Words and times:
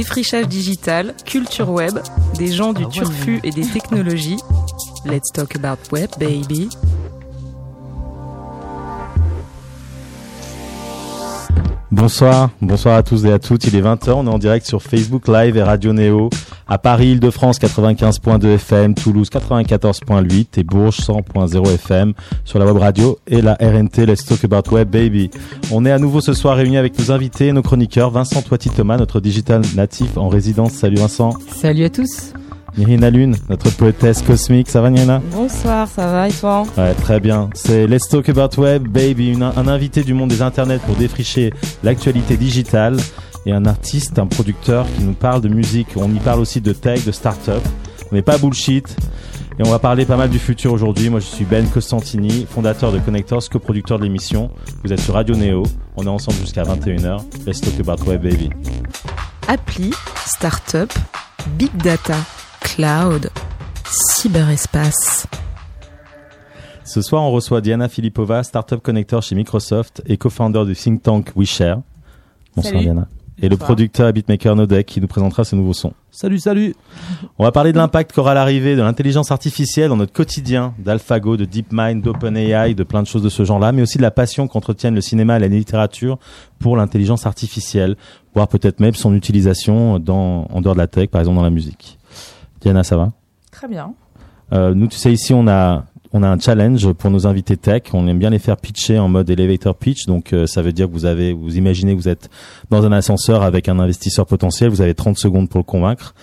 Défrichage 0.00 0.48
digital, 0.48 1.14
culture 1.26 1.68
web, 1.68 1.98
des 2.38 2.50
gens 2.50 2.72
du 2.72 2.84
Ah 2.84 2.86
ouais. 2.86 2.90
turfu 2.90 3.38
et 3.44 3.50
des 3.50 3.66
technologies. 3.66 4.38
Let's 5.04 5.30
talk 5.30 5.54
about 5.56 5.76
web, 5.92 6.08
baby. 6.18 6.70
Bonsoir, 11.90 12.48
bonsoir 12.62 12.96
à 12.96 13.02
tous 13.02 13.26
et 13.26 13.32
à 13.32 13.38
toutes. 13.38 13.64
Il 13.64 13.76
est 13.76 13.82
20h, 13.82 14.12
on 14.12 14.26
est 14.26 14.30
en 14.30 14.38
direct 14.38 14.66
sur 14.66 14.82
Facebook 14.82 15.28
Live 15.28 15.58
et 15.58 15.62
Radio 15.62 15.92
Néo. 15.92 16.30
À 16.72 16.78
Paris, 16.78 17.08
Île-de-France 17.10 17.58
95.2 17.58 18.46
FM, 18.54 18.94
Toulouse 18.94 19.28
94.8 19.28 20.46
et 20.56 20.62
Bourges 20.62 20.98
100.0 20.98 21.68
FM 21.74 22.12
sur 22.44 22.60
la 22.60 22.64
web 22.66 22.76
radio 22.76 23.18
et 23.26 23.42
la 23.42 23.54
RNT 23.54 24.06
Let's 24.06 24.24
Talk 24.24 24.44
About 24.44 24.72
Web 24.72 24.88
Baby. 24.88 25.30
On 25.72 25.84
est 25.84 25.90
à 25.90 25.98
nouveau 25.98 26.20
ce 26.20 26.32
soir 26.32 26.56
réunis 26.56 26.76
avec 26.76 26.96
nos 26.96 27.10
invités 27.10 27.48
et 27.48 27.52
nos 27.52 27.62
chroniqueurs. 27.62 28.10
Vincent 28.12 28.40
Toiti 28.42 28.70
Thomas, 28.70 28.96
notre 28.98 29.18
digital 29.18 29.62
natif 29.74 30.16
en 30.16 30.28
résidence. 30.28 30.70
Salut 30.74 30.98
Vincent. 30.98 31.30
Salut 31.52 31.86
à 31.86 31.90
tous. 31.90 32.32
Nirina 32.78 33.10
Lune, 33.10 33.34
notre 33.48 33.68
poétesse 33.72 34.22
cosmique. 34.22 34.68
Ça 34.70 34.80
va 34.80 34.90
Nirina? 34.90 35.20
Bonsoir, 35.32 35.88
ça 35.88 36.06
va 36.06 36.28
et 36.28 36.32
toi? 36.32 36.62
Ouais, 36.78 36.94
très 36.94 37.18
bien. 37.18 37.50
C'est 37.52 37.88
Let's 37.88 38.08
Talk 38.08 38.28
About 38.28 38.60
Web, 38.62 38.86
baby, 38.86 39.32
une- 39.32 39.42
un 39.42 39.66
invité 39.66 40.04
du 40.04 40.14
monde 40.14 40.28
des 40.30 40.40
internets 40.40 40.78
pour 40.78 40.94
défricher 40.94 41.52
l'actualité 41.82 42.36
digitale 42.36 42.96
et 43.46 43.52
un 43.52 43.64
artiste, 43.64 44.18
un 44.18 44.26
producteur 44.26 44.86
qui 44.96 45.02
nous 45.02 45.14
parle 45.14 45.40
de 45.40 45.48
musique. 45.48 45.88
On 45.96 46.12
y 46.12 46.18
parle 46.18 46.40
aussi 46.40 46.60
de 46.60 46.72
tech, 46.72 47.04
de 47.04 47.12
start-up. 47.12 47.62
On 48.10 48.14
n'est 48.14 48.22
pas 48.22 48.38
bullshit. 48.38 48.96
Et 49.58 49.66
on 49.66 49.70
va 49.70 49.78
parler 49.78 50.06
pas 50.06 50.16
mal 50.16 50.30
du 50.30 50.38
futur 50.38 50.72
aujourd'hui. 50.72 51.10
Moi, 51.10 51.20
je 51.20 51.26
suis 51.26 51.44
Ben 51.44 51.68
Costantini, 51.68 52.46
fondateur 52.48 52.92
de 52.92 52.98
Connectors, 52.98 53.48
coproducteur 53.50 53.98
de 53.98 54.04
l'émission. 54.04 54.50
Vous 54.82 54.92
êtes 54.92 55.00
sur 55.00 55.14
Radio 55.14 55.34
Néo. 55.34 55.64
On 55.96 56.04
est 56.04 56.08
ensemble 56.08 56.38
jusqu'à 56.38 56.62
21h. 56.62 57.20
Let's 57.46 57.60
Talk 57.60 57.78
About 57.80 58.08
Web, 58.08 58.22
baby. 58.22 58.48
Appli, 59.48 59.92
start-up, 60.24 60.90
big 61.58 61.76
data, 61.76 62.16
cloud, 62.62 63.30
cyberespace. 63.84 65.26
Ce 66.84 67.02
soir, 67.02 67.22
on 67.22 67.30
reçoit 67.30 67.60
Diana 67.60 67.88
Filipova, 67.88 68.42
startup 68.42 68.82
connector 68.82 69.22
chez 69.22 69.34
Microsoft 69.34 70.02
et 70.06 70.16
co-founder 70.16 70.64
du 70.64 70.74
think 70.74 71.02
tank 71.02 71.32
WeShare. 71.36 71.82
Bonsoir 72.56 72.72
Salut. 72.72 72.84
Diana. 72.84 73.08
Et 73.42 73.48
le 73.48 73.56
producteur 73.56 74.08
et 74.08 74.12
beatmaker 74.12 74.54
Nodek 74.54 74.86
qui 74.86 75.00
nous 75.00 75.06
présentera 75.06 75.44
ses 75.44 75.56
nouveaux 75.56 75.72
sons. 75.72 75.94
Salut, 76.10 76.38
salut. 76.38 76.74
On 77.38 77.44
va 77.44 77.52
parler 77.52 77.72
de 77.72 77.78
l'impact 77.78 78.12
qu'aura 78.12 78.34
l'arrivée 78.34 78.76
de 78.76 78.82
l'intelligence 78.82 79.30
artificielle 79.30 79.88
dans 79.88 79.96
notre 79.96 80.12
quotidien, 80.12 80.74
d'AlphaGo, 80.78 81.36
de 81.36 81.46
DeepMind, 81.46 82.02
d'OpenAI, 82.02 82.74
de 82.74 82.82
plein 82.82 83.02
de 83.02 83.06
choses 83.06 83.22
de 83.22 83.28
ce 83.28 83.44
genre-là, 83.44 83.72
mais 83.72 83.80
aussi 83.82 83.96
de 83.96 84.02
la 84.02 84.10
passion 84.10 84.46
qu'entretiennent 84.46 84.94
le 84.94 85.00
cinéma 85.00 85.36
et 85.36 85.40
la 85.40 85.48
littérature 85.48 86.18
pour 86.58 86.76
l'intelligence 86.76 87.26
artificielle, 87.26 87.96
voire 88.34 88.48
peut-être 88.48 88.80
même 88.80 88.94
son 88.94 89.14
utilisation 89.14 89.98
dans, 89.98 90.46
en 90.50 90.60
dehors 90.60 90.74
de 90.74 90.80
la 90.80 90.86
tech, 90.86 91.08
par 91.08 91.20
exemple 91.20 91.36
dans 91.36 91.42
la 91.42 91.50
musique. 91.50 91.98
Diana, 92.60 92.84
ça 92.84 92.96
va? 92.96 93.12
Très 93.50 93.68
bien. 93.68 93.94
Euh, 94.52 94.74
nous, 94.74 94.88
tu 94.88 94.98
sais, 94.98 95.12
ici, 95.12 95.32
on 95.32 95.46
a, 95.48 95.84
on 96.12 96.22
a 96.22 96.28
un 96.28 96.38
challenge 96.38 96.92
pour 96.92 97.10
nos 97.10 97.26
invités 97.26 97.56
tech. 97.56 97.82
On 97.92 98.06
aime 98.08 98.18
bien 98.18 98.30
les 98.30 98.38
faire 98.38 98.56
pitcher 98.56 98.98
en 98.98 99.08
mode 99.08 99.30
elevator 99.30 99.76
pitch. 99.76 100.06
Donc, 100.06 100.32
euh, 100.32 100.46
ça 100.46 100.60
veut 100.60 100.72
dire 100.72 100.88
que 100.88 100.92
vous 100.92 101.04
avez, 101.04 101.32
vous 101.32 101.56
imaginez 101.56 101.94
vous 101.94 102.08
êtes 102.08 102.28
dans 102.70 102.84
un 102.84 102.92
ascenseur 102.92 103.42
avec 103.42 103.68
un 103.68 103.78
investisseur 103.78 104.26
potentiel. 104.26 104.70
Vous 104.70 104.80
avez 104.80 104.94
30 104.94 105.16
secondes 105.16 105.48
pour 105.48 105.58
le 105.58 105.64
convaincre. 105.64 106.14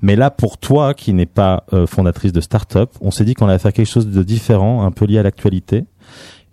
Mais 0.00 0.16
là, 0.16 0.30
pour 0.30 0.56
toi, 0.56 0.94
qui 0.94 1.12
n'est 1.12 1.26
pas 1.26 1.64
euh, 1.72 1.86
fondatrice 1.86 2.32
de 2.32 2.40
start-up, 2.40 2.90
on 3.00 3.10
s'est 3.10 3.24
dit 3.24 3.34
qu'on 3.34 3.48
allait 3.48 3.58
faire 3.58 3.72
quelque 3.72 3.90
chose 3.90 4.06
de 4.06 4.22
différent, 4.22 4.84
un 4.84 4.90
peu 4.90 5.04
lié 5.04 5.18
à 5.18 5.22
l'actualité. 5.22 5.84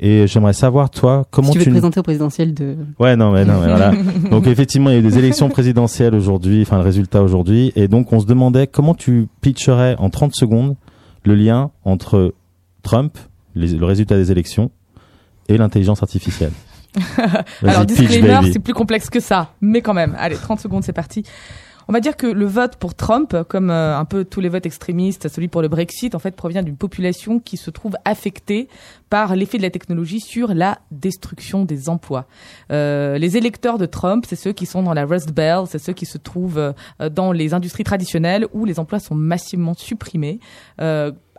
Et 0.03 0.25
j'aimerais 0.25 0.53
savoir, 0.53 0.89
toi, 0.89 1.25
comment 1.30 1.52
si 1.52 1.53
tu 1.53 1.59
veux 1.59 1.66
te 1.66 1.69
présenter 1.69 2.00
au 2.00 2.03
présidentiel 2.03 2.56
de... 2.56 2.75
Ouais, 3.00 3.16
non, 3.16 3.31
mais 3.31 3.45
non, 3.45 3.62
mais 3.62 3.67
voilà. 3.67 3.92
Donc 4.31 4.47
effectivement, 4.47 4.89
il 4.89 4.94
y 4.94 4.95
a 4.95 5.00
eu 5.00 5.03
des 5.03 5.19
élections 5.19 5.47
présidentielles 5.47 6.16
aujourd'hui, 6.16 6.64
enfin 6.64 6.78
le 6.78 6.84
résultat 6.84 7.22
aujourd'hui, 7.22 7.72
et 7.75 7.88
donc 7.88 8.12
on 8.12 8.19
se 8.19 8.25
demandait 8.25 8.66
comment 8.66 8.95
tu 8.95 9.28
pitcherais 9.42 9.96
en 10.00 10.09
30 10.09 10.34
secondes 10.34 10.75
le 11.23 11.35
lien 11.35 11.69
entre 11.85 12.34
Trump, 12.84 13.18
les- 13.56 13.75
le 13.78 13.86
résultat 13.86 14.16
des 14.18 14.31
élections, 14.31 14.72
et 15.47 15.58
l'intelligence 15.58 16.02
artificielle. 16.03 16.52
Alors, 17.64 17.86
disclaimer, 17.86 18.52
c'est 18.52 18.59
plus 18.59 18.74
complexe 18.74 19.09
que 19.09 19.19
ça. 19.19 19.53
Mais 19.62 19.81
quand 19.81 19.94
même, 19.94 20.16
allez, 20.19 20.36
30 20.36 20.59
secondes, 20.59 20.84
c'est 20.84 20.94
parti. 20.94 21.24
On 21.88 21.94
va 21.94 22.00
dire 22.00 22.16
que 22.16 22.28
le 22.28 22.46
vote 22.46 22.75
pour 22.78 22.94
Trump, 22.96 23.36
comme 23.50 23.70
euh, 23.70 23.97
un 23.97 24.06
peu 24.06 24.24
tous 24.24 24.40
les 24.40 24.50
votes 24.50 24.66
extrémistes, 24.66 25.28
celui 25.28 25.47
pour 25.47 25.62
le 25.62 25.68
Brexit, 25.68 26.16
en 26.16 26.20
fait, 26.20 26.36
provient 26.36 26.64
d'une 26.64 26.78
population 26.78 27.40
qui 27.40 27.58
se 27.58 27.70
trouve 27.70 27.96
affectée 28.06 28.70
par 29.09 29.36
l'effet 29.36 29.58
de 29.58 29.64
la 29.64 29.72
technologie 29.72 30.20
sur 30.22 30.53
la 30.53 30.78
destruction 30.91 31.66
des 31.66 31.90
emplois. 31.90 32.28
Euh, 32.72 33.18
les 33.18 33.36
électeurs 33.36 33.78
de 33.78 33.88
Trump, 33.88 34.25
c'est 34.28 34.36
ceux 34.38 34.53
qui 34.53 34.66
sont 34.68 34.84
dans 34.84 34.94
la 34.94 35.06
Rust 35.06 35.31
Belt, 35.34 35.68
c'est 35.70 35.80
ceux 35.80 35.91
qui 35.94 36.06
se 36.06 36.18
trouvent 36.18 36.59
euh, 36.59 37.09
dans 37.09 37.31
les 37.34 37.53
industries 37.53 37.84
traditionnelles 37.84 38.46
où 38.53 38.64
les 38.64 38.80
emplois 38.80 39.00
sont 39.00 39.16
massivement 39.16 39.74
supprimés. 39.74 40.40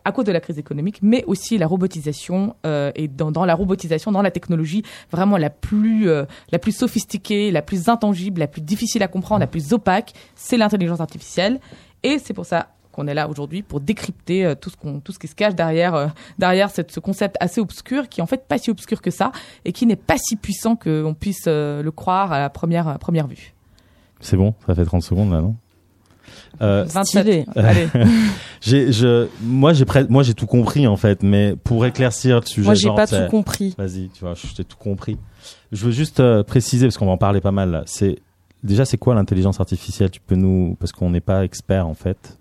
À 0.04 0.12
cause 0.12 0.24
de 0.24 0.32
la 0.32 0.40
crise 0.40 0.58
économique, 0.58 0.98
mais 1.02 1.24
aussi 1.26 1.58
la 1.58 1.66
robotisation 1.66 2.56
euh, 2.66 2.90
et 2.94 3.08
dans, 3.08 3.44
la 3.44 3.54
robotisation, 3.54 4.10
dans 4.10 4.22
la 4.22 4.30
technologie 4.30 4.82
vraiment 5.10 5.36
la 5.36 5.50
plus 5.50 6.08
euh, 6.08 6.24
la 6.50 6.58
plus 6.58 6.72
sophistiquée, 6.72 7.50
la 7.50 7.62
plus 7.62 7.88
intangible, 7.88 8.40
la 8.40 8.48
plus 8.48 8.62
difficile 8.62 9.02
à 9.02 9.08
comprendre, 9.08 9.40
la 9.40 9.46
plus 9.46 9.72
opaque, 9.72 10.12
c'est 10.34 10.56
l'intelligence 10.56 11.00
artificielle. 11.00 11.60
Et 12.02 12.18
c'est 12.18 12.34
pour 12.34 12.46
ça 12.46 12.68
qu'on 12.90 13.06
est 13.06 13.14
là 13.14 13.28
aujourd'hui 13.28 13.62
pour 13.62 13.80
décrypter 13.80 14.44
euh, 14.44 14.54
tout 14.54 14.70
ce 14.70 14.76
qu'on 14.76 15.00
tout 15.00 15.12
ce 15.12 15.18
qui 15.18 15.28
se 15.28 15.34
cache 15.34 15.54
derrière 15.54 16.12
derrière 16.38 16.70
cette, 16.70 16.90
ce 16.90 17.00
concept 17.00 17.36
assez 17.40 17.60
obscur 17.60 18.08
qui 18.08 18.20
est 18.20 18.22
en 18.22 18.26
fait 18.26 18.46
pas 18.46 18.58
si 18.58 18.70
obscur 18.70 19.00
que 19.00 19.10
ça 19.10 19.32
et 19.64 19.72
qui 19.72 19.86
n'est 19.86 19.96
pas 19.96 20.18
si 20.18 20.36
puissant 20.36 20.76
qu'on 20.76 21.14
puisse 21.18 21.46
le 21.46 21.90
croire 21.90 22.32
à 22.32 22.50
première 22.50 22.88
à 22.88 22.98
première 22.98 23.28
vue. 23.28 23.54
C'est 24.20 24.36
bon, 24.36 24.54
ça 24.66 24.74
fait 24.74 24.84
30 24.84 25.02
secondes 25.02 25.32
là, 25.32 25.40
non? 25.40 25.56
Euh, 26.60 26.84
27. 26.84 27.22
Stylé. 27.22 27.46
Allez. 27.56 27.88
j'ai, 28.60 28.92
je, 28.92 29.28
moi 29.42 29.72
j'ai 29.72 29.84
moi 30.08 30.22
j'ai 30.22 30.34
tout 30.34 30.46
compris 30.46 30.86
en 30.86 30.96
fait, 30.96 31.22
mais 31.22 31.54
pour 31.64 31.86
éclaircir 31.86 32.40
le 32.40 32.46
sujet, 32.46 32.66
Moi, 32.66 32.74
j'ai 32.74 32.90
pas 32.94 33.06
tout 33.06 33.30
compris. 33.30 33.74
Vas-y, 33.78 34.08
tu 34.08 34.20
vois, 34.24 34.34
je 34.34 34.54
t'ai 34.54 34.64
tout 34.64 34.76
compris. 34.76 35.18
Je 35.72 35.84
veux 35.84 35.92
juste 35.92 36.20
euh, 36.20 36.42
préciser 36.42 36.86
parce 36.86 36.98
qu'on 36.98 37.06
va 37.06 37.12
en 37.12 37.18
parler 37.18 37.40
pas 37.40 37.52
mal 37.52 37.70
là. 37.70 37.82
C'est 37.86 38.18
déjà 38.62 38.84
c'est 38.84 38.98
quoi 38.98 39.14
l'intelligence 39.14 39.60
artificielle? 39.60 40.10
Tu 40.10 40.20
peux 40.20 40.36
nous 40.36 40.76
parce 40.78 40.92
qu'on 40.92 41.10
n'est 41.10 41.20
pas 41.20 41.44
expert 41.44 41.86
en 41.86 41.94
fait. 41.94 42.38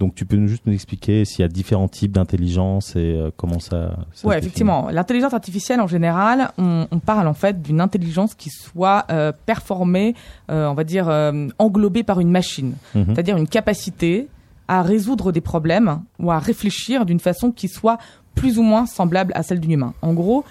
Donc 0.00 0.14
tu 0.14 0.24
peux 0.24 0.36
nous 0.36 0.48
juste 0.48 0.66
nous 0.66 0.72
expliquer 0.72 1.26
s'il 1.26 1.42
y 1.42 1.44
a 1.44 1.48
différents 1.48 1.86
types 1.86 2.12
d'intelligence 2.12 2.96
et 2.96 3.14
euh, 3.14 3.30
comment 3.36 3.60
ça. 3.60 3.96
ça 4.12 4.28
définit. 4.28 4.38
effectivement. 4.38 4.88
L'intelligence 4.90 5.34
artificielle, 5.34 5.80
en 5.80 5.86
général, 5.86 6.50
on, 6.56 6.88
on 6.90 6.98
parle 6.98 7.28
en 7.28 7.34
fait 7.34 7.60
d'une 7.60 7.82
intelligence 7.82 8.34
qui 8.34 8.48
soit 8.48 9.04
euh, 9.10 9.30
performée, 9.44 10.14
euh, 10.50 10.68
on 10.68 10.74
va 10.74 10.84
dire, 10.84 11.08
euh, 11.08 11.48
englobée 11.58 12.02
par 12.02 12.18
une 12.18 12.30
machine. 12.30 12.74
Mhm. 12.94 13.04
C'est-à-dire 13.08 13.36
une 13.36 13.46
capacité 13.46 14.28
à 14.68 14.82
résoudre 14.82 15.32
des 15.32 15.42
problèmes 15.42 16.00
ou 16.18 16.30
à 16.30 16.38
réfléchir 16.38 17.04
d'une 17.04 17.20
façon 17.20 17.52
qui 17.52 17.68
soit 17.68 17.98
plus 18.34 18.58
ou 18.58 18.62
moins 18.62 18.86
semblable 18.86 19.32
à 19.34 19.42
celle 19.42 19.60
d'un 19.60 19.68
humain. 19.68 19.94
En 20.00 20.14
gros, 20.14 20.44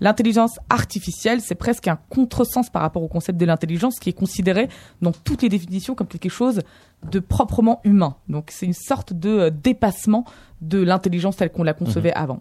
l'intelligence 0.00 0.58
artificielle, 0.68 1.40
c'est 1.40 1.54
presque 1.54 1.86
un 1.86 1.98
contresens 2.08 2.70
par 2.70 2.82
rapport 2.82 3.02
au 3.02 3.08
concept 3.08 3.38
de 3.38 3.44
l'intelligence 3.44 4.00
qui 4.00 4.08
est 4.10 4.14
considéré 4.14 4.68
dans 5.00 5.12
toutes 5.12 5.42
les 5.42 5.48
définitions 5.48 5.94
comme 5.94 6.06
quelque 6.06 6.28
chose 6.28 6.62
de 7.10 7.20
proprement 7.20 7.80
humain. 7.84 8.16
Donc 8.28 8.50
c'est 8.50 8.66
une 8.66 8.72
sorte 8.72 9.12
de 9.12 9.30
euh, 9.30 9.50
dépassement 9.50 10.24
de 10.62 10.82
l'intelligence 10.82 11.36
telle 11.36 11.50
qu'on 11.50 11.62
la 11.64 11.74
concevait 11.74 12.12
avant. 12.14 12.40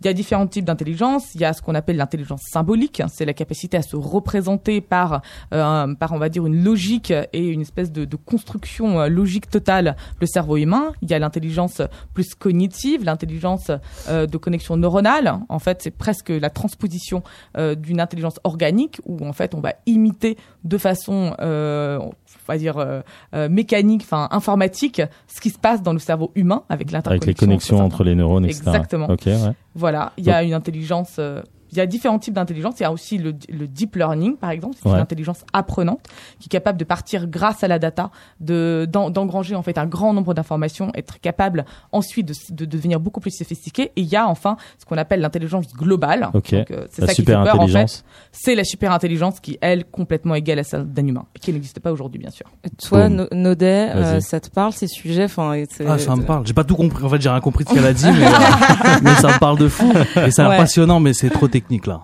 Il 0.00 0.06
y 0.06 0.10
a 0.10 0.12
différents 0.12 0.46
types 0.46 0.64
d'intelligence. 0.64 1.34
Il 1.34 1.40
y 1.40 1.44
a 1.44 1.54
ce 1.54 1.62
qu'on 1.62 1.74
appelle 1.74 1.96
l'intelligence 1.96 2.42
symbolique. 2.52 3.02
C'est 3.08 3.24
la 3.24 3.32
capacité 3.32 3.78
à 3.78 3.82
se 3.82 3.96
représenter 3.96 4.82
par, 4.82 5.22
euh, 5.54 5.94
par 5.94 6.12
on 6.12 6.18
va 6.18 6.28
dire, 6.28 6.46
une 6.46 6.62
logique 6.62 7.14
et 7.32 7.46
une 7.48 7.62
espèce 7.62 7.90
de, 7.90 8.04
de 8.04 8.16
construction 8.16 9.00
euh, 9.00 9.08
logique 9.08 9.48
totale 9.48 9.96
le 10.20 10.26
cerveau 10.26 10.58
humain. 10.58 10.92
Il 11.00 11.10
y 11.10 11.14
a 11.14 11.18
l'intelligence 11.18 11.80
plus 12.12 12.34
cognitive, 12.34 13.04
l'intelligence 13.04 13.70
euh, 14.08 14.26
de 14.26 14.36
connexion 14.36 14.76
neuronale. 14.76 15.38
En 15.48 15.58
fait, 15.58 15.80
c'est 15.82 15.90
presque 15.90 16.28
la 16.28 16.50
transposition 16.50 17.22
d'une 17.56 18.00
intelligence 18.00 18.38
organique 18.44 19.00
où 19.04 19.26
en 19.26 19.32
fait 19.32 19.54
on 19.54 19.60
va 19.60 19.74
imiter 19.86 20.36
de 20.64 20.78
façon, 20.78 21.34
on 21.38 22.12
va 22.46 22.58
dire 22.58 22.76
euh, 22.78 23.48
mécanique, 23.86 24.02
enfin 24.04 24.28
informatique, 24.30 25.02
ce 25.26 25.40
qui 25.40 25.50
se 25.50 25.58
passe 25.58 25.82
dans 25.82 25.92
le 25.92 25.98
cerveau 25.98 26.30
humain 26.34 26.64
avec 26.68 26.90
l'interconnexion. 26.90 27.28
Avec 27.28 27.40
les 27.40 27.46
connexions 27.46 27.78
entre 27.78 28.04
les 28.04 28.14
neurones, 28.14 28.44
etc. 28.44 28.62
Exactement. 28.66 29.08
Ok, 29.10 29.26
ouais. 29.26 29.52
voilà, 29.74 30.12
il 30.16 30.24
y 30.24 30.30
a 30.30 30.42
une 30.42 30.54
intelligence. 30.54 31.16
euh, 31.18 31.42
il 31.72 31.78
y 31.78 31.80
a 31.80 31.86
différents 31.86 32.18
types 32.18 32.34
d'intelligence. 32.34 32.74
Il 32.78 32.82
y 32.82 32.86
a 32.86 32.92
aussi 32.92 33.18
le, 33.18 33.34
le 33.48 33.66
deep 33.66 33.96
learning, 33.96 34.36
par 34.36 34.50
exemple, 34.50 34.76
c'est 34.80 34.88
Ouais. 34.88 34.94
une 34.94 35.00
intelligence 35.00 35.44
apprenante 35.52 36.00
qui 36.38 36.46
est 36.46 36.50
capable 36.50 36.78
de 36.78 36.84
partir 36.84 37.26
grâce 37.26 37.64
à 37.64 37.68
la 37.68 37.78
data, 37.78 38.10
de 38.40 38.86
d'en- 38.90 39.10
d'engranger 39.10 39.54
en 39.54 39.62
fait 39.62 39.78
un 39.78 39.86
grand 39.86 40.12
nombre 40.12 40.34
d'informations, 40.34 40.90
être 40.94 41.20
capable 41.20 41.64
ensuite 41.92 42.26
de, 42.28 42.34
de 42.50 42.64
devenir 42.64 43.00
beaucoup 43.00 43.20
plus 43.20 43.30
sophistiqué. 43.36 43.92
Et 43.96 44.02
il 44.02 44.06
y 44.06 44.16
a 44.16 44.28
enfin 44.28 44.56
ce 44.78 44.84
qu'on 44.84 44.96
appelle 44.98 45.20
l'intelligence 45.20 45.66
globale. 45.74 46.28
Ok. 46.34 46.54
Donc, 46.54 46.70
euh, 46.70 46.86
c'est 46.90 47.02
La 47.02 47.08
ça 47.08 47.14
qui 47.14 47.22
fait 47.22 47.32
super 47.32 47.42
peur 47.42 47.54
en 47.54 47.56
fait. 47.58 47.62
intelligence. 47.64 48.04
C'est 48.32 48.54
la 48.54 48.64
super 48.64 48.92
intelligence 48.92 49.40
qui 49.40 49.58
elle 49.60 49.84
complètement 49.84 50.34
égale 50.34 50.58
à 50.60 50.64
celle 50.64 50.84
d'un 50.84 51.06
humain, 51.06 51.24
qui 51.40 51.52
n'existe 51.52 51.80
pas 51.80 51.92
aujourd'hui 51.92 52.18
bien 52.20 52.30
sûr. 52.30 52.46
Toi. 52.88 53.08
No- 53.08 53.26
Nodet, 53.32 53.90
euh, 53.94 54.20
ça 54.20 54.40
te 54.40 54.48
parle 54.50 54.72
ces 54.72 54.86
sujets? 54.88 55.24
Enfin, 55.24 55.54
Ah, 55.86 55.98
ça 55.98 56.14
me 56.16 56.22
parle. 56.24 56.46
J'ai 56.46 56.52
pas 56.54 56.64
tout 56.64 56.76
compris. 56.76 57.04
En 57.04 57.08
fait, 57.08 57.20
j'ai 57.20 57.28
rien 57.28 57.40
compris 57.40 57.64
de 57.64 57.68
ce 57.70 57.74
qu'elle 57.74 57.86
a 57.86 57.92
dit, 57.92 58.04
mais, 58.12 58.26
euh, 58.26 58.98
mais 59.02 59.14
ça 59.16 59.28
me 59.28 59.38
parle 59.38 59.58
de 59.58 59.68
fou. 59.68 59.92
Et 60.24 60.30
ça 60.30 60.42
a 60.42 60.48
l'air 60.48 60.50
Ouais. 60.50 60.56
passionnant, 60.58 61.00
mais 61.00 61.12
c'est 61.12 61.30
trop 61.30 61.48
technique 61.60 61.86
là. 61.86 62.02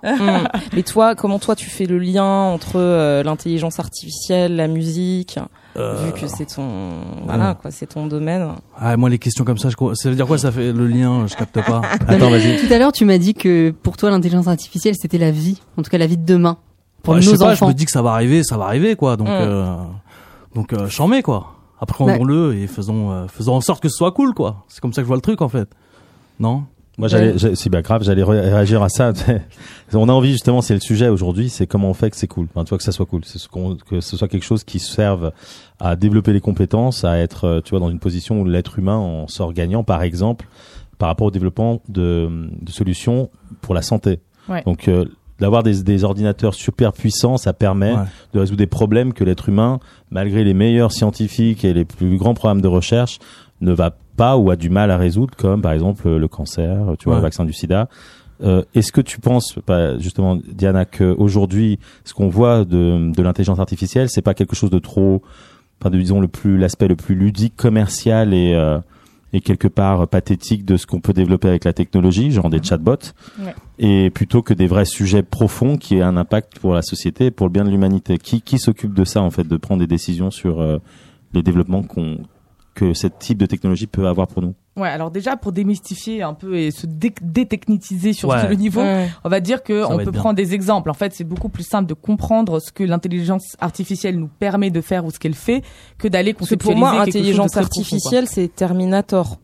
Mais 0.74 0.82
toi, 0.92 1.14
comment 1.14 1.38
toi 1.38 1.54
tu 1.56 1.68
fais 1.68 1.86
le 1.86 1.98
lien 1.98 2.24
entre 2.24 2.76
euh, 2.76 3.22
l'intelligence 3.22 3.78
artificielle, 3.78 4.56
la 4.56 4.68
musique, 4.68 5.38
Euh, 5.76 6.04
vu 6.04 6.12
que 6.12 6.26
c'est 6.26 6.46
ton, 6.54 6.90
voilà 7.24 7.54
quoi, 7.60 7.70
c'est 7.70 7.86
ton 7.86 8.06
domaine? 8.06 8.46
ah, 8.78 8.96
moi 8.96 9.08
les 9.08 9.18
questions 9.18 9.44
comme 9.44 9.58
ça, 9.58 9.68
je... 9.70 9.76
ça 9.94 10.08
veut 10.10 10.16
dire 10.16 10.26
quoi 10.26 10.36
ça 10.38 10.52
fait 10.52 10.72
le 10.72 10.86
lien 10.86 11.26
Je 11.26 11.34
capte 11.34 11.60
pas. 11.64 11.80
Attends, 12.08 12.30
vas-y. 12.30 12.58
Tout 12.66 12.72
à 12.72 12.78
l'heure, 12.78 12.92
tu 12.92 13.04
m'as 13.04 13.18
dit 13.18 13.34
que 13.34 13.70
pour 13.82 13.96
toi, 13.96 14.10
l'intelligence 14.10 14.48
artificielle, 14.48 14.94
c'était 15.00 15.18
la 15.18 15.30
vie. 15.30 15.60
En 15.78 15.82
tout 15.82 15.90
cas, 15.90 15.98
la 15.98 16.06
vie 16.06 16.18
de 16.18 16.26
demain. 16.26 16.56
Pour 17.02 17.14
Ouais, 17.14 17.20
nos 17.20 17.22
je 17.26 17.30
sais 17.30 17.38
pas, 17.38 17.52
enfants. 17.52 17.66
je 17.68 17.72
me 17.72 17.76
dis 17.76 17.84
que 17.86 17.90
ça 17.90 18.02
va 18.02 18.12
arriver, 18.12 18.42
ça 18.44 18.56
va 18.58 18.64
arriver 18.66 18.96
quoi. 18.96 19.16
Donc 19.16 19.28
Mm. 19.28 19.30
euh, 19.32 19.76
donc 20.54 20.72
euh, 20.72 20.86
j'en 20.88 21.08
mets 21.08 21.22
quoi. 21.22 21.54
Apprenons-le 21.80 22.54
et 22.56 22.66
faisons 22.68 23.10
euh, 23.10 23.26
faisons 23.26 23.54
en 23.54 23.60
sorte 23.60 23.82
que 23.82 23.88
ce 23.88 23.96
soit 23.96 24.12
cool 24.12 24.34
quoi. 24.34 24.64
C'est 24.68 24.80
comme 24.80 24.92
ça 24.92 25.00
que 25.02 25.06
je 25.06 25.08
vois 25.08 25.16
le 25.16 25.22
truc 25.22 25.40
en 25.42 25.48
fait. 25.48 25.68
Non? 26.38 26.64
Moi, 26.98 27.08
j'allais, 27.08 27.34
c'est 27.54 27.70
bien 27.70 27.80
grave, 27.80 28.02
j'allais 28.04 28.22
ré- 28.22 28.40
réagir 28.50 28.82
à 28.82 28.88
ça. 28.90 29.12
on 29.94 30.08
a 30.08 30.12
envie 30.12 30.32
justement, 30.32 30.60
c'est 30.60 30.74
le 30.74 30.80
sujet 30.80 31.08
aujourd'hui, 31.08 31.48
c'est 31.48 31.66
comment 31.66 31.88
on 31.88 31.94
fait 31.94 32.10
que 32.10 32.16
c'est 32.16 32.26
cool. 32.26 32.48
Enfin, 32.54 32.64
tu 32.64 32.68
vois 32.68 32.78
que 32.78 32.84
ça 32.84 32.92
soit 32.92 33.06
cool, 33.06 33.22
c'est 33.24 33.38
ce 33.38 33.48
qu'on, 33.48 33.76
que 33.76 34.00
ce 34.00 34.16
soit 34.16 34.28
quelque 34.28 34.44
chose 34.44 34.62
qui 34.62 34.78
serve 34.78 35.32
à 35.80 35.96
développer 35.96 36.32
les 36.34 36.40
compétences, 36.40 37.04
à 37.04 37.16
être, 37.18 37.44
euh, 37.44 37.60
tu 37.62 37.70
vois, 37.70 37.80
dans 37.80 37.90
une 37.90 37.98
position 37.98 38.40
où 38.40 38.44
l'être 38.44 38.78
humain 38.78 38.96
en 38.96 39.26
sort 39.26 39.52
gagnant, 39.54 39.84
par 39.84 40.02
exemple, 40.02 40.46
par 40.98 41.08
rapport 41.08 41.28
au 41.28 41.30
développement 41.30 41.80
de, 41.88 42.28
de 42.60 42.70
solutions 42.70 43.30
pour 43.62 43.74
la 43.74 43.82
santé. 43.82 44.20
Ouais. 44.48 44.62
Donc, 44.66 44.86
euh, 44.88 45.06
d'avoir 45.40 45.62
des, 45.62 45.82
des 45.82 46.04
ordinateurs 46.04 46.54
super 46.54 46.92
puissants, 46.92 47.36
ça 47.38 47.52
permet 47.54 47.92
Ouais. 47.94 48.04
de 48.34 48.38
résoudre 48.38 48.58
des 48.58 48.66
problèmes 48.66 49.12
que 49.14 49.24
l'être 49.24 49.48
humain, 49.48 49.80
malgré 50.10 50.44
les 50.44 50.54
meilleurs 50.54 50.92
scientifiques 50.92 51.64
et 51.64 51.72
les 51.72 51.84
plus 51.86 52.16
grands 52.18 52.34
programmes 52.34 52.60
de 52.60 52.68
recherche, 52.68 53.18
ne 53.60 53.72
va 53.72 53.96
pas 54.16 54.36
ou 54.36 54.50
a 54.50 54.56
du 54.56 54.70
mal 54.70 54.90
à 54.90 54.96
résoudre, 54.96 55.34
comme 55.36 55.62
par 55.62 55.72
exemple 55.72 56.08
le 56.08 56.28
cancer, 56.28 56.76
tu 56.98 57.04
vois, 57.04 57.14
Ouais. 57.14 57.20
le 57.20 57.22
vaccin 57.22 57.44
du 57.44 57.52
sida. 57.52 57.88
Euh, 58.42 58.62
Est-ce 58.74 58.90
que 58.92 59.00
tu 59.00 59.20
penses, 59.20 59.58
bah, 59.66 59.98
justement, 59.98 60.36
Diana, 60.36 60.84
qu'aujourd'hui, 60.84 61.78
ce 62.04 62.12
qu'on 62.12 62.28
voit 62.28 62.64
de, 62.64 63.12
de 63.12 63.22
l'intelligence 63.22 63.60
artificielle, 63.60 64.08
c'est 64.08 64.22
pas 64.22 64.34
quelque 64.34 64.56
chose 64.56 64.70
de 64.70 64.80
trop, 64.80 65.22
enfin, 65.80 65.90
de, 65.90 65.98
disons 65.98 66.20
le 66.20 66.28
plus 66.28 66.58
l'aspect 66.58 66.88
le 66.88 66.96
plus 66.96 67.14
ludique, 67.14 67.54
commercial 67.56 68.34
et 68.34 68.54
euh, 68.54 68.78
et 69.34 69.40
quelque 69.40 69.66
part 69.68 70.08
pathétique 70.08 70.66
de 70.66 70.76
ce 70.76 70.86
qu'on 70.86 71.00
peut 71.00 71.14
développer 71.14 71.48
avec 71.48 71.64
la 71.64 71.72
technologie, 71.72 72.30
genre 72.32 72.50
des 72.50 72.62
chatbots, 72.62 73.14
Ouais. 73.42 73.54
et 73.78 74.10
plutôt 74.10 74.42
que 74.42 74.52
des 74.52 74.66
vrais 74.66 74.84
sujets 74.84 75.22
profonds 75.22 75.78
qui 75.78 75.96
aient 75.96 76.02
un 76.02 76.18
impact 76.18 76.58
pour 76.58 76.74
la 76.74 76.82
société, 76.82 77.26
et 77.26 77.30
pour 77.30 77.46
le 77.46 77.52
bien 77.52 77.64
de 77.64 77.70
l'humanité? 77.70 78.18
Qui 78.18 78.42
qui 78.42 78.58
s'occupe 78.58 78.92
de 78.92 79.04
ça 79.04 79.22
en 79.22 79.30
fait, 79.30 79.48
de 79.48 79.56
prendre 79.56 79.80
des 79.80 79.86
décisions 79.86 80.30
sur 80.30 80.60
euh, 80.60 80.78
les 81.32 81.42
développements 81.42 81.82
qu'on 81.82 82.18
que 82.74 82.94
ce 82.94 83.06
type 83.06 83.38
de 83.38 83.46
technologie 83.46 83.86
peut 83.86 84.06
avoir 84.06 84.26
pour 84.26 84.42
nous 84.42 84.54
Ouais, 84.76 84.88
alors 84.88 85.10
déjà 85.10 85.36
pour 85.36 85.52
démystifier 85.52 86.22
un 86.22 86.32
peu 86.32 86.56
et 86.56 86.70
se 86.70 86.86
dé- 86.86 87.12
détechniciser 87.20 88.14
sur 88.14 88.30
Ouais. 88.30 88.48
le 88.48 88.54
niveau, 88.54 88.80
Ouais. 88.80 89.10
on 89.24 89.28
va 89.28 89.40
dire 89.40 89.62
que 89.62 89.82
Ça 89.82 89.90
on 89.90 89.98
peut 89.98 90.10
bien. 90.10 90.20
prendre 90.20 90.34
des 90.36 90.54
exemples. 90.54 90.88
En 90.88 90.94
fait, 90.94 91.12
c'est 91.12 91.24
beaucoup 91.24 91.50
plus 91.50 91.64
simple 91.64 91.86
de 91.88 91.94
comprendre 91.94 92.58
ce 92.60 92.72
que 92.72 92.82
l'intelligence 92.82 93.56
artificielle 93.60 94.18
nous 94.18 94.28
permet 94.28 94.70
de 94.70 94.80
faire 94.80 95.04
ou 95.04 95.10
ce 95.10 95.18
qu'elle 95.18 95.34
fait 95.34 95.62
que 95.98 96.08
d'aller 96.08 96.32
Parce 96.32 96.48
que 96.48 96.54
conceptualiser 96.54 96.80
pour 96.80 96.88
moi, 96.94 97.04
quelque 97.04 97.04
chose 97.04 97.14
de 97.14 97.18
intelligence 97.20 97.56
artificielle, 97.58 98.26
c'est 98.28 98.48
Terminator. 98.54 99.38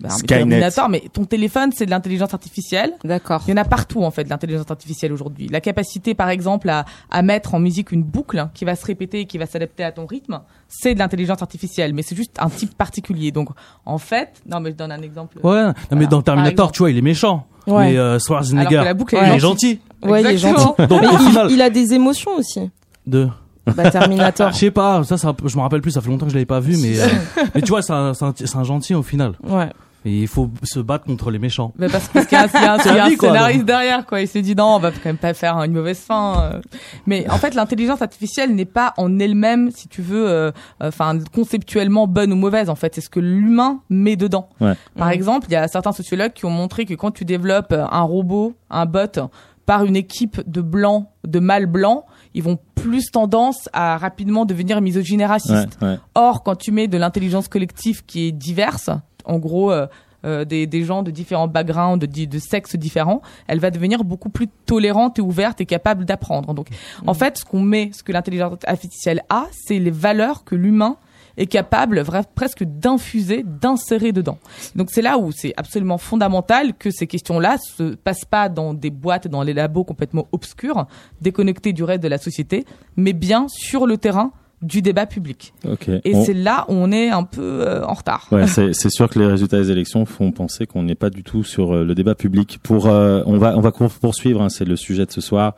Bah. 0.00 0.08
Terminator, 0.26 0.88
mais 0.88 1.02
ton 1.12 1.24
téléphone, 1.26 1.72
c'est 1.74 1.84
de 1.84 1.90
l'intelligence 1.90 2.32
artificielle. 2.32 2.94
D'accord. 3.04 3.42
Il 3.46 3.50
y 3.50 3.52
en 3.52 3.58
a 3.58 3.64
partout 3.64 4.02
en 4.02 4.10
fait 4.10 4.24
de 4.24 4.30
l'intelligence 4.30 4.70
artificielle 4.70 5.12
aujourd'hui. 5.12 5.48
La 5.48 5.60
capacité 5.60 6.14
par 6.14 6.30
exemple 6.30 6.70
à, 6.70 6.86
à 7.10 7.20
mettre 7.22 7.54
en 7.54 7.60
musique 7.60 7.92
une 7.92 8.02
boucle 8.02 8.48
qui 8.54 8.64
va 8.64 8.76
se 8.76 8.86
répéter 8.86 9.20
et 9.20 9.26
qui 9.26 9.36
va 9.36 9.44
s'adapter 9.44 9.84
à 9.84 9.92
ton 9.92 10.06
rythme, 10.06 10.40
c'est 10.68 10.94
de 10.94 10.98
l'intelligence 10.98 11.42
artificielle, 11.42 11.92
mais 11.92 12.00
c'est 12.02 12.16
juste 12.16 12.36
un 12.40 12.48
type 12.48 12.74
particulier. 12.78 13.30
Donc 13.30 13.50
en 13.84 13.98
fait, 13.98 14.40
non 14.48 14.60
mais 14.60 14.70
je 14.70 14.76
donne 14.76 14.92
un 14.92 15.02
exemple. 15.02 15.38
Ouais. 15.42 15.64
Non, 15.66 15.72
mais 15.92 16.06
dans 16.06 16.22
Terminator, 16.22 16.72
tu 16.72 16.78
vois, 16.78 16.90
il 16.90 16.96
est 16.96 17.02
méchant. 17.02 17.46
Ouais. 17.66 17.90
Mais 17.90 17.98
euh, 17.98 18.04
Alors 18.06 18.18
que 18.20 18.24
Schwarzenegger, 18.24 18.76
la 18.76 18.94
boucle 18.94 19.16
il 19.16 19.22
elle 19.22 19.32
est 19.32 19.36
est 19.36 19.40
gentil. 19.40 19.80
Ouais, 20.02 20.22
il 20.22 20.26
est 20.28 20.38
gentil. 20.38 20.64
Donc 20.88 21.02
Mais 21.02 21.08
au 21.08 21.12
il, 21.12 21.18
final, 21.18 21.50
il 21.50 21.60
a 21.60 21.68
des 21.68 21.92
émotions 21.92 22.30
aussi. 22.38 22.70
de. 23.06 23.28
Bah, 23.76 23.90
Terminator. 23.90 24.50
Je 24.52 24.56
sais 24.56 24.70
pas, 24.70 25.04
ça, 25.04 25.18
ça, 25.18 25.34
je 25.44 25.56
me 25.56 25.60
rappelle 25.62 25.82
plus, 25.82 25.90
ça 25.90 26.00
fait 26.00 26.08
longtemps 26.08 26.24
que 26.24 26.30
je 26.32 26.36
l'avais 26.36 26.46
pas 26.46 26.58
vu, 26.60 26.76
mais, 26.80 26.98
euh, 26.98 27.06
mais 27.54 27.60
tu 27.60 27.68
vois, 27.68 27.82
c'est 27.82 27.92
un, 27.92 28.14
c'est 28.14 28.24
un, 28.24 28.32
c'est 28.34 28.56
un 28.56 28.64
gentil 28.64 28.94
au 28.94 29.02
final. 29.02 29.34
Ouais. 29.46 29.68
Et 30.04 30.22
il 30.22 30.28
faut 30.28 30.50
se 30.62 30.80
battre 30.80 31.04
contre 31.04 31.30
les 31.30 31.38
méchants. 31.38 31.72
Mais 31.78 31.88
parce, 31.88 32.08
parce 32.08 32.26
qu'il 32.26 32.38
y 32.38 32.40
a, 32.40 32.44
un- 32.44 32.48
il 32.48 32.62
y 32.62 32.66
a 32.66 32.72
un, 32.74 32.78
C'est 32.82 32.88
il 32.88 32.94
y 32.94 32.94
a 32.94 32.94
la 32.96 33.04
un 33.04 33.08
vie, 33.10 33.16
quoi, 33.16 33.28
scénariste 33.28 33.58
donc. 33.60 33.66
derrière, 33.66 34.06
quoi. 34.06 34.20
Il 34.22 34.28
s'est 34.28 34.40
dit 34.42 34.54
non, 34.54 34.76
on 34.76 34.78
va 34.78 34.90
quand 34.92 35.04
même 35.04 35.18
pas 35.18 35.34
faire 35.34 35.56
une 35.62 35.72
mauvaise 35.72 35.98
fin. 35.98 36.50
euh. 36.54 36.60
Mais 37.06 37.28
en 37.28 37.36
fait, 37.36 37.54
l'intelligence 37.54 38.00
artificielle 38.00 38.54
n'est 38.54 38.64
pas 38.64 38.94
en 38.96 39.18
elle-même, 39.18 39.70
si 39.70 39.88
tu 39.88 40.00
veux, 40.00 40.26
euh, 40.28 40.50
enfin 40.80 41.18
conceptuellement 41.34 42.06
bonne 42.06 42.32
ou 42.32 42.36
mauvaise. 42.36 42.70
En 42.70 42.74
fait, 42.76 42.94
c'est 42.94 43.00
ce 43.02 43.10
que 43.10 43.20
l'humain 43.20 43.80
met 43.90 44.16
dedans. 44.16 44.48
Ouais. 44.60 44.74
Par 44.96 45.10
exemple, 45.10 45.46
il 45.50 45.52
y 45.52 45.56
a 45.56 45.68
certains 45.68 45.92
sociologues 45.92 46.32
qui 46.32 46.44
ont 46.46 46.50
montré 46.50 46.86
que 46.86 46.94
quand 46.94 47.10
tu 47.10 47.24
développes 47.24 47.72
un 47.74 48.02
robot, 48.02 48.54
un 48.70 48.86
bot, 48.86 49.28
par 49.66 49.84
une 49.84 49.96
équipe 49.96 50.40
de 50.50 50.60
blancs, 50.62 51.06
de 51.26 51.38
mâles 51.38 51.66
blancs, 51.66 52.04
ils 52.34 52.42
vont 52.42 52.58
plus 52.74 53.10
tendance 53.10 53.68
à 53.72 53.98
rapidement 53.98 54.44
devenir 54.46 54.80
misogynes 54.80 55.20
et 55.20 55.26
racistes. 55.26 55.78
ouais. 55.82 55.98
Or, 56.14 56.42
quand 56.42 56.56
tu 56.56 56.72
mets 56.72 56.88
de 56.88 56.96
l'intelligence 56.96 57.46
collective 57.48 58.04
qui 58.06 58.28
est 58.28 58.32
diverse, 58.32 58.88
en 59.24 59.38
gros 59.38 59.72
euh, 59.72 59.86
euh, 60.26 60.44
des, 60.44 60.66
des 60.66 60.84
gens 60.84 61.02
de 61.02 61.10
différents 61.10 61.48
backgrounds, 61.48 62.06
de, 62.06 62.38
sexes 62.38 62.76
différents, 62.76 63.22
elle 63.46 63.58
va 63.58 63.70
devenir 63.70 64.04
beaucoup 64.04 64.28
plus 64.28 64.48
tolérante 64.66 65.18
et 65.18 65.22
ouverte 65.22 65.62
et 65.62 65.66
capable 65.66 66.04
d'apprendre. 66.04 66.52
Donc, 66.52 66.68
en 67.06 67.14
fait, 67.14 67.38
ce 67.38 67.44
qu'on 67.44 67.62
met, 67.62 67.90
ce 67.94 68.02
que 68.02 68.12
l'intelligence 68.12 68.58
artificielle 68.66 69.22
a, 69.30 69.46
c'est 69.50 69.78
les 69.78 69.90
valeurs 69.90 70.44
que 70.44 70.54
l'humain 70.54 70.96
est 71.38 71.46
capable 71.46 72.04
presque 72.34 72.64
d'infuser, 72.64 73.44
d'insérer 73.46 74.12
dedans. 74.12 74.36
Donc 74.74 74.90
c'est 74.90 75.00
là 75.00 75.16
où 75.16 75.32
c'est 75.32 75.54
absolument 75.56 75.96
fondamental 75.96 76.74
que 76.74 76.90
ces 76.90 77.06
questions-là 77.06 77.56
se 77.58 77.94
passent 77.94 78.26
pas 78.26 78.50
dans 78.50 78.74
des 78.74 78.90
boîtes, 78.90 79.26
dans 79.26 79.42
les 79.42 79.54
labos 79.54 79.84
complètement 79.84 80.26
obscurs, 80.32 80.86
déconnectés 81.22 81.72
du 81.72 81.82
reste 81.82 82.02
de 82.02 82.08
la 82.08 82.18
société, 82.18 82.66
mais 82.96 83.14
bien 83.14 83.46
sur 83.48 83.86
le 83.86 83.96
terrain 83.96 84.32
du 84.62 84.82
débat 84.82 85.06
public. 85.06 85.52
Ok. 85.66 85.88
Et 86.04 86.14
On- 86.14 86.24
c'est 86.24 86.34
là 86.34 86.66
où 86.68 86.72
on 86.74 86.92
est 86.92 87.08
un 87.08 87.22
peu 87.24 87.40
euh, 87.66 87.82
en 87.84 87.94
retard. 87.94 88.26
Ouais, 88.30 88.46
c'est 88.46 88.72
c'est 88.74 88.90
sûr 88.90 89.08
que 89.08 89.18
les 89.18 89.26
résultats 89.26 89.58
des 89.58 89.70
élections 89.70 90.04
font 90.04 90.32
penser 90.32 90.66
qu'on 90.66 90.82
n'est 90.82 90.94
pas 90.94 91.08
du 91.10 91.22
tout 91.22 91.44
sur 91.44 91.74
euh, 91.74 91.84
le 91.84 91.94
débat 91.94 92.14
public. 92.14 92.58
Pour, 92.62 92.86
euh, 92.86 93.22
on 93.26 93.38
va, 93.38 93.56
on 93.56 93.60
va 93.60 93.72
poursuivre. 93.72 94.42
hein, 94.42 94.48
c'est 94.50 94.64
le 94.66 94.76
sujet 94.76 95.06
de 95.06 95.10
ce 95.12 95.20
soir. 95.20 95.54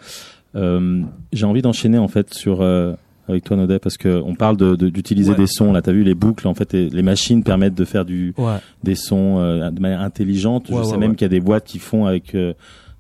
Euh, 0.54 1.02
J'ai 1.32 1.46
envie 1.46 1.62
d'enchaîner 1.62 1.98
en 1.98 2.08
fait 2.08 2.32
sur 2.34 2.60
euh, 2.60 2.92
avec 3.28 3.44
toi 3.44 3.56
Nodet 3.56 3.78
parce 3.78 3.96
que 3.96 4.20
on 4.24 4.34
parle 4.34 4.56
de 4.56 4.76
de- 4.76 4.88
d'utiliser 4.88 5.30
Ouais. 5.30 5.36
des 5.36 5.46
sons. 5.46 5.72
Là, 5.72 5.80
t'as 5.82 5.92
vu 5.92 6.04
les 6.04 6.14
boucles 6.14 6.46
en 6.46 6.54
fait, 6.54 6.74
et 6.74 6.88
les 6.90 7.02
machines 7.02 7.42
permettent 7.42 7.74
de 7.74 7.84
faire 7.84 8.04
du 8.04 8.34
Ouais. 8.36 8.58
des 8.84 8.94
sons 8.94 9.38
euh, 9.38 9.70
de 9.70 9.80
manière 9.80 10.00
intelligente. 10.02 10.68
Ouais, 10.68 10.78
Je 10.78 10.82
sais 10.84 10.90
ouais, 10.92 10.98
même 10.98 11.14
qu'il 11.16 11.24
y 11.24 11.26
a 11.26 11.28
des 11.30 11.40
boîtes 11.40 11.64
qui 11.64 11.78
font 11.78 12.04
avec 12.06 12.34
euh, 12.34 12.52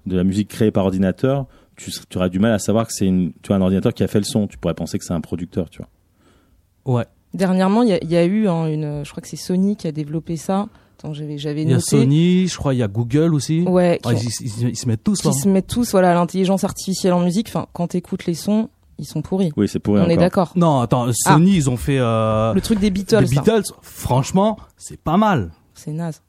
de 0.06 0.16
la 0.16 0.24
musique 0.24 0.48
créée 0.48 0.70
par 0.70 0.84
ordinateur. 0.84 1.46
Tu, 1.76 1.90
auras 2.16 2.28
du 2.28 2.38
mal 2.38 2.52
à 2.52 2.58
savoir 2.58 2.86
que 2.86 2.92
c'est 2.92 3.06
une, 3.06 3.32
tu 3.42 3.48
vois, 3.48 3.56
un 3.56 3.60
ordinateur 3.62 3.92
qui 3.94 4.02
a 4.02 4.08
fait 4.08 4.18
le 4.18 4.24
son. 4.24 4.46
Tu 4.46 4.58
pourrais 4.58 4.74
penser 4.74 4.98
que 4.98 5.04
c'est 5.04 5.14
un 5.14 5.20
producteur, 5.20 5.68
tu 5.70 5.78
vois. 6.84 6.98
Ouais. 6.98 7.06
Dernièrement, 7.34 7.82
il 7.82 7.88
y, 7.88 7.92
a- 7.92 8.02
il 8.02 8.10
y 8.10 8.16
a 8.16 8.24
eu 8.24 8.46
hein, 8.48 8.66
une, 8.66 9.04
je 9.04 9.10
crois 9.10 9.22
que 9.22 9.28
c'est 9.28 9.36
Sony 9.36 9.76
qui 9.76 9.86
a 9.88 9.92
développé 9.92 10.36
ça. 10.36 10.68
Attends, 10.98 11.14
j'avais, 11.14 11.38
j'avais 11.38 11.62
Il 11.62 11.68
y 11.70 11.72
a 11.72 11.76
noté. 11.76 11.86
Sony, 11.88 12.46
je 12.46 12.56
crois, 12.56 12.74
il 12.74 12.78
y 12.78 12.82
a 12.82 12.88
Google 12.88 13.34
aussi. 13.34 13.62
Ouais, 13.62 13.98
qui, 14.02 14.08
Ah, 14.10 14.12
ils, 14.14 14.46
ils- 14.62 14.68
ils 14.68 14.76
se 14.76 14.86
mettent 14.86 15.02
tous 15.02 15.20
qui 15.22 15.28
là. 15.28 15.32
se 15.32 15.48
mettent 15.48 15.66
tous, 15.66 15.90
voilà, 15.92 16.10
à 16.10 16.14
l'intelligence 16.14 16.62
artificielle 16.64 17.14
en 17.14 17.20
musique. 17.20 17.48
Enfin, 17.48 17.66
quand 17.72 17.88
t'écoutes 17.88 18.26
les 18.26 18.34
sons, 18.34 18.68
ils 18.98 19.06
sont 19.06 19.22
pourris. 19.22 19.50
Oui, 19.56 19.66
c'est 19.66 19.78
pourri 19.78 20.02
On 20.02 20.08
est 20.10 20.16
d'accord. 20.18 20.52
Non, 20.56 20.80
attends, 20.80 21.06
Sony, 21.12 21.56
ils 21.56 21.70
ont 21.70 21.78
fait 21.78 21.98
euh, 21.98 22.52
Le 22.52 22.60
truc 22.60 22.78
des 22.78 22.90
Beatles, 22.90 23.20
les 23.22 23.26
ça. 23.28 23.40
Beatles. 23.40 23.62
Franchement, 23.80 24.58
c'est 24.76 25.00
pas 25.00 25.16
mal. 25.16 25.50
c'est 25.74 25.92
naze. 25.92 26.20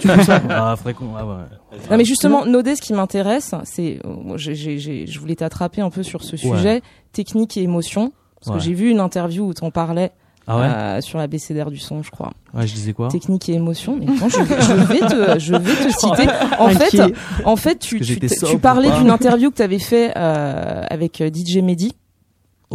Tu 0.00 0.08
dis 0.08 0.24
ça 0.24 0.40
Ah, 0.50 0.74
qu'on- 0.92 1.16
ah 1.16 1.24
ouais. 1.26 1.78
Non 1.90 1.96
mais 1.96 2.04
justement, 2.04 2.46
Nodé, 2.46 2.76
ce 2.76 2.82
qui 2.82 2.92
m'intéresse, 2.92 3.54
c'est, 3.64 3.98
euh, 4.04 4.08
moi, 4.22 4.36
j'ai- 4.36 4.54
j'ai- 4.54 4.78
j'ai- 4.78 5.06
je 5.06 5.18
voulais 5.20 5.36
t'attraper 5.36 5.80
un 5.80 5.90
peu 5.90 6.02
sur 6.02 6.22
ce 6.24 6.36
sujet, 6.36 6.82
technique 7.12 7.56
et 7.56 7.62
émotion, 7.62 8.12
parce 8.40 8.48
Ouais. 8.54 8.58
que 8.58 8.64
j'ai 8.64 8.74
vu 8.74 8.90
une 8.90 9.00
interview 9.00 9.46
où 9.46 9.54
t'en 9.54 9.70
parlais 9.70 10.12
Ah 10.46 10.58
ouais. 10.58 10.64
euh, 10.66 11.00
sur 11.00 11.18
la 11.18 11.26
BCDR 11.26 11.70
du 11.70 11.78
son, 11.78 12.02
je 12.02 12.10
crois. 12.10 12.32
Ouais, 12.52 12.66
je 12.66 12.74
disais 12.74 12.92
quoi 12.92 13.08
Technique 13.08 13.48
et 13.48 13.54
émotion. 13.54 13.96
Mais 13.98 14.06
non, 14.06 14.28
je, 14.28 14.40
vais- 14.42 14.60
je 14.60 14.72
vais 14.74 15.00
te, 15.00 15.38
je 15.38 15.54
vais 15.56 15.86
te 15.86 15.92
citer. 15.98 16.28
En 16.58 16.68
fait, 16.68 17.14
en 17.44 17.56
fait, 17.56 17.78
tu, 17.78 17.98
que 17.98 18.04
tu, 18.04 18.12
j'étais 18.12 18.28
tu 18.28 18.34
sobre 18.36 18.54
ou 18.54 18.58
parlais 18.58 18.90
pas 18.90 18.98
d'une 18.98 19.10
interview 19.10 19.50
que 19.50 19.56
t'avais 19.56 19.78
fait 19.78 20.12
euh, 20.16 20.82
avec 20.88 21.20
euh, 21.20 21.30
DJ 21.32 21.58
Mehdi. 21.62 21.92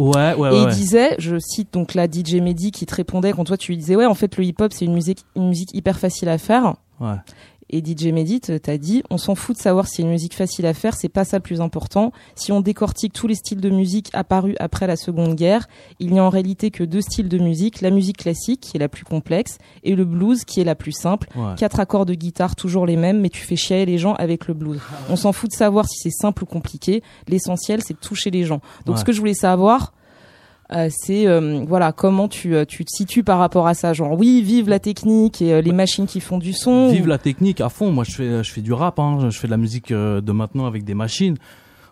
Ouais, 0.00 0.34
ouais, 0.34 0.48
et 0.48 0.52
ouais. 0.52 0.62
il 0.62 0.68
disait, 0.74 1.14
je 1.18 1.36
cite 1.38 1.72
donc 1.74 1.94
là 1.94 2.06
DJ 2.10 2.36
Mehdi 2.36 2.70
qui 2.70 2.86
te 2.86 2.94
répondait 2.94 3.32
quand 3.32 3.44
toi 3.44 3.56
tu 3.58 3.72
lui 3.72 3.76
disais 3.78 3.96
ouais 3.96 4.06
en 4.06 4.14
fait 4.14 4.36
le 4.38 4.44
hip 4.44 4.54
hop 4.60 4.72
c'est 4.72 4.86
une 4.86 4.94
musique 4.94 5.24
une 5.36 5.48
musique 5.48 5.74
hyper 5.74 5.98
facile 5.98 6.28
à 6.30 6.38
faire 6.38 6.74
Ouais. 7.00 7.16
Et 7.70 7.82
DJ 7.84 8.06
Mehdi 8.12 8.40
te- 8.40 8.56
t'a 8.58 8.76
dit 8.78 9.02
on 9.10 9.18
s'en 9.18 9.34
fout 9.34 9.56
de 9.56 9.60
savoir 9.62 9.86
si 9.86 9.96
c'est 9.96 10.02
une 10.02 10.10
musique 10.10 10.34
facile 10.34 10.66
à 10.66 10.74
faire 10.74 10.94
c'est 10.94 11.08
pas 11.08 11.24
ça 11.24 11.38
le 11.38 11.42
plus 11.42 11.60
important. 11.60 12.12
Si 12.34 12.52
on 12.52 12.60
décortique 12.60 13.12
tous 13.12 13.26
les 13.26 13.34
styles 13.34 13.60
de 13.60 13.70
musique 13.70 14.10
apparus 14.12 14.54
après 14.60 14.86
la 14.86 14.96
Seconde 14.96 15.34
Guerre 15.34 15.66
il 15.98 16.12
n'y 16.12 16.18
a 16.18 16.24
en 16.24 16.28
réalité 16.30 16.70
que 16.70 16.84
deux 16.84 17.00
styles 17.00 17.28
de 17.28 17.38
musique 17.38 17.80
la 17.80 17.90
musique 17.90 18.18
classique 18.18 18.60
qui 18.60 18.76
est 18.76 18.80
la 18.80 18.88
plus 18.88 19.04
complexe 19.04 19.58
et 19.84 19.94
le 19.94 20.04
blues 20.04 20.44
qui 20.44 20.60
est 20.60 20.64
la 20.64 20.74
plus 20.74 20.92
simple. 20.92 21.28
Ouais. 21.36 21.54
quatre 21.56 21.80
accords 21.80 22.06
de 22.06 22.14
guitare 22.14 22.56
toujours 22.56 22.86
les 22.86 22.96
mêmes 22.96 23.20
mais 23.20 23.28
tu 23.30 23.40
fais 23.44 23.56
chier 23.56 23.86
les 23.86 23.98
gens 23.98 24.14
avec 24.14 24.46
le 24.48 24.54
blues. 24.54 24.80
On 25.08 25.16
s'en 25.16 25.32
fout 25.32 25.50
de 25.50 25.56
savoir 25.56 25.86
si 25.88 25.98
c'est 25.98 26.10
simple 26.10 26.42
ou 26.44 26.46
compliqué. 26.46 27.02
L'essentiel 27.28 27.82
c'est 27.82 27.94
de 27.94 27.98
toucher 28.00 28.30
les 28.30 28.44
gens. 28.44 28.60
Donc 28.86 28.96
Ouais. 28.96 29.00
ce 29.00 29.04
que 29.04 29.12
je 29.12 29.18
voulais 29.20 29.34
savoir 29.34 29.92
Euh, 29.92 29.99
c'est 30.90 31.26
euh, 31.26 31.64
voilà 31.66 31.92
comment 31.92 32.28
tu 32.28 32.54
euh, 32.54 32.64
tu 32.64 32.84
te 32.84 32.90
situes 32.90 33.24
par 33.24 33.38
rapport 33.38 33.66
à 33.66 33.74
ça. 33.74 33.92
Genre 33.92 34.18
oui, 34.18 34.40
vive 34.42 34.68
la 34.68 34.78
technique 34.78 35.42
et 35.42 35.52
euh, 35.54 35.60
les 35.60 35.72
machines 35.72 36.06
qui 36.06 36.20
font 36.20 36.38
du 36.38 36.52
son. 36.52 36.90
Vive 36.90 37.04
ou- 37.04 37.08
la 37.08 37.18
technique 37.18 37.60
à 37.60 37.68
fond. 37.68 37.90
Moi, 37.90 38.04
je 38.04 38.12
fais, 38.12 38.44
je 38.44 38.50
fais 38.52 38.60
du 38.60 38.72
rap. 38.72 38.98
Hein. 38.98 39.30
Je 39.30 39.38
fais 39.38 39.46
de 39.48 39.50
la 39.52 39.56
musique 39.56 39.90
euh, 39.90 40.20
de 40.20 40.32
maintenant 40.32 40.66
avec 40.66 40.84
des 40.84 40.94
machines. 40.94 41.36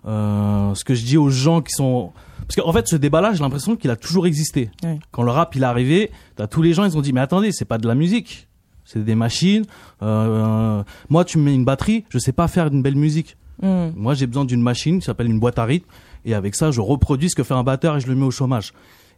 Euh, 0.07 0.75
ce 0.75 0.85
que 0.85 0.95
je 0.95 1.05
dis 1.05 1.17
aux 1.17 1.29
gens 1.29 1.61
qui 1.61 1.73
sont, 1.73 2.13
parce 2.47 2.55
qu'en 2.55 2.73
fait, 2.73 2.87
ce 2.87 2.95
débat-là, 2.97 3.33
j'ai 3.35 3.41
l'impression 3.41 3.75
qu'il 3.75 3.91
a 3.91 3.97
toujours 3.97 4.27
existé. 4.29 4.71
Quand 5.11 5.23
le 5.25 5.33
rap 5.33 5.55
il 5.57 5.63
est 5.63 5.67
arrivé, 5.67 6.11
t'as 6.37 6.47
tous 6.47 6.63
les 6.63 6.73
gens, 6.73 6.85
ils 6.85 6.97
ont 6.97 7.01
dit 7.03 7.13
mais 7.13 7.21
attendez, 7.21 7.51
c'est 7.51 7.65
pas 7.65 7.79
de 7.79 7.89
la 7.89 7.97
musique, 7.97 8.47
c'est 8.85 9.05
des 9.05 9.17
machines. 9.17 9.65
Euh, 10.03 10.83
moi, 11.09 11.25
tu 11.25 11.39
me 11.39 11.45
mets 11.45 11.55
une 11.55 11.65
batterie, 11.65 12.05
je 12.11 12.19
sais 12.19 12.33
pas 12.33 12.47
faire 12.49 12.69
une 12.69 12.81
belle 12.81 12.95
musique. 12.95 13.37
Hmm. 13.61 13.89
Moi, 13.97 14.15
j'ai 14.15 14.29
besoin 14.29 14.45
d'une 14.45 14.63
machine 14.63 15.01
qui 15.01 15.05
s'appelle 15.05 15.27
une 15.27 15.41
boîte 15.41 15.59
à 15.59 15.65
rythme, 15.65 15.89
et 16.25 16.35
avec 16.35 16.55
ça, 16.55 16.71
je 16.71 16.81
reproduis 16.81 17.31
ce 17.31 17.37
que 17.37 17.43
fait 17.43 17.55
un 17.55 17.63
batteur 17.65 17.97
et 17.97 18.01
je 18.01 18.07
le 18.07 18.15
mets 18.15 18.27
au 18.27 18.31
chômage. 18.31 18.73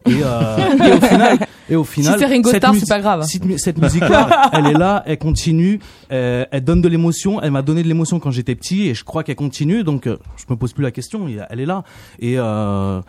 Et, 0.07 0.13
euh, 0.23 0.57
et 0.87 0.91
au 0.93 1.01
final, 1.01 1.37
et 1.69 1.75
au 1.75 1.83
final, 1.83 2.19
c'est 2.19 2.79
cette 2.79 2.89
pas 2.89 2.99
grave. 2.99 3.23
Cette, 3.23 3.45
mu- 3.45 3.59
cette 3.59 3.77
musique-là, 3.77 4.49
elle 4.53 4.65
est 4.65 4.73
là, 4.73 5.03
elle 5.05 5.19
continue, 5.19 5.79
elle 6.09 6.47
donne 6.63 6.81
de 6.81 6.87
l'émotion. 6.87 7.39
Elle 7.41 7.51
m'a 7.51 7.61
donné 7.61 7.83
de 7.83 7.87
l'émotion 7.87 8.19
quand 8.19 8.31
j'étais 8.31 8.55
petit, 8.55 8.87
et 8.87 8.95
je 8.95 9.03
crois 9.03 9.23
qu'elle 9.23 9.35
continue. 9.35 9.83
Donc, 9.83 10.07
euh, 10.07 10.17
je 10.37 10.45
me 10.49 10.55
pose 10.55 10.73
plus 10.73 10.83
la 10.83 10.89
question. 10.91 11.27
Elle 11.49 11.59
est 11.59 11.65
là. 11.67 11.83
Et 12.19 12.35
euh, 12.37 13.01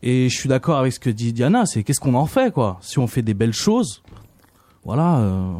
et 0.00 0.28
je 0.28 0.36
suis 0.38 0.48
d'accord 0.48 0.78
avec 0.78 0.92
ce 0.92 1.00
que 1.00 1.10
dit 1.10 1.32
Diana. 1.32 1.66
C'est 1.66 1.82
qu'est-ce 1.82 1.98
qu'on 1.98 2.14
en 2.14 2.26
fait, 2.26 2.52
quoi? 2.52 2.78
Si 2.82 3.00
on 3.00 3.08
fait 3.08 3.22
des 3.22 3.34
belles 3.34 3.52
choses, 3.52 4.02
voilà. 4.88 5.18
euh, 5.18 5.52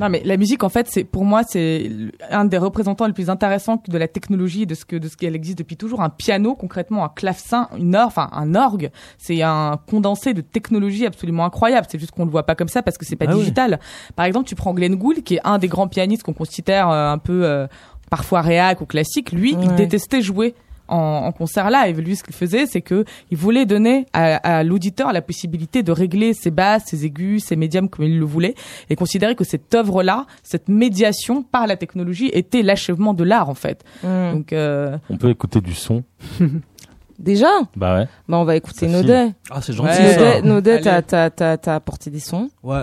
Non, 0.00 0.08
mais 0.10 0.20
la 0.24 0.36
musique, 0.36 0.64
en 0.64 0.68
fait, 0.68 0.88
c'est 0.90 1.04
pour 1.04 1.24
moi, 1.24 1.42
c'est 1.44 1.90
un 2.30 2.44
des 2.44 2.58
représentants 2.58 3.06
les 3.06 3.12
plus 3.12 3.30
intéressants 3.30 3.82
de 3.88 3.96
la 3.98 4.08
technologie, 4.08 4.66
de 4.66 4.74
ce 4.74 4.84
que 4.84 4.96
de 4.96 5.08
ce 5.08 5.16
qu'elle 5.16 5.34
existe 5.36 5.58
depuis 5.58 5.76
toujours. 5.76 6.02
Un 6.02 6.10
piano, 6.10 6.54
concrètement, 6.54 7.04
un 7.04 7.08
clavecin, 7.08 7.68
une 7.78 7.94
or, 7.96 8.06
enfin 8.08 8.28
un 8.32 8.54
orgue, 8.54 8.90
c'est 9.18 9.40
un 9.42 9.78
condensé 9.88 10.34
de 10.34 10.40
technologie 10.40 11.06
absolument 11.06 11.44
incroyable. 11.44 11.86
C'est 11.90 11.98
juste 11.98 12.10
qu'on 12.12 12.24
le 12.24 12.30
voit 12.30 12.42
pas 12.44 12.54
comme 12.54 12.68
ça 12.68 12.82
parce 12.82 12.98
que 12.98 13.04
c'est 13.06 13.16
pas 13.16 13.26
Ah 13.28 13.32
oui. 13.34 13.38
digital. 13.40 13.78
Par 14.16 14.26
exemple, 14.26 14.48
tu 14.48 14.54
prends 14.54 14.74
Glenn 14.74 14.96
Gould, 14.96 15.22
qui 15.22 15.36
est 15.36 15.40
un 15.44 15.58
des 15.58 15.68
grands 15.68 15.88
pianistes 15.88 16.22
qu'on 16.24 16.32
considère 16.34 16.90
euh, 16.90 17.12
un 17.12 17.18
peu 17.18 17.44
euh, 17.44 17.66
parfois 18.10 18.40
réac 18.42 18.80
ou 18.80 18.86
classique. 18.86 19.32
Lui, 19.32 19.56
il 19.62 19.74
détestait 19.76 20.22
jouer. 20.22 20.54
En, 20.88 20.96
en 21.26 21.32
concert 21.32 21.70
live, 21.70 22.00
lui, 22.00 22.16
ce 22.16 22.22
qu'il 22.24 22.34
faisait, 22.34 22.66
c'est 22.66 22.82
que 22.82 23.04
il 23.30 23.36
voulait 23.38 23.64
donner 23.64 24.04
à, 24.12 24.36
à 24.58 24.62
l'auditeur 24.62 25.12
la 25.12 25.22
possibilité 25.22 25.82
de 25.82 25.90
régler 25.92 26.34
ses 26.34 26.50
basses, 26.50 26.84
ses 26.86 27.06
aigus, 27.06 27.44
ses 27.44 27.56
médiums 27.56 27.88
comme 27.88 28.04
il 28.04 28.18
le 28.18 28.24
voulait, 28.26 28.54
et 28.90 28.96
considérer 28.96 29.34
que 29.34 29.44
cette 29.44 29.74
œuvre-là, 29.74 30.26
cette 30.42 30.68
médiation 30.68 31.42
par 31.42 31.66
la 31.66 31.76
technologie, 31.76 32.30
était 32.34 32.62
l'achèvement 32.62 33.14
de 33.14 33.24
l'art 33.24 33.48
en 33.48 33.54
fait. 33.54 33.84
Hmm. 34.02 34.32
Donc, 34.32 34.52
euh, 34.52 34.98
On 35.08 35.16
peut 35.16 35.30
écouter 35.30 35.60
du 35.60 35.72
son. 35.74 36.02
Déjà, 37.18 37.46
Bah 37.76 37.98
ouais. 37.98 38.06
bah 38.28 38.38
on 38.38 38.44
va 38.44 38.56
écouter 38.56 38.88
Ça 38.88 38.92
Naudet. 38.92 39.32
Ah, 39.50 39.60
c'est 39.62 39.72
gentil 39.72 39.88
Ouais. 39.90 40.14
ça. 40.14 40.18
Naudet, 40.18 40.42
Naudet, 40.42 40.72
Allez. 40.72 40.82
t'as 40.82 41.02
t'as 41.02 41.30
t'as 41.30 41.56
t'as 41.56 41.74
apporté 41.76 42.10
des 42.10 42.18
sons. 42.20 42.50
Ouais. 42.62 42.82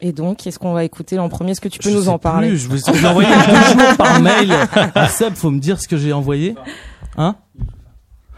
Et 0.00 0.12
donc, 0.12 0.38
qu'est-ce 0.38 0.58
qu'on 0.58 0.72
va 0.72 0.84
écouter 0.84 1.18
en 1.18 1.28
premier? 1.28 1.52
Est-ce 1.52 1.60
que 1.60 1.68
tu 1.68 1.78
peux 1.78 1.90
Je 1.90 1.94
nous 1.94 2.02
sais 2.02 2.08
en 2.08 2.18
parler? 2.18 2.48
plus, 2.48 2.58
je 2.58 2.68
vais 2.68 2.78
je 2.78 2.92
vais 3.00 3.08
envoyer 3.08 3.28
deux 3.28 3.80
jours 3.80 3.96
par 3.96 4.20
mail 4.20 4.52
à 4.94 5.08
Seb. 5.08 5.34
Faut 5.34 5.50
me 5.50 5.60
dire 5.60 5.80
ce 5.80 5.88
que 5.88 5.96
j'ai 5.96 6.12
envoyé. 6.12 6.54
Hein 7.16 7.36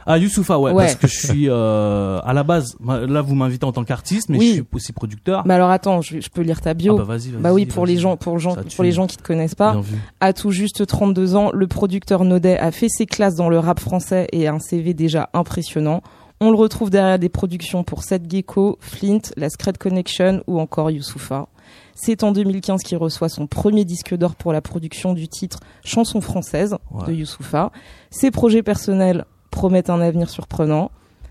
Ah 0.09 0.18
Youssoufa, 0.18 0.56
ouais, 0.59 0.71
Ouais. 0.73 0.85
parce 0.85 0.95
que 0.95 1.06
je 1.09 1.26
suis 1.26 1.49
euh, 1.49 2.21
à 2.23 2.33
la 2.33 2.45
base. 2.45 2.76
Là, 2.87 3.23
vous 3.23 3.35
m'invitez 3.35 3.64
en 3.66 3.73
tant 3.73 3.83
qu'artiste, 3.83 4.28
mais 4.28 4.38
Oui. 4.38 4.47
je 4.49 4.52
suis 4.54 4.64
aussi 4.73 4.92
producteur. 4.92 5.42
Bah 5.45 5.56
alors 5.56 5.71
attends, 5.71 6.00
je, 6.00 6.21
je 6.21 6.28
peux 6.30 6.42
lire 6.42 6.61
ta 6.61 6.75
bio. 6.75 6.95
ah 6.95 6.99
bah 6.99 7.04
vas-y, 7.04 7.30
vas-y. 7.30 7.42
Bah 7.42 7.52
oui, 7.52 7.66
pour 7.66 7.87
les 7.87 7.97
gens, 7.97 8.16
pour, 8.16 8.38
gens, 8.38 8.54
pour 8.75 8.85
les 8.85 8.92
gens 8.92 9.09
qui 9.09 9.16
te 9.16 9.23
connaissent 9.25 9.56
pas, 9.56 9.73
Bien 9.73 9.80
vu. 9.80 9.97
à 10.21 10.33
tout 10.33 10.52
juste 10.52 10.87
32 10.87 11.35
ans, 11.35 11.50
le 11.52 11.66
producteur 11.66 12.25
Naudet 12.25 12.56
a 12.59 12.71
fait 12.71 12.88
ses 12.88 13.06
classes 13.06 13.35
dans 13.35 13.49
le 13.49 13.59
rap 13.59 13.80
français 13.80 14.28
et 14.33 14.47
a 14.47 14.52
un 14.54 14.61
CV 14.61 14.95
déjà 14.95 15.28
impressionnant. 15.35 16.02
On 16.40 16.50
le 16.50 16.56
retrouve 16.56 16.90
derrière 16.90 17.18
des 17.18 17.30
productions 17.30 17.83
pour 17.83 18.04
Seth 18.04 18.30
Gecko, 18.30 18.76
Flint, 18.80 19.21
La 19.37 19.49
Secret 19.50 19.73
Connection 19.73 20.42
ou 20.47 20.61
encore 20.61 20.90
Youssoufa. 20.92 21.49
C'est 21.98 22.22
en 22.24 22.30
2015 22.30 22.82
qu'il 22.82 22.98
reçoit 22.98 23.30
son 23.30 23.46
premier 23.46 23.86
disque 23.86 24.14
d'or 24.14 24.34
pour 24.36 24.52
la 24.52 24.60
production 24.60 25.14
du 25.14 25.28
titre 25.28 25.60
Chanson 25.82 26.20
française 26.20 26.76
Ouais. 26.92 27.06
de 27.06 27.12
Youssoufa. 27.14 27.72
Ses 28.10 28.30
projets 28.30 28.62
personnels 28.62 29.24
promettent 29.50 29.88
un 29.90 30.00
avenir 30.02 30.28
surprenant. 30.28 30.90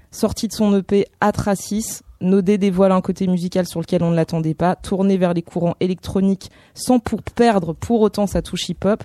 Sorti 0.10 0.48
de 0.48 0.53
son 0.53 0.75
EP 0.75 1.05
Atracis, 1.22 2.00
Naudet 2.19 2.57
dévoile 2.57 2.91
un 2.93 3.01
côté 3.01 3.27
musical 3.27 3.67
sur 3.67 3.79
lequel 3.79 4.01
on 4.01 4.10
ne 4.10 4.15
l'attendait 4.15 4.53
pas, 4.55 4.75
tourné 4.75 5.17
vers 5.17 5.34
les 5.36 5.43
courants 5.43 5.75
électroniques 5.81 6.50
sans 6.74 6.98
pour 7.00 7.22
perdre 7.22 7.74
pour 7.74 8.01
autant 8.01 8.25
sa 8.25 8.41
touche 8.41 8.67
hip-hop. 8.69 9.03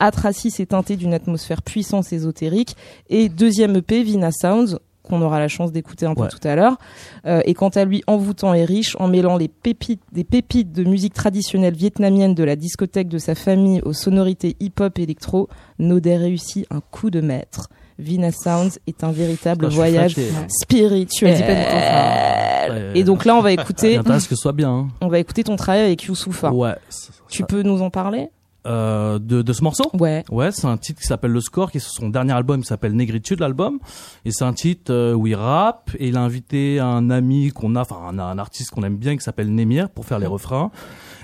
Atracis 0.00 0.52
est 0.58 0.66
teinté 0.70 0.96
d'une 0.96 1.14
atmosphère 1.14 1.62
puissante 1.62 2.12
ésotérique. 2.12 2.76
Et 3.08 3.28
deuxième 3.28 3.76
EP, 3.76 4.02
Vina 4.02 4.30
Sounds, 4.30 4.78
qu'on 5.08 5.20
aura 5.22 5.40
la 5.40 5.48
chance 5.48 5.72
d'écouter 5.72 6.06
un 6.06 6.14
peu 6.14 6.22
Ouais. 6.22 6.28
tout 6.28 6.46
à 6.46 6.54
l'heure, 6.54 6.76
euh, 7.26 7.40
est 7.44 7.54
quant 7.54 7.68
à 7.70 7.84
lui 7.84 8.02
envoûtant 8.06 8.54
et 8.54 8.64
riche 8.64 8.96
en 9.00 9.08
mêlant 9.08 9.36
les 9.36 9.48
pépites, 9.48 10.02
des 10.12 10.24
pépites 10.24 10.72
de 10.72 10.84
musique 10.84 11.14
traditionnelle 11.14 11.74
vietnamienne 11.74 12.34
de 12.34 12.44
la 12.44 12.54
discothèque 12.56 13.08
de 13.08 13.18
sa 13.18 13.34
famille 13.34 13.80
aux 13.84 13.92
sonorités 13.92 14.54
hip-hop 14.60 14.98
électro. 14.98 15.48
Naudet 15.78 16.16
réussit 16.16 16.66
un 16.70 16.80
coup 16.80 17.10
de 17.10 17.20
maître. 17.20 17.68
Vina 17.98 18.30
Sounds 18.30 18.78
est 18.86 19.02
un 19.02 19.10
véritable 19.10 19.64
Putain, 19.66 19.74
voyage 19.74 20.12
flatté. 20.14 20.30
spirituel. 20.48 21.34
Ouais. 22.70 22.92
Et 22.94 23.02
donc 23.04 23.24
là, 23.24 23.34
on 23.34 23.40
va 23.40 23.52
écouter, 23.52 23.98
que 23.98 24.20
ce 24.20 24.36
soit 24.36 24.52
bien. 24.52 24.70
hein. 24.70 24.88
on 25.00 25.08
va 25.08 25.18
écouter 25.18 25.42
ton 25.44 25.56
travail 25.56 25.80
avec 25.84 26.04
Youssoufa. 26.04 26.52
Ouais. 26.52 26.74
ça- 26.88 27.10
Tu 27.28 27.42
peux 27.44 27.62
nous 27.62 27.82
en 27.82 27.90
parler? 27.90 28.28
Euh, 28.68 29.18
de, 29.18 29.42
de 29.42 29.52
ce 29.52 29.62
morceau 29.64 29.90
Ouais. 29.98 30.24
Ouais, 30.30 30.50
c'est 30.52 30.66
un 30.66 30.76
titre 30.76 31.00
qui 31.00 31.06
s'appelle 31.06 31.30
Le 31.32 31.40
Score, 31.40 31.70
qui 31.70 31.78
est 31.78 31.80
son 31.86 32.08
dernier 32.10 32.32
album, 32.34 32.60
qui 32.60 32.66
s'appelle 32.66 32.92
Négritude, 32.94 33.40
l'album. 33.40 33.78
Et 34.24 34.30
c'est 34.30 34.44
un 34.44 34.52
titre 34.52 34.92
euh, 34.92 35.14
où 35.14 35.26
il 35.26 35.34
rappe, 35.34 35.90
et 35.98 36.08
il 36.08 36.16
a 36.16 36.20
invité 36.20 36.78
un 36.80 37.10
ami 37.10 37.50
qu'on 37.50 37.74
a, 37.76 37.80
enfin 37.80 37.96
un, 38.10 38.18
un 38.18 38.38
artiste 38.38 38.70
qu'on 38.70 38.82
aime 38.82 38.96
bien, 38.96 39.16
qui 39.16 39.22
s'appelle 39.24 39.52
Némir, 39.54 39.88
pour 39.90 40.04
faire 40.04 40.18
les 40.18 40.26
refrains. 40.26 40.70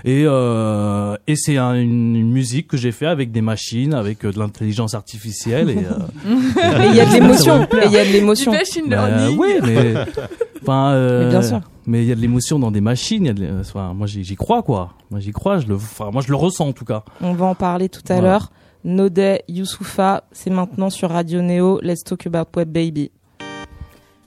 Et, 0.06 0.24
euh, 0.26 1.16
et 1.26 1.34
c'est 1.36 1.56
un- 1.56 1.74
une, 1.74 2.14
une 2.16 2.30
musique 2.30 2.68
que 2.68 2.76
j'ai 2.76 2.92
fait 2.92 3.06
avec 3.06 3.32
des 3.32 3.40
machines, 3.40 3.94
avec 3.94 4.24
euh, 4.24 4.32
de 4.32 4.38
l'intelligence 4.38 4.94
artificielle. 4.94 5.70
Et, 5.70 5.78
euh, 5.78 5.92
il 6.90 6.94
y 6.96 7.00
a 7.00 7.06
de 7.06 7.12
l'émotion. 7.12 7.66
il 7.86 7.90
y 7.92 7.96
a 7.98 8.04
de 8.04 8.10
l'émotion. 8.10 8.52
machine 8.52 8.84
bah, 8.88 9.08
oui, 9.36 9.54
mais 9.64 9.94
enfin, 10.62 10.90
euh, 10.92 11.24
Mais 11.24 11.30
bien 11.30 11.42
sûr. 11.42 11.60
Mais 11.86 12.02
il 12.02 12.08
y 12.08 12.12
a 12.12 12.14
de 12.14 12.20
l'émotion 12.20 12.58
dans 12.58 12.70
des 12.70 12.80
machines. 12.80 13.26
Y 13.26 13.28
a 13.30 13.32
de, 13.34 13.40
l'é- 13.44 13.52
enfin, 13.60 13.92
moi, 13.94 14.06
j'y 14.06 14.36
crois, 14.36 14.62
quoi. 14.62 14.94
Moi, 15.10 15.20
j'y 15.20 15.32
crois. 15.32 15.58
Je 15.58 15.66
le, 15.66 15.74
enfin, 15.76 16.10
moi, 16.10 16.22
je 16.22 16.28
le 16.28 16.36
ressens 16.36 16.68
en 16.68 16.72
tout 16.72 16.84
cas. 16.84 17.04
On 17.20 17.34
va 17.34 17.46
en 17.46 17.54
parler 17.54 17.88
tout 17.88 18.00
à 18.08 18.14
Voilà. 18.14 18.28
l'heure. 18.30 18.52
Naudet, 18.84 19.44
Youssoufa, 19.48 20.24
c'est 20.32 20.50
maintenant 20.50 20.90
sur 20.90 21.10
Radio 21.10 21.40
Neo. 21.40 21.80
Let's 21.82 22.04
talk 22.04 22.26
about 22.26 22.46
web 22.56 22.70
baby. 22.70 23.10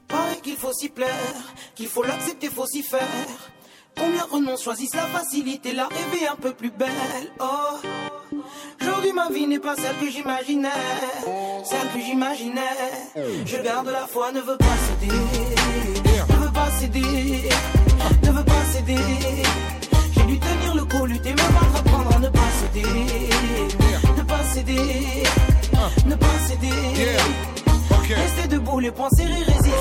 Pareil 0.08 0.38
qu'il 0.42 0.56
faut 0.56 0.72
s'y 0.74 0.90
plaire, 0.90 1.10
qu'il 1.76 1.88
faut 1.88 2.04
l'accepter, 2.04 2.48
faut 2.48 2.66
s'y 2.66 2.82
faire. 2.82 3.02
Combien 3.96 4.24
renoncent, 4.32 4.64
choisissent 4.64 4.96
la 4.96 5.08
facilité, 5.08 5.74
la 5.74 5.88
rêver 5.88 6.28
un 6.32 6.36
peu 6.36 6.54
plus 6.54 6.70
belle. 6.72 6.88
Oh, 7.40 8.36
aujourd'hui 8.82 9.12
ma 9.14 9.30
vie 9.30 9.48
n'est 9.48 9.60
pas 9.60 9.76
celle 9.76 9.96
que 9.98 10.10
j'imaginais, 10.12 10.70
celle 11.64 11.88
que 11.94 12.00
j'imaginais. 12.06 12.62
Je 13.46 13.64
garde 13.64 13.88
la 13.88 14.06
foi, 14.08 14.32
ne 14.32 14.40
veux 14.42 14.58
pas 14.58 14.66
pas 14.66 15.97
céder, 16.88 17.50
ne 18.24 18.32
veux 18.32 18.44
pas 18.44 18.64
céder. 18.72 18.98
J'ai 20.16 20.24
dû 20.24 20.40
tenir 20.40 20.76
le 20.76 20.86
coup, 20.86 21.06
lutter, 21.06 21.32
me 21.32 21.38
battre, 21.38 21.76
apprendre 21.80 22.16
à 22.16 22.20
ne 22.20 22.30
pas 22.30 22.50
céder, 22.60 23.30
ne 24.18 24.24
pas 24.24 24.44
céder, 24.54 25.24
ne 26.06 26.16
pas 26.16 26.40
céder. 26.48 27.57
Rester 28.16 28.48
debout, 28.48 28.80
les 28.80 28.92
poings 28.92 29.10
serrés, 29.10 29.44
résister. 29.44 29.72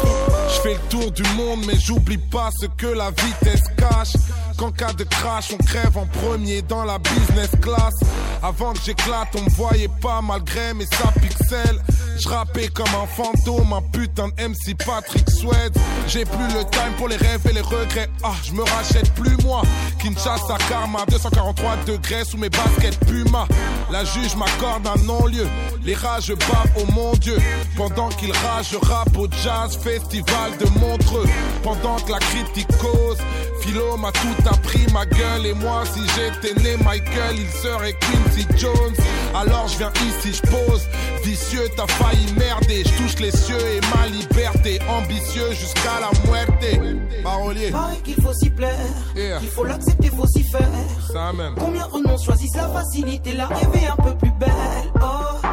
Je 0.54 0.60
fais 0.60 0.74
le 0.74 0.88
tour 0.88 1.10
du 1.12 1.22
monde, 1.36 1.64
mais 1.66 1.78
j'oublie 1.78 2.18
pas 2.18 2.50
ce 2.60 2.66
que 2.66 2.86
la 2.86 3.10
vitesse 3.10 3.62
cache. 3.76 4.14
Qu'en 4.56 4.72
cas 4.72 4.92
de 4.94 5.04
crash, 5.04 5.52
on 5.52 5.62
crève 5.62 5.98
en 5.98 6.06
premier 6.06 6.62
dans 6.62 6.84
la 6.84 6.98
business 6.98 7.50
class. 7.60 7.92
Avant 8.42 8.72
que 8.72 8.78
j'éclate, 8.84 9.28
on 9.36 9.42
me 9.42 9.50
voyait 9.50 9.90
pas 10.00 10.22
malgré 10.22 10.72
mes 10.72 10.86
pixels. 11.20 11.82
Je 12.18 12.28
rappais 12.28 12.68
comme 12.68 12.88
un 12.88 13.06
fantôme, 13.06 13.72
un 13.74 13.82
putain 13.82 14.28
de 14.28 14.48
MC 14.48 14.74
Patrick 14.86 15.28
Swed. 15.30 15.76
J'ai 16.08 16.24
plus 16.24 16.48
le 16.54 16.64
time 16.70 16.92
pour 16.96 17.08
les 17.08 17.16
rêves 17.16 17.46
et 17.50 17.52
les 17.52 17.60
regrets. 17.60 18.08
Ah, 18.24 18.32
je 18.42 18.52
me 18.52 18.62
rachète 18.62 19.12
plus 19.12 19.36
moi. 19.44 19.62
Kinshasa 19.98 20.56
Karma, 20.68 21.04
243 21.08 21.76
degrés 21.86 22.24
sous 22.24 22.38
mes 22.38 22.48
baskets 22.48 22.98
Puma. 23.00 23.46
La 23.90 24.04
juge 24.04 24.34
m'accorde 24.36 24.86
un 24.86 25.02
non-lieu. 25.04 25.46
Les 25.84 25.94
rages 25.94 26.28
bavent, 26.28 26.72
oh 26.80 26.92
mon 26.94 27.12
Dieu. 27.12 27.36
Pendant 27.76 28.08
qu'il 28.18 28.32
rage, 28.32 28.68
je 28.72 28.76
rappe 28.78 29.16
au 29.16 29.26
jazz 29.42 29.76
festival 29.82 30.56
de 30.58 30.66
Montreux. 30.80 31.26
Pendant 31.62 31.96
que 31.96 32.12
la 32.12 32.18
critique 32.18 32.68
cause, 32.78 33.18
Philo 33.60 33.96
m'a 33.96 34.12
tout 34.12 34.48
appris, 34.48 34.86
ma 34.92 35.04
gueule 35.06 35.46
et 35.46 35.54
moi. 35.54 35.82
Si 35.92 36.00
j'étais 36.14 36.54
né 36.62 36.76
Michael, 36.84 37.36
il 37.38 37.50
serait 37.50 37.94
Quincy 37.94 38.46
Jones. 38.56 38.94
Alors 39.34 39.68
je 39.68 39.78
viens 39.78 39.92
ici, 40.08 40.32
je 40.42 40.50
pose. 40.50 40.86
Vicieux, 41.24 41.68
t'as 41.76 41.86
failli 41.86 42.32
merder. 42.38 42.84
Je 42.84 43.02
touche 43.02 43.18
les 43.20 43.30
cieux 43.32 43.58
et 43.58 43.80
ma 43.96 44.06
liberté. 44.06 44.78
Ambitieux 44.88 45.50
jusqu'à 45.52 46.00
la 46.00 46.10
muerte. 46.30 46.64
Parolier, 47.22 47.70
Pareil 47.70 48.00
qu'il 48.04 48.22
faut 48.22 48.32
s'y 48.32 48.50
plaire, 48.50 48.76
Yeah. 49.16 49.38
qu'il 49.40 49.48
faut 49.48 49.64
l'accepter, 49.64 50.08
faut 50.10 50.26
s'y 50.26 50.44
faire. 50.44 50.68
ça 51.12 51.32
même. 51.32 51.54
Combien 51.58 51.84
renoncent, 51.84 52.24
choisissent 52.24 52.54
la 52.56 52.68
facilité, 52.68 53.32
la 53.32 53.46
rêver 53.46 53.86
un 53.86 54.02
peu 54.02 54.14
plus 54.16 54.30
belle? 54.32 54.50
Oh, 55.02 55.46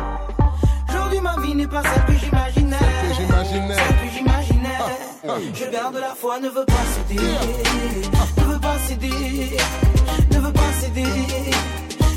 aujourd'hui 1.13 1.22
ma 1.22 1.41
vie 1.41 1.55
n'est 1.55 1.67
pas 1.67 1.82
celle 1.84 2.05
que 2.05 2.20
j'imaginais. 2.20 2.77
Celle 2.79 3.08
que 3.08 4.15
j'imaginais. 4.15 4.77
Je 5.53 5.72
garde 5.72 5.96
la 5.96 6.15
foi, 6.15 6.39
ne 6.39 6.50
veux 6.50 6.65
pas 6.65 6.74
céder. 7.08 7.22
Ne 8.38 8.43
veux 8.43 8.60
pas 8.60 8.77
céder. 8.88 9.58
Ne 10.32 10.39
veux 10.39 10.53
pas 10.53 10.74
céder. 10.79 11.05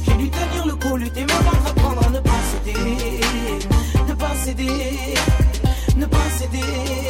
J'ai 0.05 0.15
dû 0.15 0.31
tenir 0.31 0.67
le 0.67 0.75
coup, 0.75 0.97
lutter, 0.97 1.23
me 1.23 1.27
battre, 1.27 1.67
apprendre 1.69 2.07
à 2.07 2.11
ne 2.11 2.21
pas 2.21 2.31
céder. 2.53 3.21
Ne 4.09 4.15
pas 4.15 4.35
céder. 4.45 5.15
Ne 5.97 6.07
pas 6.07 6.31
céder. 6.39 7.09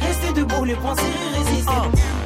Rester 0.00 0.32
debout, 0.40 0.64
les 0.64 0.74
serrés, 0.74 1.44
résister. 1.44 1.72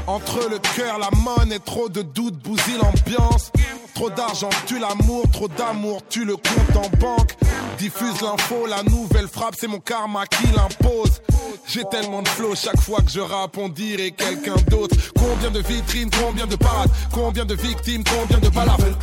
Entre 0.06 0.50
le 0.50 0.58
cœur, 0.58 0.98
la 0.98 1.10
monnaie, 1.18 1.58
trop 1.58 1.88
de 1.88 2.02
doutes 2.02 2.38
bousille 2.38 2.78
l'ambiance. 2.80 3.50
Trop 3.94 4.10
d'argent 4.10 4.50
tue 4.66 4.78
l'amour, 4.78 5.24
trop 5.32 5.48
d'amour 5.48 6.02
tue 6.08 6.24
le 6.24 6.36
compte 6.36 6.76
en 6.76 6.88
banque. 6.98 7.34
Diffuse 7.78 8.20
l'info, 8.22 8.66
la 8.66 8.82
nouvelle 8.82 9.28
frappe, 9.28 9.54
c'est 9.58 9.68
mon 9.68 9.78
karma 9.78 10.26
qui 10.26 10.46
l'impose. 10.48 11.22
J'ai 11.66 11.84
tellement 11.90 12.22
de 12.22 12.28
flow, 12.28 12.54
chaque 12.54 12.80
fois 12.80 13.00
que 13.00 13.10
je 13.10 13.20
rappe, 13.20 13.56
on 13.56 13.68
dirait 13.68 14.10
quelqu'un 14.10 14.56
d'autre. 14.68 14.96
Combien 15.16 15.50
de 15.50 15.60
vitrines, 15.60 16.10
combien 16.10 16.46
de 16.46 16.56
parades, 16.56 16.90
combien 17.12 17.44
de 17.44 17.54
victimes, 17.54 18.02
combien 18.04 18.38
de 18.38 18.48
balades. 18.48 18.96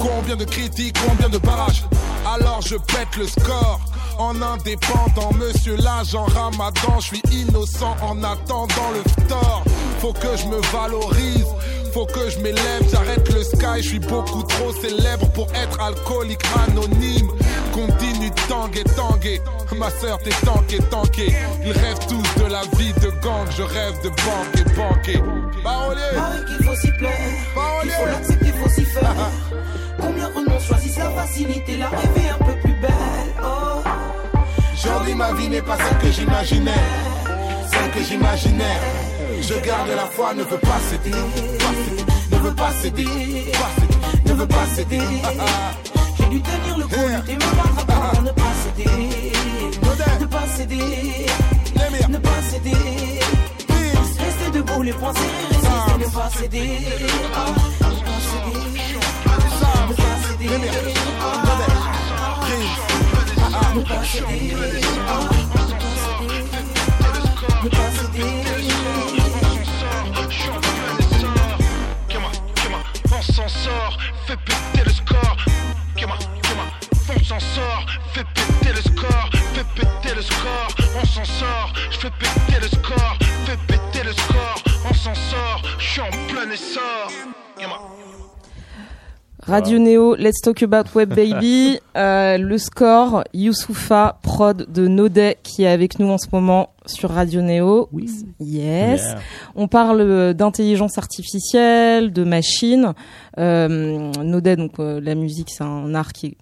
Combien 0.00 0.36
de 0.36 0.44
critiques, 0.44 0.96
combien 1.06 1.28
de 1.28 1.38
barrages 1.38 1.84
Alors 2.26 2.60
je 2.62 2.76
pète 2.76 3.16
le 3.16 3.26
score 3.26 3.80
en 4.18 4.40
indépendant, 4.40 5.32
monsieur 5.34 5.76
l'agent 5.76 6.24
ramadan. 6.24 7.00
Je 7.00 7.06
suis 7.06 7.22
innocent 7.30 7.96
en 8.02 8.22
attendant 8.24 8.90
le 8.92 9.24
store. 9.24 9.62
Faut 10.00 10.12
que 10.12 10.36
je 10.36 10.46
me 10.46 10.60
valorise, 10.72 11.46
faut 11.96 12.04
que 12.04 12.28
je 12.28 12.38
m'élève. 12.40 12.82
J'arrête 12.92 13.26
le 13.32 13.42
sky, 13.42 13.78
je 13.78 13.88
suis 13.88 13.98
beaucoup 13.98 14.42
trop 14.42 14.70
célèbre 14.82 15.26
pour 15.32 15.48
être 15.54 15.80
alcoolique 15.80 16.44
anonyme. 16.68 17.30
Continue 17.72 18.28
de 18.28 18.40
tanguer, 18.48 18.84
tanguer. 18.94 19.40
Ma 19.78 19.88
soeur, 19.88 20.18
t'es 20.18 20.36
tanké, 20.44 20.78
tanké. 20.90 21.34
Ils 21.64 21.72
rêvent 21.72 22.06
tous 22.06 22.42
de 22.42 22.50
la 22.50 22.60
vie 22.76 22.92
de 23.00 23.08
gang. 23.24 23.46
Je 23.56 23.62
rêve 23.62 23.94
de 24.04 24.10
banque 24.10 24.52
et 24.60 24.76
banquer. 24.76 25.22
Parolier, 25.64 26.02
Pareil 26.14 26.44
qu'il 26.44 26.66
faut 26.66 26.76
s'y 26.76 26.92
plaire, 26.92 27.30
faut 27.54 28.06
l'accepter, 28.06 28.52
faut 28.52 28.68
s'y 28.68 28.84
faire. 28.84 29.16
Combien 29.98 30.26
renoncent, 30.26 30.66
choisissent 30.66 30.98
la 30.98 31.10
facilité, 31.12 31.78
la 31.78 31.88
rêver 31.88 32.28
un 32.28 32.44
peu 32.44 32.60
plus 32.60 32.74
belle. 32.74 33.30
Oh, 33.42 33.80
Aujourd'hui 34.74 35.14
ma 35.14 35.32
vie 35.32 35.48
n'est 35.48 35.62
pas 35.62 35.78
celle 35.78 35.98
que 35.98 36.14
j'imaginais, 36.14 36.84
celle 37.70 37.90
que 37.90 38.02
j'imaginais. 38.06 39.15
Je 39.40 39.54
garde 39.64 39.90
la 39.94 40.06
foi, 40.06 40.34
ne 40.34 40.42
veux 40.42 40.58
pas 40.58 40.80
céder, 40.90 41.10
pas 41.10 42.36
ne 42.36 42.38
veux 42.42 42.54
pas 42.54 42.72
céder, 42.82 43.04
pas 43.52 43.70
ne 44.28 44.32
veux 44.34 44.46
pas 44.48 44.66
céder. 44.74 45.00
j'ai 46.18 46.26
dû 46.26 46.40
tenir 46.42 46.78
le 46.78 46.84
coup, 46.84 46.96
battre, 46.96 47.78
apprendre 47.78 48.18
à 48.18 48.22
ne 48.22 48.30
pas 48.32 48.54
céder. 48.64 49.32
Ne 50.20 50.26
pas 50.26 50.46
céder, 50.56 51.26
ne 52.08 52.18
pas 52.18 52.42
céder. 52.50 53.20
Rester 54.18 54.50
debout, 54.58 54.82
les 54.82 54.92
poings 54.92 55.12
serrés, 55.14 55.98
ne 55.98 56.06
pas 56.06 56.30
céder. 56.30 56.68
Ah, 57.34 57.46
Ne 59.88 59.94
pas 59.94 60.16
céder, 60.28 60.48
ne 63.76 63.82
pas 63.82 64.04
céder. 64.04 64.54
Ah, 65.08 65.20
Ne 67.64 67.68
pas 67.70 67.90
céder, 67.96 69.05
s'en 73.36 73.48
sort, 73.48 73.98
fais 74.26 74.36
péter 74.36 74.82
le 74.86 74.90
score. 74.90 75.36
Kema, 75.94 76.16
Kema, 76.42 76.64
on 77.14 77.22
s'en 77.22 77.38
sort, 77.38 77.84
fais 78.14 78.24
péter 78.24 78.72
le 78.72 78.80
score, 78.80 79.30
fais 79.52 79.64
péter 79.74 80.14
le 80.14 80.22
score, 80.22 80.68
on 80.98 81.04
s'en 81.04 81.24
sort, 81.24 81.70
je 81.90 81.98
fais 81.98 82.10
péter 82.18 82.60
le 82.62 82.68
score, 82.68 83.18
fais 83.44 83.58
péter 83.66 84.04
le 84.04 84.12
score, 84.12 84.62
on 84.88 84.94
s'en 84.94 85.14
sort, 85.14 85.62
je 85.78 85.84
suis 85.84 86.00
en 86.00 86.10
plein 86.28 86.50
essor. 86.50 87.10
Kema. 87.58 88.05
Radio 89.46 89.78
Neo, 89.78 90.16
Let's 90.16 90.40
Talk 90.42 90.62
About 90.62 90.94
Web 90.94 91.14
Baby, 91.14 91.78
euh, 91.96 92.36
le 92.36 92.58
score, 92.58 93.22
Youssoufa, 93.32 94.18
prod 94.22 94.66
de 94.70 94.88
Nodet 94.88 95.38
qui 95.42 95.62
est 95.62 95.68
avec 95.68 95.98
nous 95.98 96.08
en 96.08 96.18
ce 96.18 96.26
moment 96.32 96.70
sur 96.84 97.10
Radio 97.10 97.42
Neo. 97.42 97.88
Oui. 97.92 98.10
Yes. 98.40 99.02
Yeah. 99.02 99.18
On 99.54 99.68
parle 99.68 100.00
euh, 100.00 100.32
d'intelligence 100.32 100.98
artificielle, 100.98 102.12
de 102.12 102.24
machines. 102.24 102.92
Euh, 103.38 104.10
Nodet, 104.22 104.56
donc 104.56 104.80
euh, 104.80 105.00
la 105.00 105.14
musique, 105.14 105.50
c'est 105.50 105.64
un 105.64 105.94
art 105.94 106.12
qui 106.12 106.26
est, 106.26 106.36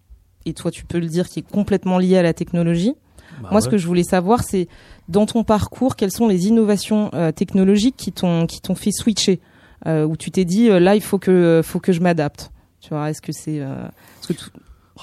et 0.47 0.55
toi 0.55 0.71
tu 0.71 0.85
peux 0.85 0.99
le 0.99 1.07
dire, 1.07 1.29
qui 1.29 1.41
est 1.41 1.49
complètement 1.49 1.99
lié 1.99 2.17
à 2.17 2.23
la 2.23 2.33
technologie. 2.33 2.95
Bah 3.43 3.49
Moi, 3.53 3.61
ce 3.61 3.69
que 3.69 3.79
je 3.79 3.87
voulais 3.87 4.05
savoir, 4.05 4.43
c'est 4.43 4.69
dans 5.09 5.27
ton 5.27 5.45
parcours, 5.45 5.97
quelles 5.97 6.13
sont 6.13 6.29
les 6.29 6.47
innovations 6.47 7.11
euh, 7.15 7.33
technologiques 7.33 7.97
qui 7.97 8.13
t'ont 8.13 8.47
qui 8.47 8.61
t'ont 8.61 8.75
fait 8.75 8.93
switcher, 8.93 9.41
euh, 9.87 10.05
où 10.05 10.17
tu 10.17 10.31
t'es 10.31 10.45
dit 10.45 10.71
euh, 10.71 10.81
là, 10.81 10.95
il 10.95 11.03
faut 11.03 11.19
que 11.19 11.61
faut 11.65 11.81
que 11.81 11.93
je 11.93 12.01
m'adapte. 12.01 12.51
Tu 12.85 12.91
vois, 12.91 13.09
est-ce 13.11 13.23
que 13.23 13.33
c'est 13.33 13.61
euh, 13.61 13.87
est-ce 14.21 14.29
que 14.29 14.33
tout- 14.35 14.51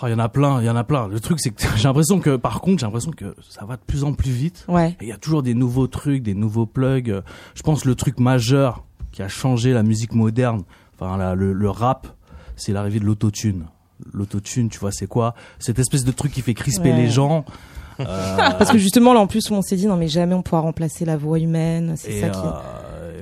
Oh, 0.01 0.05
il 0.07 0.11
y 0.11 0.13
en 0.13 0.19
a 0.19 0.29
plein, 0.29 0.61
il 0.61 0.65
y 0.65 0.69
en 0.69 0.75
a 0.77 0.83
plein. 0.85 1.07
Le 1.09 1.19
truc, 1.19 1.39
c'est 1.41 1.49
que 1.51 1.61
j'ai 1.75 1.83
l'impression 1.87 2.19
que, 2.19 2.37
par 2.37 2.61
contre, 2.61 2.79
j'ai 2.79 2.85
l'impression 2.85 3.11
que 3.11 3.35
ça 3.49 3.65
va 3.65 3.75
de 3.75 3.81
plus 3.85 4.03
en 4.05 4.13
plus 4.13 4.31
vite. 4.31 4.63
ouais, 4.69 4.95
Il 5.01 5.07
y 5.07 5.11
a 5.11 5.17
toujours 5.17 5.43
des 5.43 5.53
nouveaux 5.53 5.87
trucs, 5.87 6.23
des 6.23 6.33
nouveaux 6.33 6.65
plugs. 6.65 7.09
Euh, 7.09 7.21
Je 7.55 7.61
pense 7.63 7.83
le 7.83 7.95
truc 7.95 8.19
majeur 8.19 8.83
qui 9.11 9.21
a 9.21 9.27
changé 9.27 9.73
la 9.73 9.83
musique 9.83 10.13
moderne, 10.13 10.63
enfin 10.97 11.17
la- 11.17 11.35
le, 11.35 11.51
le 11.53 11.69
rap, 11.69 12.07
c'est 12.55 12.71
l'arrivée 12.71 12.99
de 12.99 13.05
l'autotune. 13.05 13.65
L'autotune, 14.13 14.69
tu 14.69 14.79
vois, 14.79 14.91
c'est 14.91 15.07
quoi? 15.07 15.35
Cette 15.59 15.77
espèce 15.79 16.05
de 16.05 16.11
truc 16.11 16.31
qui 16.31 16.41
fait 16.41 16.53
crisper 16.53 16.91
Ouais. 16.91 16.97
les 16.97 17.09
gens. 17.09 17.43
Euh, 17.99 18.35
parce 18.57 18.71
que 18.71 18.79
justement 18.79 19.13
là, 19.13 19.19
en 19.19 19.27
plus, 19.27 19.51
on 19.51 19.61
s'est 19.61 19.75
dit 19.75 19.85
non 19.85 19.95
mais 19.95 20.07
jamais 20.07 20.33
on 20.33 20.41
pourra 20.41 20.61
remplacer 20.61 21.05
la 21.05 21.17
voix 21.17 21.37
humaine. 21.37 21.93
C'est 21.97 22.19
ça 22.21 22.29
qui. 22.29 22.39
euh, 22.39 22.51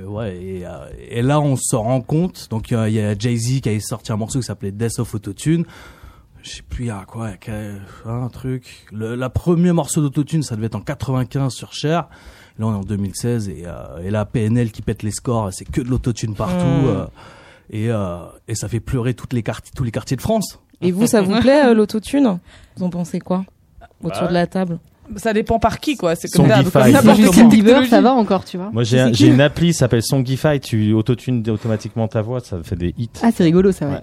ouais, 0.10 0.38
et, 0.38 0.66
euh, 0.66 0.88
et 1.10 1.22
là, 1.22 1.40
on 1.40 1.56
se 1.56 1.76
rend 1.76 2.02
compte. 2.02 2.48
Donc, 2.50 2.72
il 2.72 2.74
y 2.74 2.78
a- 2.78 2.90
il 2.90 2.96
y 2.96 3.00
a, 3.02 3.18
Jay-Z 3.18 3.62
qui 3.62 3.70
a 3.70 3.80
sorti 3.80 4.12
un 4.12 4.18
morceau 4.18 4.40
qui 4.40 4.46
s'appelait 4.46 4.72
Death 4.72 5.00
of 5.00 5.14
Autotune. 5.16 5.66
Je 6.42 6.50
sais 6.50 6.62
plus, 6.62 6.86
il 6.86 6.88
y 6.88 6.92
a 6.92 7.04
quoi, 7.06 7.32
il 7.48 7.52
y 7.52 8.10
a 8.10 8.12
un 8.12 8.30
truc. 8.30 8.86
Le 8.92 9.16
la 9.16 9.30
premier 9.30 9.74
morceau 9.74 10.02
d'autotune, 10.02 10.42
ça 10.42 10.56
devait 10.56 10.68
être 10.68 10.76
en 10.76 10.82
95 10.82 11.54
sur 11.54 11.74
Cher. 11.74 12.08
Là, 12.58 12.68
on 12.68 12.72
est 12.74 12.78
en 12.78 12.82
2016 12.84 13.50
et, 13.50 13.64
euh, 13.66 14.00
et 14.04 14.10
là, 14.10 14.26
PNL 14.26 14.72
qui 14.72 14.82
pète 14.82 15.04
les 15.04 15.12
scores, 15.12 15.54
c'est 15.54 15.66
que 15.66 15.82
de 15.82 15.90
l'autotune 15.90 16.36
partout. 16.36 16.66
Mm. 16.66 16.86
euh, 16.88 17.06
et, 17.72 17.92
euh, 17.92 18.20
et 18.48 18.56
ça 18.56 18.68
fait 18.68 18.80
pleurer 18.80 19.14
toutes 19.14 19.34
les 19.34 19.44
quartiers, 19.44 19.72
tous 19.76 19.84
les 19.84 19.92
quartiers 19.92 20.18
de 20.18 20.22
France. 20.22 20.60
Et 20.82 20.92
vous, 20.92 21.08
ça 21.08 21.22
vous 21.22 21.38
plaît 21.42 21.66
euh, 21.68 21.74
l'autotune? 21.74 22.40
Vous 22.78 22.86
en 22.86 22.90
pensez 22.90 23.20
quoi? 23.20 23.46
Autour 24.02 24.30
de 24.30 24.34
la 24.34 24.48
table? 24.48 24.80
Ça 25.16 25.34
dépend 25.34 25.60
par 25.60 25.80
qui, 25.80 25.96
quoi. 25.98 26.16
C'est 26.16 26.30
comme 26.30 26.48
technologie. 27.50 27.90
ça 27.90 28.02
va 28.02 28.14
encore, 28.14 28.46
tu 28.46 28.58
vois. 28.58 28.70
Moi, 28.72 28.84
j'ai 28.84 29.00
un- 29.00 29.14
j'ai 29.14 29.28
une 29.28 29.42
appli, 29.42 29.74
ça 29.74 29.80
s'appelle 29.80 30.04
Songify. 30.04 30.60
Tu 30.60 30.94
autotunes 30.94 31.44
automatiquement 31.50 32.08
ta 32.08 32.22
voix, 32.22 32.40
ça 32.40 32.58
fait 32.64 32.76
des 32.76 32.94
hits. 32.98 33.10
Ah, 33.24 33.30
c'est 33.36 33.44
rigolo, 33.44 33.72
ça, 33.72 33.86
ouais. 33.88 33.92
Ouais. 33.94 34.02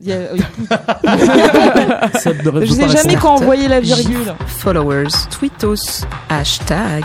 Il 0.00 0.08
y 0.08 0.12
a- 0.12 0.16
euh, 0.16 0.36
Ça 2.18 2.30
Je 2.60 2.66
sais 2.72 2.88
jamais 2.88 3.16
quand 3.16 3.34
envoyer 3.34 3.66
la 3.68 3.80
virgule. 3.80 4.34
Followers, 4.46 5.08
tweetos, 5.30 6.04
hashtag. 6.28 7.04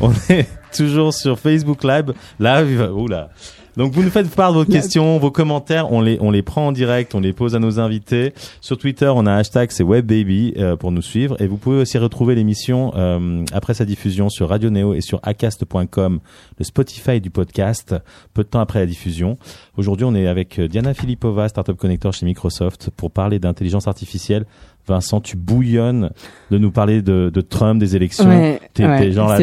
On 0.00 0.12
est 0.28 0.48
toujours 0.76 1.12
sur 1.12 1.38
Facebook 1.38 1.82
Live. 1.84 2.12
Live, 2.38 2.88
oula. 2.94 3.30
Donc 3.76 3.92
vous 3.92 4.02
nous 4.02 4.10
faites 4.10 4.28
part 4.34 4.52
de 4.52 4.58
vos 4.58 4.64
questions, 4.70 5.18
vos 5.18 5.30
commentaires, 5.30 5.92
on 5.92 6.00
les 6.00 6.18
on 6.20 6.30
les 6.30 6.42
prend 6.42 6.68
en 6.68 6.72
direct, 6.72 7.14
on 7.14 7.20
les 7.20 7.32
pose 7.32 7.54
à 7.54 7.58
nos 7.58 7.78
invités. 7.78 8.32
Sur 8.60 8.78
Twitter, 8.78 9.10
on 9.14 9.26
a 9.26 9.32
un 9.32 9.38
hashtag 9.38 9.70
c'est 9.70 9.84
WebBaby 9.84 10.54
euh, 10.56 10.76
pour 10.76 10.92
nous 10.92 11.02
suivre 11.02 11.40
et 11.40 11.46
vous 11.46 11.56
pouvez 11.56 11.78
aussi 11.78 11.98
retrouver 11.98 12.34
l'émission 12.34 12.92
euh, 12.96 13.44
après 13.52 13.74
sa 13.74 13.84
diffusion 13.84 14.28
sur 14.28 14.48
Radio 14.48 14.70
Neo 14.70 14.94
et 14.94 15.00
sur 15.00 15.20
acast.com, 15.22 16.20
le 16.58 16.64
Spotify 16.64 17.20
du 17.20 17.30
podcast, 17.30 17.94
peu 18.34 18.42
de 18.42 18.48
temps 18.48 18.60
après 18.60 18.80
la 18.80 18.86
diffusion. 18.86 19.38
Aujourd'hui, 19.76 20.04
on 20.04 20.14
est 20.14 20.26
avec 20.26 20.58
euh, 20.58 20.68
Diana 20.68 20.94
Filipova, 20.94 21.48
startup 21.48 21.76
connector 21.76 22.12
chez 22.12 22.26
Microsoft 22.26 22.90
pour 22.90 23.10
parler 23.10 23.38
d'intelligence 23.38 23.88
artificielle. 23.88 24.46
Vincent, 24.90 25.20
tu 25.20 25.36
bouillonnes 25.36 26.10
de 26.50 26.58
nous 26.58 26.70
parler 26.70 27.00
de, 27.00 27.30
de 27.32 27.40
Trump, 27.40 27.80
des 27.80 27.96
élections. 27.96 28.28
Ouais, 28.28 28.60
T'es, 28.74 28.84
ouais, 28.84 28.98
t'es 28.98 29.12
genre 29.12 29.28
là, 29.28 29.38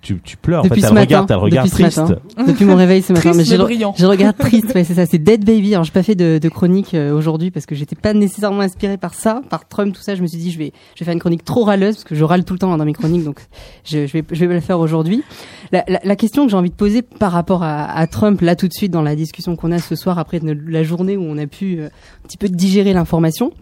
tu, 0.00 0.18
tu 0.24 0.36
pleures. 0.36 0.62
Depuis 0.64 0.80
en 0.84 0.88
fait, 0.88 0.88
t'as 0.88 0.94
le 0.94 1.00
regard, 1.00 1.26
t'as 1.26 1.34
le 1.36 1.40
regard 1.40 1.64
depuis 1.66 1.82
triste. 1.84 2.00
Depuis 2.46 2.64
mon 2.64 2.74
réveil 2.76 3.02
ce 3.02 3.12
matin. 3.12 3.30
Triste 3.30 3.38
mais 3.38 3.44
j'ai 3.44 3.56
le- 3.58 4.08
regard 4.08 4.34
triste, 4.34 4.72
ouais, 4.74 4.84
c'est 4.84 4.94
ça, 4.94 5.06
c'est 5.06 5.18
Dead 5.18 5.44
Baby. 5.44 5.74
Alors, 5.74 5.84
j'ai 5.84 5.92
pas 5.92 6.02
fait 6.02 6.14
de, 6.14 6.38
de 6.42 6.48
chronique 6.48 6.94
euh, 6.94 7.12
aujourd'hui 7.16 7.50
parce 7.50 7.66
que 7.66 7.74
j'étais 7.74 7.96
pas 7.96 8.14
nécessairement 8.14 8.60
inspirée 8.62 8.96
par 8.96 9.14
ça, 9.14 9.42
par 9.50 9.68
Trump, 9.68 9.94
tout 9.94 10.02
ça. 10.02 10.14
Je 10.14 10.22
me 10.22 10.26
suis 10.26 10.38
dit, 10.38 10.50
je 10.50 10.58
vais, 10.58 10.72
je 10.94 11.00
vais 11.00 11.04
faire 11.04 11.12
une 11.14 11.20
chronique 11.20 11.44
trop 11.44 11.64
râleuse 11.64 11.96
parce 11.96 12.04
que 12.04 12.14
je 12.14 12.24
râle 12.24 12.44
tout 12.44 12.54
le 12.54 12.58
temps 12.58 12.76
dans 12.76 12.84
mes 12.84 12.92
chroniques, 12.94 13.24
donc 13.24 13.40
je, 13.84 14.06
je 14.06 14.12
vais, 14.12 14.24
je 14.32 14.44
vais 14.44 14.54
le 14.54 14.60
faire 14.60 14.80
aujourd'hui. 14.80 15.22
La, 15.70 15.84
la, 15.88 16.00
la 16.02 16.16
question 16.16 16.44
que 16.44 16.50
j'ai 16.50 16.56
envie 16.56 16.70
de 16.70 16.74
poser 16.74 17.02
par 17.02 17.32
rapport 17.32 17.62
à, 17.62 17.84
à 17.84 18.06
Trump, 18.06 18.40
là 18.40 18.56
tout 18.56 18.68
de 18.68 18.72
suite 18.72 18.90
dans 18.92 19.02
la 19.02 19.16
discussion 19.16 19.54
qu'on 19.56 19.72
a 19.72 19.78
ce 19.78 19.96
soir 19.96 20.18
après 20.18 20.40
la 20.66 20.82
journée 20.82 21.16
où 21.16 21.22
on 21.22 21.36
a 21.38 21.46
pu 21.46 21.78
euh, 21.78 21.86
un 21.86 22.26
petit 22.28 22.36
peu 22.38 22.48
digérer 22.48 22.92
l'information, 22.92 23.52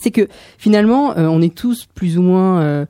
c'est 0.00 0.10
que 0.10 0.28
finalement, 0.58 1.16
euh, 1.16 1.26
on 1.26 1.40
est 1.40 1.54
tous 1.54 1.86
plus 1.94 2.18
ou 2.18 2.22
moins 2.22 2.60
euh, 2.60 2.86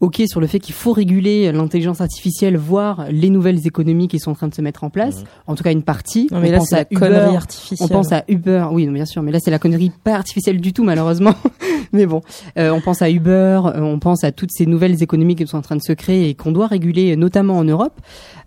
ok 0.00 0.22
sur 0.26 0.40
le 0.40 0.46
fait 0.46 0.58
qu'il 0.58 0.74
faut 0.74 0.92
réguler 0.92 1.50
l'intelligence 1.52 2.00
artificielle, 2.00 2.56
voire 2.56 3.06
les 3.10 3.30
nouvelles 3.30 3.66
économies 3.66 4.08
qui 4.08 4.18
sont 4.18 4.30
en 4.30 4.34
train 4.34 4.48
de 4.48 4.54
se 4.54 4.62
mettre 4.62 4.84
en 4.84 4.90
place. 4.90 5.24
En 5.46 5.54
tout 5.54 5.64
cas, 5.64 5.72
une 5.72 5.82
partie. 5.82 6.28
Non, 6.30 6.40
mais 6.40 6.48
on 6.48 6.52
là, 6.52 6.58
pense 6.58 6.72
à 6.72 6.78
la 6.78 6.84
connerie 6.84 7.28
Uber, 7.28 7.36
artificielle. 7.36 7.88
on 7.90 7.92
pense 7.92 8.12
à 8.12 8.24
Uber, 8.28 8.66
oui, 8.72 8.86
non, 8.86 8.92
bien 8.92 9.06
sûr, 9.06 9.22
mais 9.22 9.32
là 9.32 9.38
c'est 9.40 9.50
la 9.50 9.58
connerie 9.58 9.92
pas 10.04 10.14
artificielle 10.14 10.60
du 10.60 10.72
tout 10.72 10.84
malheureusement. 10.84 11.34
mais 11.92 12.06
bon, 12.06 12.20
euh, 12.58 12.70
on 12.70 12.80
pense 12.80 13.02
à 13.02 13.10
Uber, 13.10 13.30
euh, 13.64 13.80
on 13.80 13.98
pense 13.98 14.24
à 14.24 14.32
toutes 14.32 14.52
ces 14.52 14.66
nouvelles 14.66 15.02
économies 15.02 15.34
qui 15.36 15.46
sont 15.46 15.58
en 15.58 15.62
train 15.62 15.76
de 15.76 15.82
se 15.82 15.92
créer 15.92 16.28
et 16.28 16.34
qu'on 16.34 16.52
doit 16.52 16.66
réguler, 16.66 17.16
notamment 17.16 17.58
en 17.58 17.64
Europe. 17.64 18.00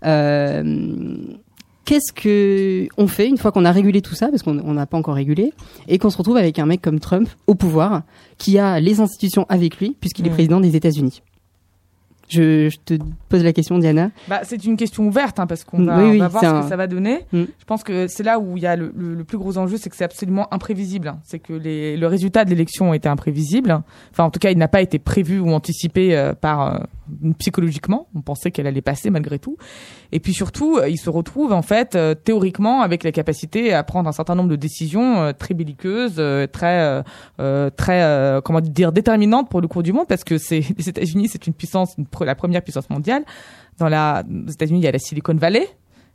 Euh, 0.04 1.16
Qu'est-ce 1.90 2.12
que 2.12 2.86
on 2.98 3.08
fait 3.08 3.26
une 3.28 3.36
fois 3.36 3.50
qu'on 3.50 3.64
a 3.64 3.72
régulé 3.72 4.00
tout 4.00 4.14
ça, 4.14 4.28
parce 4.28 4.44
qu'on 4.44 4.60
on 4.60 4.74
n'a 4.74 4.86
pas 4.86 4.96
encore 4.96 5.16
régulé, 5.16 5.52
et 5.88 5.98
qu'on 5.98 6.08
se 6.10 6.16
retrouve 6.16 6.36
avec 6.36 6.60
un 6.60 6.66
mec 6.66 6.80
comme 6.80 7.00
Trump 7.00 7.28
au 7.48 7.56
pouvoir, 7.56 8.02
qui 8.38 8.58
a 8.60 8.78
les 8.78 9.00
institutions 9.00 9.44
avec 9.48 9.78
lui, 9.80 9.96
puisqu'il 10.00 10.24
est 10.24 10.30
Mm. 10.30 10.34
président 10.34 10.60
des 10.60 10.76
États-Unis. 10.76 11.20
Je, 12.28 12.68
je 12.68 12.76
te 12.84 12.94
pose 13.28 13.42
la 13.42 13.52
question, 13.52 13.76
Diana. 13.80 14.12
Bah, 14.28 14.42
c'est 14.44 14.64
une 14.64 14.76
question 14.76 15.04
ouverte 15.08 15.40
hein, 15.40 15.48
parce 15.48 15.64
qu'on 15.64 15.80
Mm, 15.80 15.86
va, 15.86 15.98
oui, 15.98 16.04
on 16.04 16.10
oui, 16.12 16.18
va 16.18 16.28
voir 16.28 16.42
ce 16.44 16.48
un- 16.48 16.62
que 16.62 16.68
ça 16.68 16.76
va 16.76 16.86
donner. 16.86 17.24
Mm. 17.32 17.42
Je 17.58 17.64
pense 17.66 17.82
que 17.82 18.06
c'est 18.06 18.22
là 18.22 18.38
où 18.38 18.56
il 18.56 18.62
y 18.62 18.66
a 18.66 18.76
le, 18.76 18.92
le- 18.96 19.14
le 19.16 19.24
plus 19.24 19.36
gros 19.36 19.58
enjeu, 19.58 19.76
c'est 19.76 19.90
que 19.90 19.96
c'est 19.96 20.04
absolument 20.04 20.46
imprévisible. 20.54 21.08
hein. 21.08 21.18
C'est 21.24 21.40
que 21.40 21.54
les, 21.54 21.96
le 21.96 22.06
résultat 22.06 22.44
de 22.44 22.50
l'élection 22.50 22.94
était 22.94 23.08
imprévisible. 23.08 23.82
Enfin, 24.12 24.22
en 24.22 24.30
tout 24.30 24.38
cas, 24.38 24.52
il 24.52 24.58
n'a 24.58 24.68
pas 24.68 24.80
été 24.80 25.00
prévu 25.00 25.40
ou 25.40 25.50
anticipé 25.50 26.16
euh, 26.16 26.32
par 26.34 26.76
euh, 26.76 26.78
psychologiquement. 27.38 28.08
On 28.14 28.22
pensait 28.22 28.50
qu'elle 28.50 28.66
allait 28.66 28.82
passer 28.82 29.10
malgré 29.10 29.38
tout. 29.38 29.56
Et 30.12 30.20
puis 30.20 30.34
surtout, 30.34 30.76
euh, 30.76 30.88
il 30.88 30.98
se 30.98 31.10
retrouve 31.10 31.52
en 31.52 31.62
fait 31.62 31.94
euh, 31.94 32.14
théoriquement 32.14 32.82
avec 32.82 33.04
la 33.04 33.12
capacité 33.12 33.72
à 33.72 33.82
prendre 33.82 34.08
un 34.08 34.12
certain 34.12 34.34
nombre 34.34 34.50
de 34.50 34.56
décisions 34.56 35.22
euh, 35.22 35.32
très 35.32 35.54
belliqueuses, 35.54 36.22
très 36.52 37.02
euh, 37.40 37.70
très 37.70 38.02
euh, 38.02 38.40
comment 38.40 38.60
dire 38.60 38.92
déterminantes 38.92 39.48
pour 39.48 39.60
le 39.60 39.68
cours 39.68 39.82
du 39.82 39.92
monde 39.92 40.06
parce 40.06 40.24
que 40.24 40.38
c'est 40.38 40.60
les 40.78 40.88
États-Unis, 40.88 41.28
c'est 41.28 41.46
une 41.46 41.54
puissance, 41.54 41.96
la 42.20 42.34
première 42.34 42.62
puissance 42.62 42.88
mondiale. 42.90 43.24
Dans 43.78 43.88
la, 43.88 44.22
aux 44.28 44.50
États-Unis, 44.50 44.80
il 44.80 44.84
y 44.84 44.88
a 44.88 44.92
la 44.92 44.98
Silicon 44.98 45.34
Valley. 45.34 45.66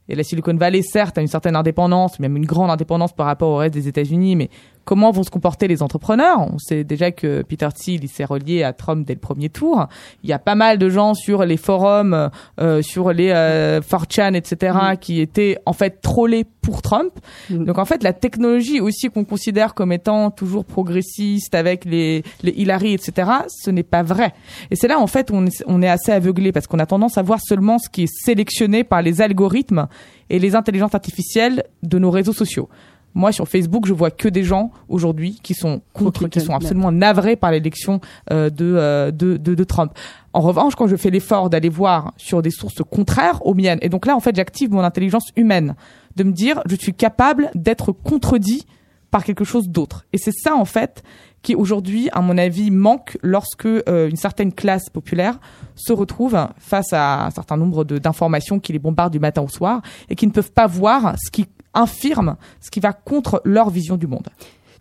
Et 0.08 0.14
la 0.14 0.24
Silicon 0.24 0.54
Valley, 0.54 0.84
certes, 0.84 1.18
a 1.18 1.22
une 1.22 1.28
certaine 1.28 1.56
indépendance, 1.56 2.20
même 2.20 2.38
une 2.38 2.46
grande 2.46 2.70
indépendance 2.70 3.12
par 3.12 3.26
rapport 3.26 3.50
au 3.50 3.58
reste 3.58 3.74
des 3.74 3.88
États-Unis, 3.88 4.36
mais 4.36 4.52
comment 4.86 5.12
vont 5.12 5.24
se 5.24 5.30
comporter 5.30 5.68
les 5.68 5.84
entrepreneurs 5.84 6.40
On 6.54 6.58
sait 6.60 6.84
déjà 6.84 7.12
que 7.12 7.42
Peter 7.42 7.68
Thiel, 7.76 8.04
il 8.04 8.08
s'est 8.08 8.24
relié 8.24 8.64
à 8.64 8.72
Trump 8.72 9.06
dès 9.06 9.16
le 9.16 9.20
premier 9.20 9.50
tour. 9.50 9.88
Il 10.24 10.30
y 10.30 10.34
a 10.34 10.40
pas 10.40 10.56
mal 10.56 10.78
de 10.78 10.90
gens 10.90 11.14
sur 11.14 11.44
les 11.44 11.58
forums, 11.58 12.30
euh, 12.62 12.82
sur 12.82 13.12
les 13.12 13.32
euh, 13.32 13.82
4chan, 13.82 14.36
etc., 14.36 14.78
qui 15.02 15.20
étaient 15.20 15.58
en 15.66 15.74
fait 15.74 16.02
trollés 16.02 16.46
pour 16.62 16.82
Trump. 16.82 17.12
Mm. 17.50 17.66
Donc 17.66 17.78
en 17.78 17.86
fait, 17.86 18.04
la 18.04 18.14
technologie 18.14 18.80
aussi 18.80 19.10
qu'on 19.10 19.26
considère 19.26 19.74
comme 19.74 19.92
étant 19.92 20.32
toujours 20.32 20.66
progressiste 20.66 21.56
avec 21.56 21.84
les, 21.86 22.24
les 22.44 22.52
Hillary, 22.52 22.94
etc., 22.94 23.32
ce 23.50 23.72
n'est 23.72 23.84
pas 23.84 24.04
vrai. 24.04 24.34
Et 24.72 24.76
c'est 24.76 24.88
là 24.88 25.00
en 25.00 25.08
fait 25.08 25.32
où 25.32 25.36
on 25.36 25.46
est, 25.48 25.64
on 25.68 25.82
est 25.82 25.90
assez 25.90 26.12
aveuglé 26.12 26.52
parce 26.52 26.68
qu'on 26.68 26.80
a 26.80 26.86
tendance 26.86 27.18
à 27.18 27.24
voir 27.24 27.40
seulement 27.42 27.80
ce 27.80 27.90
qui 27.90 28.04
est 28.04 28.14
sélectionné 28.26 28.84
par 28.84 29.02
les 29.02 29.22
algorithmes 29.22 29.88
et 30.30 30.40
les 30.40 30.56
intelligences 30.56 30.96
artificielles 30.96 31.64
de 31.84 32.00
nos 32.00 32.12
réseaux 32.12 32.34
sociaux. 32.34 32.70
Moi, 33.16 33.32
sur 33.32 33.48
Facebook, 33.48 33.88
je 33.88 33.94
vois 33.94 34.12
que 34.12 34.28
des 34.28 34.44
gens 34.44 34.72
aujourd'hui 34.90 35.40
qui 35.42 35.54
sont 35.54 35.82
contre, 35.94 36.28
qui 36.28 36.42
sont 36.42 36.54
absolument 36.54 36.92
navrés 36.92 37.38
par 37.38 37.50
l'élection 37.52 38.02
euh, 38.32 38.50
de, 38.50 38.76
euh, 38.78 39.10
de, 39.10 39.38
de, 39.38 39.56
de 39.56 39.64
Trump. 39.64 39.94
En 40.34 40.42
revanche, 40.42 40.76
quand 40.76 40.88
je 40.88 40.98
fais 40.98 41.10
l'effort 41.10 41.50
d'aller 41.50 41.70
voir 41.70 42.14
sur 42.18 42.42
des 42.42 42.52
sources 42.52 42.84
contraires 42.90 43.46
aux 43.46 43.54
miennes, 43.54 43.80
et 43.82 43.88
donc 43.88 44.06
là, 44.06 44.18
en 44.18 44.20
fait, 44.20 44.36
j'active 44.36 44.72
mon 44.72 44.82
intelligence 44.82 45.32
humaine, 45.38 45.76
de 46.18 46.24
me 46.24 46.34
dire, 46.34 46.62
je 46.68 46.76
suis 46.76 46.94
capable 46.94 47.50
d'être 47.56 47.94
contredit 47.94 48.66
par 49.12 49.24
quelque 49.24 49.46
chose 49.46 49.70
d'autre. 49.70 50.06
Et 50.12 50.18
c'est 50.18 50.34
ça, 50.34 50.56
en 50.56 50.66
fait, 50.66 51.02
qui 51.42 51.56
aujourd'hui, 51.56 52.10
à 52.12 52.22
mon 52.22 52.38
avis, 52.38 52.70
manque 52.70 53.18
lorsque 53.22 53.66
euh, 53.66 54.10
une 54.10 54.18
certaine 54.18 54.52
classe 54.52 54.90
populaire 54.90 55.40
se 55.76 55.94
retrouve 55.94 56.38
face 56.58 56.92
à 56.92 57.28
un 57.28 57.30
certain 57.30 57.56
nombre 57.56 57.86
d'informations 57.86 58.60
qui 58.60 58.74
les 58.74 58.80
bombardent 58.80 59.14
du 59.14 59.20
matin 59.20 59.42
au 59.42 59.48
soir 59.48 59.82
et 60.10 60.16
qui 60.16 60.28
ne 60.28 60.32
peuvent 60.32 60.52
pas 60.52 60.68
voir 60.68 61.16
ce 61.24 61.32
qui 61.32 61.46
infirme, 61.76 62.38
ce 62.62 62.72
qui 62.72 62.80
va 62.80 62.94
contre 62.94 63.42
leur 63.46 63.70
vision 63.70 63.98
du 63.98 64.08
monde. 64.08 64.30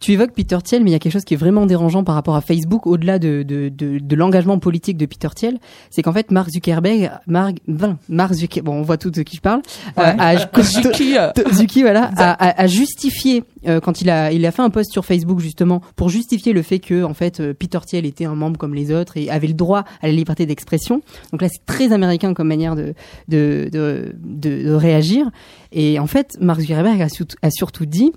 Tu 0.04 0.12
évoques 0.12 0.32
Peter 0.32 0.58
Thiel, 0.62 0.84
mais 0.84 0.90
il 0.90 0.92
y 0.92 0.96
a 0.96 0.98
quelque 0.98 1.14
chose 1.14 1.24
qui 1.24 1.32
est 1.32 1.38
vraiment 1.38 1.64
dérangeant 1.64 2.04
par 2.04 2.14
rapport 2.14 2.36
à 2.36 2.42
Facebook, 2.42 2.86
au-delà 2.86 3.18
de, 3.18 3.42
de, 3.42 3.70
de, 3.70 3.98
de 3.98 4.16
l'engagement 4.16 4.58
politique 4.58 4.98
de 4.98 5.06
Peter 5.06 5.30
Thiel, 5.34 5.56
c'est 5.88 6.02
qu'en 6.02 6.12
fait 6.12 6.30
Mark 6.30 6.50
Zuckerberg, 6.50 7.10
Mark, 7.26 7.56
ben, 7.66 7.96
Mark 8.10 8.34
Zuckerberg, 8.34 8.66
bon 8.66 8.80
on 8.80 8.82
voit 8.82 8.98
tout 8.98 9.10
de 9.10 9.22
qui 9.22 9.36
je 9.36 9.40
parle, 9.40 9.62
euh, 9.98 10.02
a, 10.02 10.36
Zuki, 10.62 11.16
euh, 11.16 11.30
Zuki, 11.54 11.80
voilà, 11.80 12.10
a, 12.18 12.32
a, 12.32 12.64
a 12.64 12.66
justifié 12.66 13.44
euh, 13.66 13.80
quand 13.80 14.02
il 14.02 14.10
a 14.10 14.30
il 14.30 14.44
a 14.44 14.50
fait 14.50 14.60
un 14.60 14.68
post 14.68 14.92
sur 14.92 15.06
Facebook 15.06 15.40
justement 15.40 15.80
pour 15.96 16.10
justifier 16.10 16.52
le 16.52 16.60
fait 16.60 16.80
que 16.80 17.02
en 17.02 17.14
fait 17.14 17.40
euh, 17.40 17.54
Peter 17.54 17.78
Thiel 17.86 18.04
était 18.04 18.26
un 18.26 18.34
membre 18.34 18.58
comme 18.58 18.74
les 18.74 18.92
autres 18.92 19.16
et 19.16 19.30
avait 19.30 19.46
le 19.46 19.54
droit 19.54 19.84
à 20.02 20.06
la 20.06 20.12
liberté 20.12 20.44
d'expression. 20.44 21.00
Donc 21.32 21.40
là 21.40 21.48
c'est 21.50 21.64
très 21.64 21.92
américain 21.92 22.34
comme 22.34 22.48
manière 22.48 22.76
de 22.76 22.92
de, 23.28 23.70
de 23.72 24.14
de 24.22 24.64
de 24.64 24.72
réagir. 24.72 25.30
Et 25.72 25.98
en 25.98 26.06
fait 26.06 26.36
Mark 26.42 26.60
Zuckerberg 26.60 27.00
a 27.00 27.50
surtout 27.50 27.86
dit 27.86 28.12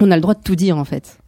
on 0.00 0.10
a 0.10 0.16
le 0.16 0.22
droit 0.22 0.34
de 0.34 0.42
tout 0.42 0.56
dire 0.56 0.78
en 0.78 0.84
fait. 0.84 1.18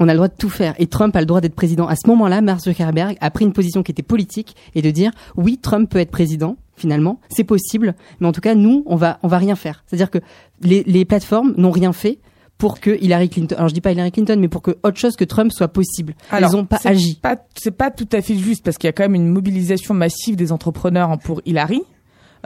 On 0.00 0.08
a 0.08 0.12
le 0.12 0.18
droit 0.18 0.28
de 0.28 0.34
tout 0.38 0.50
faire. 0.50 0.74
Et 0.78 0.86
Trump 0.86 1.16
a 1.16 1.20
le 1.20 1.26
droit 1.26 1.40
d'être 1.40 1.56
président. 1.56 1.88
À 1.88 1.96
ce 1.96 2.06
moment-là, 2.08 2.40
Mark 2.40 2.60
Zuckerberg 2.60 3.16
a 3.20 3.30
pris 3.30 3.44
une 3.44 3.52
position 3.52 3.82
qui 3.82 3.90
était 3.90 4.02
politique 4.02 4.54
et 4.74 4.82
de 4.82 4.90
dire 4.90 5.10
oui, 5.36 5.58
Trump 5.58 5.90
peut 5.90 5.98
être 5.98 6.10
président. 6.10 6.56
Finalement, 6.76 7.18
c'est 7.28 7.42
possible, 7.42 7.96
mais 8.20 8.28
en 8.28 8.32
tout 8.32 8.40
cas, 8.40 8.54
nous, 8.54 8.84
on 8.86 8.94
va, 8.94 9.18
on 9.24 9.28
va 9.28 9.38
rien 9.38 9.56
faire. 9.56 9.82
C'est-à-dire 9.86 10.10
que 10.10 10.18
les, 10.62 10.84
les 10.84 11.04
plateformes 11.04 11.54
n'ont 11.56 11.72
rien 11.72 11.92
fait 11.92 12.20
pour 12.56 12.80
que 12.80 12.90
Hillary 13.00 13.28
Clinton, 13.28 13.56
alors 13.56 13.68
je 13.68 13.74
dis 13.74 13.80
pas 13.80 13.92
Hillary 13.92 14.12
Clinton, 14.12 14.36
mais 14.38 14.48
pour 14.48 14.62
que 14.62 14.76
autre 14.82 14.96
chose 14.96 15.16
que 15.16 15.24
Trump 15.24 15.50
soit 15.52 15.68
possible. 15.68 16.14
Alors, 16.30 16.50
Ils 16.52 16.56
ont 16.56 16.64
pas 16.64 16.78
c'est 16.78 16.88
agi. 16.88 17.18
Pas, 17.20 17.36
c'est 17.56 17.70
pas 17.70 17.90
tout 17.90 18.08
à 18.12 18.20
fait 18.20 18.36
juste 18.36 18.64
parce 18.64 18.78
qu'il 18.78 18.86
y 18.86 18.90
a 18.90 18.92
quand 18.92 19.04
même 19.04 19.14
une 19.14 19.28
mobilisation 19.28 19.94
massive 19.94 20.36
des 20.36 20.52
entrepreneurs 20.52 21.18
pour 21.18 21.40
Hillary. 21.46 21.82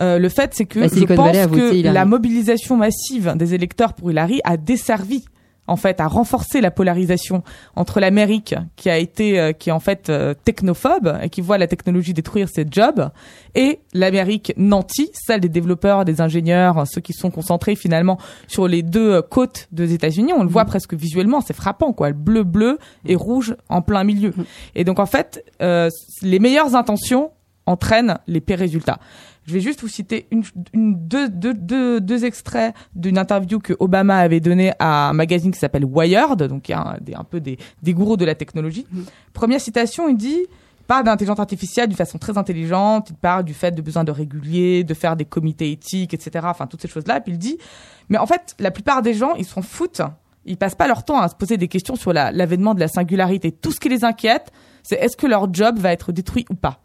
Euh, 0.00 0.18
le 0.18 0.28
fait, 0.28 0.54
c'est 0.54 0.64
que 0.64 0.80
La 0.80 0.88
je 0.88 1.04
pense 1.04 1.36
que 1.36 1.82
la 1.82 2.04
mobilisation 2.04 2.76
massive 2.76 3.34
des 3.36 3.54
électeurs 3.54 3.92
pour 3.94 4.10
Hillary 4.10 4.40
a 4.44 4.56
desservi 4.56 5.24
en 5.66 5.76
fait 5.76 6.00
à 6.00 6.08
renforcer 6.08 6.60
la 6.60 6.70
polarisation 6.70 7.42
entre 7.76 8.00
l'Amérique 8.00 8.54
qui 8.76 8.90
a 8.90 8.98
été 8.98 9.38
euh, 9.38 9.52
qui 9.52 9.68
est 9.70 9.72
en 9.72 9.80
fait 9.80 10.10
euh, 10.10 10.34
technophobe 10.34 11.18
et 11.22 11.28
qui 11.30 11.40
voit 11.40 11.58
la 11.58 11.66
technologie 11.66 12.12
détruire 12.12 12.48
ses 12.48 12.66
jobs 12.68 13.10
et 13.54 13.80
l'Amérique 13.92 14.52
nantie, 14.56 15.10
celle 15.12 15.40
des 15.40 15.48
développeurs, 15.48 16.04
des 16.04 16.20
ingénieurs, 16.20 16.86
ceux 16.86 17.00
qui 17.00 17.12
sont 17.12 17.30
concentrés 17.30 17.76
finalement 17.76 18.18
sur 18.48 18.66
les 18.66 18.82
deux 18.82 19.12
euh, 19.12 19.22
côtes 19.22 19.68
des 19.72 19.92
États-Unis. 19.94 20.32
On 20.36 20.42
le 20.42 20.48
voit 20.48 20.64
presque 20.64 20.94
visuellement, 20.94 21.40
c'est 21.40 21.54
frappant 21.54 21.92
quoi, 21.92 22.08
le 22.08 22.14
bleu 22.14 22.42
bleu 22.44 22.78
et 23.06 23.14
rouge 23.14 23.56
en 23.68 23.82
plein 23.82 24.04
milieu. 24.04 24.32
Et 24.74 24.84
donc 24.84 24.98
en 24.98 25.06
fait, 25.06 25.44
euh, 25.62 25.90
les 26.22 26.38
meilleures 26.38 26.74
intentions 26.74 27.30
entraînent 27.66 28.18
les 28.26 28.40
pires 28.40 28.58
résultats. 28.58 28.98
Je 29.46 29.54
vais 29.54 29.60
juste 29.60 29.80
vous 29.80 29.88
citer 29.88 30.26
une, 30.30 30.42
une- 30.72 30.94
deux, 31.08 31.28
deux, 31.28 31.54
deux, 31.54 32.00
deux 32.00 32.24
extraits 32.24 32.74
d'une 32.94 33.18
interview 33.18 33.58
que 33.58 33.72
Obama 33.80 34.18
avait 34.18 34.40
donnée 34.40 34.72
à 34.78 35.08
un 35.08 35.12
magazine 35.12 35.50
qui 35.50 35.58
s'appelle 35.58 35.84
Wired, 35.84 36.42
donc 36.44 36.68
il 36.68 36.72
y 36.72 36.74
a 36.74 36.80
un, 36.80 36.98
des, 37.00 37.14
un 37.14 37.24
peu 37.24 37.40
des, 37.40 37.58
des 37.82 37.92
gourous 37.94 38.16
de 38.16 38.24
la 38.24 38.34
technologie. 38.34 38.86
Première 39.32 39.60
citation, 39.60 40.08
il 40.08 40.16
dit 40.16 40.46
parle 40.86 41.04
d'intelligence 41.04 41.38
artificielle 41.40 41.86
d'une 41.88 41.96
façon 41.96 42.18
très 42.18 42.36
intelligente, 42.36 43.08
il 43.10 43.16
parle 43.16 43.44
du 43.44 43.54
fait 43.54 43.70
de 43.72 43.80
besoin 43.80 44.04
de 44.04 44.10
régulier, 44.10 44.84
de 44.84 44.94
faire 44.94 45.16
des 45.16 45.24
comités 45.24 45.70
éthiques, 45.72 46.12
etc. 46.12 46.44
Enfin, 46.48 46.66
toutes 46.66 46.82
ces 46.82 46.88
choses-là. 46.88 47.20
Puis 47.20 47.32
il 47.32 47.38
dit, 47.38 47.56
mais 48.10 48.18
en 48.18 48.26
fait, 48.26 48.54
la 48.58 48.70
plupart 48.70 49.00
des 49.00 49.14
gens, 49.14 49.34
ils 49.36 49.44
s'en 49.46 49.62
foutent. 49.62 50.02
Ils 50.44 50.56
passent 50.56 50.74
pas 50.74 50.88
leur 50.88 51.04
temps 51.04 51.20
à 51.20 51.28
se 51.28 51.34
poser 51.36 51.56
des 51.56 51.68
questions 51.68 51.94
sur 51.96 52.12
la- 52.12 52.30
l'avènement 52.32 52.74
de 52.74 52.80
la 52.80 52.88
singularité. 52.88 53.52
Tout 53.52 53.70
ce 53.72 53.78
qui 53.80 53.88
les 53.88 54.04
inquiète, 54.04 54.50
c'est 54.82 54.96
est-ce 54.96 55.16
que 55.16 55.26
leur 55.26 55.54
job 55.54 55.78
va 55.78 55.92
être 55.92 56.12
détruit 56.12 56.44
ou 56.50 56.54
pas? 56.56 56.80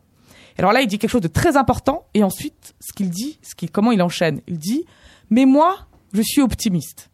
Alors 0.58 0.72
là, 0.72 0.82
il 0.82 0.88
dit 0.88 0.98
quelque 0.98 1.12
chose 1.12 1.22
de 1.22 1.28
très 1.28 1.58
important, 1.58 2.06
et 2.14 2.24
ensuite, 2.24 2.76
ce 2.80 2.94
qu'il 2.94 3.10
dit, 3.10 3.40
ce 3.42 3.56
qu'il, 3.56 3.72
comment 3.72 3.92
il 3.92 4.02
enchaîne, 4.02 4.42
il 4.48 4.58
dit, 4.58 4.86
mais 5.30 5.46
moi, 5.46 5.88
je 6.14 6.22
suis 6.22 6.42
optimiste. 6.42 7.10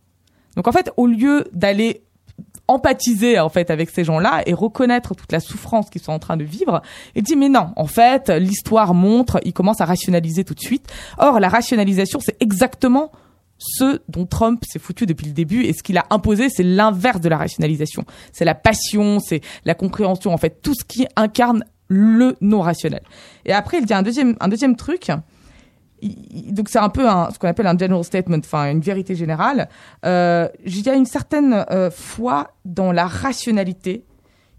Donc 0.55 0.67
en 0.67 0.71
fait, 0.71 0.91
au 0.97 1.07
lieu 1.07 1.45
d'aller 1.51 2.03
empathiser 2.67 3.39
en 3.39 3.49
fait 3.49 3.69
avec 3.69 3.89
ces 3.89 4.05
gens-là 4.05 4.41
et 4.45 4.53
reconnaître 4.53 5.15
toute 5.15 5.31
la 5.31 5.41
souffrance 5.41 5.89
qu'ils 5.89 6.01
sont 6.01 6.13
en 6.13 6.19
train 6.19 6.37
de 6.37 6.43
vivre, 6.43 6.81
il 7.15 7.23
dit 7.23 7.35
mais 7.35 7.49
non, 7.49 7.71
en 7.75 7.87
fait, 7.87 8.29
l'histoire 8.29 8.93
montre, 8.93 9.39
il 9.43 9.53
commence 9.53 9.81
à 9.81 9.85
rationaliser 9.85 10.43
tout 10.43 10.53
de 10.53 10.59
suite. 10.59 10.87
Or, 11.17 11.39
la 11.39 11.49
rationalisation, 11.49 12.19
c'est 12.21 12.41
exactement 12.41 13.11
ce 13.57 14.01
dont 14.09 14.25
Trump 14.25 14.63
s'est 14.67 14.79
foutu 14.79 15.05
depuis 15.05 15.27
le 15.27 15.33
début 15.33 15.63
et 15.63 15.73
ce 15.73 15.83
qu'il 15.83 15.97
a 15.97 16.05
imposé, 16.09 16.49
c'est 16.49 16.63
l'inverse 16.63 17.21
de 17.21 17.29
la 17.29 17.37
rationalisation. 17.37 18.05
C'est 18.31 18.45
la 18.45 18.55
passion, 18.55 19.19
c'est 19.19 19.41
la 19.65 19.75
compréhension, 19.75 20.33
en 20.33 20.37
fait, 20.37 20.61
tout 20.61 20.73
ce 20.73 20.83
qui 20.83 21.05
incarne 21.15 21.63
le 21.93 22.35
non 22.41 22.61
rationnel. 22.61 23.01
Et 23.45 23.53
après, 23.53 23.77
il 23.77 23.85
dit 23.85 23.93
un 23.93 24.01
deuxième, 24.01 24.35
un 24.39 24.47
deuxième 24.47 24.75
truc. 24.75 25.11
Donc 26.51 26.67
c'est 26.69 26.79
un 26.79 26.89
peu 26.89 27.03
ce 27.31 27.39
qu'on 27.39 27.47
appelle 27.47 27.67
un 27.67 27.77
general 27.77 28.03
statement, 28.03 28.39
enfin 28.39 28.71
une 28.71 28.81
vérité 28.81 29.15
générale. 29.15 29.69
Euh, 30.05 30.49
il 30.65 30.81
y 30.81 30.89
a 30.89 30.95
une 30.95 31.05
certaine 31.05 31.65
euh, 31.71 31.89
foi 31.89 32.51
dans 32.65 32.91
la 32.91 33.07
rationalité 33.07 34.03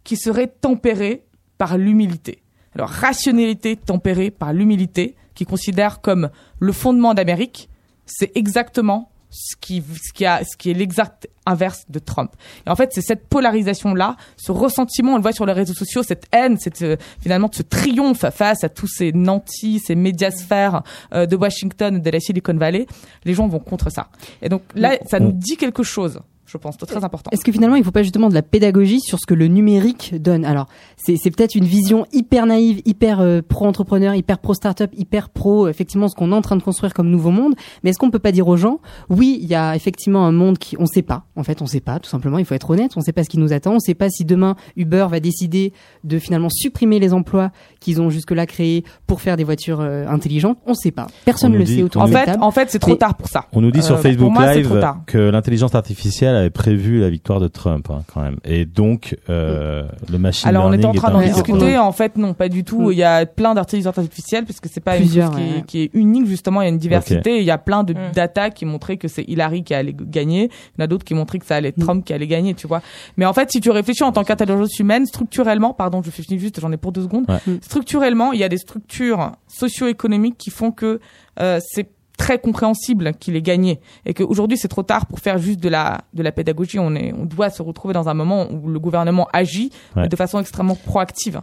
qui 0.05 0.17
serait 0.17 0.47
tempérée 0.47 1.25
par 1.59 1.77
l'humilité. 1.77 2.43
Alors 2.75 2.89
rationalité 2.89 3.77
tempérée 3.77 4.31
par 4.31 4.53
l'humilité, 4.53 5.17
qui 5.35 5.45
considère 5.45 6.01
comme 6.01 6.31
le 6.61 6.73
fondement 6.73 7.13
d'Amérique, 7.13 7.69
c'est 8.07 8.33
exactement 8.37 9.11
ce 9.35 9.57
qui, 9.61 9.83
ce 9.83 10.13
qui, 10.13 10.25
a, 10.25 10.43
ce 10.45 10.57
qui 10.57 10.71
est 10.71 10.75
l'exact 10.75 11.29
inverse 11.45 11.85
de 11.89 11.99
Trump. 11.99 12.31
Et 12.67 12.71
en 12.71 12.77
fait, 12.77 12.91
c'est 12.93 13.03
cette 13.03 13.29
polarisation-là, 13.29 14.17
ce 14.37 14.53
ressentiment, 14.53 15.15
on 15.15 15.17
le 15.17 15.23
voit 15.23 15.33
sur 15.33 15.45
les 15.45 15.53
réseaux 15.53 15.75
sociaux, 15.75 16.03
cette 16.03 16.27
haine, 16.33 16.57
cette, 16.59 16.81
euh, 16.83 16.97
finalement 17.21 17.51
ce 17.53 17.63
triomphe 17.63 18.25
face 18.31 18.65
à 18.65 18.69
tous 18.69 18.87
ces 18.87 19.13
nantis, 19.13 19.81
ces 19.85 19.97
médiasphères 19.97 20.83
euh, 21.13 21.27
de 21.27 21.37
Washington, 21.37 22.01
de 22.01 22.11
la 22.11 22.21
Silicon 22.21 22.55
Valley. 22.55 22.87
Les 23.25 23.35
gens 23.35 23.49
vont 23.49 23.59
contre 23.59 23.91
ça. 23.91 24.09
Et 24.41 24.49
donc 24.49 24.63
là, 24.75 24.97
ça 25.07 25.19
nous 25.19 25.33
dit 25.33 25.57
quelque 25.57 25.83
chose. 25.83 26.21
Je 26.55 26.59
pense, 26.59 26.77
c'est 26.79 26.87
très 26.87 27.03
important. 27.03 27.31
Est-ce 27.33 27.43
que 27.45 27.51
finalement, 27.51 27.75
il 27.75 27.81
ne 27.81 27.85
faut 27.85 27.91
pas 27.91 28.05
justement 28.05 28.29
de 28.29 28.35
la 28.35 28.43
pédagogie 28.43 29.01
sur 29.01 29.19
ce 29.19 29.27
que 29.27 29.35
le 29.35 29.49
numérique 29.49 30.15
donne? 30.23 30.45
Alors, 30.45 30.69
c'est 30.97 31.17
c'est 31.17 31.33
peut-être 31.33 31.57
une 31.57 31.65
vision 31.65 32.07
hyper 32.13 32.47
naïve, 32.47 32.81
hyper 32.85 33.19
euh, 33.21 33.41
pro-entrepreneur, 33.47 34.15
hyper 34.15 34.39
pro-startup, 34.39 34.89
hyper 34.97 35.31
pro, 35.31 35.67
effectivement, 35.67 36.07
ce 36.07 36.15
qu'on 36.15 36.31
est 36.31 36.35
en 36.35 36.43
train 36.43 36.55
de 36.55 36.63
construire 36.63 36.95
comme 36.95 37.11
nouveau 37.11 37.33
monde. 37.33 37.55
Mais 37.83 37.91
est-ce 37.91 37.99
qu'on 37.99 38.13
peut 38.13 38.21
pas 38.21 38.31
dire 38.31 38.47
aux 38.47 38.57
gens, 38.57 38.79
oui, 39.11 39.37
il 39.43 39.49
y 39.49 39.57
a 39.57 39.75
effectivement 39.75 40.25
un 40.27 40.31
monde 40.33 40.59
qui, 40.59 40.77
on 40.79 40.87
sait 40.87 41.03
pas. 41.03 41.25
En 41.35 41.43
fait, 41.43 41.61
on 41.61 41.67
sait 41.67 41.81
pas, 41.81 41.99
tout 41.99 42.09
simplement. 42.09 42.39
Il 42.39 42.45
faut 42.45 42.55
être 42.55 42.71
honnête. 42.71 42.93
On 42.97 43.01
sait 43.01 43.13
pas 43.13 43.25
ce 43.25 43.29
qui 43.29 43.39
nous 43.39 43.53
attend. 43.53 43.73
On 43.75 43.81
sait 43.81 43.95
pas 43.95 44.09
si 44.11 44.25
demain 44.25 44.55
Uber 44.77 45.07
va 45.11 45.19
décider 45.19 45.73
de 46.05 46.21
finalement 46.21 46.51
supprimer 46.51 47.01
les 47.01 47.13
emplois 47.13 47.51
qu'ils 47.81 48.01
ont 48.01 48.11
jusque-là 48.11 48.47
créés 48.47 48.85
pour 49.09 49.21
faire 49.21 49.37
des 49.37 49.43
voitures 49.45 49.81
euh, 49.81 50.07
intelligentes. 50.07 50.59
On 50.67 50.75
sait 50.75 50.93
pas. 50.93 51.09
Personne 51.25 51.51
On 51.51 51.55
ne 51.55 51.59
le 51.59 51.65
dit- 51.65 51.75
sait 51.77 51.83
autour 51.83 52.03
En 52.03 52.07
de 52.09 52.13
la 52.13 52.25
fait, 52.27 52.39
en 52.41 52.51
fait, 52.53 52.71
c'est 52.71 52.79
trop 52.79 52.95
tard 52.95 53.17
pour 53.17 53.27
ça. 53.27 53.47
On 53.53 53.61
nous 53.61 53.73
dit 53.73 53.83
sur 53.83 53.97
Euh, 53.97 53.99
Facebook 53.99 54.33
moi, 54.33 54.53
c'est 54.53 54.61
Live 54.63 54.85
que 55.07 55.19
l'intelligence 55.19 55.75
artificielle 55.75 56.44
avait 56.45 56.51
prévu 56.51 57.01
la 57.01 57.11
victoire 57.11 57.41
de 57.41 57.49
Trump, 57.49 57.89
hein, 57.91 58.03
quand 58.13 58.21
même. 58.21 58.39
Et 58.45 58.65
donc, 58.65 59.17
euh, 59.29 59.85
le 60.11 60.19
machine 60.19 60.49
Alors 60.49 60.67
on 60.67 60.73
était 60.73 60.85
en 60.87 60.93
train 60.93 61.09
est 61.09 61.13
d'en 61.13 61.35
discuter. 61.35 61.77
En 61.79 61.93
fait, 61.93 62.17
non, 62.17 62.35
pas 62.35 62.49
du 62.49 62.65
tout. 62.65 62.89
Mm. 62.89 62.93
Il 62.93 62.99
y 62.99 63.03
a 63.03 63.27
plein 63.27 63.55
d'intelligence 63.55 63.97
artificielle 63.99 64.45
parce 64.45 64.61
que 64.61 64.69
c'est 64.69 64.81
pas 64.81 64.97
Plusieurs, 64.97 65.33
une 65.33 65.39
chose 65.39 65.47
qui, 65.47 65.53
ouais. 65.53 65.59
est, 65.59 65.67
qui 65.67 65.83
est 65.83 65.91
unique 65.95 66.27
justement. 66.27 66.61
Il 66.63 66.65
y 66.65 66.69
a 66.69 66.71
une 66.71 66.79
diversité. 66.79 67.39
Il 67.39 67.45
y 67.45 67.51
a 67.51 67.59
plein 67.59 67.83
de 67.83 67.95
Mm. 67.95 68.13
data 68.15 68.51
qui 68.51 68.65
montraient 68.67 68.97
que 68.97 69.09
c'est 69.09 69.23
Hillary 69.23 69.63
qui 69.65 69.75
allait 69.75 69.95
gagner. 69.99 70.45
Il 70.77 70.81
y 70.81 70.83
en 70.83 70.85
a 70.85 70.87
d'autres 70.87 71.05
qui 71.05 71.15
montraient 71.15 71.39
que 71.39 71.47
ça 71.47 71.57
allait 71.57 71.69
être 71.69 71.79
Trump 71.81 72.05
qui 72.05 72.13
allait 72.13 72.27
gagner. 72.27 72.55
Tu 72.55 72.67
vois. 72.67 72.83
Mais 73.17 73.25
en 73.25 73.33
fait, 73.33 73.51
si 73.51 73.61
tu 73.61 73.71
réfléchis 73.71 74.03
en 74.05 74.13
tant 74.13 74.25
qu'intelligence 74.25 74.79
humaine, 74.79 75.07
structurellement, 75.07 75.73
pardon, 75.75 76.03
je 76.03 76.11
finis 76.11 76.39
juste, 76.39 76.61
j'en 76.61 76.73
ai 76.73 76.77
pour 76.77 76.93
deux 76.93 77.03
secondes. 77.03 77.25
Ouais. 77.29 77.39
Structurellement, 77.63 78.33
il 78.33 78.41
y 78.41 78.45
a 78.45 78.49
des 78.49 78.59
structures 78.59 79.33
socio-économiques 79.49 80.37
qui 80.39 80.51
font 80.51 80.71
que 80.71 81.01
euh, 81.41 81.59
c'est 81.65 81.89
très 82.17 82.39
compréhensible 82.39 83.13
qu'il 83.15 83.35
ait 83.37 83.43
gagné 83.43 83.81
et 84.07 84.15
qu'aujourd'hui 84.15 84.57
c'est 84.57 84.69
trop 84.69 84.83
tard 84.83 85.07
pour 85.07 85.19
faire 85.19 85.39
juste 85.39 85.61
de 85.61 85.69
la 85.69 86.03
de 86.15 86.23
la 86.23 86.33
pédagogie. 86.33 86.79
On 86.79 86.95
est 86.95 87.13
on 87.13 87.25
doit 87.25 87.51
se 87.51 87.61
retrouver 87.63 87.93
dans 87.95 88.09
un 88.09 88.15
moment 88.15 88.47
où 88.51 88.69
le 88.69 88.79
gouvernement 88.79 89.29
agit 89.33 89.71
Ouais. 89.97 90.09
de 90.09 90.17
façon 90.17 90.39
extrêmement 90.41 90.77
proactive. 90.77 91.41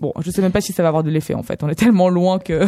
Bon 0.00 0.12
je 0.20 0.30
sais 0.30 0.42
même 0.42 0.52
pas 0.52 0.60
si 0.60 0.72
ça 0.72 0.82
va 0.82 0.88
avoir 0.88 1.02
de 1.02 1.10
l'effet 1.10 1.34
en 1.34 1.42
fait. 1.42 1.62
On 1.62 1.68
est 1.68 1.74
tellement 1.74 2.08
loin 2.10 2.38
que 2.38 2.66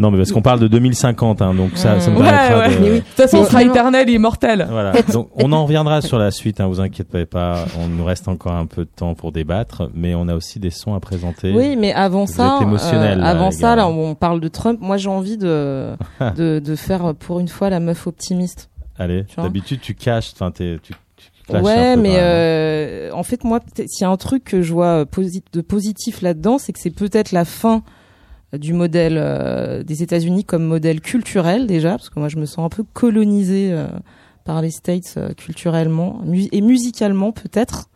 Non, 0.00 0.10
mais 0.10 0.16
parce 0.16 0.32
qu'on 0.32 0.40
parle 0.42 0.58
de 0.60 0.66
2050, 0.66 1.42
hein, 1.42 1.52
donc 1.54 1.72
ça, 1.76 2.00
ça 2.00 2.10
me 2.10 2.16
Ouais, 2.16 2.22
ouais. 2.24 2.74
de... 2.74 2.80
Mais 2.80 2.90
oui. 2.90 2.94
de 2.96 2.98
toute 3.00 3.08
façon 3.16 3.36
on 3.36 3.44
sera 3.44 3.62
éternel 3.62 4.08
et 4.08 4.14
immortel 4.14 4.66
Voilà. 4.70 4.92
Donc, 5.12 5.28
on 5.36 5.52
en 5.52 5.64
reviendra 5.64 6.00
sur 6.00 6.18
la 6.18 6.30
suite, 6.30 6.58
hein, 6.60 6.66
vous 6.68 6.80
inquiétez 6.80 7.26
pas. 7.26 7.66
On 7.78 7.86
nous 7.86 8.04
reste 8.04 8.26
encore 8.26 8.52
un 8.54 8.64
peu 8.66 8.84
de 8.84 8.90
temps 8.90 9.14
pour 9.14 9.30
débattre, 9.30 9.90
mais 9.94 10.14
on 10.14 10.26
a 10.28 10.34
aussi 10.34 10.58
des 10.58 10.70
sons 10.70 10.94
à 10.94 11.00
présenter. 11.00 11.52
Oui, 11.54 11.76
mais 11.76 11.92
avant 11.92 12.24
Vous 12.24 12.32
ça, 12.32 12.58
émotionnel, 12.62 13.18
euh, 13.18 13.22
là, 13.22 13.28
avant 13.28 13.50
ça, 13.50 13.76
là, 13.76 13.86
on 13.88 14.14
parle 14.14 14.40
de 14.40 14.48
Trump. 14.48 14.78
Moi, 14.80 14.96
j'ai 14.96 15.10
envie 15.10 15.36
de, 15.36 15.90
de 16.36 16.58
de 16.64 16.74
faire 16.76 17.14
pour 17.14 17.38
une 17.38 17.48
fois 17.48 17.68
la 17.70 17.78
meuf 17.78 18.06
optimiste. 18.06 18.70
Allez, 18.98 19.24
d'habitude, 19.36 19.80
tu 19.82 19.94
caches, 19.94 20.32
enfin, 20.34 20.50
t'es- 20.50 20.78
tu, 20.82 20.92
Ouais, 21.52 21.96
mais 21.96 22.10
même. 22.10 22.16
euh, 22.16 23.10
en 23.12 23.22
fait, 23.22 23.44
moi, 23.44 23.60
s'il 23.74 24.02
y 24.02 24.04
a 24.04 24.10
un 24.10 24.16
truc 24.16 24.44
que 24.44 24.62
je 24.62 24.72
vois 24.72 25.04
de 25.52 25.60
positif 25.60 26.22
là-dedans, 26.22 26.58
c'est 26.58 26.72
que 26.72 26.78
c'est 26.78 26.94
peut-être 26.94 27.32
la 27.32 27.44
fin 27.44 27.82
du 28.58 28.72
modèle 28.72 29.16
euh, 29.18 29.82
des 29.82 30.02
États-Unis 30.02 30.44
comme 30.44 30.64
modèle 30.64 31.00
culturel 31.00 31.66
déjà, 31.66 31.90
parce 31.90 32.10
que 32.10 32.18
moi, 32.18 32.28
je 32.28 32.36
me 32.36 32.46
sens 32.46 32.64
un 32.64 32.68
peu 32.68 32.82
colonisée 32.82 33.72
euh, 33.72 33.86
par 34.44 34.60
les 34.62 34.70
States 34.70 35.14
euh, 35.16 35.32
culturellement 35.34 36.22
et 36.52 36.60
musicalement 36.60 37.32
peut-être. 37.32 37.89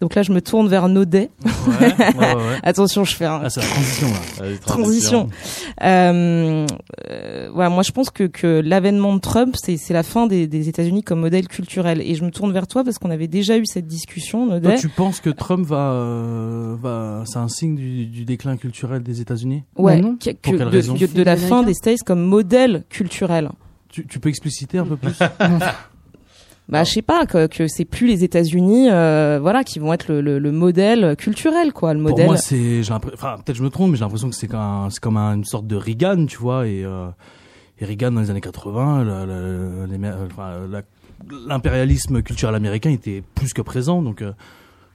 Donc 0.00 0.14
là, 0.14 0.22
je 0.22 0.32
me 0.32 0.40
tourne 0.40 0.66
vers 0.66 0.88
Naudet. 0.88 1.30
Ouais, 1.44 1.72
ouais, 1.78 1.94
ouais, 2.16 2.34
ouais. 2.34 2.58
Attention, 2.62 3.04
je 3.04 3.14
fais 3.14 3.26
un, 3.26 3.40
Ah, 3.44 3.50
c'est 3.50 3.60
la 3.60 3.66
transition 3.66 4.06
là. 4.08 4.44
Allez, 4.44 4.58
transition. 4.58 5.28
Euh, 5.82 6.66
euh, 7.10 7.50
voilà, 7.52 7.68
moi 7.70 7.82
je 7.82 7.92
pense 7.92 8.08
que, 8.10 8.24
que 8.24 8.62
l'avènement 8.64 9.14
de 9.14 9.20
Trump, 9.20 9.54
c'est 9.62 9.76
c'est 9.76 9.92
la 9.92 10.02
fin 10.02 10.26
des, 10.26 10.46
des 10.46 10.68
États-Unis 10.70 11.02
comme 11.02 11.20
modèle 11.20 11.48
culturel. 11.48 12.00
Et 12.00 12.14
je 12.14 12.24
me 12.24 12.30
tourne 12.30 12.52
vers 12.52 12.66
toi 12.66 12.82
parce 12.82 12.98
qu'on 12.98 13.10
avait 13.10 13.28
déjà 13.28 13.58
eu 13.58 13.66
cette 13.66 13.86
discussion, 13.86 14.46
Toi, 14.46 14.54
Naudet. 14.60 14.78
tu 14.78 14.88
penses 14.88 15.20
que 15.20 15.30
Trump 15.30 15.66
va, 15.66 15.92
euh, 15.92 16.76
va, 16.80 17.22
c'est 17.26 17.38
un 17.38 17.48
signe 17.48 17.76
du, 17.76 18.06
du 18.06 18.24
déclin 18.24 18.56
culturel 18.56 19.02
des 19.02 19.20
États-Unis? 19.20 19.64
Ouais, 19.76 19.96
Bah 19.96 20.02
non. 20.08 20.16
que- 20.16 20.30
Pour 20.32 20.52
que 20.54 20.58
quelle 20.58 20.66
de, 20.70 20.76
raison? 20.76 20.94
de- 20.94 21.06
de 21.06 21.22
la 21.22 21.36
fin 21.36 21.62
des 21.62 21.74
States 21.74 22.02
comme 22.06 22.22
modèle 22.22 22.84
culturel. 22.88 23.50
tu, 23.90 24.06
tu 24.06 24.18
peux 24.18 24.28
expliciter 24.30 24.78
un 24.78 24.86
peu 24.86 24.96
plus? 24.96 25.18
Bah, 26.70 26.84
je 26.84 26.92
sais 26.92 27.02
pas 27.02 27.26
que, 27.26 27.46
que 27.48 27.66
c'est 27.68 27.84
plus 27.84 28.06
les 28.06 28.22
États-Unis, 28.24 28.88
euh, 28.90 29.38
voilà, 29.42 29.64
qui 29.64 29.78
vont 29.78 29.92
être 29.92 30.08
le, 30.08 30.20
le, 30.20 30.38
le 30.38 30.52
modèle 30.52 31.16
culturel, 31.16 31.72
quoi, 31.72 31.92
le 31.94 32.00
Pour 32.00 32.10
modèle. 32.10 32.26
moi, 32.26 32.36
c'est, 32.36 32.82
j'ai 32.82 32.92
l'impression- 32.92 33.18
enfin, 33.18 33.36
peut-être 33.44 33.56
je 33.56 33.62
me 33.62 33.70
trompe, 33.70 33.90
mais 33.90 33.96
j'ai 33.96 34.04
l'impression 34.04 34.30
que 34.30 34.36
c'est 34.36 34.46
comme, 34.48 34.60
un- 34.60 34.88
c'est 34.90 35.00
comme 35.00 35.16
un- 35.16 35.34
une 35.34 35.44
sorte 35.44 35.66
de 35.66 35.76
Reagan, 35.76 36.26
tu 36.26 36.38
vois, 36.38 36.66
et, 36.68 36.84
euh, 36.84 37.08
et 37.80 37.84
Reagan 37.84 38.12
dans 38.12 38.20
les 38.20 38.30
années 38.30 38.40
80, 38.40 39.04
la- 39.04 39.26
la- 39.26 39.86
les- 39.86 40.08
enfin, 40.30 40.50
la- 40.70 40.82
l'impérialisme 41.48 42.22
culturel 42.22 42.54
américain 42.54 42.90
était 42.90 43.22
plus 43.34 43.52
que 43.52 43.62
présent, 43.62 44.00
donc 44.02 44.22
euh, 44.22 44.32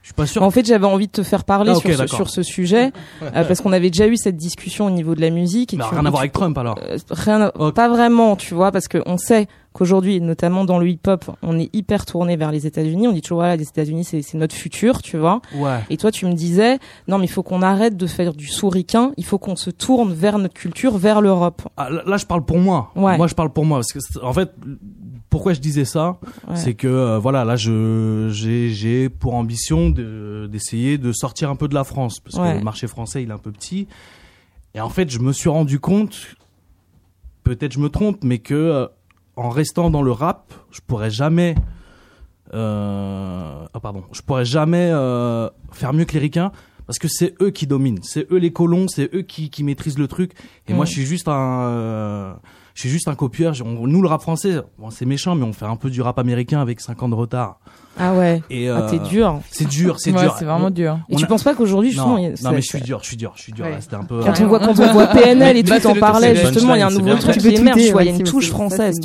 je 0.06 0.10
suis 0.10 0.14
pas 0.14 0.26
sûr. 0.26 0.40
En 0.44 0.52
fait, 0.52 0.64
j'avais 0.64 0.86
envie 0.86 1.08
de 1.08 1.12
te 1.12 1.24
faire 1.24 1.42
parler 1.42 1.72
Ah, 1.74 1.80
sur, 1.80 1.90
ce, 1.90 1.98
d'accord. 1.98 2.14
sur 2.16 2.30
ce 2.30 2.44
sujet 2.44 2.92
euh, 3.22 3.30
parce 3.44 3.60
qu'on 3.60 3.72
avait 3.72 3.90
déjà 3.90 4.06
eu 4.06 4.16
cette 4.16 4.36
discussion 4.36 4.86
au 4.86 4.90
niveau 4.90 5.16
de 5.16 5.20
la 5.20 5.30
musique. 5.30 5.74
Et 5.74 5.76
Mais 5.78 5.82
tu- 5.82 5.94
rien 5.96 6.06
à 6.06 6.10
voir 6.10 6.20
avec 6.20 6.32
Trump 6.32 6.56
alors. 6.58 6.78
Euh, 6.80 6.96
rien 7.10 7.40
à- 7.52 7.72
pas 7.72 7.88
vraiment 7.88 8.36
tu 8.36 8.54
vois 8.54 8.70
parce 8.70 8.86
que 8.86 9.02
on 9.06 9.16
sait 9.18 9.48
qu'aujourd'hui 9.72 10.20
notamment 10.20 10.64
dans 10.64 10.78
le 10.78 10.88
hip 10.88 11.00
hop 11.08 11.24
on 11.42 11.58
est 11.58 11.68
hyper 11.74 12.06
tourné 12.06 12.36
vers 12.36 12.50
les 12.52 12.66
États-Unis 12.66 13.08
on 13.08 13.12
dit 13.12 13.20
toujours 13.20 13.38
voilà 13.38 13.56
les 13.56 13.64
États-Unis 13.68 14.04
c'est 14.04 14.32
notre 14.34 14.54
futur 14.54 15.02
tu 15.02 15.18
vois 15.18 15.42
Ouais. 15.54 15.80
et 15.90 15.98
toi 15.98 16.10
tu 16.10 16.24
me 16.24 16.32
disais 16.32 16.78
non 17.08 17.18
mais 17.18 17.26
il 17.26 17.30
faut 17.30 17.42
qu'on 17.42 17.60
arrête 17.60 17.94
de 17.94 18.06
faire 18.06 18.32
du 18.32 18.46
souriquin 18.46 19.10
il 19.18 19.24
faut 19.26 19.36
qu'on 19.38 19.54
se 19.56 19.68
tourne 19.68 20.14
vers 20.14 20.38
notre 20.38 20.54
culture 20.54 20.96
vers 20.96 21.20
l'Europe 21.20 21.60
Ah, 21.76 21.90
là, 21.90 22.00
là, 22.06 22.16
je 22.16 22.24
parle 22.24 22.44
pour 22.46 22.56
moi. 22.58 22.90
Ouais. 22.96 23.18
Moi, 23.18 23.26
je 23.26 23.34
parle 23.34 23.50
pour 23.50 23.66
moi 23.66 23.78
parce 23.80 23.92
que 23.92 23.98
en 24.24 24.32
fait, 24.32 24.50
pourquoi 25.36 25.52
je 25.52 25.60
disais 25.60 25.84
ça, 25.84 26.18
Ouais. 26.48 26.56
c'est 26.56 26.72
que 26.74 26.86
euh, 26.88 27.18
voilà, 27.18 27.44
là, 27.44 27.56
je 27.56 28.28
j'ai 28.32 29.08
pour 29.10 29.34
ambition 29.34 29.90
de 29.90 30.48
d'essayer 30.50 30.96
de 30.96 31.12
sortir 31.12 31.50
un 31.50 31.56
peu 31.56 31.68
de 31.68 31.74
la 31.74 31.84
France 31.84 32.20
parce 32.20 32.36
Ouais. 32.36 32.52
que 32.54 32.58
le 32.58 32.64
marché 32.64 32.86
français 32.86 33.22
il 33.22 33.28
est 33.28 33.32
un 33.34 33.38
peu 33.38 33.52
petit. 33.52 33.86
Et 34.74 34.80
en 34.80 34.88
fait, 34.88 35.10
je 35.10 35.18
me 35.18 35.32
suis 35.32 35.48
rendu 35.50 35.78
compte, 35.78 36.36
peut-être 37.44 37.72
je 37.72 37.78
me 37.80 37.88
trompe, 37.90 38.24
mais 38.24 38.38
que 38.38 38.54
euh, 38.54 38.86
en 39.36 39.50
restant 39.50 39.90
dans 39.90 40.02
le 40.02 40.10
rap, 40.12 40.54
je 40.70 40.80
pourrais 40.86 41.10
jamais 41.10 41.54
euh, 42.54 43.66
ah 43.74 43.80
pardon, 43.80 44.04
je 44.12 44.22
pourrais 44.22 44.44
jamais 44.44 44.88
faire 45.72 45.92
mieux 45.92 46.04
que 46.04 46.12
les 46.14 46.20
ricains 46.20 46.52
parce 46.86 46.98
que 47.00 47.08
c'est 47.08 47.34
eux 47.42 47.50
qui 47.50 47.66
dominent, 47.66 47.98
c'est 48.02 48.30
eux 48.32 48.36
les 48.38 48.52
colons, 48.52 48.86
c'est 48.88 49.12
eux 49.14 49.22
qui, 49.22 49.50
qui 49.50 49.64
maîtrisent 49.64 49.98
le 49.98 50.06
truc. 50.06 50.32
Et 50.68 50.72
moi, 50.72 50.84
je 50.84 50.92
suis 50.92 51.04
juste 51.04 51.26
un, 51.28 52.38
je 52.76 52.80
suis 52.82 52.90
juste 52.90 53.08
un 53.08 53.14
copieur. 53.14 53.54
On- 53.64 53.86
nous, 53.86 54.02
le 54.02 54.06
rap 54.08 54.20
français, 54.20 54.60
bon, 54.78 54.90
c'est 54.90 55.06
méchant, 55.06 55.34
mais 55.34 55.44
on 55.44 55.52
fait 55.54 55.64
un 55.64 55.76
peu 55.76 55.88
du 55.88 56.02
rap 56.02 56.18
américain 56.18 56.60
avec 56.60 56.80
5 56.80 57.02
ans 57.02 57.08
de 57.08 57.14
retard. 57.14 57.58
ah 57.98 58.12
ouais 58.14 58.42
Et 58.50 58.68
ah, 58.68 58.76
euh, 58.82 58.90
t'es 58.90 58.98
dur 58.98 59.40
C'est 59.50 59.66
dur, 59.66 59.98
c'est 59.98 60.12
Ouais, 60.12 60.20
dur. 60.20 60.36
c'est 60.38 60.44
vraiment 60.44 60.68
dur 60.70 60.98
et 61.08 61.14
on 61.14 61.16
tu 61.16 61.24
a- 61.24 61.26
penses 61.26 61.42
pas 61.42 61.54
qu'aujourd'hui 61.54 61.88
justement 61.92 62.10
Non, 62.10 62.18
il 62.18 62.22
y 62.24 62.26
a- 62.26 62.30
non, 62.30 62.36
c'est- 62.36 62.50
mais 62.50 62.56
je 62.60 62.66
suis 62.68 62.78
c'est- 62.78 62.84
dur, 62.84 62.98
je 63.00 63.06
suis 63.08 63.16
dur, 63.16 63.32
je 63.34 63.42
suis 63.42 63.52
dur. 63.52 63.64
Ouais. 63.64 63.70
là, 63.70 63.80
C'était 63.80 63.96
un 63.96 64.04
peu. 64.04 64.20
quand 64.20 64.28
euh, 64.38 64.44
on 64.44 64.46
voit 64.46 64.60
quand 64.60 64.78
on 64.78 64.92
voit 64.92 65.06
PNL 65.06 65.56
et 65.56 65.62
tout 65.64 65.72
c'est 65.72 65.86
en 65.86 65.94
le- 65.94 66.00
parlait 66.00 66.36
c'est 66.36 66.42
le 66.44 66.48
justement 66.52 66.74
il 66.74 66.80
y 66.80 66.82
a 66.82 66.88
un 66.88 66.90
nouveau 66.90 67.14
truc 67.14 67.38
qui 67.38 67.48
émerge 67.48 67.74
tweeter, 67.76 67.86
tu 67.86 67.92
vois 67.92 68.02
il 68.04 68.10
y 68.10 68.12
a 68.12 68.16
une 68.16 68.22
touche 68.24 68.50
française. 68.50 69.00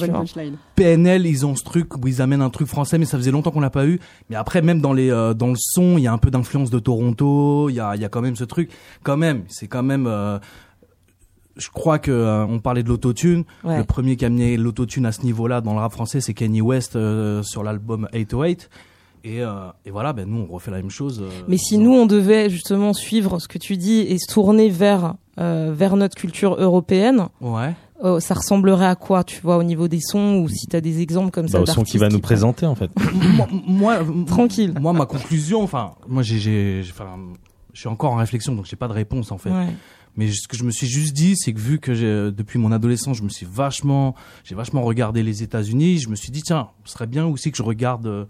PNL, 0.76 1.26
ils 1.26 1.46
ont 1.46 1.56
ce 1.56 1.64
truc 1.64 1.96
où 1.96 2.08
ils 2.08 2.22
amènent 2.22 2.42
un 2.42 2.50
truc 2.50 2.68
français, 2.68 2.98
mais 2.98 3.06
ça 3.06 3.18
faisait 3.18 3.32
longtemps 3.32 3.52
qu'on 3.52 3.62
l'a 3.62 3.70
pas 3.70 3.86
eu. 3.86 4.00
Mais 4.30 4.36
après, 4.36 4.62
même 4.62 4.82
dans 4.82 4.92
les 4.94 5.10
euh, 5.10 5.34
dans 5.34 5.48
le 5.48 5.56
son, 5.58 5.98
il 5.98 6.04
y 6.04 6.08
a 6.08 6.12
un 6.14 6.18
peu 6.18 6.30
d'influence 6.32 6.70
de 6.70 6.80
Toronto. 6.80 7.70
Il 7.70 7.76
y 7.76 7.80
a 7.80 7.96
il 7.96 8.02
y 8.02 8.06
a 8.06 8.10
quand 8.10 8.22
même 8.22 8.36
ce 8.36 8.44
truc. 8.44 8.70
Quand 9.04 9.16
même, 9.16 9.44
c'est 9.48 9.68
quand 9.68 9.84
même. 9.84 10.08
Je 11.58 11.70
crois 11.70 12.00
que 12.00 12.12
euh, 12.12 12.46
on 12.46 12.60
parlait 12.60 12.84
de 12.84 12.90
l'autotune. 12.90 13.44
Ouais. 13.64 13.78
Le 13.78 13.84
premier 13.84 14.16
qui 14.16 14.26
a 14.26 14.28
amené 14.28 14.58
l'autotune 14.58 15.06
à 15.06 15.12
ce 15.12 15.24
niveau-là 15.24 15.62
dans 15.62 15.74
le 15.74 15.80
rap 15.80 15.92
français, 15.92 16.22
c'est 16.22 16.34
Kanye 16.34 16.62
West 16.62 16.96
euh, 16.96 17.44
sur 17.44 17.64
l'album 17.64 18.08
808. 18.14 18.70
Et, 19.24 19.42
euh, 19.44 19.50
et 19.86 19.92
voilà, 19.92 20.14
ben 20.14 20.28
nous 20.28 20.48
on 20.50 20.52
refait 20.54 20.72
la 20.72 20.78
même 20.78 20.90
chose. 20.90 21.22
euh, 21.22 21.30
Mais 21.48 21.58
si 21.58 21.78
nous 21.78 21.94
on 21.94 22.08
devait 22.08 22.50
justement 22.50 22.92
suivre 22.94 23.38
ce 23.40 23.48
que 23.48 23.60
tu 23.60 23.78
dis 23.78 24.00
et 24.00 24.18
se 24.18 24.32
tourner 24.34 24.70
vers 24.70 25.14
euh, 25.40 25.72
vers 25.76 25.96
notre 25.96 26.16
culture 26.18 26.56
européenne, 26.60 27.28
ouais. 27.40 27.76
euh, 28.04 28.20
ça 28.20 28.34
ressemblerait 28.34 28.88
à 28.88 28.96
quoi, 28.96 29.24
tu 29.24 29.40
vois, 29.42 29.58
au 29.58 29.64
niveau 29.64 29.88
des 29.88 30.00
sons 30.02 30.40
ou 30.44 30.50
si 30.50 30.66
t'as 30.66 30.82
des 30.82 31.02
exemples 31.02 31.30
comme 31.30 31.48
ça 31.48 31.60
Bah, 31.60 31.64
au 31.64 31.66
son 31.68 31.84
qui 31.84 32.00
va 32.00 32.10
nous 32.10 32.20
présenter, 32.20 32.66
en 32.66 32.74
fait. 32.76 32.90
moi, 33.14 33.48
moi, 33.68 34.00
Tranquille. 34.26 34.74
Moi, 34.82 34.92
ma 34.94 35.06
conclusion, 35.06 35.62
enfin, 35.62 35.92
moi 36.08 36.24
j'ai, 36.24 36.40
j'ai, 36.40 36.82
j'ai- 36.84 36.92
enfin, 36.92 37.06
je 37.74 37.80
suis 37.80 37.90
encore 37.90 38.14
en 38.14 38.18
réflexion, 38.18 38.56
donc 38.56 38.66
j'ai 38.66 38.76
pas 38.76 38.88
de 38.88 38.94
réponse 38.94 39.32
en 39.32 39.38
fait. 39.38 39.52
Ouais. 39.52 39.68
Mais 40.18 40.32
ce 40.32 40.48
que 40.48 40.58
je 40.58 40.64
me 40.64 40.72
suis 40.72 40.88
juste 40.88 41.14
dit, 41.14 41.36
c'est 41.38 41.54
que 41.54 41.60
vu 41.60 41.80
que 41.80 41.94
j'ai, 41.94 42.32
depuis 42.32 42.60
mon 42.60 42.72
adolescence, 42.72 43.18
je 43.18 43.24
me 43.24 43.30
suis 43.30 43.48
vachement, 43.50 44.16
j'ai 44.44 44.56
vachement 44.56 44.82
regardé 44.82 45.24
les 45.24 45.42
États-Unis, 45.44 46.00
je 46.00 46.10
me 46.10 46.16
suis 46.16 46.32
dit 46.32 46.42
tiens, 46.42 46.70
ce 46.86 46.94
serait 46.94 47.08
bien 47.08 47.26
aussi 47.26 47.52
que 47.52 47.58
je 47.58 47.64
regarde 47.64 48.08
euh, 48.08 48.26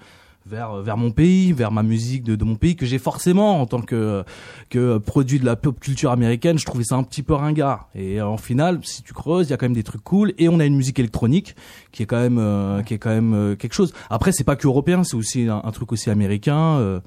vers 0.45 0.77
vers 0.77 0.97
mon 0.97 1.11
pays, 1.11 1.53
vers 1.53 1.71
ma 1.71 1.83
musique 1.83 2.23
de, 2.23 2.35
de 2.35 2.43
mon 2.43 2.55
pays 2.55 2.75
que 2.75 2.85
j'ai 2.85 2.97
forcément 2.97 3.61
en 3.61 3.65
tant 3.67 3.81
que 3.81 4.23
que 4.69 4.97
produit 4.97 5.39
de 5.39 5.45
la 5.45 5.55
pop 5.55 5.79
culture 5.79 6.11
américaine, 6.11 6.57
je 6.57 6.65
trouvais 6.65 6.83
ça 6.83 6.95
un 6.95 7.03
petit 7.03 7.23
peu 7.23 7.33
ringard. 7.33 7.89
Et 7.95 8.19
euh, 8.19 8.27
en 8.27 8.37
final, 8.37 8.79
si 8.83 9.03
tu 9.03 9.13
creuses, 9.13 9.47
il 9.47 9.51
y 9.51 9.53
a 9.53 9.57
quand 9.57 9.65
même 9.67 9.73
des 9.73 9.83
trucs 9.83 10.03
cool 10.03 10.33
et 10.37 10.49
on 10.49 10.59
a 10.59 10.65
une 10.65 10.75
musique 10.75 10.97
électronique 10.99 11.55
qui 11.91 12.03
est 12.03 12.07
quand 12.07 12.19
même 12.19 12.39
euh, 12.39 12.81
qui 12.83 12.93
est 12.95 12.97
quand 12.99 13.11
même 13.11 13.33
euh, 13.33 13.55
quelque 13.55 13.73
chose. 13.73 13.93
Après, 14.09 14.31
c'est 14.31 14.43
pas 14.43 14.55
que 14.55 14.67
européen, 14.67 15.03
c'est 15.03 15.15
aussi 15.15 15.47
un, 15.47 15.61
un 15.63 15.71
truc 15.71 15.91
aussi 15.91 16.09
américain. 16.09 16.77
euh, 16.79 16.99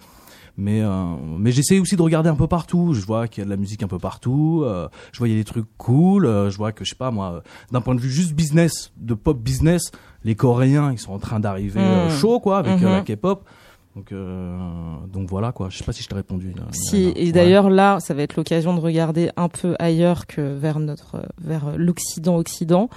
mais 0.56 0.80
euh, 0.82 1.04
mais 1.38 1.50
j'essaie 1.52 1.78
aussi 1.80 1.96
de 1.96 2.02
regarder 2.02 2.28
un 2.30 2.34
peu 2.36 2.46
partout. 2.46 2.94
Je 2.94 3.04
vois 3.04 3.26
qu'il 3.28 3.40
y 3.40 3.42
a 3.42 3.44
de 3.46 3.50
la 3.50 3.56
musique 3.56 3.82
un 3.82 3.88
peu 3.88 3.98
partout. 3.98 4.62
euh, 4.64 4.88
je 5.12 5.18
vois 5.18 5.28
il 5.28 5.32
y 5.32 5.34
a 5.34 5.38
des 5.38 5.44
trucs 5.44 5.66
cool. 5.78 6.26
euh, 6.26 6.50
je 6.50 6.56
vois 6.56 6.72
que 6.72 6.84
je 6.84 6.90
sais 6.90 6.96
pas 6.96 7.10
moi, 7.10 7.32
euh, 7.34 7.40
d'un 7.72 7.80
point 7.80 7.94
de 7.94 8.00
vue 8.00 8.10
juste 8.10 8.32
business, 8.34 8.92
de 8.96 9.14
pop 9.14 9.38
business, 9.38 9.90
les 10.24 10.34
Coréens 10.34 10.92
ils 10.92 10.98
sont 10.98 11.12
en 11.12 11.18
train 11.18 11.40
d'arriver 11.40 11.80
euh, 11.82 12.06
Mm. 12.06 12.10
chaud 12.10 12.40
quoi 12.40 12.58
avec 12.58 12.80
Mhm. 12.80 12.86
euh, 12.86 12.92
la 12.92 13.00
K-pop. 13.02 13.44
Donc 13.96 14.10
euh, 14.10 14.58
donc 15.12 15.28
voilà 15.30 15.52
quoi. 15.52 15.68
Je 15.70 15.78
sais 15.78 15.84
pas 15.84 15.92
si 15.92 16.02
je 16.02 16.08
t'ai 16.08 16.16
répondu. 16.16 16.52
là. 16.56 16.62
Si, 16.72 17.12
et 17.14 17.30
d'ailleurs 17.30 17.70
là, 17.70 18.00
ça 18.00 18.12
va 18.12 18.22
être 18.22 18.34
l'occasion 18.36 18.74
de 18.74 18.80
regarder 18.80 19.30
un 19.36 19.48
peu 19.48 19.76
ailleurs 19.78 20.26
que 20.26 20.40
vers 20.40 20.80
notre, 20.80 21.22
vers 21.40 21.76
l'Occident 21.76 22.36
Occident, 22.36 22.88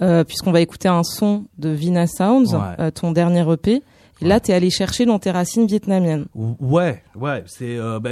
euh, 0.00 0.24
puisqu'on 0.24 0.52
va 0.52 0.62
écouter 0.62 0.88
un 0.88 1.02
son 1.02 1.44
de 1.58 1.68
Vina 1.68 2.06
Sounds, 2.06 2.54
Ouais. 2.54 2.60
euh, 2.80 2.90
ton 2.90 3.12
dernier 3.12 3.44
EP. 3.52 3.82
Et 4.22 4.24
là, 4.26 4.40
t'es 4.40 4.52
allé 4.54 4.70
chercher 4.70 5.04
dans 5.04 5.18
tes 5.18 5.30
racines 5.30 5.66
vietnamiennes. 5.66 6.26
Ouais, 6.34 7.02
ouais, 7.14 7.44
c'est 7.46 7.76
euh, 7.76 8.00
bah, 8.00 8.10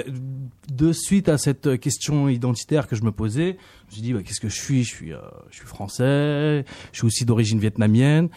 de 0.70 0.92
suite 0.92 1.28
à 1.30 1.38
cette 1.38 1.78
question 1.80 2.28
identitaire 2.28 2.86
que 2.88 2.94
je 2.94 3.02
me 3.04 3.10
posais, 3.10 3.56
je 3.86 3.86
me 3.86 3.92
suis 3.92 4.02
dit 4.02 4.12
bah, 4.12 4.20
qu'est-ce 4.22 4.40
que 4.40 4.48
je 4.50 4.60
suis? 4.60 4.84
Je 4.84 4.88
suis, 4.88 5.12
euh, 5.14 5.18
je 5.50 5.56
suis 5.56 5.66
français, 5.66 6.64
je 6.92 6.98
suis 6.98 7.06
aussi 7.06 7.24
d'origine 7.24 7.58
vietnamienne, 7.58 8.28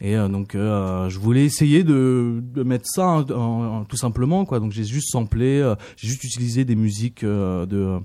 et 0.00 0.16
euh, 0.16 0.28
donc 0.28 0.54
euh, 0.54 1.10
je 1.10 1.18
voulais 1.18 1.44
essayer 1.44 1.84
de, 1.84 2.42
de 2.54 2.62
mettre 2.62 2.86
ça 2.86 3.06
en- 3.06 3.30
en- 3.30 3.80
en- 3.80 3.84
tout 3.84 3.96
simplement 3.98 4.46
quoi. 4.46 4.58
Donc 4.58 4.72
j'ai 4.72 4.84
juste 4.84 5.10
samplé, 5.12 5.58
euh, 5.60 5.74
j'ai 5.96 6.08
juste 6.08 6.24
utilisé 6.24 6.64
des 6.64 6.74
musiques 6.76 7.22
euh, 7.24 7.66
de 7.66 8.00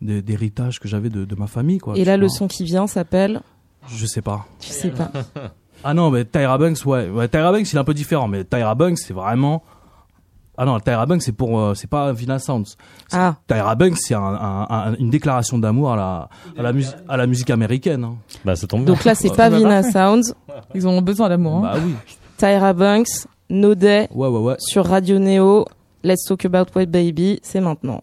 d'héritage 0.00 0.80
que 0.80 0.88
j'avais 0.88 1.08
de, 1.08 1.24
de 1.24 1.34
ma 1.34 1.46
famille 1.46 1.78
quoi. 1.78 1.96
et 1.96 2.00
tu 2.00 2.04
là, 2.06 2.16
le 2.18 2.28
son 2.28 2.46
qui 2.46 2.64
vient 2.64 2.86
s'appelle, 2.86 3.40
je 3.88 4.04
sais 4.06 4.20
pas. 4.22 4.46
tu 4.58 4.70
sais 4.70 4.90
pas. 4.90 5.10
Ah 5.84 5.94
non, 5.94 6.10
mais 6.10 6.24
Tyra 6.24 6.56
Banks, 6.58 6.84
ouais. 6.86 7.08
ouais 7.10 7.28
Tyra 7.28 7.52
Banks, 7.52 7.70
il 7.70 7.76
est 7.76 7.78
un 7.78 7.84
peu 7.84 7.94
différent, 7.94 8.26
mais 8.26 8.42
Tyra 8.44 8.74
Banks, 8.74 8.98
c'est 8.98 9.12
vraiment. 9.14 9.62
Ah 10.56 10.64
non, 10.64 10.78
Tyra 10.80 11.04
Banks, 11.04 11.20
c'est 11.22 11.32
pour, 11.32 11.58
euh, 11.60 11.74
c'est 11.74 11.88
pas 11.90 12.12
Vina 12.12 12.38
Sounds. 12.38 12.76
Ah. 13.12 13.34
Tyra 13.48 13.74
Banks, 13.74 13.98
c'est 13.98 14.14
un, 14.14 14.20
un- 14.22 14.66
un- 14.70 14.94
une 14.96 15.10
déclaration 15.10 15.58
d'amour 15.58 15.92
à 15.92 15.96
la, 15.96 16.28
à 16.56 16.62
la 16.62 16.72
musique, 16.72 16.94
à 17.08 17.16
la 17.16 17.26
musique 17.26 17.50
américaine. 17.50 18.04
Hein. 18.04 18.16
Bah, 18.44 18.54
ça 18.56 18.66
tombe 18.66 18.84
bien. 18.84 18.94
Donc 18.94 19.04
là, 19.04 19.14
c'est 19.14 19.30
Ouais. 19.30 19.36
pas 19.36 19.50
Vina 19.50 19.82
parfait. 19.82 19.90
Sounds, 19.92 20.34
Ils 20.74 20.86
ont 20.88 21.02
besoin 21.02 21.28
d'amour. 21.28 21.66
hein. 21.66 21.72
Bah 21.74 21.78
oui. 21.84 21.94
Tyra 22.38 22.72
Banks, 22.72 23.26
No 23.50 23.74
Day 23.74 24.08
Ouais, 24.14 24.28
ouais, 24.28 24.38
ouais. 24.40 24.54
sur 24.58 24.86
Radio 24.86 25.18
Neo. 25.18 25.66
Let's 26.04 26.24
talk 26.24 26.44
about 26.44 26.66
Web 26.76 26.90
Baby, 26.90 27.40
c'est 27.42 27.60
maintenant. 27.60 28.00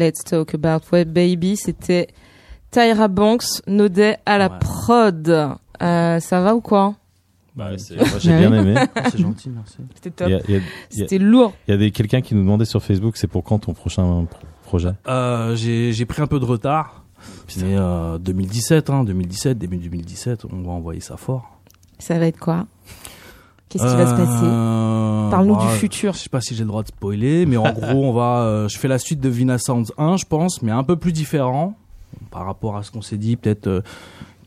Let's 0.00 0.24
talk 0.24 0.54
about 0.54 0.80
web 0.92 1.12
baby. 1.12 1.56
C'était 1.56 2.08
Tyra 2.70 3.08
Banks, 3.08 3.62
Nodet 3.66 4.16
à 4.24 4.38
la 4.38 4.48
Ouais. 4.50 4.58
prod. 4.60 5.28
Euh, 5.82 6.20
ça 6.20 6.40
va 6.40 6.54
ou 6.54 6.60
quoi? 6.60 6.94
Bah, 7.56 7.70
j'ai 7.76 7.96
Ah 8.32 8.38
bien 8.38 8.52
aimé. 8.54 8.74
C'est 9.10 9.18
gentil, 9.18 9.50
merci. 9.50 9.76
C'était 9.94 10.10
top. 10.10 10.30
C'était 10.88 11.18
lourd. 11.18 11.52
il 11.68 11.72
y 11.72 11.74
a 11.74 11.76
des 11.76 11.90
quelqu'un 11.90 12.20
qui 12.22 12.34
nous 12.34 12.42
demandait 12.42 12.64
sur 12.64 12.82
Facebook, 12.82 13.16
c'est 13.16 13.26
pour 13.26 13.42
quand 13.44 13.58
ton 13.58 13.74
prochain 13.74 14.24
pro- 14.30 14.46
projet? 14.64 14.92
Euh, 15.08 15.54
j'ai 15.56 15.92
j'ai 15.92 16.06
pris 16.06 16.22
un 16.22 16.26
peu 16.26 16.38
de 16.40 16.44
retard. 16.44 17.04
Mais 17.58 17.76
euh, 17.76 18.16
2017, 18.18 18.88
hein, 18.88 19.04
2017, 19.04 19.58
début 19.58 19.76
2017, 19.76 20.46
on 20.50 20.62
va 20.62 20.70
envoyer 20.70 21.00
ça 21.00 21.16
fort. 21.18 21.60
Ça 21.98 22.18
va 22.18 22.26
être 22.26 22.38
quoi? 22.38 22.66
Qu'est-ce 23.70 23.84
qui 23.84 23.96
va 23.96 24.06
se 24.06 24.14
passer 24.14 24.44
Euh, 24.44 25.30
Parle-nous 25.30 25.54
bah, 25.56 25.62
du 25.72 25.78
futur. 25.78 26.12
Je 26.12 26.18
sais 26.18 26.28
pas 26.28 26.40
si 26.42 26.54
j'ai 26.54 26.64
le 26.64 26.68
droit 26.68 26.82
de 26.82 26.88
spoiler, 26.88 27.46
mais 27.46 27.56
en 27.56 27.72
gros, 27.72 28.04
on 28.04 28.12
va. 28.12 28.42
euh, 28.42 28.68
je 28.68 28.76
fais 28.78 28.88
la 28.88 28.98
suite 28.98 29.20
de 29.20 29.28
Vina 29.28 29.56
Sounds 29.58 29.92
1, 29.96 30.16
je 30.18 30.24
pense, 30.26 30.60
mais 30.60 30.72
un 30.72 30.82
peu 30.82 30.96
plus 30.96 31.12
différent 31.12 31.74
par 32.30 32.44
rapport 32.44 32.76
à 32.76 32.82
ce 32.82 32.90
qu'on 32.90 33.00
s'est 33.02 33.16
dit. 33.16 33.36
Peut-être 33.36 33.68
euh, 33.68 33.80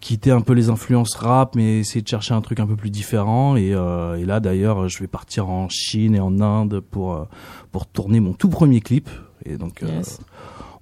quitter 0.01 0.31
un 0.31 0.41
peu 0.41 0.51
les 0.53 0.69
influences 0.69 1.15
rap, 1.15 1.55
mais 1.55 1.79
essayer 1.79 2.01
de 2.01 2.07
chercher 2.07 2.33
un 2.33 2.41
truc 2.41 2.59
un 2.59 2.67
peu 2.67 2.75
plus 2.75 2.89
différent. 2.89 3.55
Et, 3.55 3.73
euh, 3.73 4.15
et 4.19 4.25
là, 4.25 4.41
d'ailleurs, 4.41 4.89
je 4.89 4.99
vais 4.99 5.07
partir 5.07 5.47
en 5.49 5.69
Chine 5.69 6.13
et 6.15 6.19
en 6.19 6.41
Inde 6.41 6.81
pour 6.81 7.25
pour 7.71 7.85
tourner 7.87 8.19
mon 8.19 8.33
tout 8.33 8.49
premier 8.49 8.81
clip. 8.81 9.09
Et 9.45 9.55
donc, 9.57 9.81
euh, 9.83 10.01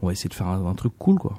on 0.01 0.07
va 0.07 0.13
essayer 0.13 0.29
de 0.29 0.33
faire 0.33 0.47
un, 0.47 0.65
un 0.65 0.73
truc 0.73 0.93
cool, 0.97 1.19
quoi. 1.19 1.33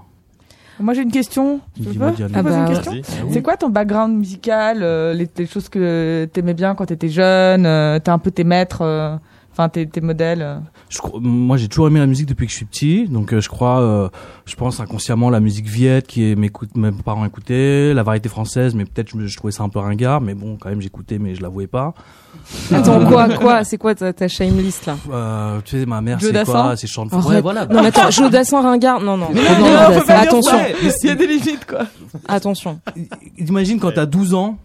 Moi, 0.81 0.95
j'ai 0.95 1.03
une 1.03 1.12
question. 1.12 1.61
Peux 1.77 1.91
Ah 2.01 2.41
une 2.41 2.43
bah, 2.43 2.64
question. 2.68 2.93
C'est 3.31 3.43
quoi 3.43 3.57
ton 3.57 3.68
background 3.68 4.16
musical, 4.16 4.79
euh, 4.83 5.12
les, 5.12 5.29
les 5.37 5.47
choses 5.47 5.68
que 5.68 6.29
t'aimais 6.33 6.55
bien 6.55 6.75
quand 6.75 6.87
t'étais 6.87 7.09
jeune 7.09 7.66
euh, 7.66 7.99
T'as 7.99 8.12
un 8.12 8.18
peu 8.18 8.31
tes 8.31 8.45
maîtres, 8.45 8.83
euh, 8.83 9.16
enfin 9.53 9.68
tes, 9.68 9.87
tes 9.87 10.01
modèles 10.01 10.43
euh. 10.43 10.59
Je 10.93 10.99
moi, 11.20 11.57
j'ai 11.57 11.68
toujours 11.68 11.86
aimé 11.86 12.01
la 12.01 12.07
musique 12.07 12.26
depuis 12.26 12.47
que 12.47 12.53
je 12.53 12.57
suis 12.57 12.66
petit, 12.66 13.09
donc 13.09 13.32
euh, 13.32 13.40
je 13.40 13.49
crois, 13.49 13.80
euh, 13.80 14.09
je 14.45 14.55
pense 14.57 14.78
inconsciemment 14.78 15.30
la 15.30 15.40
musique 15.40 15.66
viette 15.66 16.07
qui 16.07 16.30
est, 16.30 16.36
m'écoute, 16.36 16.76
mes 16.76 16.93
parents 16.93 17.24
écoutaient, 17.24 17.95
la 17.95 18.03
variété 18.03 18.28
française, 18.28 18.74
mais 18.74 18.84
peut-être 18.84 19.18
je, 19.18 19.36
trouvais 19.38 19.53
ça 19.53 19.62
un 19.62 19.70
peu 19.70 19.78
ringard, 19.78 20.20
mais 20.20 20.34
bon, 20.34 20.59
quand 20.61 20.68
même 20.68 20.82
j'écoutais, 20.82 21.18
mais 21.18 21.34
je 21.34 21.40
l'avouais 21.40 21.66
pas. 21.66 21.95
Attends, 22.70 23.07
quoi, 23.07 23.26
quoi 23.30 23.64
C'est 23.64 23.78
quoi 23.78 23.95
ta, 23.95 24.12
ta 24.12 24.28
shame 24.28 24.59
list 24.59 24.84
là? 24.84 24.97
Euh, 25.11 25.61
tu 25.64 25.78
sais, 25.78 25.86
ma 25.86 26.03
mère, 26.03 26.18
Joe 26.18 26.28
c'est 26.28 26.34
Dassin? 26.34 26.53
Quoi 26.53 26.76
C'est 26.76 26.86
chant 26.86 27.07
de 27.07 27.14
Arrête. 27.14 27.26
Ouais, 27.26 27.40
voilà. 27.40 27.64
Non, 27.64 27.80
mais 27.80 27.88
attends, 27.88 28.11
Jodassin 28.11 28.61
Ringard 28.61 29.01
Non, 29.01 29.16
non. 29.16 29.28
Mais 29.32 29.40
non, 29.43 29.61
non, 29.61 29.95
non, 29.95 30.14
attention. 30.14 30.59
Il 31.03 31.09
y 31.09 31.11
a 31.11 31.14
des 31.14 31.26
limites, 31.26 31.64
quoi. 31.66 31.86
attention. 32.28 32.80
Imagine 33.38 33.80
quand 33.80 33.93
t'as 33.93 34.07
12 34.07 34.34
ans, 34.34 34.59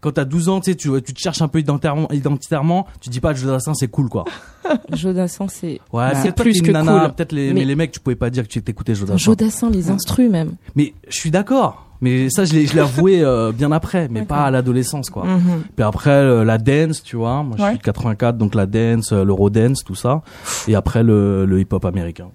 quand 0.00 0.12
t'as 0.12 0.24
12 0.24 0.48
ans, 0.48 0.60
tu 0.60 0.70
sais, 0.70 0.76
tu, 0.76 0.90
tu 1.02 1.12
te 1.14 1.18
cherches 1.20 1.42
un 1.42 1.48
peu 1.48 1.58
identitairement, 1.60 2.10
identitairement 2.10 2.86
tu 3.00 3.10
dis 3.10 3.20
pas 3.20 3.34
Joe 3.34 3.50
Dassin, 3.50 3.74
c'est 3.74 3.88
cool, 3.88 4.08
quoi. 4.08 4.24
Jodassin, 4.92 5.46
c'est. 5.48 5.80
Ouais, 5.92 6.14
C'est 6.14 6.34
plus 6.34 6.60
que 6.62 6.70
nana, 6.70 7.00
cool. 7.06 7.12
Peut-être 7.14 7.32
les, 7.32 7.48
Mais- 7.48 7.60
mais 7.60 7.64
les 7.66 7.74
mecs, 7.76 7.92
tu 7.92 8.00
pouvais 8.00 8.16
pas 8.16 8.30
dire 8.30 8.44
que 8.44 8.48
tu 8.48 8.62
t'écoutais 8.62 8.94
Joe 8.94 9.08
Dassin. 9.08 9.18
Jodassin, 9.18 9.70
les 9.70 9.90
instrus 9.90 10.30
même. 10.30 10.52
Mais 10.76 10.94
je 11.08 11.16
suis 11.16 11.30
d'accord. 11.30 11.86
Mais 12.02 12.30
ça, 12.30 12.46
je 12.46 12.54
l'ai, 12.54 12.78
avoué 12.78 13.20
euh, 13.22 13.52
bien 13.52 13.72
après, 13.72 14.08
mais 14.10 14.22
pas 14.24 14.44
à 14.44 14.50
l'adolescence, 14.50 15.10
quoi. 15.10 15.26
Mhm. 15.26 15.64
Puis 15.76 15.84
après 15.84 16.08
euh, 16.10 16.44
la 16.44 16.56
dance, 16.56 17.02
tu 17.02 17.16
vois. 17.16 17.42
Moi, 17.42 17.56
je 17.58 17.62
Ouais. 17.62 17.68
suis 17.70 17.78
de 17.78 17.82
84, 17.82 18.38
donc 18.38 18.54
la 18.54 18.64
dance, 18.64 19.12
euh, 19.12 19.22
l'eurodance, 19.22 19.84
tout 19.84 19.94
ça. 19.94 20.22
Et 20.66 20.74
après 20.74 21.02
le, 21.02 21.44
le 21.44 21.60
hip-hop 21.60 21.84
américain. 21.84 22.28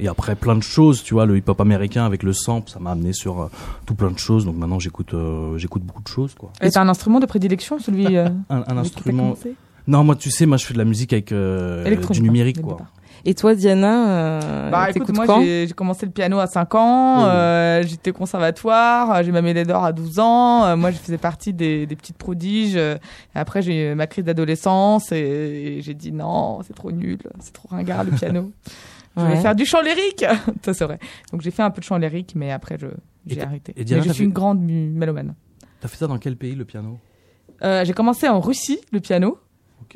Et 0.00 0.08
après 0.08 0.36
plein 0.36 0.54
de 0.54 0.62
choses, 0.62 1.02
tu 1.02 1.14
vois, 1.14 1.26
le 1.26 1.36
hip-hop 1.36 1.60
américain 1.60 2.04
avec 2.06 2.22
le 2.22 2.32
sample, 2.32 2.70
ça 2.70 2.78
m'a 2.78 2.92
amené 2.92 3.12
sur 3.12 3.40
euh, 3.42 3.50
tout 3.86 3.94
plein 3.94 4.10
de 4.10 4.18
choses. 4.18 4.44
Donc 4.44 4.56
maintenant, 4.56 4.78
j'écoute, 4.78 5.12
euh, 5.14 5.58
j'écoute 5.58 5.82
beaucoup 5.82 6.02
de 6.02 6.08
choses, 6.08 6.34
quoi. 6.34 6.52
Et 6.62 6.70
t'as 6.70 6.82
un 6.82 6.88
instrument 6.88 7.18
de 7.20 7.26
prédilection, 7.26 7.78
celui 7.78 8.16
euh, 8.16 8.28
Un, 8.48 8.76
instrument. 8.78 9.34
Non, 9.88 10.04
moi, 10.04 10.14
tu 10.16 10.30
sais, 10.30 10.46
moi, 10.46 10.56
je 10.58 10.66
fais 10.66 10.74
de 10.74 10.78
la 10.78 10.84
musique 10.84 11.12
avec 11.12 11.32
euh, 11.32 11.96
du 12.10 12.20
numérique, 12.22 12.60
quoi. 12.62 12.76
Et 13.24 13.34
toi, 13.34 13.54
Diana, 13.56 14.08
euh, 14.10 14.70
Bah 14.70 14.90
écoute, 14.90 15.12
moi 15.12 15.26
j'ai 15.42 15.66
commencé 15.74 16.06
le 16.06 16.12
piano 16.12 16.38
à 16.38 16.46
5 16.46 16.72
ans, 16.76 17.16
Oui. 17.18 17.24
euh, 17.28 17.82
j'étais 17.84 18.10
au 18.10 18.14
conservatoire, 18.14 19.22
j'ai 19.24 19.32
ma 19.32 19.42
médaille 19.42 19.66
d'or 19.66 19.84
à 19.84 19.92
12 19.92 20.20
ans, 20.20 20.64
euh, 20.64 20.76
moi 20.76 20.92
je 20.92 20.98
faisais 20.98 21.18
partie 21.18 21.52
des, 21.52 21.84
des 21.86 21.96
petites 21.96 22.16
prodiges. 22.16 22.76
euh, 22.76 22.94
et 23.34 23.38
après 23.38 23.60
j'ai 23.60 23.90
eu 23.90 23.94
ma 23.96 24.06
crise 24.06 24.24
d'adolescence 24.24 25.10
et, 25.10 25.16
et 25.78 25.82
j'ai 25.82 25.94
dit 25.94 26.12
non, 26.12 26.60
c'est 26.64 26.74
trop 26.74 26.92
nul, 26.92 27.18
c'est 27.40 27.52
trop 27.52 27.68
ringard 27.70 28.04
le 28.04 28.12
piano. 28.12 28.52
Je 29.18 29.22
Ouais. 29.24 29.34
vais 29.34 29.40
faire 29.42 29.54
du 29.54 29.66
chant 29.66 29.80
lyrique, 29.82 30.24
ça 30.64 30.72
c'est 30.74 30.84
vrai. 30.84 30.98
Donc 31.32 31.42
j'ai 31.42 31.50
fait 31.50 31.62
un 31.62 31.70
peu 31.70 31.80
de 31.80 31.84
chant 31.84 31.98
lyrique, 31.98 32.32
mais 32.36 32.50
après 32.52 32.76
je 32.78 32.86
j'ai 33.26 33.42
arrêté. 33.42 33.74
et 33.76 33.84
Diana, 33.84 34.02
mais 34.02 34.08
je 34.08 34.12
suis 34.14 34.18
fait- 34.22 34.24
une 34.26 34.32
grande 34.32 34.60
mélomane. 34.62 35.34
T'as 35.80 35.88
fait 35.88 35.96
ça 35.96 36.06
dans 36.06 36.18
quel 36.18 36.36
pays, 36.36 36.54
le 36.54 36.64
piano? 36.64 36.98
Euh, 37.62 37.84
j'ai 37.84 37.92
commencé 37.92 38.28
en 38.28 38.40
Russie 38.40 38.78
le 38.92 39.00
piano. 39.00 39.38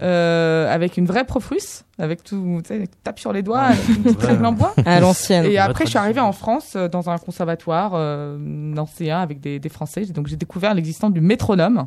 Euh, 0.01 0.73
avec 0.73 0.97
une 0.97 1.05
vraie 1.07 1.25
prof 1.25 1.47
russe, 1.49 1.85
avec 1.99 2.23
tout, 2.23 2.61
tu 2.65 2.69
sais, 2.69 2.85
tape 3.03 3.19
sur 3.19 3.33
les 3.33 3.43
doigts, 3.43 3.61
avec 3.63 3.89
une 3.89 4.03
petite 4.05 4.21
Ouais. 4.23 4.27
règle 4.29 4.47
en 4.47 4.53
bois. 4.53 4.73
À 4.87 5.01
l'ancienne. 5.01 5.45
Et 5.45 5.59
après, 5.59 5.85
je 5.85 5.91
suis 5.91 5.99
arrivée 5.99 6.21
en 6.21 6.33
France 6.33 6.75
euh, 6.77 6.89
dans 6.89 7.11
un 7.11 7.19
conservatoire 7.19 7.93
euh, 7.95 8.75
ancien 8.77 9.21
avec 9.21 9.41
des, 9.41 9.59
des 9.59 9.69
Français. 9.69 10.07
Donc 10.07 10.29
j'ai 10.29 10.37
découvert 10.37 10.73
l'existence 10.73 11.13
du 11.13 11.21
métronome, 11.21 11.87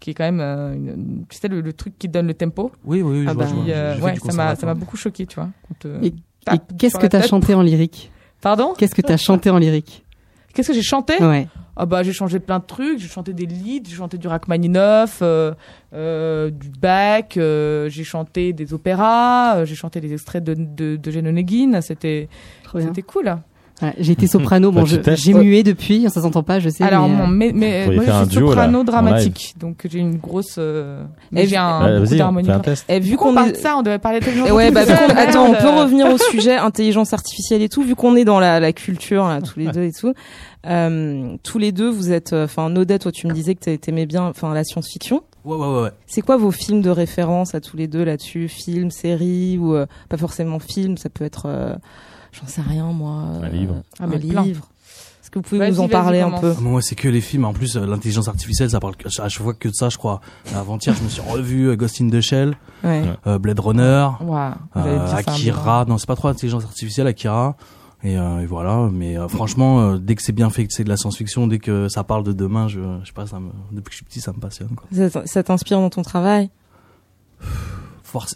qui 0.00 0.10
est 0.10 0.14
quand 0.14 0.24
même, 0.24 0.40
euh, 0.40 0.74
une- 0.74 1.26
tu 1.28 1.38
sais, 1.38 1.46
le, 1.48 1.60
le 1.60 1.72
truc 1.72 1.96
qui 1.98 2.08
te 2.08 2.12
donne 2.12 2.26
le 2.26 2.34
tempo. 2.34 2.72
Oui, 2.84 3.02
oui, 3.02 3.20
oui. 3.20 3.24
Ah 3.28 3.30
je 3.30 3.34
vois, 3.34 3.44
bah, 3.44 3.50
je 3.50 3.54
vois. 3.54 3.64
Euh, 3.74 3.94
ouais, 3.94 4.00
ça 4.00 4.06
m'a, 4.08 4.14
ça 4.14 4.20
conservatoire. 4.20 4.74
m'a 4.74 4.80
beaucoup 4.80 4.96
choqué, 4.96 5.26
tu 5.26 5.36
vois. 5.36 5.48
te 5.78 5.88
Et, 6.04 6.12
et 6.52 6.58
tape 6.58 6.72
qu'est-ce 6.78 6.98
que 6.98 7.06
t'as 7.06 7.26
chanté 7.26 7.54
en 7.54 7.62
lyrique 7.62 8.10
Pardon? 8.40 8.74
Qu'est-ce 8.76 8.94
que 8.94 9.02
t'as 9.02 9.16
chanté 9.16 9.50
en 9.50 9.58
lyrique 9.58 10.04
Qu'est-ce 10.52 10.68
que 10.68 10.74
j'ai 10.74 10.82
chanté? 10.82 11.22
Ouais. 11.22 11.48
Ah 11.76 11.86
bah 11.86 12.04
j'ai 12.04 12.12
changé 12.12 12.38
plein 12.38 12.60
de 12.60 12.64
trucs, 12.64 13.00
j'ai 13.00 13.08
chanté 13.08 13.32
des 13.32 13.46
leads, 13.46 13.90
j'ai 13.90 13.96
chanté 13.96 14.16
du 14.16 14.28
Rachmaninoff, 14.28 15.18
euh, 15.22 15.52
euh, 15.92 16.50
du 16.50 16.68
Bach, 16.68 17.36
euh, 17.36 17.88
j'ai 17.88 18.04
chanté 18.04 18.52
des 18.52 18.72
opéras, 18.72 19.56
euh, 19.56 19.64
j'ai 19.64 19.74
chanté 19.74 20.00
des 20.00 20.12
extraits 20.12 20.44
de 20.44 20.54
de, 20.54 20.96
de 20.96 21.80
c'était 21.80 22.28
c'était 22.78 23.02
cool. 23.02 23.36
Ouais, 23.82 23.92
j'ai 23.98 24.12
été 24.12 24.26
soprano. 24.28 24.70
Bon, 24.72 24.82
Bah, 24.84 25.14
j'ai 25.16 25.34
mué 25.34 25.62
depuis, 25.64 26.08
ça 26.08 26.20
s'entend 26.20 26.42
pas, 26.44 26.60
je 26.60 26.68
sais. 26.68 26.84
Alors 26.84 27.08
mais, 27.08 27.48
euh, 27.48 27.52
mais, 27.54 27.86
moi 27.86 28.04
je 28.06 28.12
suis 28.12 28.26
duo, 28.28 28.46
là, 28.46 28.50
soprano 28.52 28.84
dramatique, 28.84 29.54
donc 29.58 29.86
j'ai 29.90 29.98
une 29.98 30.16
grosse, 30.16 30.56
euh, 30.58 31.02
mais 31.32 31.46
j'ai 31.46 31.56
un 31.56 32.00
Vas-y, 32.00 32.18
d'harmonie. 32.18 32.48
Et 32.88 33.00
vu 33.00 33.16
qu'on 33.16 33.34
parle 33.34 33.50
de 33.52 33.56
ça, 33.56 33.76
on 33.76 33.82
devait 33.82 33.98
parler 33.98 34.20
tellement 34.20 34.44
Eh 34.48 34.52
ouais, 34.52 34.70
bah, 34.70 34.82
attends, 35.16 35.46
on 35.50 35.54
peut 35.54 35.68
revenir 35.80 36.06
au 36.12 36.18
sujet 36.18 36.56
intelligence 36.56 37.12
artificielle 37.12 37.62
et 37.62 37.68
tout, 37.68 37.82
vu 37.82 37.96
qu'on 37.96 38.14
est 38.16 38.24
dans 38.24 38.38
la, 38.38 38.60
la 38.60 38.72
culture 38.72 39.24
là, 39.26 39.40
tous 39.42 39.58
les 39.58 39.66
deux 39.66 39.82
et 39.84 39.92
tout. 39.92 40.12
Euh, 40.66 41.36
tous 41.42 41.58
les 41.58 41.72
deux, 41.72 41.90
vous 41.90 42.10
êtes, 42.12 42.32
euh, 42.32 42.44
enfin, 42.44 42.70
Nodet, 42.70 42.98
toi, 42.98 43.12
tu 43.12 43.26
me 43.26 43.32
disais 43.32 43.54
que 43.54 43.60
t'a- 43.60 43.76
t'aimais 43.76 44.06
bien, 44.06 44.22
enfin, 44.24 44.54
la 44.54 44.64
science-fiction. 44.64 45.22
Ouais, 45.44 45.56
ouais, 45.56 45.66
ouais, 45.66 45.82
ouais. 45.82 45.90
C'est 46.06 46.22
quoi 46.22 46.36
vos 46.38 46.50
films 46.50 46.80
de 46.80 46.88
référence 46.90 47.54
à 47.54 47.60
tous 47.60 47.76
les 47.76 47.86
deux 47.86 48.02
là-dessus, 48.02 48.48
films, 48.48 48.90
séries 48.90 49.58
ou 49.58 49.74
euh, 49.74 49.84
pas 50.08 50.16
forcément 50.16 50.58
films, 50.58 50.96
ça 50.96 51.10
peut 51.10 51.24
être, 51.24 51.42
euh, 51.46 51.74
j'en 52.38 52.46
sais 52.46 52.62
rien 52.62 52.86
moi, 52.86 53.12
Un 53.12 53.44
euh, 53.44 53.48
livre. 53.48 53.82
Ah, 53.98 54.04
un 54.04 54.06
mais 54.08 54.18
plein. 54.18 54.42
livre. 54.42 54.66
Est-ce 55.22 55.30
que 55.30 55.38
vous 55.38 55.42
pouvez 55.42 55.70
nous 55.70 55.80
en 55.80 55.88
parler 55.88 56.20
un 56.20 56.30
peu? 56.32 56.54
Ah, 56.56 56.60
Moi, 56.60 56.82
c'est 56.82 56.94
que 56.94 57.08
les 57.08 57.20
films. 57.20 57.44
En 57.46 57.52
plus, 57.54 57.76
euh, 57.76 57.86
l'intelligence 57.86 58.28
artificielle, 58.28 58.70
ça 58.70 58.78
parle 58.80 58.94
que- 58.96 59.08
à 59.08 59.28
chaque 59.28 59.42
fois 59.42 59.54
que 59.54 59.68
de 59.68 59.74
ça, 59.74 59.88
je 59.88 59.96
crois. 59.96 60.20
Avant-hier, 60.54 60.94
je 60.94 61.02
me 61.02 61.08
suis 61.08 61.22
revu 61.22 61.68
euh, 61.70 61.76
Ghost 61.76 62.00
in 62.00 62.08
the 62.10 62.20
Shell, 62.20 62.56
Ouais. 62.84 63.04
euh, 63.26 63.38
Blade 63.38 63.58
Runner, 63.58 64.08
euh, 64.76 65.14
Akira. 65.14 65.84
Non, 65.86 65.96
c'est 65.98 66.06
pas 66.06 66.16
trop 66.16 66.28
intelligence 66.28 66.64
artificielle, 66.64 67.06
Akira. 67.06 67.56
Et, 68.02 68.18
euh, 68.18 68.40
et 68.40 68.46
voilà. 68.46 68.90
Mais 68.92 69.16
euh, 69.18 69.28
franchement, 69.28 69.80
euh, 69.80 69.98
dès 69.98 70.14
que 70.14 70.22
c'est 70.22 70.32
bien 70.32 70.50
fait, 70.50 70.66
que 70.66 70.74
c'est 70.74 70.84
de 70.84 70.90
la 70.90 70.98
science-fiction, 70.98 71.46
dès 71.46 71.58
que 71.58 71.88
ça 71.88 72.04
parle 72.04 72.22
de 72.22 72.32
demain, 72.34 72.68
je, 72.68 72.80
je 73.00 73.06
sais 73.06 73.12
pas, 73.14 73.26
ça 73.26 73.40
me, 73.40 73.48
depuis 73.72 73.84
que 73.86 73.92
je 73.92 73.96
suis 73.96 74.04
petit, 74.04 74.20
ça 74.20 74.32
me 74.32 74.38
passionne. 74.40 74.68
Quoi. 74.76 74.86
Ça, 75.24 75.42
t'inspire 75.42 75.78
dans 75.80 75.88
ton 75.90 76.02
travail? 76.02 76.50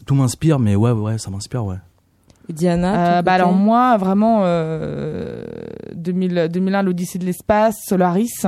Tout 0.06 0.14
m'inspire, 0.14 0.58
mais 0.58 0.74
ouais, 0.74 0.90
ouais, 0.90 1.18
ça 1.18 1.30
m'inspire, 1.30 1.64
ouais. 1.64 1.76
Diana 2.48 3.18
Euh, 3.18 3.22
bah 3.22 3.32
alors 3.32 3.52
moi 3.52 3.96
vraiment 3.96 4.40
euh, 4.42 5.44
2000, 5.94 6.48
2001 6.50 6.82
l'Odyssée 6.82 7.18
de 7.18 7.24
l'espace, 7.24 7.76
Solaris, 7.86 8.46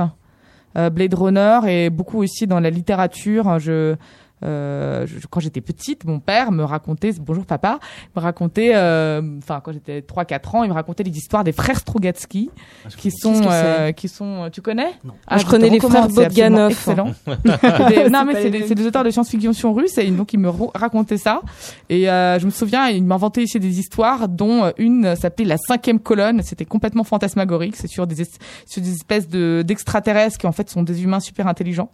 euh, 0.77 0.89
Blade 0.89 1.13
Runner 1.13 1.59
et 1.67 1.89
beaucoup 1.89 2.19
aussi 2.19 2.47
dans 2.47 2.59
la 2.59 2.69
littérature. 2.69 3.59
Je, 3.59 3.95
euh, 4.43 5.05
je- 5.07 5.25
quand 5.29 5.39
j'étais 5.39 5.61
petite, 5.61 6.05
mon 6.05 6.19
père 6.19 6.51
me 6.51 6.63
racontait, 6.63 7.11
bonjour 7.19 7.45
papa, 7.45 7.79
me 8.15 8.21
racontait, 8.21 8.71
euh, 8.75 9.21
enfin 9.39 9.61
quand 9.63 9.71
j'étais 9.71 10.01
3-4 10.01 10.55
ans, 10.55 10.63
il 10.63 10.69
me 10.69 10.73
racontait 10.73 11.03
les 11.03 11.11
histoires 11.17 11.43
des 11.43 11.51
frères 11.51 11.77
Strugatsky, 11.79 12.49
qui 12.97 13.11
sont, 13.11 13.33
Qu'est-ce 13.33 13.41
que 13.43 13.47
euh, 13.51 13.91
qui 13.91 14.07
sont, 14.07 14.49
tu 14.51 14.61
connais? 14.61 14.91
Non. 15.03 15.13
Ah, 15.27 15.37
je 15.37 15.45
connais 15.45 15.69
les 15.69 15.79
frères 15.79 16.07
Bogdanov. 16.09 16.71
Excellent. 16.71 17.11
Des- 17.89 18.09
non 18.09 18.25
mais 18.25 18.41
c'est 18.41 18.49
des, 18.75 18.85
auteurs 18.87 19.03
de 19.03 19.09
science-fiction 19.09 19.73
russes 19.73 19.97
et 19.97 20.09
donc 20.11 20.33
ils 20.33 20.39
me 20.39 20.49
racontaient 20.73 21.17
ça 21.17 21.41
et 21.89 22.09
euh, 22.09 22.39
je 22.39 22.45
me 22.45 22.51
souviens 22.51 22.87
il 22.89 23.03
m'inventait 23.03 23.43
ici 23.43 23.59
des 23.59 23.79
histoires 23.79 24.27
dont 24.27 24.65
euh, 24.65 24.71
une 24.77 25.15
s'appelait 25.15 25.45
la 25.45 25.57
cinquième 25.57 25.99
colonne 25.99 26.41
c'était 26.43 26.65
complètement 26.65 27.03
fantasmagorique 27.03 27.75
c'est 27.75 27.87
sur 27.87 28.07
des 28.07 28.21
es- 28.21 28.37
sur 28.65 28.81
des 28.81 28.91
espèces 28.93 29.27
de 29.27 29.63
d'extraterrestres 29.65 30.37
qui 30.37 30.47
en 30.47 30.51
fait 30.51 30.69
sont 30.69 30.83
des 30.83 31.03
humains 31.03 31.19
super 31.19 31.47
intelligents 31.47 31.91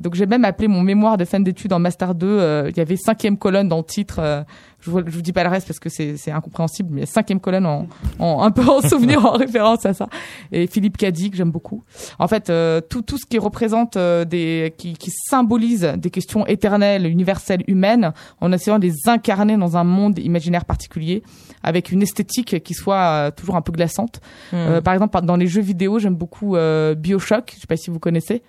donc 0.00 0.14
j'ai 0.14 0.26
même 0.26 0.44
appelé 0.44 0.68
mon 0.68 0.80
mémoire 0.82 1.16
de 1.16 1.24
fin 1.24 1.40
d'études 1.40 1.72
en 1.72 1.78
master 1.82 2.14
2 2.14 2.26
euh, 2.26 2.70
il 2.70 2.76
y 2.76 2.80
avait 2.80 2.96
cinquième 2.96 3.36
colonne 3.36 3.68
dans 3.68 3.78
le 3.78 3.84
titre 3.84 4.18
euh, 4.18 4.42
je 4.82 4.90
vous, 4.90 4.98
je 5.06 5.10
vous 5.10 5.22
dis 5.22 5.32
pas 5.32 5.44
le 5.44 5.48
reste 5.48 5.66
parce 5.66 5.78
que 5.78 5.88
c'est 5.88 6.30
incompréhensible, 6.30 6.90
mais 6.92 7.06
cinquième 7.06 7.40
colonne 7.40 7.66
en, 7.66 7.86
en 8.18 8.42
un 8.42 8.50
peu 8.50 8.68
en 8.68 8.80
souvenir, 8.88 9.24
en 9.24 9.32
référence 9.32 9.86
à 9.86 9.94
ça. 9.94 10.08
Et 10.50 10.66
Philippe 10.66 10.96
Cadic, 10.96 11.32
que 11.32 11.36
j'aime 11.36 11.50
beaucoup. 11.50 11.84
En 12.18 12.28
fait, 12.28 12.50
euh, 12.50 12.80
tout 12.80 13.02
tout 13.02 13.16
ce 13.16 13.26
qui 13.26 13.38
représente 13.38 13.96
euh, 13.96 14.24
des, 14.24 14.74
qui, 14.76 14.94
qui 14.94 15.10
symbolise 15.10 15.92
des 15.96 16.10
questions 16.10 16.46
éternelles, 16.46 17.06
universelles, 17.06 17.62
humaines, 17.68 18.12
en 18.40 18.52
essayant 18.52 18.78
de 18.78 18.86
les 18.86 19.08
incarner 19.08 19.56
dans 19.56 19.76
un 19.76 19.84
monde 19.84 20.18
imaginaire 20.18 20.64
particulier, 20.64 21.22
avec 21.62 21.92
une 21.92 22.02
esthétique 22.02 22.62
qui 22.62 22.74
soit 22.74 22.96
euh, 22.96 23.30
toujours 23.30 23.56
un 23.56 23.62
peu 23.62 23.72
glaçante. 23.72 24.20
Hmm. 24.52 24.56
Euh, 24.56 24.80
par 24.80 24.94
exemple, 24.94 25.20
dans 25.22 25.36
les 25.36 25.46
jeux 25.46 25.60
vidéo, 25.60 25.98
j'aime 25.98 26.16
beaucoup 26.16 26.56
euh, 26.56 26.94
Bioshock. 26.94 27.52
Je 27.54 27.60
sais 27.60 27.66
pas 27.66 27.76
si 27.76 27.90
vous 27.90 27.98
connaissez. 27.98 28.42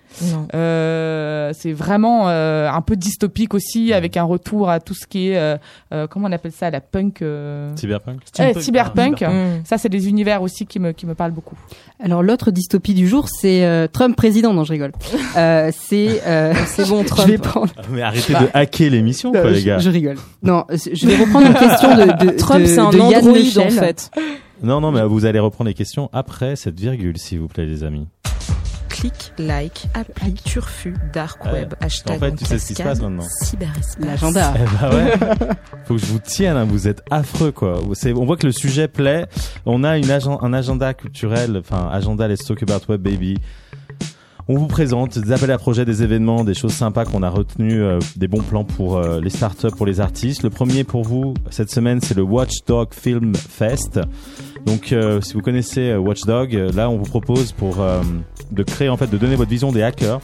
Euh, 0.54 1.52
c'est 1.54 1.72
vraiment 1.72 2.28
euh, 2.28 2.68
un 2.70 2.80
peu 2.82 2.96
dystopique 2.96 3.54
aussi, 3.54 3.92
avec 3.92 4.16
un 4.16 4.24
retour 4.24 4.70
à 4.70 4.80
tout 4.80 4.94
ce 4.94 5.06
qui 5.06 5.28
est 5.28 5.38
euh, 5.92 6.06
comment 6.24 6.32
on 6.32 6.36
appelle 6.36 6.52
ça, 6.52 6.70
la 6.70 6.80
punk. 6.80 7.22
euh, 7.22 7.74
Cyberpunk 7.76 8.20
eh, 8.38 8.60
cyberpunk. 8.60 9.20
Hmm. 9.22 9.62
Ça, 9.64 9.78
c'est 9.78 9.88
des 9.88 10.08
univers 10.08 10.42
aussi 10.42 10.66
qui 10.66 10.78
me 10.80 10.92
qui 10.92 11.06
me 11.06 11.14
parlent 11.14 11.32
beaucoup. 11.32 11.56
Alors 12.02 12.22
l'autre 12.22 12.50
dystopie 12.50 12.94
du 12.94 13.06
jour, 13.08 13.28
c'est 13.28 13.64
euh, 13.64 13.86
Trump 13.92 14.16
président. 14.16 14.52
Non, 14.54 14.64
je 14.64 14.72
rigole. 14.72 14.92
Euh, 15.36 15.72
c'est 15.76 16.22
euh, 16.26 16.54
C'est 16.66 16.88
bon, 16.88 17.02
je 17.02 17.08
Trump. 17.08 17.28
vais 17.28 17.38
prendre. 17.38 17.72
Ah, 17.76 17.82
Mais 17.90 18.02
arrêtez 18.02 18.32
de 18.34 18.46
hacker 18.54 18.88
l'émission, 18.90 19.32
quoi, 19.32 19.40
Euh, 19.40 19.50
les 19.50 19.60
je, 19.60 19.66
gars. 19.66 19.78
je 19.78 19.90
rigole. 19.90 20.16
Non, 20.44 20.64
euh, 20.70 20.76
je 20.92 21.06
vais 21.08 21.16
reprendre 21.16 21.46
une 21.48 21.54
question 21.54 21.96
de, 21.96 22.24
de 22.26 22.30
Trump, 22.36 22.64
c'est 22.66 22.78
un 22.78 22.90
de 22.90 22.98
Yann 22.98 23.66
en 23.66 23.70
fait. 23.70 24.10
Non, 24.62 24.80
non, 24.80 24.92
mais 24.92 25.02
vous 25.04 25.24
allez 25.24 25.40
reprendre 25.40 25.68
les 25.68 25.74
questions 25.74 26.08
après 26.12 26.54
cette 26.56 26.78
virgule, 26.78 27.18
s'il 27.18 27.40
vous 27.40 27.48
plaît, 27.48 27.66
les 27.66 27.82
amis. 27.82 28.06
Clic, 28.94 29.32
like, 29.38 29.88
appli, 29.94 30.34
turfu, 30.34 30.94
dark 31.12 31.44
Ouais. 31.44 31.52
web, 31.52 31.74
hashtag. 31.80 32.16
En 32.16 32.20
fait, 32.20 32.36
tu 32.36 32.44
sais 32.44 32.58
ce 32.60 32.66
qui 32.68 32.74
se 32.76 32.82
passe 32.82 33.00
maintenant. 33.02 33.24
Cyberespace. 33.42 33.98
L'agenda. 33.98 34.54
Eh 34.56 34.80
bah 34.80 34.90
ouais. 34.94 35.12
Faut 35.84 35.94
que 35.94 36.00
je 36.00 36.06
vous 36.06 36.20
tienne, 36.20 36.56
hein, 36.56 36.64
vous 36.64 36.86
êtes 36.86 37.02
affreux 37.10 37.50
quoi. 37.50 37.80
On 37.82 38.24
voit 38.24 38.36
que 38.36 38.46
le 38.46 38.52
sujet 38.52 38.86
plaît. 38.86 39.26
On 39.66 39.82
a 39.82 39.98
une 39.98 40.10
agen- 40.10 40.38
un 40.40 40.52
agenda 40.52 40.94
culturel, 40.94 41.56
enfin 41.58 41.88
agenda 41.90 42.28
Let's 42.28 42.44
Talk 42.44 42.62
About 42.62 42.84
Web 42.88 43.02
Baby. 43.02 43.38
On 44.46 44.58
vous 44.58 44.66
présente 44.66 45.18
des 45.18 45.32
appels 45.32 45.50
à 45.50 45.56
projets, 45.56 45.86
des 45.86 46.02
événements, 46.02 46.44
des 46.44 46.52
choses 46.52 46.74
sympas 46.74 47.06
qu'on 47.06 47.22
a 47.22 47.30
retenu, 47.30 47.80
euh, 47.82 47.98
des 48.16 48.28
bons 48.28 48.42
plans 48.42 48.64
pour 48.64 48.98
euh, 48.98 49.18
les 49.20 49.30
startups, 49.30 49.70
pour 49.74 49.86
les 49.86 50.00
artistes. 50.00 50.42
Le 50.42 50.50
premier 50.50 50.84
pour 50.84 51.02
vous 51.02 51.32
cette 51.50 51.70
semaine, 51.70 52.00
c'est 52.02 52.14
le 52.14 52.22
Watchdog 52.22 52.88
Film 52.92 53.34
Fest. 53.34 53.98
Donc, 54.64 54.92
euh, 54.92 55.20
si 55.20 55.34
vous 55.34 55.42
connaissez 55.42 55.90
euh, 55.90 55.98
Watchdog, 55.98 56.56
euh, 56.56 56.72
là, 56.72 56.88
on 56.88 56.96
vous 56.96 57.04
propose 57.04 57.52
pour 57.52 57.84
de 58.50 58.62
créer 58.62 58.88
en 58.88 58.96
fait, 58.96 59.08
de 59.08 59.18
donner 59.18 59.36
votre 59.36 59.50
vision 59.50 59.72
des 59.72 59.82
hackers 59.82 60.20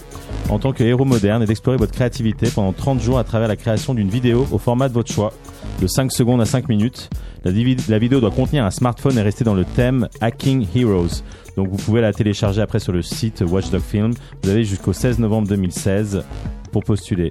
en 0.48 0.58
tant 0.58 0.72
que 0.72 0.82
héros 0.82 1.04
moderne 1.04 1.42
et 1.42 1.46
d'explorer 1.46 1.76
votre 1.76 1.92
créativité 1.92 2.48
pendant 2.54 2.72
30 2.72 3.00
jours 3.00 3.18
à 3.18 3.24
travers 3.24 3.48
la 3.48 3.56
création 3.56 3.94
d'une 3.94 4.08
vidéo 4.08 4.46
au 4.50 4.58
format 4.58 4.88
de 4.88 4.94
votre 4.94 5.12
choix, 5.12 5.32
de 5.80 5.86
5 5.86 6.12
secondes 6.12 6.40
à 6.40 6.44
5 6.44 6.68
minutes. 6.68 7.10
La, 7.44 7.52
la 7.88 7.98
vidéo 7.98 8.20
doit 8.20 8.30
contenir 8.30 8.64
un 8.64 8.70
smartphone 8.70 9.18
et 9.18 9.22
rester 9.22 9.44
dans 9.44 9.54
le 9.54 9.64
thème 9.64 10.08
Hacking 10.20 10.66
Heroes. 10.74 11.22
Donc 11.56 11.68
vous 11.68 11.76
pouvez 11.76 12.00
la 12.00 12.12
télécharger 12.12 12.60
après 12.60 12.78
sur 12.78 12.92
le 12.92 13.02
site 13.02 13.42
Watchdog 13.46 13.80
Film. 13.80 14.12
Vous 14.42 14.50
avez 14.50 14.64
jusqu'au 14.64 14.92
16 14.92 15.18
novembre 15.18 15.48
2016 15.48 16.24
pour 16.72 16.84
postuler. 16.84 17.30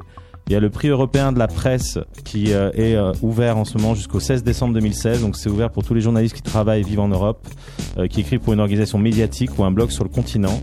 Il 0.50 0.54
y 0.54 0.56
a 0.56 0.60
le 0.60 0.70
prix 0.72 0.88
européen 0.88 1.32
de 1.32 1.38
la 1.38 1.48
presse 1.48 2.00
qui 2.26 2.54
euh, 2.54 2.72
est 2.74 2.96
euh, 2.96 3.12
ouvert 3.22 3.58
en 3.58 3.66
ce 3.66 3.78
moment 3.78 3.94
jusqu'au 3.94 4.20
16 4.20 4.44
décembre 4.44 4.74
2016. 4.74 5.22
Donc 5.22 5.36
c'est 5.36 5.48
ouvert 5.48 5.70
pour 5.70 5.84
tous 5.84 5.94
les 5.94 6.02
journalistes 6.02 6.36
qui 6.36 6.42
travaillent 6.42 6.82
et 6.82 6.84
vivent 6.84 7.02
en 7.02 7.08
Europe, 7.08 7.48
euh, 8.00 8.08
qui 8.08 8.22
écrivent 8.22 8.40
pour 8.40 8.54
une 8.54 8.60
organisation 8.60 8.98
médiatique 8.98 9.52
ou 9.60 9.64
un 9.64 9.70
blog 9.70 9.92
sur 9.92 10.04
le 10.04 10.10
continent. 10.10 10.60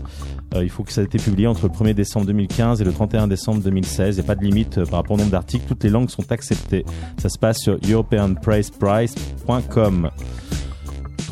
Il 0.55 0.69
faut 0.69 0.83
que 0.83 0.91
ça 0.91 1.01
ait 1.01 1.05
été 1.05 1.19
publié 1.19 1.47
entre 1.47 1.67
le 1.67 1.73
1er 1.73 1.93
décembre 1.93 2.25
2015 2.25 2.81
et 2.81 2.83
le 2.83 2.91
31 2.91 3.27
décembre 3.27 3.61
2016. 3.61 4.15
Il 4.15 4.19
n'y 4.19 4.25
a 4.25 4.27
pas 4.27 4.35
de 4.35 4.43
limite 4.43 4.83
par 4.85 4.99
rapport 4.99 5.15
au 5.15 5.19
nombre 5.19 5.31
d'articles. 5.31 5.65
Toutes 5.67 5.83
les 5.83 5.89
langues 5.89 6.09
sont 6.09 6.31
acceptées. 6.31 6.83
Ça 7.17 7.29
se 7.29 7.37
passe 7.37 7.59
sur 7.59 7.77
europeanpriceprice.com. 7.87 10.09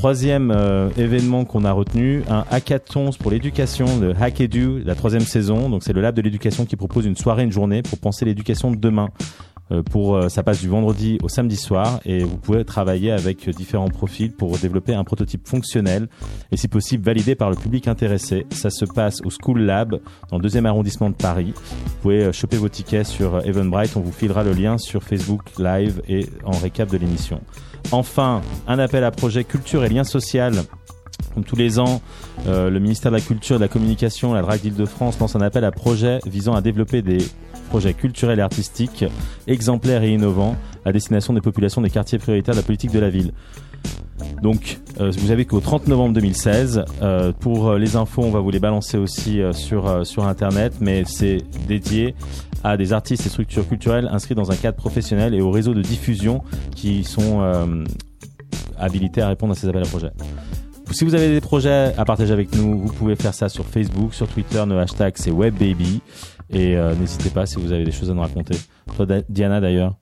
Troisième 0.06 0.52
euh, 0.52 0.92
événement 0.98 1.46
qu'on 1.46 1.66
a 1.66 1.72
retenu, 1.72 2.22
un 2.30 2.46
hackathon 2.52 3.10
pour 3.20 3.32
l'éducation, 3.32 3.88
le 4.00 4.14
Hackedu, 4.16 4.84
la 4.86 4.94
troisième 4.94 5.24
saison. 5.24 5.68
Donc 5.68 5.82
c'est 5.82 5.94
le 5.94 6.02
lab 6.02 6.14
de 6.14 6.22
l'éducation 6.22 6.68
qui 6.68 6.76
propose 6.76 7.08
une 7.08 7.16
soirée, 7.16 7.42
une 7.42 7.52
journée 7.52 7.82
pour 7.82 7.98
penser 7.98 8.24
l'éducation 8.24 8.70
de 8.70 8.76
demain. 8.76 9.10
Euh, 9.72 9.82
pour 9.82 10.16
euh, 10.16 10.30
ça 10.30 10.44
passe 10.44 10.62
du 10.62 10.68
vendredi 10.68 11.18
au 11.24 11.28
samedi 11.28 11.56
soir 11.56 12.02
et 12.06 12.24
vous 12.24 12.38
pouvez 12.38 12.64
travailler 12.66 13.12
avec 13.12 13.50
différents 13.50 13.88
profils 13.88 14.32
pour 14.32 14.60
développer 14.60 14.94
un 14.94 15.04
prototype 15.04 15.48
fonctionnel 15.48 16.08
et 16.52 16.58
si 16.58 16.68
possible 16.68 17.04
validé 17.04 17.34
par 17.34 17.50
le 17.50 17.56
public 17.56 17.88
intéressé. 17.88 18.46
Ça 18.52 18.70
se 18.70 18.86
passe 18.86 19.22
au 19.26 19.32
School 19.32 19.62
Lab 19.62 20.00
dans 20.30 20.38
le 20.38 20.44
deuxième 20.44 20.68
arrondissement 20.68 21.10
de 21.10 21.16
Paris. 21.16 21.52
Vous 21.56 22.02
pouvez 22.04 22.32
choper 22.32 22.58
vos 22.58 22.70
tickets 22.70 23.08
sur 23.08 23.44
Eventbrite. 23.44 23.98
On 23.98 24.02
vous 24.02 24.12
filera 24.12 24.44
le 24.44 24.52
lien 24.52 24.78
sur 24.78 25.02
Facebook 25.02 25.42
Live 25.58 26.00
et 26.08 26.28
en 26.44 26.52
récap 26.52 26.92
de 26.92 26.98
l'émission. 26.98 27.42
Enfin, 27.92 28.42
un 28.68 28.80
appel 28.80 29.04
à 29.04 29.12
projet 29.12 29.44
culture 29.44 29.84
et 29.84 29.90
lien 29.90 30.04
social. 30.04 30.54
Comme 31.34 31.44
tous 31.44 31.56
les 31.56 31.80
ans, 31.80 32.02
euh, 32.48 32.70
le 32.70 32.80
ministère 32.80 33.12
de 33.12 33.18
la 33.18 33.22
Culture 33.22 33.58
et 33.58 33.60
de 33.60 33.64
la 33.64 33.68
Communication, 33.68 34.34
la 34.34 34.42
DRAC 34.42 34.62
d'Île-de-France, 34.62 35.20
lance 35.20 35.36
un 35.36 35.42
appel 35.42 35.66
à 35.66 35.72
projet 35.72 36.20
visant 36.26 36.54
à 36.54 36.62
développer 36.62 37.02
des 37.02 37.18
projets 37.70 37.94
culturels 37.94 38.40
et 38.40 38.42
artistiques 38.42 39.06
exemplaires 39.48 40.04
et 40.04 40.14
innovants 40.14 40.56
à 40.86 40.92
destination 40.92 41.34
des 41.34 41.42
populations 41.42 41.82
des 41.82 41.90
quartiers 41.90 42.20
prioritaires 42.20 42.54
de 42.54 42.60
la 42.60 42.66
politique 42.66 42.92
de 42.92 43.00
la 43.00 43.10
ville. 43.10 43.34
Donc, 44.42 44.80
euh, 45.00 45.12
vous 45.18 45.32
avez 45.32 45.46
qu'au 45.46 45.60
30 45.60 45.88
novembre 45.88 46.14
2016. 46.14 46.86
Euh, 47.02 47.32
pour 47.32 47.70
euh, 47.70 47.78
les 47.78 47.96
infos, 47.96 48.24
on 48.24 48.32
va 48.32 48.40
vous 48.40 48.52
les 48.52 48.60
balancer 48.60 48.98
aussi 48.98 49.42
sur, 49.54 50.06
sur 50.06 50.28
Internet, 50.28 50.76
mais 50.82 51.04
c'est 51.06 51.40
dédié 51.68 52.16
à 52.64 52.78
des 52.78 52.94
artistes 52.94 53.26
et 53.26 53.30
structures 53.30 53.68
culturelles 53.68 54.10
inscrits 54.12 54.36
dans 54.36 54.52
un 54.52 54.56
cadre 54.56 54.78
professionnel 54.78 55.34
et 55.36 55.42
aux 55.42 55.52
réseaux 55.52 55.74
de 55.74 55.82
diffusion 55.82 56.44
qui 56.76 57.04
sont 57.04 57.44
habilités 58.78 59.22
à 59.22 59.28
répondre 59.28 59.54
à 59.54 59.56
ces 59.56 59.68
appels 59.68 59.84
à 59.84 59.88
projets. 59.88 60.12
Si 60.92 61.04
vous 61.04 61.16
avez 61.16 61.30
des 61.30 61.42
projets 61.42 61.94
à 61.98 62.06
partager 62.06 62.34
avec 62.34 62.56
nous, 62.56 62.80
vous 62.80 62.94
pouvez 62.94 63.16
faire 63.16 63.34
ça 63.34 63.50
sur 63.50 63.66
Facebook, 63.66 64.14
sur 64.14 64.28
Twitter. 64.28 64.64
Nos 64.66 64.78
hashtags 64.78 65.18
c'est 65.18 65.32
WebBaby. 65.32 66.02
Et 66.52 66.76
n'hésitez 67.00 67.30
pas 67.30 67.46
si 67.46 67.58
vous 67.58 67.72
avez 67.72 67.84
des 67.84 67.92
choses 67.92 68.10
à 68.10 68.14
nous 68.14 68.22
raconter. 68.22 68.56
Toi, 68.96 69.06
Diana, 69.30 69.60
d'ailleurs, 69.60 69.96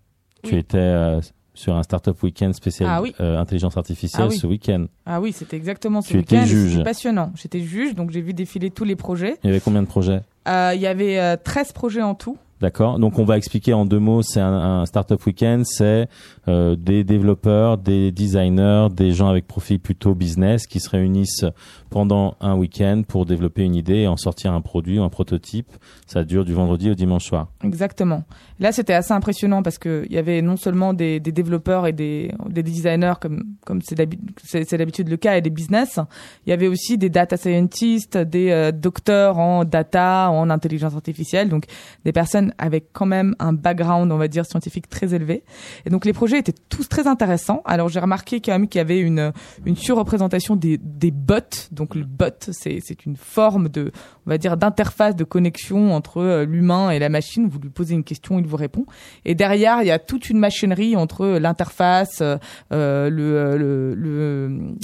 tu 0.43 0.57
étais 0.57 1.19
sur 1.54 1.76
un 1.76 1.84
startup 1.84 2.22
week-end 2.24 2.51
spécial 2.54 2.89
Ah 2.91 3.01
oui. 3.01 3.14
euh, 3.20 3.38
intelligence 3.39 3.78
artificielle 3.78 4.24
Ah 4.26 4.30
oui. 4.30 4.38
ce 4.38 4.47
week-end. 4.47 4.86
Ah 5.06 5.22
oui, 5.22 5.32
c'était 5.32 5.58
exactement 5.58 6.01
ce 6.01 6.10
Tu 6.10 6.20
étais 6.20 6.36
week-end. 6.38 6.47
juge. 6.47 6.72
C'était 6.72 6.84
passionnant. 6.84 7.32
J'étais 7.36 7.60
juge, 7.62 7.93
donc 7.95 8.12
j'ai 8.12 8.22
vu 8.22 8.34
défiler 8.34 8.72
tous 8.72 8.84
les 8.86 8.95
projets. 8.95 9.38
Il 9.43 9.47
y 9.47 9.49
avait 9.51 9.60
combien 9.60 9.82
de 9.82 9.88
projets? 9.88 10.22
Euh, 10.47 10.72
Il 10.76 10.82
y 10.82 10.88
avait 10.88 11.20
euh, 11.20 11.38
13 11.41 11.72
projets 11.74 12.01
en 12.01 12.16
tout. 12.16 12.38
D'accord. 12.64 12.97
Donc 12.97 13.20
on 13.20 13.26
va 13.26 13.36
expliquer 13.36 13.74
en 13.74 13.84
deux 13.84 13.99
mots. 13.99 14.22
C'est 14.22 14.39
un, 14.39 14.53
un 14.53 14.86
startup 14.86 15.26
week-end. 15.26 15.64
C'est 15.66 16.07
euh, 16.47 16.78
des 16.78 17.03
développeurs, 17.03 17.78
des 17.78 18.14
designers, 18.14 18.88
des 18.89 19.11
gens 19.11 19.28
avec 19.28 19.47
profil 19.47 19.82
plutôt 19.82 20.16
business 20.16 20.66
qui 20.66 20.80
se 20.80 20.89
réunissent 20.89 21.43
pendant 21.89 22.36
un 22.39 22.55
week-end 22.55 23.03
pour 23.05 23.26
développer 23.26 23.64
une 23.64 23.76
idée 23.76 23.97
et 23.97 24.07
en 24.07 24.16
sortir 24.16 24.53
un 24.53 24.61
produit 24.61 24.97
ou 24.97 25.03
un 25.03 25.09
prototype. 25.09 25.74
Ça 26.07 26.24
dure 26.24 26.45
du 26.45 26.53
vendredi 26.53 26.89
au 26.89 26.95
dimanche 26.95 27.26
soir. 27.26 27.49
Exactement. 27.66 28.24
Là, 28.61 28.72
c'était 28.72 28.93
assez 28.93 29.11
impressionnant 29.11 29.61
parce 29.61 29.78
que 29.78 30.05
il 30.07 30.14
y 30.14 30.18
avait 30.18 30.41
non 30.41 30.55
seulement 30.55 30.93
des, 30.93 31.20
développeurs 31.20 31.86
et 31.86 31.91
des, 31.91 32.32
des 32.47 32.64
designers 32.64 33.16
comme 33.20 33.82
c'est 33.84 34.78
d'habitude 34.78 35.09
le 35.09 35.18
cas 35.18 35.36
et 35.36 35.41
des 35.41 35.49
business. 35.49 35.99
Il 36.45 36.51
y 36.51 36.53
avait 36.53 36.68
aussi 36.68 36.97
des 36.97 37.09
data 37.09 37.36
scientists, 37.36 38.18
des 38.18 38.51
euh, 38.51 38.72
docteurs 38.72 39.38
en 39.38 39.66
data, 39.66 40.30
en 40.32 40.49
intelligence 40.49 40.95
artificielle, 40.95 41.49
donc 41.49 41.66
des 42.05 42.14
personnes 42.14 42.53
avec 42.58 42.88
quand 42.93 43.06
même 43.06 43.36
un 43.39 43.54
background, 43.54 44.12
on 44.12 44.18
va 44.18 44.28
dire 44.28 44.45
scientifique 44.45 44.89
très 44.89 45.14
élevé. 45.14 45.43
Et 45.86 45.89
donc 45.89 46.06
les 46.06 46.14
projets 46.14 46.39
étaient 46.39 46.56
tous 46.70 46.88
très 46.88 47.08
intéressants. 47.08 47.62
Alors 47.66 47.89
j'ai 47.89 47.99
remarqué 47.99 48.41
quand 48.41 48.51
même 48.51 48.68
qu'il 48.68 48.80
y 48.80 48.82
avait 48.82 48.99
une 48.99 49.32
surreprésentation 49.76 50.56
des 50.56 50.78
bots. 51.12 51.34
Donc 51.72 51.95
le 51.95 52.04
bot, 52.06 52.51
c'est 52.51 53.06
une 53.06 53.18
forme 53.18 53.70
de 53.70 53.91
on 54.26 54.30
va 54.30 54.38
dire 54.38 54.58
d'interface 54.58 55.16
de 55.16 55.24
connexion 55.24 55.93
entre 55.93 56.18
euh, 56.18 56.45
l'humain 56.45 56.89
et 56.91 56.99
la 56.99 57.10
machine. 57.10 57.47
Vous 57.47 57.60
lui 57.60 57.70
posez 57.70 57.93
une 57.93 58.04
question, 58.04 58.39
il 58.39 58.47
vous 58.47 58.58
répond. 58.58 58.86
Et 59.26 59.36
derrière, 59.36 59.82
il 59.82 59.88
y 59.88 59.91
a 59.91 59.99
toute 59.99 60.30
une 60.30 60.39
machinerie 60.39 60.95
entre 60.95 61.26
l'interface, 61.26 62.22
euh, 62.22 63.10
le, 63.10 63.36
euh, 63.36 63.95
le, 63.95 64.76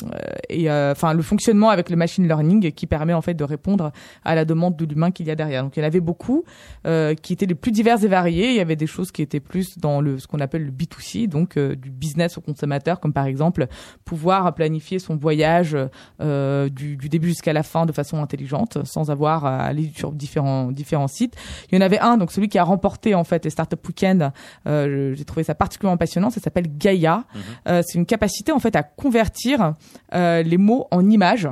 et 0.50 0.66
le 0.66 1.22
fonctionnement 1.22 1.70
avec 1.70 1.90
le 1.90 1.96
machine 1.96 2.28
learning 2.28 2.72
qui 2.72 2.88
permet 2.88 3.14
en 3.14 3.22
fait 3.22 3.34
de 3.34 3.44
répondre 3.44 3.92
à 4.24 4.36
la 4.36 4.46
demande 4.46 4.76
de 4.76 4.86
l'humain 4.86 5.12
qu'il 5.12 5.28
y 5.28 5.32
a 5.32 5.36
derrière. 5.36 5.64
Donc 5.64 5.78
il 5.78 5.80
y 5.80 5.84
en 5.84 5.88
avait 5.88 6.00
beaucoup 6.00 6.44
qui 6.84 7.34
étaient 7.34 7.46
les 7.50 7.56
plus 7.56 7.72
divers 7.72 8.04
et 8.04 8.08
variés. 8.08 8.50
Il 8.50 8.56
y 8.56 8.62
avait 8.62 8.76
des 8.76 8.88
choses 8.88 9.12
qui 9.12 9.22
étaient 9.22 9.40
plus 9.40 9.78
dans 9.78 10.00
le 10.00 10.20
ce 10.20 10.28
qu'on 10.28 10.40
appelle 10.40 10.66
le 10.66 10.72
B2C, 10.72 11.28
donc 11.28 11.58
euh, 11.58 11.76
du 11.76 11.90
business 11.90 12.38
au 12.38 12.42
consommateur, 12.42 13.00
comme 13.00 13.12
par 13.12 13.26
exemple 13.26 13.68
pouvoir 14.06 14.54
planifier 14.54 15.00
son 15.00 15.18
voyage 15.18 15.76
euh, 16.22 16.70
du, 16.70 16.96
du 16.96 17.10
début 17.10 17.30
jusqu'à 17.30 17.54
la 17.54 17.64
fin 17.64 17.86
de 17.86 17.92
façon 17.92 18.22
intelligente, 18.22 18.78
sans 18.86 19.12
avoir 19.12 19.46
à 19.46 19.64
aller 19.64 19.92
sur 19.96 20.12
différents 20.12 20.72
différents 20.72 21.08
sites. 21.08 21.36
Il 21.72 21.76
y 21.76 21.78
en 21.78 21.86
avait 21.86 22.00
un, 22.00 22.18
donc 22.18 22.32
celui 22.32 22.48
qui 22.48 22.58
a 22.58 22.64
remporté 22.64 23.16
en 23.16 23.24
fait 23.24 23.44
les 23.44 23.52
Startup 23.52 23.86
Weekend. 23.88 24.32
Euh, 24.68 25.16
J'ai 25.16 25.26
trouvé 25.26 25.44
ça 25.44 25.56
particulièrement 25.56 25.98
passionnant. 25.98 26.30
Ça 26.30 26.40
s'appelle 26.40 26.68
Gaia. 26.78 27.26
Euh, 27.68 27.82
c'est 27.86 27.98
une 27.98 28.06
capacité 28.06 28.52
en 28.52 28.60
fait 28.60 28.76
à 28.76 28.84
convertir 28.84 29.74
les 30.14 30.58
mots 30.58 30.88
en 30.92 31.10
images. 31.10 31.50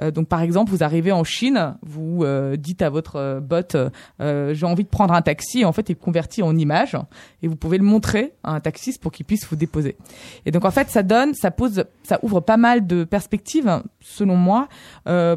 Euh, 0.00 0.10
donc 0.10 0.28
par 0.28 0.40
exemple, 0.42 0.70
vous 0.70 0.82
arrivez 0.82 1.12
en 1.12 1.24
Chine, 1.24 1.74
vous 1.82 2.22
euh, 2.24 2.56
dites 2.56 2.82
à 2.82 2.90
votre 2.90 3.16
euh, 3.16 3.40
bot 3.40 3.76
j'ai 4.20 4.66
envie 4.66 4.84
de 4.84 4.88
prendre 4.88 5.14
un 5.14 5.22
taxi, 5.22 5.60
et 5.60 5.64
en 5.64 5.72
fait 5.72 5.88
il 5.88 5.96
convertit 5.96 6.42
en 6.42 6.56
image 6.56 6.96
et 7.42 7.48
vous 7.48 7.56
pouvez 7.56 7.78
le 7.78 7.84
montrer 7.84 8.34
à 8.42 8.52
un 8.52 8.60
taxiste 8.60 9.00
pour 9.02 9.12
qu'il 9.12 9.26
puisse 9.26 9.46
vous 9.48 9.56
déposer. 9.56 9.96
Et 10.46 10.50
donc 10.50 10.64
en 10.64 10.70
fait 10.70 10.88
ça 10.90 11.02
donne, 11.02 11.34
ça 11.34 11.50
pose, 11.50 11.84
ça 12.02 12.18
ouvre 12.22 12.40
pas 12.40 12.56
mal 12.56 12.86
de 12.86 13.04
perspectives 13.04 13.82
selon 14.00 14.36
moi 14.36 14.68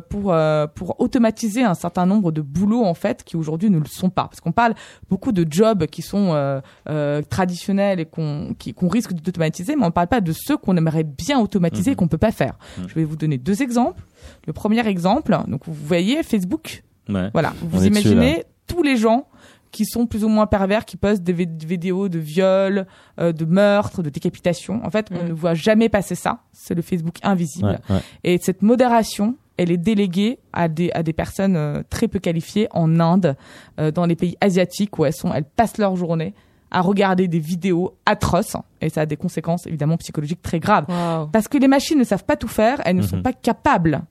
pour 0.10 0.36
pour 0.76 1.00
automatiser 1.00 1.64
un 1.64 1.74
certain 1.74 2.06
nombre 2.06 2.32
de 2.32 2.42
boulots 2.42 2.84
en 2.84 2.94
fait 2.94 3.24
qui 3.24 3.38
aujourd'hui 3.38 3.70
ne 3.70 3.80
le 3.80 3.86
sont 3.86 4.10
pas 4.10 4.24
parce 4.24 4.40
qu'on 4.42 4.52
parle 4.52 4.74
beaucoup 5.10 5.32
de 5.32 5.46
jobs 5.50 5.86
qui 5.88 6.02
sont 6.02 6.34
euh, 6.34 6.62
euh, 6.90 7.22
traditionnels 7.22 8.00
et 8.00 8.06
qu'on 8.06 8.56
qui- 8.58 8.74
qu'on 8.74 8.88
risque 8.88 9.14
d'automatiser 9.14 9.76
mais 9.76 9.84
on 9.84 9.88
ne 9.88 9.92
parle 9.92 10.08
pas 10.08 10.22
de 10.22 10.32
ceux 10.34 10.58
qu'on 10.58 10.78
aimerait 10.78 11.04
bien 11.04 11.40
automatiser 11.40 11.92
et 11.92 11.96
qu'on 11.96 12.08
peut 12.08 12.18
pas 12.18 12.32
faire. 12.32 12.58
Je 12.88 12.94
vais 12.96 13.04
vous 13.04 13.16
donner 13.16 13.38
deux 13.38 13.62
exemples. 13.62 14.02
Le 14.48 14.54
premier 14.54 14.86
exemple, 14.88 15.38
donc 15.48 15.62
vous 15.66 15.74
voyez 15.74 16.24
Facebook, 16.24 16.84
Ouais. 17.10 17.30
voilà, 17.34 17.54
On 17.64 17.68
vous 17.68 17.78
dessus, 17.78 17.88
imaginez 17.90 18.44
tous 18.68 18.82
les 18.84 18.96
gens 18.98 19.28
qui 19.72 19.86
sont 19.86 20.06
plus 20.06 20.24
ou 20.24 20.30
moins 20.30 20.46
pervers, 20.46 20.86
qui 20.86 20.98
postent 20.98 21.24
des 21.24 21.34
vid- 21.34 21.66
vidéos 21.66 22.08
de 22.08 22.20
viol, 22.20 22.86
euh, 23.20 23.32
de 23.34 23.44
meurtre, 23.44 24.04
de 24.04 24.10
décapitation. 24.10 24.80
En 24.86 24.92
fait, 24.92 25.08
on 25.12 25.24
Mm. 25.24 25.28
ne 25.30 25.34
voit 25.34 25.56
jamais 25.56 25.90
passer 25.90 26.14
ça. 26.16 26.40
C'est 26.52 26.76
le 26.76 26.82
Facebook 26.84 27.16
invisible. 27.24 27.80
Ouais, 27.90 27.96
ouais. 27.96 28.02
Et 28.24 28.38
cette 28.40 28.62
modération, 28.62 29.36
elle 29.58 29.72
est 29.72 29.78
déléguée 29.78 30.38
à 30.54 30.68
des, 30.68 30.92
à 30.94 31.02
des 31.02 31.14
personnes 31.14 31.56
euh, 31.56 31.82
très 31.90 32.08
peu 32.08 32.20
qualifiées 32.20 32.68
en 32.72 33.00
Inde, 33.00 33.36
euh, 33.80 33.90
dans 33.92 34.06
les 34.06 34.16
pays 34.16 34.38
asiatiques 34.42 34.98
où 35.00 35.06
elles 35.06 35.14
sont, 35.14 35.34
elles 35.34 35.44
passent 35.44 35.78
leur 35.80 35.96
journée 35.96 36.34
à 36.74 36.82
regarder 36.82 37.28
des 37.28 37.40
vidéos 37.40 37.96
atroces 38.06 38.58
et 38.82 38.90
ça 38.90 39.02
a 39.02 39.06
des 39.06 39.16
conséquences 39.18 39.66
évidemment 39.68 39.96
psychologiques 39.98 40.42
très 40.42 40.60
graves. 40.60 40.86
Parce 41.32 41.48
que 41.48 41.58
les 41.58 41.68
machines 41.68 41.98
ne 42.00 42.04
savent 42.04 42.26
pas 42.26 42.36
tout 42.36 42.48
faire, 42.48 42.82
elles 42.86 42.96
ne 42.98 43.02
sont 43.04 43.18
Mhm. 43.18 43.24
pas 43.24 43.34
capables 43.34 44.02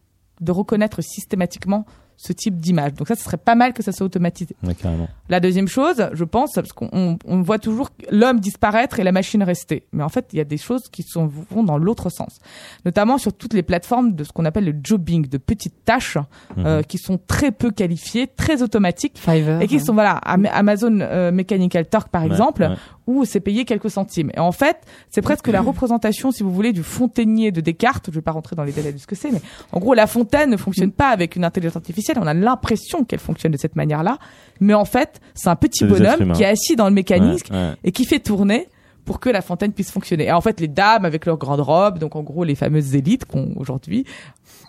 de 0.40 0.50
reconnaître 0.52 1.02
systématiquement 1.02 1.84
ce 2.16 2.32
type 2.32 2.58
d'image. 2.58 2.94
Donc 2.94 3.08
ça, 3.08 3.14
ce 3.14 3.22
serait 3.24 3.36
pas 3.36 3.54
mal 3.54 3.72
que 3.72 3.82
ça 3.82 3.92
soit 3.92 4.06
automatisé. 4.06 4.54
Ouais, 4.62 4.74
carrément. 4.74 5.08
La 5.28 5.40
deuxième 5.40 5.68
chose, 5.68 6.08
je 6.12 6.24
pense, 6.24 6.52
parce 6.54 6.72
qu'on 6.72 6.88
on- 6.92 7.18
on 7.24 7.42
voit 7.42 7.58
toujours 7.58 7.90
l'homme 8.10 8.38
disparaître 8.40 9.00
et 9.00 9.04
la 9.04 9.12
machine 9.12 9.42
rester. 9.42 9.86
Mais 9.92 10.02
en 10.02 10.08
fait, 10.08 10.26
il 10.32 10.36
y 10.36 10.40
a 10.40 10.44
des 10.44 10.56
choses 10.58 10.84
qui 10.90 11.02
sont, 11.02 11.26
vont 11.50 11.64
dans 11.64 11.78
l'autre 11.78 12.10
sens. 12.10 12.38
Notamment 12.84 13.18
sur 13.18 13.32
toutes 13.32 13.54
les 13.54 13.62
plateformes 13.62 14.14
de 14.14 14.24
ce 14.24 14.32
qu'on 14.32 14.44
appelle 14.44 14.64
le 14.64 14.74
jobbing, 14.82 15.26
de 15.28 15.38
petites 15.38 15.84
tâches 15.84 16.18
Mhm. 16.56 16.66
euh, 16.66 16.82
qui 16.82 16.98
sont 16.98 17.18
très 17.26 17.50
peu 17.52 17.70
qualifiées, 17.70 18.26
très 18.28 18.62
automatiques. 18.62 19.18
Fiverr. 19.18 19.60
Et 19.62 19.66
qui 19.66 19.80
sont, 19.80 19.94
voilà, 19.94 20.16
Am- 20.24 20.48
Amazon 20.52 20.98
euh, 21.00 21.32
Mechanical 21.32 21.88
Turk, 21.88 22.08
par 22.08 22.22
Ouais, 22.22 22.28
exemple, 22.28 22.62
ouais. 22.62 22.76
Où 23.06 23.24
c'est 23.24 23.40
payé 23.40 23.64
quelques 23.64 23.90
centimes. 23.90 24.30
Et 24.34 24.38
en 24.40 24.52
fait, 24.52 24.76
c'est 25.10 25.22
presque 25.22 25.48
la 25.48 25.60
représentation, 25.60 26.30
si 26.30 26.42
vous 26.42 26.52
voulez, 26.52 26.72
du 26.72 26.82
fontainier 26.82 27.50
de 27.50 27.60
Descartes. 27.60 28.06
Je 28.08 28.14
vais 28.14 28.20
pas 28.22 28.32
rentrer 28.32 28.56
dans 28.56 28.64
les 28.64 28.72
détails 28.72 28.92
de 28.94 28.98
ce 28.98 29.06
que 29.06 29.14
c'est, 29.16 29.30
mais 29.30 29.40
en 29.72 29.80
gros, 29.80 29.94
la 29.94 30.06
fontaine 30.06 30.50
ne 30.50 30.56
fonctionne 30.56 30.92
pas 30.92 31.08
avec 31.08 31.36
une 31.36 31.44
intelligence 31.44 31.76
artificielle. 31.76 32.18
On 32.20 32.26
a 32.26 32.34
l'impression 32.34 33.04
qu'elle 33.04 33.18
fonctionne 33.18 33.52
de 33.52 33.56
cette 33.58 33.76
manière-là. 33.76 34.18
Mais 34.60 34.74
en 34.74 34.84
fait, 34.84 35.20
c'est 35.34 35.48
un 35.48 35.56
petit 35.56 35.84
bonhomme 35.84 36.32
qui 36.32 36.42
est 36.42 36.46
assis 36.46 36.76
dans 36.76 36.88
le 36.88 36.94
mécanisme 36.94 37.52
Ouais, 37.52 37.58
ouais. 37.70 37.74
et 37.84 37.92
qui 37.92 38.04
fait 38.04 38.20
tourner 38.20 38.68
pour 39.04 39.18
que 39.18 39.28
la 39.28 39.42
fontaine 39.42 39.72
puisse 39.72 39.90
fonctionner. 39.90 40.26
Et 40.26 40.32
en 40.32 40.40
fait, 40.40 40.60
les 40.60 40.68
dames 40.68 41.04
avec 41.04 41.26
leurs 41.26 41.36
grandes 41.38 41.60
robes, 41.60 41.98
donc 41.98 42.14
en 42.14 42.22
gros 42.22 42.44
les 42.44 42.54
fameuses 42.54 42.94
élites 42.94 43.24
qu'on 43.24 43.52
aujourd'hui 43.56 44.04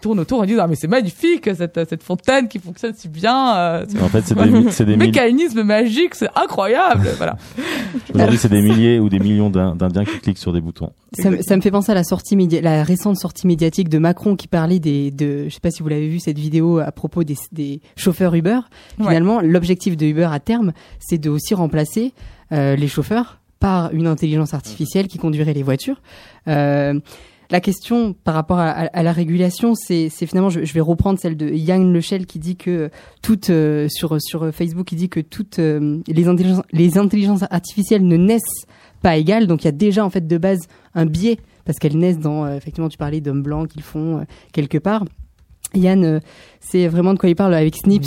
tournent 0.03 0.19
autour 0.19 0.43
et 0.43 0.47
disent 0.47 0.59
ah 0.59 0.67
mais 0.67 0.75
c'est 0.75 0.87
magnifique 0.87 1.49
cette 1.55 1.79
cette 1.89 2.03
fontaine 2.03 2.47
qui 2.47 2.59
fonctionne 2.59 2.93
si 2.95 3.07
bien. 3.07 3.55
euh, 3.55 3.85
c'est 3.87 4.01
En 4.01 4.09
fait, 4.09 4.21
c'est 4.25 4.35
des, 4.35 4.45
mi- 4.49 4.71
c'est 4.71 4.85
des 4.85 4.95
milliers. 4.97 5.07
mécanisme 5.07 5.63
magique, 5.63 6.13
c'est 6.15 6.29
incroyable. 6.35 7.07
voilà. 7.17 7.37
Aujourd'hui, 8.13 8.37
c'est 8.37 8.49
des 8.49 8.61
milliers 8.61 8.99
ou 8.99 9.09
des 9.09 9.19
millions 9.19 9.49
d'In- 9.49 9.75
d'Indiens 9.75 10.05
qui 10.05 10.19
cliquent 10.19 10.37
sur 10.37 10.53
des 10.53 10.61
boutons. 10.61 10.91
Ça, 11.17 11.29
me- 11.31 11.41
ça 11.41 11.55
me 11.55 11.61
fait 11.61 11.71
penser 11.71 11.91
à 11.91 11.95
la 11.95 12.03
sortie 12.03 12.35
média 12.35 12.61
la 12.61 12.83
récente 12.83 13.17
sortie 13.17 13.47
médiatique 13.47 13.89
de 13.89 13.97
Macron 13.97 14.35
qui 14.35 14.47
parlait 14.47 14.79
des, 14.79 15.09
de, 15.11 15.45
je 15.47 15.53
sais 15.53 15.59
pas 15.59 15.71
si 15.71 15.81
vous 15.81 15.89
l'avez 15.89 16.07
vu 16.09 16.19
cette 16.19 16.37
vidéo 16.37 16.79
à 16.79 16.91
propos 16.91 17.23
des, 17.23 17.35
des 17.51 17.81
chauffeurs 17.95 18.35
Uber. 18.35 18.59
Ouais. 18.99 19.05
Finalement, 19.07 19.39
l'objectif 19.41 19.95
de 19.97 20.05
Uber 20.05 20.29
à 20.31 20.39
terme, 20.39 20.73
c'est 20.99 21.17
de 21.17 21.29
aussi 21.29 21.53
remplacer 21.55 22.13
euh, 22.51 22.75
les 22.75 22.87
chauffeurs 22.87 23.39
par 23.59 23.93
une 23.93 24.07
intelligence 24.07 24.53
artificielle 24.53 25.07
qui 25.07 25.17
conduirait 25.17 25.53
les 25.53 25.63
voitures. 25.63 26.01
Euh, 26.49 26.99
la 27.53 27.61
question 27.61 28.13
par 28.23 28.33
rapport 28.33 28.57
à, 28.59 28.69
à- 28.71 28.85
à 28.87 29.03
la 29.03 29.13
régulation, 29.13 29.75
c'est 29.75 30.09
finalement, 30.09 30.49
je, 30.49 30.65
je 30.65 30.73
vais 30.73 30.81
reprendre 30.81 31.17
celle 31.19 31.37
de 31.37 31.47
Yann 31.49 31.93
Lechel 31.93 32.25
qui 32.25 32.39
dit 32.39 32.55
que 32.57 32.89
toutes 33.21 33.49
euh, 33.51 33.87
sur 33.89 34.19
sur 34.19 34.51
Facebook, 34.53 34.87
qui 34.87 34.95
dit 34.95 35.07
que 35.07 35.19
toutes 35.21 35.59
euh, 35.59 35.99
les 36.07 36.27
intelligences 36.27 36.63
les 36.71 36.97
intelligences 36.97 37.43
artificielles 37.49 38.05
ne 38.05 38.17
naissent 38.17 38.65
pas 39.01 39.15
égales. 39.17 39.45
Donc 39.47 39.61
il 39.63 39.65
y 39.65 39.69
a 39.69 39.71
déjà 39.71 40.03
en 40.03 40.09
fait 40.09 40.27
de 40.27 40.37
base 40.37 40.61
un 40.95 41.05
biais 41.05 41.37
parce 41.65 41.77
qu'elles 41.77 41.97
naissent 41.97 42.19
dans 42.19 42.43
euh, 42.43 42.57
effectivement 42.57 42.89
tu 42.89 42.97
parlais 42.97 43.21
d'hommes 43.21 43.43
blancs 43.43 43.67
qu'ils 43.69 43.83
font 43.83 44.25
quelque 44.51 44.79
part. 44.79 45.05
Yann, 45.75 46.21
c'est 46.59 46.87
vraiment 46.87 47.13
de 47.13 47.19
quoi 47.19 47.29
il 47.29 47.35
parle 47.35 47.53
avec 47.55 47.75
Snips, 47.75 48.05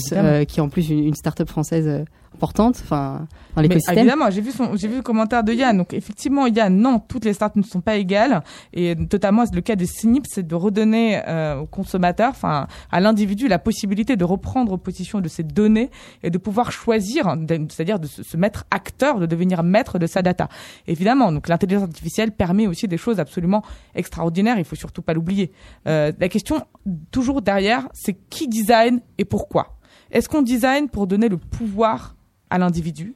qui 0.48 0.58
est 0.58 0.60
en 0.60 0.68
plus 0.68 0.88
une, 0.90 1.04
une 1.04 1.14
start-up 1.14 1.48
française 1.48 2.04
importante, 2.36 2.80
enfin 2.84 3.26
dans 3.54 3.62
Mais 3.62 3.68
l'écosystème. 3.68 3.98
évidemment, 3.98 4.30
j'ai 4.30 4.42
vu 4.42 4.50
son, 4.50 4.76
j'ai 4.76 4.88
vu 4.88 4.96
le 4.96 5.02
commentaire 5.02 5.42
de 5.42 5.52
Yann. 5.52 5.76
Donc 5.78 5.94
effectivement, 5.94 6.46
Yann, 6.46 6.76
non, 6.76 6.98
toutes 6.98 7.24
les 7.24 7.32
startups 7.32 7.58
ne 7.58 7.64
sont 7.64 7.80
pas 7.80 7.96
égales. 7.96 8.42
Et 8.74 8.94
notamment, 8.94 9.44
le 9.50 9.60
cas 9.62 9.76
des 9.76 9.86
Snips, 9.86 10.26
c'est 10.28 10.46
de 10.46 10.54
redonner 10.54 11.22
euh, 11.26 11.60
au 11.60 11.66
consommateur, 11.66 12.30
enfin 12.30 12.66
à 12.92 13.00
l'individu, 13.00 13.48
la 13.48 13.58
possibilité 13.58 14.16
de 14.16 14.24
reprendre 14.24 14.76
possession 14.76 15.20
de 15.20 15.28
ses 15.28 15.42
données 15.42 15.90
et 16.22 16.30
de 16.30 16.38
pouvoir 16.38 16.70
choisir, 16.70 17.34
c'est-à-dire 17.70 17.98
de 17.98 18.06
se, 18.06 18.22
se 18.22 18.36
mettre 18.36 18.64
acteur, 18.70 19.18
de 19.18 19.26
devenir 19.26 19.62
maître 19.62 19.98
de 19.98 20.06
sa 20.06 20.20
data. 20.20 20.48
Évidemment, 20.86 21.32
donc 21.32 21.48
l'intelligence 21.48 21.84
artificielle 21.84 22.32
permet 22.32 22.66
aussi 22.66 22.86
des 22.88 22.98
choses 22.98 23.18
absolument 23.18 23.62
extraordinaires. 23.94 24.58
Il 24.58 24.64
faut 24.64 24.76
surtout 24.76 25.02
pas 25.02 25.14
l'oublier. 25.14 25.52
Euh, 25.88 26.12
la 26.18 26.28
question 26.28 26.62
toujours 27.10 27.40
derrière, 27.42 27.88
c'est 27.94 28.14
qui 28.28 28.48
design 28.48 29.00
et 29.18 29.24
pourquoi? 29.24 29.78
Est-ce 30.10 30.28
qu'on 30.28 30.42
design 30.42 30.88
pour 30.88 31.06
donner 31.06 31.28
le 31.28 31.36
pouvoir 31.36 32.14
à 32.50 32.58
l'individu 32.58 33.14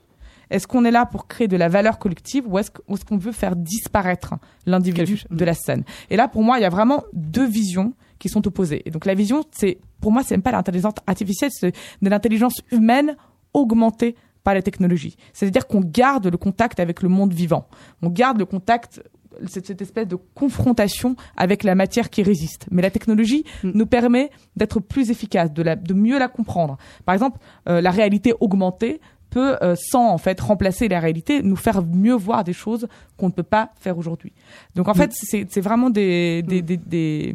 Est-ce 0.50 0.66
qu'on 0.66 0.84
est 0.84 0.90
là 0.90 1.06
pour 1.06 1.26
créer 1.28 1.46
de 1.48 1.56
la 1.56 1.68
valeur 1.68 1.98
collective 1.98 2.44
ou 2.48 2.58
est-ce 2.58 2.70
qu'- 2.70 2.82
est-ce 2.92 3.04
qu'on 3.04 3.18
veut 3.18 3.32
faire 3.32 3.54
disparaître 3.56 4.34
l'individu 4.66 5.22
de 5.30 5.44
la 5.44 5.54
scène? 5.54 5.84
Et 6.10 6.16
là, 6.16 6.26
pour 6.28 6.42
moi, 6.42 6.58
il 6.58 6.62
y 6.62 6.64
a 6.64 6.70
vraiment 6.70 7.04
deux 7.12 7.46
visions 7.46 7.94
qui 8.18 8.28
sont 8.28 8.46
opposées. 8.46 8.82
Et 8.84 8.90
donc 8.90 9.06
la 9.06 9.14
vision, 9.14 9.44
c'est 9.52 9.78
pour 10.00 10.10
moi, 10.12 10.22
c'est 10.24 10.34
même 10.34 10.42
pas 10.42 10.50
l'intelligence 10.52 10.94
artificielle, 11.06 11.50
c'est 11.52 11.72
de 12.02 12.08
l'intelligence 12.10 12.60
humaine 12.72 13.16
augmentée 13.54 14.14
par 14.44 14.54
la 14.54 14.62
technologie. 14.62 15.16
C'est-à-dire 15.32 15.66
qu'on 15.66 15.80
garde 15.80 16.26
le 16.26 16.36
contact 16.36 16.80
avec 16.80 17.02
le 17.02 17.08
monde 17.08 17.32
vivant. 17.32 17.66
On 18.02 18.08
garde 18.08 18.38
le 18.38 18.44
contact 18.46 19.02
cette, 19.46 19.66
cette 19.66 19.80
espèce 19.80 20.08
de 20.08 20.16
confrontation 20.34 21.14
avec 21.36 21.62
la 21.62 21.74
matière 21.74 22.10
qui 22.10 22.22
résiste. 22.22 22.66
Mais 22.70 22.82
la 22.82 22.90
technologie 22.90 23.44
Mm. 23.62 23.70
nous 23.74 23.86
permet 23.86 24.30
d'être 24.56 24.80
plus 24.80 25.10
efficace, 25.10 25.52
de, 25.52 25.62
la, 25.62 25.76
de 25.76 25.94
mieux 25.94 26.18
la 26.18 26.28
comprendre. 26.28 26.76
Par 27.04 27.14
exemple, 27.14 27.38
euh, 27.68 27.80
la 27.80 27.90
réalité 27.90 28.34
augmentée 28.40 29.00
peut, 29.30 29.56
euh, 29.62 29.74
sans 29.76 30.08
en 30.10 30.18
fait 30.18 30.40
remplacer 30.40 30.88
la 30.88 31.00
réalité, 31.00 31.42
nous 31.42 31.56
faire 31.56 31.82
mieux 31.84 32.14
voir 32.14 32.44
des 32.44 32.52
choses 32.52 32.88
qu'on 33.16 33.26
ne 33.28 33.32
peut 33.32 33.42
pas 33.42 33.70
faire 33.80 33.96
aujourd'hui. 33.96 34.32
Donc 34.74 34.88
en 34.88 34.92
Mm. 34.92 34.96
fait, 34.96 35.12
c'est 35.48 35.60
vraiment 35.60 35.88
des, 35.90 36.42
des, 36.42 36.62
des, 36.62 36.76
des, 36.76 37.34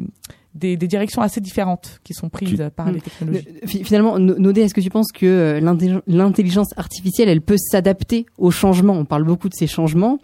des, 0.54 0.76
des 0.76 0.86
directions 0.86 1.20
assez 1.22 1.40
différentes 1.40 2.00
qui 2.04 2.14
sont 2.14 2.28
prises 2.28 2.62
par 2.76 2.86
Mm. 2.86 2.92
les 2.92 3.00
technologies. 3.00 3.48
Euh, 3.62 3.66
fi- 3.66 3.84
Finalement, 3.84 4.18
No- 4.18 4.38
Nodé, 4.38 4.60
est-ce 4.62 4.74
que 4.74 4.80
tu 4.80 4.90
penses 4.90 5.10
que 5.12 5.26
euh, 5.26 5.60
l'intelli- 5.60 6.00
l'intelligence 6.06 6.68
artificielle, 6.76 7.28
elle 7.28 7.40
peut 7.42 7.56
s'adapter 7.58 8.26
aux 8.38 8.50
changements 8.50 8.94
On 8.94 9.04
parle 9.04 9.24
beaucoup 9.24 9.48
de 9.48 9.54
ces 9.54 9.66
changements. 9.66 10.18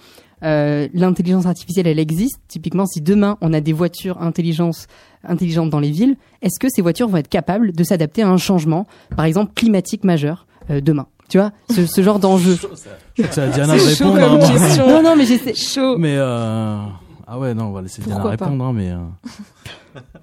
Euh, 0.44 0.88
l'intelligence 0.92 1.46
artificielle, 1.46 1.86
elle 1.86 2.00
existe. 2.00 2.40
Typiquement, 2.48 2.84
si 2.86 3.00
demain 3.00 3.38
on 3.42 3.52
a 3.52 3.60
des 3.60 3.72
voitures 3.72 4.20
intelligence, 4.20 4.88
intelligentes 5.22 5.70
dans 5.70 5.78
les 5.78 5.92
villes, 5.92 6.16
est-ce 6.42 6.58
que 6.58 6.66
ces 6.68 6.82
voitures 6.82 7.06
vont 7.08 7.18
être 7.18 7.28
capables 7.28 7.70
de 7.72 7.84
s'adapter 7.84 8.22
à 8.22 8.28
un 8.28 8.38
changement, 8.38 8.86
par 9.16 9.24
exemple 9.24 9.52
climatique 9.54 10.02
majeur, 10.02 10.46
euh, 10.70 10.80
demain? 10.80 11.06
Tu 11.32 11.38
vois, 11.38 11.50
ce, 11.70 11.86
ce 11.86 12.02
genre 12.02 12.18
d'enjeu. 12.18 12.58
C'est 13.14 13.38
à 13.38 13.46
Diana 13.48 13.72
de 13.72 13.78
C'est 13.78 13.94
chaud 13.96 14.12
répondre. 14.12 14.38
comme 14.38 14.50
hein, 14.52 14.58
question. 14.58 14.86
Non, 14.86 15.02
non, 15.02 15.16
mais 15.16 15.24
j'essaie. 15.24 15.54
Chaud. 15.54 15.96
Mais 15.96 16.14
euh... 16.18 16.76
ah 17.26 17.38
ouais, 17.38 17.54
non, 17.54 17.68
on 17.68 17.72
va 17.72 17.80
laisser 17.80 18.02
Diana 18.02 18.16
Pourquoi 18.20 18.30
répondre, 18.32 18.62
hein, 18.62 18.72
mais. 18.74 18.90
euh, 18.90 18.98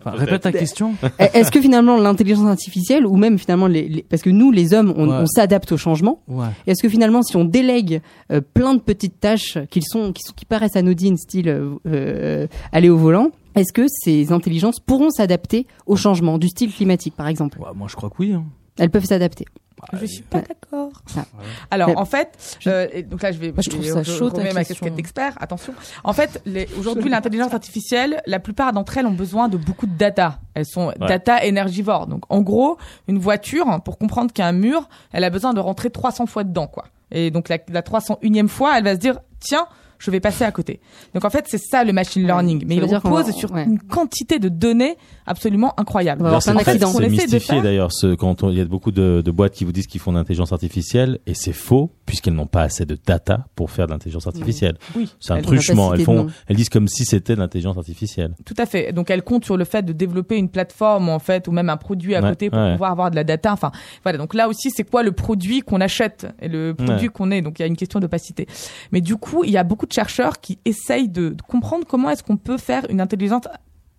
enfin, 0.05 0.11
répète 0.15 0.41
ta 0.43 0.51
question. 0.51 0.93
Est-ce 1.17 1.49
que 1.51 1.61
finalement 1.61 1.97
l'intelligence 1.97 2.47
artificielle, 2.47 3.07
ou 3.07 3.17
même 3.17 3.39
finalement 3.39 3.65
les, 3.65 3.87
les- 3.89 4.03
parce 4.03 4.21
que 4.21 4.29
nous, 4.29 4.51
les 4.51 4.75
hommes, 4.75 4.93
on, 4.97 5.09
Ouais. 5.09 5.25
s'adapte 5.25 5.71
au 5.71 5.77
changement. 5.77 6.21
Ouais. 6.27 6.45
Est-ce 6.67 6.83
que 6.83 6.89
finalement, 6.89 7.23
si 7.23 7.35
on 7.37 7.43
délègue 7.43 8.01
euh, 8.31 8.41
plein 8.41 8.75
de 8.75 8.79
petites 8.79 9.19
tâches 9.19 9.57
qui 9.71 9.81
sont 9.81 10.11
qui, 10.13 10.21
sont, 10.21 10.33
qui 10.33 10.45
paraissent 10.45 10.75
anodines, 10.75 11.17
style 11.17 11.49
euh, 11.87 12.47
aller 12.71 12.89
au 12.89 12.97
volant, 12.97 13.29
est-ce 13.55 13.73
que 13.73 13.85
ces 13.87 14.31
intelligences 14.31 14.79
pourront 14.79 15.09
s'adapter 15.09 15.65
au 15.87 15.95
changement 15.95 16.37
du 16.37 16.49
style 16.49 16.71
climatique, 16.71 17.15
par 17.15 17.27
exemple? 17.27 17.57
Ouais, 17.59 17.69
moi, 17.75 17.87
je 17.89 17.95
crois 17.95 18.11
que 18.11 18.15
oui. 18.19 18.33
hein. 18.33 18.43
Elles 18.77 18.91
peuvent 18.91 19.05
s'adapter. 19.05 19.45
Je 19.93 20.05
suis 20.05 20.23
pas 20.23 20.41
d'accord. 20.41 20.91
Ah. 21.17 21.25
Alors, 21.71 21.97
en 21.97 22.05
fait, 22.05 22.59
euh, 22.67 22.87
donc 23.03 23.21
là, 23.23 23.31
je 23.31 23.39
vais, 23.39 23.53
je 23.57 23.69
trouve 23.69 23.85
ça 23.85 24.03
chaud, 24.03 24.29
remets 24.29 24.53
ma 24.53 24.63
question. 24.63 24.75
casquette 24.75 24.95
d'expert. 24.95 25.33
Attention. 25.39 25.73
En 26.03 26.13
fait, 26.13 26.41
les- 26.45 26.67
aujourd'hui, 26.77 27.09
l'intelligence 27.09 27.53
artificielle, 27.53 28.21
la 28.25 28.39
plupart 28.39 28.73
d'entre 28.73 28.97
elles 28.97 29.05
ont 29.05 29.11
besoin 29.11 29.47
de 29.47 29.57
beaucoup 29.57 29.87
de 29.87 29.97
data. 29.97 30.39
Elles 30.53 30.65
sont 30.65 30.91
data 30.99 31.43
énergivores. 31.43 32.07
Donc, 32.07 32.23
en 32.29 32.41
gros, 32.41 32.77
une 33.07 33.19
voiture, 33.19 33.81
pour 33.83 33.97
comprendre 33.97 34.31
qu'il 34.31 34.41
y 34.43 34.45
a 34.45 34.49
un 34.49 34.53
mur, 34.53 34.87
elle 35.11 35.23
a 35.23 35.29
besoin 35.29 35.53
de 35.53 35.59
rentrer 35.59 35.89
300 35.89 36.25
fois 36.25 36.43
dedans, 36.43 36.67
quoi. 36.67 36.85
Et 37.11 37.31
donc, 37.31 37.49
la, 37.49 37.57
la 37.69 37.81
301e 37.81 38.47
fois, 38.47 38.77
elle 38.77 38.83
va 38.83 38.93
se 38.95 38.99
dire, 38.99 39.19
tiens, 39.39 39.67
je 39.97 40.11
vais 40.11 40.21
passer 40.21 40.45
à 40.45 40.51
côté. 40.53 40.79
Donc 41.13 41.25
en 41.25 41.29
fait, 41.29 41.43
c'est 41.49 41.57
ça 41.57 41.83
le 41.83 41.91
machine 41.91 42.23
learning, 42.25 42.63
mais 42.65 42.75
Ça 42.79 42.85
il 42.85 42.95
repose 42.95 43.25
va- 43.25 43.31
sur 43.33 43.51
ouais. 43.51 43.65
une 43.65 43.79
quantité 43.79 44.39
de 44.39 44.47
données 44.47 44.95
absolument 45.29 45.73
incroyable. 45.79 46.21
Plein 46.23 46.39
c'est- 46.39 46.51
C'est 46.51 46.61
essaie 46.61 46.77
de 46.77 47.09
mystifié 47.09 47.61
d'ailleurs. 47.61 47.91
ce- 47.93 48.15
Quand 48.15 48.43
il 48.49 48.57
y 48.57 48.61
a 48.61 48.65
beaucoup 48.65 48.91
de, 48.91 49.21
de 49.23 49.31
boîtes 49.31 49.53
qui 49.53 49.63
vous 49.65 49.71
disent 49.71 49.87
qu'ils 49.87 50.01
font 50.01 50.11
de 50.11 50.17
l'intelligence 50.17 50.51
artificielle, 50.51 51.19
et 51.25 51.33
c'est 51.33 51.53
faux 51.53 51.91
puisqu'elles 52.05 52.33
n'ont 52.33 52.47
pas 52.47 52.63
assez 52.63 52.85
de 52.85 52.97
data 53.05 53.45
pour 53.55 53.69
faire 53.71 53.85
de 53.87 53.91
l'intelligence 53.91 54.25
artificielle. 54.27 54.77
Oui, 54.95 55.13
C'est 55.19 55.31
un 55.31 55.37
elles- 55.37 55.43
truchement. 55.45 55.93
Elles 55.93 56.03
font, 56.03 56.27
elles 56.47 56.55
disent 56.55 56.69
comme 56.69 56.87
si 56.87 57.05
c'était 57.05 57.35
de 57.35 57.39
l'intelligence 57.39 57.77
artificielle. 57.77 58.33
Tout 58.45 58.55
à 58.57 58.65
fait. 58.65 58.91
Donc 58.91 59.09
elle 59.11 59.21
compte 59.23 59.45
sur 59.45 59.57
le 59.57 59.63
fait 59.65 59.83
de 59.83 59.93
développer 59.93 60.37
une 60.37 60.49
plateforme 60.49 61.09
en 61.09 61.19
fait 61.19 61.47
ou 61.47 61.51
même 61.51 61.69
un 61.69 61.77
produit 61.77 62.15
à 62.15 62.21
Ouais, 62.21 62.29
côté 62.29 62.49
pour 62.49 62.59
ouais. 62.59 62.71
pouvoir 62.73 62.91
avoir 62.91 63.11
de 63.11 63.15
la 63.15 63.23
data. 63.23 63.53
Enfin 63.53 63.71
voilà. 64.03 64.17
Donc 64.17 64.33
là 64.33 64.47
aussi 64.49 64.71
c'est 64.71 64.83
quoi 64.89 65.03
le 65.03 65.11
produit 65.11 65.61
qu'on 65.61 65.81
achète 65.81 66.27
et 66.41 66.47
le 66.47 66.73
produit 66.73 67.07
Ouais. 67.07 67.13
qu'on 67.13 67.31
est? 67.31 67.41
Donc 67.41 67.59
il 67.59 67.61
y 67.61 67.65
a 67.65 67.67
une 67.67 67.77
question 67.77 67.99
d'opacité. 67.99 68.47
Mais 68.91 69.01
du 69.01 69.15
coup 69.15 69.43
il 69.43 69.51
y 69.51 69.57
a 69.57 69.63
beaucoup 69.63 69.85
de 69.85 69.93
chercheurs 69.93 70.39
qui 70.41 70.57
essayent 70.65 71.09
de, 71.09 71.29
de 71.29 71.41
comprendre 71.47 71.85
comment 71.87 72.09
est-ce 72.09 72.23
qu'on 72.23 72.37
peut 72.37 72.57
faire 72.57 72.85
une 72.89 73.01
intelligence 73.01 73.43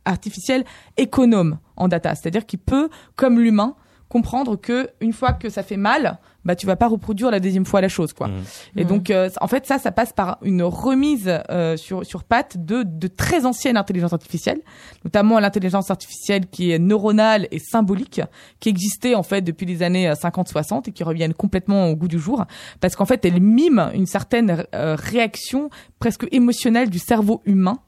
artificielle 0.04 0.64
économe 0.96 1.58
en 1.76 1.88
data. 1.88 2.14
C'est-à-dire 2.14 2.46
qui 2.46 2.56
peut 2.56 2.88
comme 3.16 3.38
l'humain 3.38 3.76
comprendre 4.10 4.56
que 4.56 4.90
une 5.00 5.12
fois 5.12 5.32
que 5.32 5.48
ça 5.48 5.62
fait 5.62 5.76
mal, 5.76 6.18
bah 6.44 6.56
tu 6.56 6.66
vas 6.66 6.74
pas 6.74 6.88
reproduire 6.88 7.30
la 7.30 7.38
deuxième 7.38 7.64
fois 7.64 7.80
la 7.80 7.88
chose 7.88 8.12
quoi. 8.12 8.26
Mhm. 8.26 8.42
Et 8.76 8.84
donc 8.84 9.08
euh, 9.08 9.30
en 9.40 9.46
fait 9.46 9.66
ça 9.66 9.78
ça 9.78 9.92
passe 9.92 10.12
par 10.12 10.38
une 10.42 10.64
remise 10.64 11.30
euh, 11.48 11.76
sur 11.76 12.04
sur 12.04 12.24
pattes 12.24 12.62
de 12.62 12.82
de 12.82 13.06
très 13.06 13.46
anciennes 13.46 13.76
intelligences 13.76 14.12
artificielles, 14.12 14.60
notamment 15.04 15.38
l'intelligence 15.38 15.92
artificielle 15.92 16.48
qui 16.48 16.72
est 16.72 16.80
neuronale 16.80 17.46
et 17.52 17.60
symbolique 17.60 18.20
qui 18.58 18.68
existait 18.68 19.14
en 19.14 19.22
fait 19.22 19.42
depuis 19.42 19.64
les 19.64 19.82
années 19.84 20.10
50-60 20.10 20.88
et 20.88 20.92
qui 20.92 21.04
reviennent 21.04 21.34
complètement 21.34 21.88
au 21.88 21.94
goût 21.94 22.08
du 22.08 22.18
jour 22.18 22.44
parce 22.80 22.96
qu'en 22.96 23.06
fait 23.06 23.24
elle 23.24 23.40
mime 23.40 23.92
une 23.94 24.06
certaine 24.06 24.66
euh, 24.74 24.96
réaction 24.96 25.70
presque 26.00 26.26
émotionnelle 26.32 26.90
du 26.90 26.98
cerveau 26.98 27.42
humain 27.44 27.78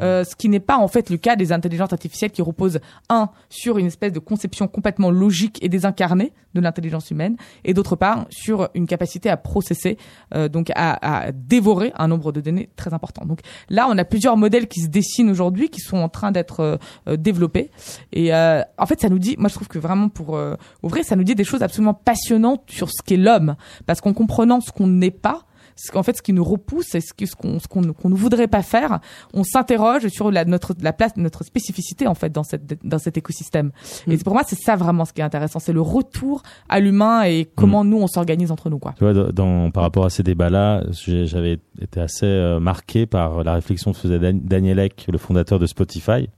euh, 0.00 0.24
ce 0.24 0.36
qui 0.36 0.48
n'est 0.48 0.60
pas 0.60 0.76
en 0.76 0.88
fait 0.88 1.10
le 1.10 1.16
cas 1.16 1.36
des 1.36 1.52
intelligences 1.52 1.92
artificielles 1.92 2.30
qui 2.30 2.42
reposent 2.42 2.80
un 3.08 3.30
sur 3.48 3.78
une 3.78 3.86
espèce 3.86 4.12
de 4.12 4.18
conception 4.18 4.68
complètement 4.68 5.10
logique 5.10 5.58
et 5.62 5.68
désincarnée 5.68 6.32
de 6.54 6.60
l'intelligence 6.60 7.10
humaine 7.10 7.36
et 7.64 7.74
d'autre 7.74 7.96
part 7.96 8.26
sur 8.30 8.68
une 8.74 8.86
capacité 8.86 9.28
à 9.28 9.36
processer 9.36 9.98
euh, 10.34 10.48
donc 10.48 10.70
à, 10.74 11.26
à 11.26 11.32
dévorer 11.32 11.92
un 11.96 12.08
nombre 12.08 12.32
de 12.32 12.40
données 12.40 12.70
très 12.76 12.94
important. 12.94 13.24
Donc 13.26 13.40
là 13.68 13.86
on 13.90 13.98
a 13.98 14.04
plusieurs 14.04 14.36
modèles 14.36 14.68
qui 14.68 14.80
se 14.80 14.88
dessinent 14.88 15.30
aujourd'hui 15.30 15.68
qui 15.68 15.80
sont 15.80 15.98
en 15.98 16.08
train 16.08 16.30
d'être 16.30 16.60
euh, 16.60 16.76
euh, 17.08 17.16
développés 17.16 17.70
et 18.12 18.34
euh, 18.34 18.62
en 18.78 18.86
fait 18.86 19.00
ça 19.00 19.08
nous 19.08 19.18
dit 19.18 19.36
moi 19.38 19.48
je 19.48 19.54
trouve 19.54 19.68
que 19.68 19.78
vraiment 19.78 20.08
pour 20.08 20.36
euh, 20.36 20.54
ouvrir 20.82 21.04
ça 21.04 21.16
nous 21.16 21.24
dit 21.24 21.34
des 21.34 21.44
choses 21.44 21.62
absolument 21.62 21.94
passionnantes 21.94 22.62
sur 22.68 22.88
ce 22.90 23.02
qu'est 23.04 23.16
l'homme 23.16 23.56
parce 23.86 24.00
qu'en 24.00 24.12
comprenant 24.12 24.60
ce 24.60 24.70
qu'on 24.70 24.86
n'est 24.86 25.10
pas 25.10 25.44
qu'en 25.92 26.02
fait 26.02 26.16
ce 26.16 26.22
qui 26.22 26.32
nous 26.32 26.44
repousse 26.44 26.94
et 26.94 27.00
ce 27.00 27.12
qu'on 27.14 27.80
ne 28.08 28.14
voudrait 28.14 28.48
pas 28.48 28.62
faire. 28.62 29.00
On 29.32 29.44
s'interroge 29.44 30.08
sur 30.08 30.30
la 30.30 30.44
notre 30.44 30.74
la 30.80 30.92
place 30.92 31.16
notre 31.16 31.44
spécificité 31.44 32.06
en 32.06 32.14
fait 32.14 32.30
dans 32.30 32.42
cette 32.44 32.84
dans 32.86 32.98
cet 32.98 33.16
écosystème. 33.16 33.72
Et 34.06 34.16
c'est 34.16 34.24
pour 34.24 34.34
moi 34.34 34.42
c'est 34.46 34.58
ça 34.58 34.76
vraiment 34.76 35.04
ce 35.04 35.12
qui 35.12 35.20
est 35.20 35.24
intéressant. 35.24 35.58
C'est 35.58 35.72
le 35.72 35.80
retour 35.80 36.42
à 36.68 36.80
l'humain 36.80 37.22
et 37.24 37.48
comment 37.56 37.84
nous 37.84 37.98
on 37.98 38.06
s'organise 38.06 38.50
entre 38.52 38.70
nous 38.70 38.78
quoi. 38.78 38.94
Tu 38.98 39.04
vois, 39.04 39.12
dans, 39.32 39.70
par 39.70 39.82
rapport 39.82 40.04
à 40.04 40.10
ces 40.10 40.22
débats-là, 40.22 40.84
j'avais 40.92 41.58
été 41.80 42.00
assez 42.00 42.26
euh, 42.26 42.60
marqué 42.60 43.06
par 43.06 43.42
la 43.44 43.54
réflexion 43.54 43.92
que 43.92 43.98
faisait 43.98 44.18
Dan- 44.18 44.40
Daniel 44.42 44.78
Ek, 44.78 45.06
le 45.10 45.18
fondateur 45.18 45.58
de 45.58 45.66
Spotify, 45.66 46.28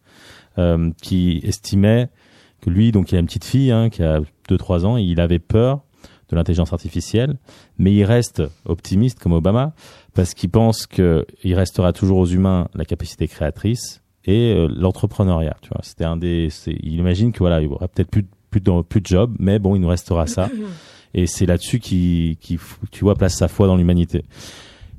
euh, 0.58 0.90
qui 1.02 1.40
estimait 1.44 2.08
que 2.62 2.70
lui, 2.70 2.92
donc 2.92 3.12
il 3.12 3.16
a 3.16 3.18
une 3.18 3.26
petite 3.26 3.44
fille 3.44 3.70
hein, 3.70 3.90
qui 3.90 4.02
a 4.02 4.20
2-3 4.48 4.84
ans, 4.86 4.96
et 4.96 5.02
il 5.02 5.20
avait 5.20 5.38
peur 5.38 5.82
de 6.30 6.36
l'intelligence 6.36 6.72
artificielle, 6.72 7.36
mais 7.78 7.92
il 7.94 8.04
reste 8.04 8.42
optimiste 8.64 9.18
comme 9.20 9.32
Obama, 9.32 9.74
parce 10.14 10.34
qu'il 10.34 10.50
pense 10.50 10.86
qu'il 10.86 11.54
restera 11.54 11.92
toujours 11.92 12.18
aux 12.18 12.26
humains 12.26 12.68
la 12.74 12.84
capacité 12.84 13.28
créatrice 13.28 14.02
et 14.24 14.52
euh, 14.54 14.68
l'entrepreneuriat. 14.74 15.56
Tu 15.62 15.68
vois, 15.68 15.80
c'était 15.82 16.04
un 16.04 16.16
des. 16.16 16.48
c'est- 16.50 16.76
Il 16.82 16.94
imagine 16.94 17.32
que 17.32 17.38
voilà, 17.38 17.60
il 17.60 17.64
y 17.64 17.68
aura 17.68 17.86
peut-être 17.88 18.10
plus 18.10 18.22
de- 18.22 18.28
plus 18.50 18.60
de 18.60 18.82
plus 18.82 19.00
de 19.00 19.06
job, 19.06 19.34
mais 19.38 19.58
bon, 19.58 19.74
il 19.76 19.80
nous 19.80 19.88
restera 19.88 20.26
ça. 20.26 20.48
Et 21.14 21.26
c'est 21.26 21.46
là-dessus 21.46 21.78
qu'il, 21.78 22.36
f- 22.36 22.76
tu 22.90 23.04
vois, 23.04 23.14
place 23.14 23.36
sa 23.36 23.48
foi 23.48 23.66
dans 23.66 23.76
l'humanité. 23.76 24.24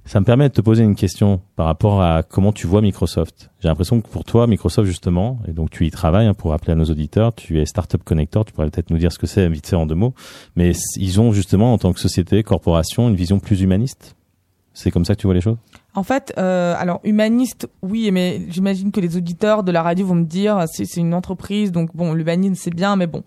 Ça 0.08 0.22
me 0.22 0.26
permet 0.26 0.48
de 0.48 0.54
te 0.54 0.62
poser 0.62 0.84
une 0.84 0.96
question 0.96 1.42
par 1.58 1.66
rapport 1.66 2.02
à 2.02 2.24
comment 2.24 2.54
tu 2.54 2.66
vois 2.66 2.80
Microsoft. 2.80 3.50
J'ai 3.60 3.68
l'impression 3.68 4.00
que 4.00 4.08
pour 4.08 4.24
toi, 4.24 4.48
Microsoft 4.48 4.88
justement, 4.88 5.38
et 5.50 5.52
donc 5.52 5.70
tu 5.70 5.86
y 5.86 5.92
travailles, 5.92 6.28
hein, 6.28 6.34
pour 6.34 6.52
rappeler 6.52 6.72
à 6.72 6.76
nos 6.76 6.86
auditeurs, 6.86 7.36
tu 7.36 7.60
es 7.60 7.66
Startup 7.66 8.02
Connector, 8.02 8.46
tu 8.46 8.54
pourrais 8.54 8.70
peut-être 8.70 8.90
nous 8.90 8.98
dire 8.98 9.12
ce 9.12 9.20
que 9.20 9.28
c'est 9.28 9.50
vite 9.50 9.68
fait 9.68 9.76
en 9.76 9.86
deux 9.86 9.96
mots, 9.96 10.14
mais 10.56 10.72
ils 10.96 11.20
ont 11.20 11.34
justement 11.34 11.74
en 11.74 11.78
tant 11.78 11.92
que 11.92 12.00
société, 12.00 12.42
corporation, 12.42 13.10
une 13.10 13.18
vision 13.18 13.40
plus 13.40 13.62
humaniste. 13.62 14.16
C'est 14.74 14.92
comme 14.92 15.04
ça 15.04 15.14
que 15.14 15.20
tu 15.20 15.28
vois 15.28 15.34
les 15.34 15.42
choses? 15.42 15.58
En 15.98 16.04
fait, 16.04 16.32
euh, 16.38 16.76
alors 16.78 17.00
humaniste, 17.04 17.68
oui, 17.82 18.12
mais 18.12 18.42
j'imagine 18.50 18.92
que 18.92 19.00
les 19.00 19.18
auditeurs 19.18 19.64
de 19.64 19.72
la 19.72 19.82
radio 19.82 20.06
vont 20.06 20.14
me 20.14 20.26
dire 20.26 20.64
c'est 20.72 20.86
une 20.98 21.16
entreprise, 21.16 21.72
donc 21.72 21.90
bon, 21.96 22.14
l'humanisme 22.14 22.54
c'est 22.54 22.70
bien, 22.70 22.96
mais 22.96 23.08
bon, 23.08 23.24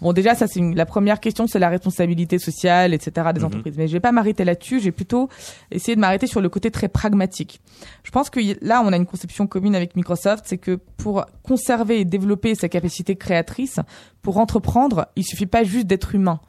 bon 0.00 0.12
déjà 0.12 0.34
ça 0.34 0.48
c'est 0.48 0.60
la 0.60 0.84
première 0.84 1.20
question, 1.20 1.46
c'est 1.46 1.60
la 1.60 1.68
responsabilité 1.68 2.40
sociale, 2.40 2.92
etc. 2.92 3.28
des 3.32 3.38
Mhm. 3.38 3.46
entreprises. 3.46 3.74
Mais 3.78 3.86
je 3.86 3.92
vais 3.92 4.00
pas 4.00 4.10
m'arrêter 4.10 4.44
là-dessus, 4.44 4.80
j'ai 4.80 4.90
plutôt 4.90 5.28
essayé 5.70 5.94
de 5.94 6.00
m'arrêter 6.00 6.26
sur 6.26 6.40
le 6.40 6.48
côté 6.48 6.72
très 6.72 6.88
pragmatique. 6.88 7.60
Je 8.02 8.10
pense 8.10 8.30
que 8.30 8.40
là 8.66 8.82
on 8.84 8.92
a 8.92 8.96
une 8.96 9.06
conception 9.06 9.46
commune 9.46 9.76
avec 9.76 9.94
Microsoft, 9.94 10.42
c'est 10.48 10.58
que 10.58 10.80
pour 10.96 11.24
conserver 11.44 12.00
et 12.00 12.04
développer 12.04 12.56
sa 12.56 12.68
capacité 12.68 13.14
créatrice, 13.14 13.78
pour 14.22 14.38
entreprendre, 14.38 15.06
il 15.14 15.22
suffit 15.24 15.46
pas 15.46 15.62
juste 15.62 15.86
d'être 15.86 16.16
humain. 16.16 16.40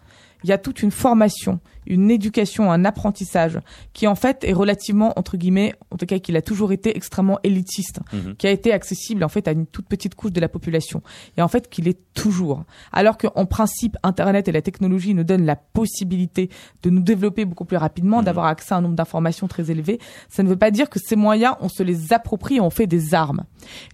Il 0.43 0.49
y 0.49 0.53
a 0.53 0.57
toute 0.57 0.82
une 0.82 0.89
formation, 0.91 1.59
une 1.90 2.10
éducation, 2.12 2.72
un 2.72 2.86
apprentissage 2.86 3.60
qui 3.94 4.08
en 4.08 4.16
fait 4.16 4.44
est 4.44 4.54
relativement 4.54 5.14
entre 5.18 5.36
guillemets, 5.38 5.74
en 5.92 5.98
tout 5.98 6.06
cas 6.06 6.20
qu'il 6.20 6.38
a 6.38 6.42
toujours 6.42 6.72
été 6.72 6.96
extrêmement 6.96 7.40
élitiste, 7.44 8.00
Mhm. 8.14 8.36
qui 8.38 8.48
a 8.48 8.52
été 8.52 8.72
accessible 8.72 9.24
en 9.24 9.30
fait 9.30 9.48
à 9.48 9.52
une 9.52 9.66
toute 9.66 9.88
petite 9.88 10.16
couche 10.16 10.32
de 10.32 10.40
la 10.40 10.48
population 10.48 11.02
et 11.38 11.42
en 11.42 11.48
fait 11.48 11.70
qu'il 11.70 11.88
est 11.88 12.00
toujours. 12.14 12.64
Alors 12.92 13.18
qu'en 13.18 13.46
principe 13.46 13.98
Internet 14.04 14.48
et 14.48 14.52
la 14.52 14.62
technologie 14.62 15.14
nous 15.14 15.24
donnent 15.24 15.46
la 15.46 15.56
possibilité 15.56 16.50
de 16.84 16.90
nous 16.90 17.02
développer 17.02 17.46
beaucoup 17.46 17.66
plus 17.66 17.78
rapidement, 17.78 18.22
d'avoir 18.22 18.46
accès 18.46 18.74
à 18.74 18.78
un 18.78 18.82
nombre 18.82 18.96
d'informations 18.96 19.48
très 19.48 19.72
élevé, 19.72 20.00
ça 20.30 20.44
ne 20.44 20.50
veut 20.50 20.56
pas 20.58 20.72
dire 20.72 20.90
que 20.90 21.00
ces 21.00 21.16
moyens 21.16 21.56
on 21.62 21.70
se 21.70 21.84
les 21.84 22.14
approprie 22.14 22.58
et 22.58 22.62
on 22.62 22.70
fait 22.70 22.88
des 22.88 23.14
armes. 23.14 23.44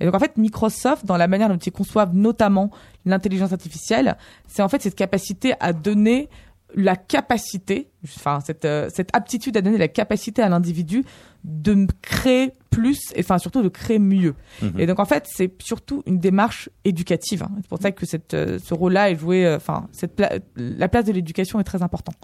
Et 0.01 0.05
donc 0.05 0.13
en 0.15 0.19
fait 0.19 0.37
Microsoft 0.37 1.05
dans 1.05 1.17
la 1.17 1.27
manière 1.27 1.49
dont 1.49 1.57
ils 1.57 1.71
conçoivent 1.71 2.13
notamment 2.13 2.71
l'intelligence 3.05 3.53
artificielle, 3.53 4.17
c'est 4.47 4.61
en 4.63 4.69
fait 4.69 4.81
cette 4.81 4.95
capacité 4.95 5.53
à 5.59 5.73
donner 5.73 6.27
la 6.75 6.95
capacité, 6.95 7.89
enfin 8.03 8.39
cette, 8.45 8.65
euh, 8.65 8.89
cette 8.93 9.09
aptitude 9.15 9.55
à 9.57 9.61
donner 9.61 9.77
la 9.77 9.87
capacité 9.87 10.41
à 10.41 10.49
l'individu 10.49 11.03
de 11.43 11.87
créer 12.01 12.53
plus 12.69 12.99
et 13.15 13.21
enfin 13.21 13.37
surtout 13.37 13.61
de 13.61 13.69
créer 13.69 13.99
mieux. 13.99 14.33
Mhm. 14.61 14.79
Et 14.79 14.85
donc 14.85 14.99
en 14.99 15.05
fait 15.05 15.25
c'est 15.31 15.51
surtout 15.61 16.03
une 16.05 16.19
démarche 16.19 16.69
éducative. 16.83 17.43
hein. 17.43 17.51
C'est 17.61 17.67
pour 17.69 17.79
ça 17.81 17.91
que 17.91 18.05
cette, 18.05 18.33
euh, 18.33 18.59
ce 18.63 18.73
rôle-là 18.73 19.09
est 19.11 19.15
joué, 19.15 19.45
euh, 19.45 19.55
enfin 19.57 19.87
cette 19.91 20.15
pla- 20.15 20.33
la 20.55 20.87
place 20.89 21.05
de 21.05 21.11
l'éducation 21.13 21.59
est 21.59 21.63
très 21.63 21.81
importante. 21.83 22.15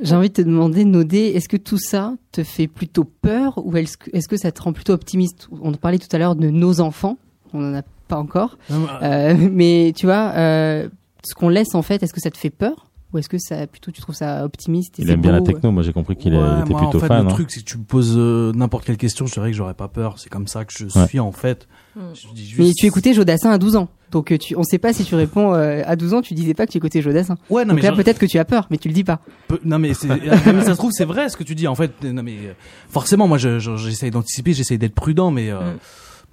J'ai 0.00 0.14
envie 0.14 0.28
de 0.28 0.34
te 0.34 0.42
demander, 0.42 0.84
Nodé, 0.84 1.32
est-ce 1.34 1.48
que 1.48 1.56
tout 1.56 1.78
ça 1.78 2.14
te 2.30 2.44
fait 2.44 2.68
plutôt 2.68 3.04
peur 3.04 3.60
ou 3.64 3.76
est-ce 3.76 3.96
que, 3.96 4.10
est-ce 4.16 4.28
que 4.28 4.36
ça 4.36 4.52
te 4.52 4.62
rend 4.62 4.72
plutôt 4.72 4.92
optimiste? 4.92 5.48
On 5.60 5.72
parlait 5.72 5.98
tout 5.98 6.14
à 6.14 6.18
l'heure 6.18 6.36
de 6.36 6.48
nos 6.50 6.80
enfants, 6.80 7.18
on 7.52 7.60
n'en 7.60 7.78
a 7.78 7.82
pas 8.08 8.16
encore, 8.18 8.58
Euh, 8.70 9.34
mais 9.50 9.92
tu 9.96 10.06
vois, 10.06 10.32
euh, 10.36 10.88
ce 11.24 11.34
qu'on 11.34 11.48
laisse 11.48 11.74
en 11.74 11.82
fait, 11.82 12.02
est-ce 12.02 12.12
que 12.12 12.20
ça 12.20 12.30
te 12.30 12.38
fait 12.38 12.50
peur? 12.50 12.86
Ou 13.12 13.18
est-ce 13.18 13.28
que 13.28 13.38
ça 13.38 13.66
plutôt 13.66 13.90
tu 13.90 14.00
trouves 14.00 14.14
ça 14.14 14.44
optimiste 14.44 14.98
et 14.98 15.02
Il 15.02 15.10
aime 15.10 15.20
bien 15.20 15.32
la 15.32 15.40
beau, 15.40 15.46
techno, 15.46 15.70
moi 15.70 15.82
j'ai 15.82 15.92
compris 15.92 16.16
qu'il 16.16 16.34
Ouais, 16.34 16.60
était 16.60 16.70
moi, 16.70 16.80
plutôt 16.80 16.98
en 16.98 17.00
fait, 17.00 17.06
fan. 17.08 17.24
Le 17.24 17.30
hein. 17.30 17.34
truc, 17.34 17.50
c'est 17.50 17.60
que 17.60 17.64
tu 17.66 17.78
me 17.78 17.84
poses 17.84 18.14
euh, 18.16 18.52
n'importe 18.54 18.84
quelle 18.84 18.96
question, 18.96 19.26
je 19.26 19.32
dirais 19.34 19.50
que 19.50 19.56
j'aurais 19.56 19.74
pas 19.74 19.88
peur. 19.88 20.18
C'est 20.18 20.30
comme 20.30 20.46
ça 20.46 20.64
que 20.64 20.72
je 20.72 20.84
Ouais. 20.98 21.06
suis 21.06 21.20
en 21.20 21.32
fait. 21.32 21.68
Hmm. 21.96 22.00
Je 22.14 22.34
dis 22.34 22.46
juste- 22.46 22.58
Mais 22.60 22.72
tu 22.72 22.86
écoutais 22.86 23.12
Jodassin 23.14 23.50
à 23.50 23.58
12 23.58 23.76
ans. 23.76 23.88
Donc 24.10 24.30
euh, 24.32 24.38
tu, 24.38 24.56
on 24.56 24.62
sait 24.62 24.78
pas 24.78 24.92
si 24.92 25.04
tu 25.04 25.14
réponds 25.14 25.54
euh, 25.54 25.82
à 25.86 25.96
12 25.96 26.14
ans, 26.14 26.22
tu 26.22 26.34
disais 26.34 26.54
pas 26.54 26.66
que 26.66 26.72
tu 26.72 26.78
écoutais 26.78 27.00
Jodassin. 27.02 27.36
Ouais, 27.50 27.64
non 27.64 27.70
Donc 27.74 27.82
mais 27.82 27.88
là 27.88 27.94
je- 27.96 28.02
peut-être 28.02 28.18
que 28.18 28.26
tu 28.26 28.38
as 28.38 28.44
peur, 28.44 28.66
mais 28.70 28.76
tu 28.78 28.88
le 28.88 28.94
dis 28.94 29.04
pas. 29.04 29.20
Peu- 29.48 29.60
non 29.64 29.78
mais 29.78 29.92
ça 29.94 30.08
se 30.08 30.70
trouve 30.72 30.92
c'est 30.92 31.04
vrai 31.04 31.28
ce 31.28 31.36
que 31.36 31.44
tu 31.44 31.54
dis 31.54 31.66
en 31.68 31.74
fait 31.74 31.92
non 32.04 32.22
mais 32.22 32.36
euh, 32.44 32.52
forcément 32.88 33.26
moi 33.28 33.38
je- 33.38 33.58
je- 33.58 33.76
j'essaye 33.76 34.10
d'anticiper 34.10 34.52
j'essaye 34.52 34.78
d'être 34.78 34.94
prudent 34.94 35.30
mais 35.30 35.50
euh, 35.50 35.60
Mm. 35.60 35.78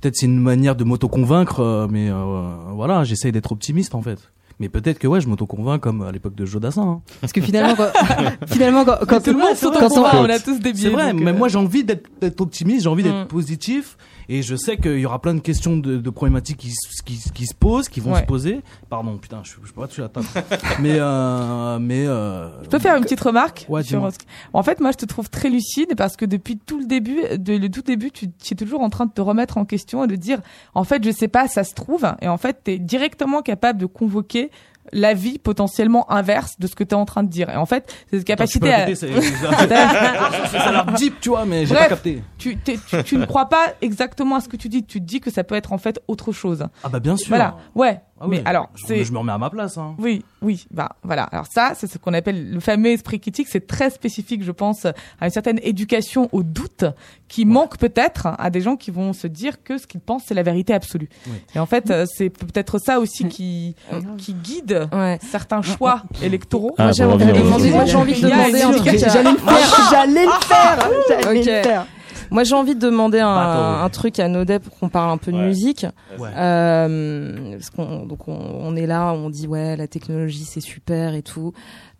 peut-être 0.02 0.16
c'est 0.16 0.26
une 0.26 0.40
manière 0.40 0.76
de 0.76 0.84
m'auto-convaincre 0.86 1.60
euh, 1.62 1.88
mais 1.90 2.10
euh, 2.10 2.50
voilà 2.74 3.04
j'essaye 3.06 3.32
d'être 3.32 3.52
optimiste 3.52 3.96
en 3.96 4.02
fait 4.02 4.20
mais 4.60 4.70
peut-être 4.70 5.00
que 5.00 5.08
ouais 5.08 5.22
je 5.22 5.28
m'auto-convainc 5.28 5.82
comme 5.82 6.02
à 6.02 6.12
l'époque 6.12 6.36
de 6.36 6.46
Jodassin 6.46 6.82
hein. 6.84 7.02
Parce 7.22 7.34
que 7.34 7.42
finalement, 7.42 7.76
quand, 7.76 7.90
finalement 8.48 8.86
quand, 8.86 8.98
quand 9.08 9.24
Tout 9.24 9.32
le 9.32 9.40
monde 9.40 9.56
s'auto-convainc, 9.56 10.14
on- 10.16 10.30
a 10.30 10.40
tous 10.40 10.60
des 10.60 10.74
biais. 10.74 10.84
c'est 10.84 10.90
vrai 10.90 11.14
mais 11.14 11.32
euh, 11.32 11.34
moi 11.34 11.48
j'ai 11.48 11.58
envie 11.58 11.84
d'être 11.84 12.08
d'être 12.22 12.42
optimiste 12.42 12.84
j'ai 12.84 12.90
envie 12.90 13.04
d'être 13.04 13.24
Mm. 13.26 13.28
positif 13.28 13.98
et 14.30 14.42
je 14.44 14.56
sais 14.56 14.78
qu'il 14.78 15.00
y 15.00 15.06
aura 15.06 15.22
plein 15.22 15.34
de 15.34 15.40
questions 15.42 15.76
de, 15.76 15.98
de 15.98 16.10
problématiques 16.10 16.58
qui, 16.58 16.70
s- 16.70 17.02
qui, 17.04 17.20
qui 17.34 17.46
se 17.46 17.54
posent 17.54 17.90
qui 17.90 18.00
vont 18.00 18.14
Ouais. 18.14 18.22
se 18.22 18.26
poser. 18.26 18.62
Pardon 18.90 19.18
putain 19.18 19.42
je, 19.44 19.52
je 19.66 19.74
peux 19.74 19.82
pas 19.82 19.88
toucher 19.88 20.04
la 20.04 20.10
table. 20.10 20.28
Mais 20.80 20.96
euh, 21.00 21.80
mais 21.80 22.06
euh, 22.08 22.64
Je 22.64 22.70
peux 22.70 22.80
faire 22.80 22.96
une 22.96 23.04
petite 23.04 23.20
remarque 23.20 23.66
Ouais, 23.68 23.84
sur 23.84 24.08
En 24.54 24.64
fait, 24.64 24.80
moi, 24.80 24.92
je 24.92 24.98
te 24.98 25.06
trouve 25.06 25.30
très 25.30 25.50
lucide 25.50 25.96
parce 25.98 26.16
que 26.16 26.26
depuis 26.26 26.58
tout 26.58 26.80
le 26.80 26.86
début, 26.86 27.20
de, 27.38 27.54
le 27.58 27.70
tout 27.70 27.82
début, 27.82 28.12
tu, 28.12 28.30
tu 28.32 28.54
es 28.54 28.58
toujours 28.58 28.82
en 28.82 28.90
train 28.90 29.06
de 29.08 29.12
te 29.12 29.22
remettre 29.22 29.58
en 29.58 29.66
question 29.66 30.04
et 30.04 30.08
de 30.08 30.16
dire, 30.16 30.40
en 30.76 30.84
fait, 30.84 31.04
je 31.04 31.12
sais 31.12 31.28
pas, 31.28 31.48
ça 31.48 31.64
se 31.64 31.74
trouve, 31.74 32.06
et 32.22 32.28
en 32.28 32.38
fait, 32.38 32.62
tu 32.64 32.72
es 32.74 32.80
directement 32.80 33.42
capable 33.42 33.80
de 33.80 33.86
convoquer 33.86 34.52
l'avis 34.92 35.38
potentiellement 35.40 36.12
inverse 36.12 36.60
de 36.60 36.68
ce 36.68 36.76
que 36.76 36.84
tu 36.84 36.92
es 36.92 36.94
en 36.96 37.06
train 37.06 37.24
de 37.24 37.30
dire. 37.30 37.50
Et 37.50 37.56
en 37.56 37.66
fait, 37.66 37.94
cette 38.12 38.30
Attends, 38.30 38.46
tu 38.46 38.60
peux 38.60 38.68
capacité 38.68 38.74
à... 38.74 38.78
répéter, 38.78 38.96
c'est- 40.52 40.58
ça 40.58 40.64
a 40.64 40.72
l'air 40.72 40.86
deep, 40.94 41.20
tu 41.20 41.30
vois, 41.30 41.46
mais 41.46 41.66
j'ai 41.66 41.76
pas 41.76 41.88
capté. 41.88 42.22
tu, 42.38 42.58
tu 43.06 43.18
ne 43.18 43.26
crois 43.26 43.48
pas 43.50 43.74
exactement 43.82 44.36
à 44.36 44.42
ce 44.42 44.50
que 44.50 44.58
tu 44.58 44.70
dis. 44.70 44.84
Tu 44.84 45.00
te 45.00 45.06
dis 45.06 45.20
que 45.22 45.32
ça 45.32 45.44
peut 45.44 45.56
être 45.56 45.74
en 45.74 45.78
fait 45.78 46.00
autre 46.08 46.32
chose. 46.32 46.66
Ah 46.84 46.90
bah 46.90 47.00
bien 47.00 47.18
sûr. 47.18 47.30
Voilà. 47.30 47.58
Ouais. 47.76 48.02
Ah 48.22 48.26
oui. 48.28 48.38
Mais 48.38 48.44
alors, 48.50 48.70
Je- 48.76 48.86
c'est 48.86 49.04
Je 49.04 49.12
me 49.12 49.18
remets 49.20 49.32
à 49.32 49.38
ma 49.38 49.50
place. 49.50 49.78
Hein. 49.78 49.96
Oui, 49.98 50.24
oui, 50.42 50.66
bah 50.72 50.90
voilà. 51.04 51.24
Alors 51.24 51.46
ça, 51.48 51.72
c'est 51.76 51.88
ce 51.88 51.98
qu'on 51.98 52.14
appelle 52.14 52.52
le 52.52 52.60
fameux 52.60 52.90
esprit 52.90 53.20
critique. 53.20 53.48
C'est 53.50 53.66
très 53.68 53.90
spécifique, 53.90 54.44
je 54.44 54.52
pense, 54.52 54.86
à 54.86 54.94
une 55.26 55.30
certaine 55.30 55.60
éducation 55.64 56.28
au 56.32 56.44
doute 56.44 56.86
qui 57.28 57.46
manque 57.46 57.78
peut-être 57.78 58.28
à 58.38 58.50
des 58.50 58.62
gens 58.62 58.76
qui 58.76 58.92
vont 58.92 59.14
se 59.14 59.28
dire 59.28 59.64
que 59.64 59.78
ce 59.78 59.86
qu'ils 59.88 60.02
pensent 60.02 60.24
c'est 60.28 60.34
la 60.34 60.44
vérité 60.44 60.74
absolue. 60.74 61.10
Oui. 61.28 61.34
Et 61.56 61.60
en 61.60 61.66
fait, 61.66 61.92
euh, 61.92 62.06
c'est 62.08 62.30
peut-être 62.30 62.80
ça 62.80 63.00
aussi 63.00 63.28
qui 63.28 63.76
qui 64.18 64.34
guide 64.34 64.88
Ouais. 64.94 65.20
certains 65.22 65.62
choix 65.62 66.04
électoraux. 66.22 66.74
Ah, 66.78 66.84
Moi, 66.86 66.92
j'ai 66.94 67.04
envie, 67.06 67.26
de 67.26 67.32
demander 67.34 67.70
J'allais 68.16 69.32
le 69.32 69.38
faire. 69.38 69.90
J'allais 69.92 70.26
le 70.26 71.42
faire. 71.64 71.86
Moi, 72.32 72.44
j'ai 72.44 72.56
envie 72.56 72.76
de 72.76 72.80
demander 72.80 73.20
un, 73.20 73.34
Bah, 73.36 73.82
un 73.84 73.90
truc 73.90 74.20
à 74.20 74.28
Nodep 74.28 74.64
pour 74.64 74.78
qu'on 74.80 74.90
parle 74.90 75.12
un 75.12 75.18
peu 75.18 75.32
de 75.32 75.38
Ouais. 75.38 75.46
musique. 75.48 75.86
Ouais. 76.18 76.30
Euh, 76.36 77.52
parce 77.54 77.70
qu'on, 77.70 78.06
donc 78.06 78.28
on, 78.28 78.34
on 78.34 78.76
est 78.76 78.88
là, 78.88 79.14
on 79.14 79.30
dit 79.30 79.48
ouais, 79.48 79.76
la 79.76 79.88
technologie 79.88 80.46
c'est 80.46 80.62
super 80.62 81.14
et 81.16 81.22
tout. 81.22 81.54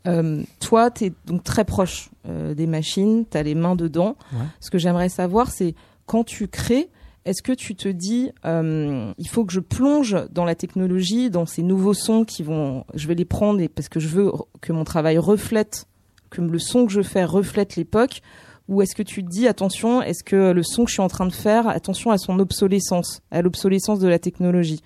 Euh, 0.08 0.42
toi, 0.60 0.92
t'es 0.92 1.12
donc 1.26 1.44
très 1.44 1.66
proche 1.66 2.10
euh, 2.28 2.54
des 2.54 2.68
machines, 2.68 3.26
t'as 3.30 3.44
les 3.44 3.56
mains 3.56 3.76
dedans. 3.76 4.16
Ouais. 4.34 4.40
Ce 4.60 4.70
que 4.70 4.78
j'aimerais 4.78 5.10
savoir, 5.10 5.50
c'est 5.52 5.76
quand 6.06 6.24
tu 6.24 6.48
crées, 6.48 6.90
est-ce 7.26 7.42
que 7.44 7.52
tu 7.52 7.76
te 7.76 7.90
dis, 7.90 8.32
euh, 8.46 9.12
il 9.18 9.28
faut 9.28 9.44
que 9.46 9.52
je 9.54 9.60
plonge 9.60 10.16
dans 10.32 10.46
la 10.46 10.56
technologie, 10.56 11.30
dans 11.30 11.46
ces 11.46 11.62
nouveaux 11.64 11.94
sons 11.94 12.24
qui 12.24 12.44
vont, 12.44 12.86
je 12.94 13.08
vais 13.08 13.16
les 13.16 13.26
prendre 13.26 13.60
et 13.60 13.68
parce 13.68 13.90
que 13.90 14.00
je 14.00 14.08
veux 14.08 14.32
que 14.62 14.72
mon 14.72 14.84
travail 14.86 15.18
reflète, 15.18 15.86
que 16.30 16.42
le 16.42 16.60
son 16.60 16.86
que 16.86 16.92
je 16.92 17.02
fais 17.02 17.26
reflète 17.26 17.76
l'époque, 17.76 18.22
ou 18.70 18.82
est-ce 18.82 18.96
que 18.96 19.04
tu 19.04 19.24
te 19.24 19.30
dis 19.30 19.48
attention, 19.48 20.02
est-ce 20.02 20.24
que 20.24 20.52
le 20.52 20.64
son 20.64 20.84
que 20.86 20.90
je 20.90 20.94
suis 20.94 21.02
en 21.02 21.08
train 21.10 21.26
de 21.26 21.34
faire, 21.34 21.68
attention 21.68 22.12
à 22.12 22.18
son 22.18 22.40
obsolescence, 22.40 23.22
à 23.32 23.42
l'obsolescence 23.42 24.00
de 24.00 24.08
la 24.08 24.20
technologie 24.20 24.82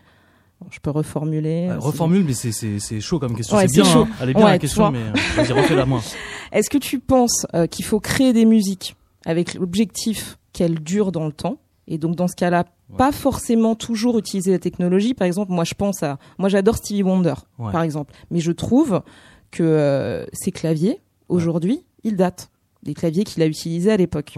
Je 0.72 0.80
peux 0.80 0.90
reformuler. 0.90 1.68
Euh, 1.70 1.78
reformule, 1.80 2.24
mais 2.24 2.34
c'est 2.34 3.02
chaud 3.02 3.20
comme 3.20 3.36
question. 3.36 3.58
Ouais, 3.58 3.68
c'est 3.68 3.82
bien. 3.82 3.92
hein. 4.02 4.08
Elle 4.22 4.30
est 4.30 4.34
bien 4.34 4.46
Ouais, 4.46 4.52
la 4.52 4.58
question, 4.60 4.90
mais 4.90 5.00
euh, 5.00 5.12
vas-y 5.36 5.52
refais-la 5.52 5.86
moi. 5.86 6.02
Est-ce 6.54 6.70
que 6.70 6.78
tu 6.78 7.00
penses 7.00 7.46
euh, 7.54 7.68
qu'il 7.68 7.84
faut 7.86 8.00
créer 8.00 8.32
des 8.34 8.46
musiques 8.46 8.96
avec 9.26 9.54
l'objectif 9.56 10.38
qu'elles 10.54 10.80
durent 10.82 11.12
dans 11.12 11.26
le 11.26 11.34
temps 11.34 11.58
et 11.88 11.98
donc 11.98 12.16
dans 12.16 12.28
ce 12.30 12.36
cas-là, 12.36 12.66
Ouais. 12.90 12.98
pas 12.98 13.12
forcément 13.12 13.76
toujours 13.76 14.18
utiliser 14.20 14.52
la 14.52 14.60
technologie? 14.60 15.14
Par 15.14 15.26
exemple, 15.26 15.52
moi 15.52 15.64
je 15.64 15.74
pense 15.74 16.04
à, 16.04 16.20
moi 16.38 16.48
j'adore 16.48 16.78
Stevie 16.78 17.02
Wonder, 17.04 17.34
par 17.58 17.82
exemple, 17.82 18.14
mais 18.30 18.40
je 18.40 18.52
trouve 18.52 19.02
que 19.52 19.64
euh, 19.64 20.26
ces 20.32 20.52
claviers 20.52 21.02
aujourd'hui, 21.28 21.86
ils 22.04 22.16
datent 22.16 22.52
des 22.84 22.94
claviers 22.94 23.24
qu'il 23.24 23.42
a 23.42 23.46
utilisés 23.48 23.92
à 23.92 23.98
l'époque. 23.98 24.34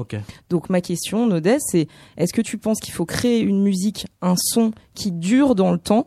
Donc 0.50 0.70
ma 0.70 0.80
question, 0.82 1.28
Nodès, 1.28 1.58
c'est 1.60 1.88
est-ce 2.18 2.32
que 2.34 2.42
tu 2.42 2.58
penses 2.58 2.80
qu'il 2.80 2.94
faut 2.94 3.06
créer 3.06 3.42
une 3.42 3.62
musique, 3.62 4.06
un 4.22 4.36
son 4.38 4.72
qui 4.94 5.12
dure 5.12 5.56
dans 5.56 5.72
le 5.72 5.78
temps, 5.80 6.06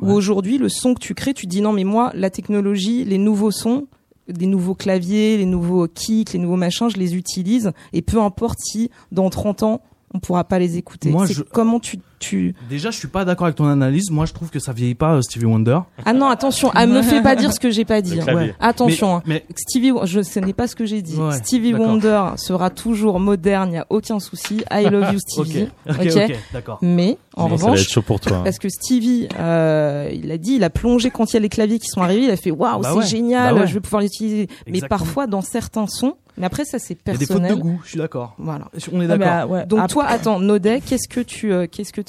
ou 0.00 0.10
aujourd'hui 0.12 0.56
le 0.56 0.68
son 0.70 0.94
que 0.94 1.00
tu 1.00 1.14
crées, 1.14 1.34
tu 1.34 1.46
te 1.46 1.50
dis 1.50 1.60
non 1.60 1.72
mais 1.72 1.84
moi 1.84 2.10
la 2.14 2.30
technologie, 2.30 3.04
les 3.04 3.18
nouveaux 3.18 3.50
sons, 3.50 3.86
des 4.28 4.46
nouveaux 4.46 4.74
claviers, 4.74 5.36
les 5.36 5.44
nouveaux 5.44 5.86
kicks, 5.88 6.32
les 6.32 6.38
nouveaux 6.38 6.56
machins, 6.56 6.88
je 6.88 6.96
les 6.96 7.16
utilise 7.16 7.72
et 7.92 8.00
peu 8.00 8.18
importe 8.20 8.58
si 8.60 8.90
dans 9.12 9.28
30 9.28 9.62
ans 9.62 9.82
on 10.14 10.18
pourra 10.20 10.44
pas 10.44 10.58
les 10.58 10.76
écouter. 10.78 11.10
Moi, 11.10 11.26
C'est 11.26 11.34
je- 11.34 11.42
comment 11.42 11.80
tu 11.80 11.98
tu 12.20 12.54
Déjà, 12.68 12.90
je 12.92 12.96
suis 12.98 13.08
pas 13.08 13.24
d'accord 13.24 13.46
avec 13.46 13.56
ton 13.56 13.66
analyse. 13.66 14.10
Moi, 14.10 14.26
je 14.26 14.32
trouve 14.32 14.50
que 14.50 14.60
ça 14.60 14.72
vieillit 14.72 14.94
pas 14.94 15.14
euh, 15.14 15.22
Stevie 15.22 15.46
Wonder. 15.46 15.80
ah 16.04 16.12
non 16.12 16.28
attention, 16.28 16.70
ah, 16.74 16.86
me 16.86 17.02
fais 17.02 17.22
pas 17.22 17.34
dire 17.34 17.52
ce 17.52 17.58
que 17.58 17.70
j'ai 17.70 17.84
pas 17.84 18.00
dit. 18.02 18.20
Hein. 18.20 18.24
clavier. 18.24 18.54
Attention. 18.60 19.16
hein. 19.16 19.22
Mais, 19.26 19.44
Stevie, 19.56 19.90
je, 20.04 20.22
ce 20.22 20.38
n'est 20.38 20.52
pas 20.52 20.68
ce 20.68 20.76
que 20.76 20.84
j'ai 20.86 21.02
dit. 21.02 21.16
Ouais, 21.16 21.32
Stevie. 21.36 21.74
Wonder 21.74 22.26
sera 22.36 22.70
toujours 22.70 23.18
moderne, 23.18 23.70
il 23.70 23.72
n'y 23.72 23.78
a 23.78 23.86
aucun 23.90 24.20
souci. 24.20 24.62
I 24.70 24.84
love 24.90 25.12
you 25.12 25.18
Stevie. 25.18 25.68
ok, 25.88 26.36
d'accord. 26.52 26.78
Mais 26.82 27.16
en 27.36 27.48
Mais 27.48 27.56
ça 27.56 27.64
va 27.64 27.70
revanche, 27.72 27.80
être 27.82 27.88
chaud 27.90 28.02
pour 28.02 28.20
toi. 28.20 28.36
hein. 28.36 28.40
parce 28.44 28.58
que 28.58 28.68
Stevie, 28.68 29.26
euh, 29.38 30.10
il 30.12 30.30
a 30.30 30.36
dit, 30.38 30.52
il 30.54 30.64
a 30.64 30.70
plongé 30.70 31.10
quand 31.10 31.30
il 31.32 31.34
y 31.34 31.36
a 31.38 31.40
les 31.40 31.48
claviers 31.48 31.78
qui 31.78 31.88
sont 31.88 32.02
arrivés, 32.02 32.24
il 32.24 32.30
a 32.30 32.36
fait 32.36 32.50
waouh, 32.50 32.80
Bah 32.82 32.90
c'est 32.92 32.98
ouais, 32.98 33.06
génial, 33.06 33.54
bah 33.54 33.60
ouais. 33.62 33.66
je 33.66 33.74
vais 33.74 33.80
pouvoir 33.80 34.02
l'utiliser. 34.02 34.48
Mais 34.68 34.80
parfois 34.80 35.26
dans 35.26 35.40
certains 35.40 35.86
sons, 35.86 36.16
mais 36.36 36.46
après 36.46 36.64
ça 36.64 36.78
c'est 36.78 36.98
Il 37.06 37.12
y 37.12 37.14
a 37.14 37.18
des 37.18 37.26
fautes 37.26 37.36
de 37.36 37.40
personnel. 37.42 37.62
goût. 37.62 37.80
Je 37.84 37.88
suis 37.90 37.98
d'accord. 37.98 38.34
Voilà. 38.38 38.66
On 38.92 39.00
est 39.00 39.06
d'accord. 39.06 39.26
ah, 39.30 39.46
ouais. 39.46 39.66
Donc 39.66 39.78
Après- 39.80 39.92
toi, 39.92 40.04
attends, 40.06 40.38
Nodet, 40.40 40.80
qu'est-ce 40.80 41.08
que 41.08 41.20
tu, 41.20 41.52
euh, 41.52 41.66
qu'est-ce 41.70 41.92
que 41.92 42.00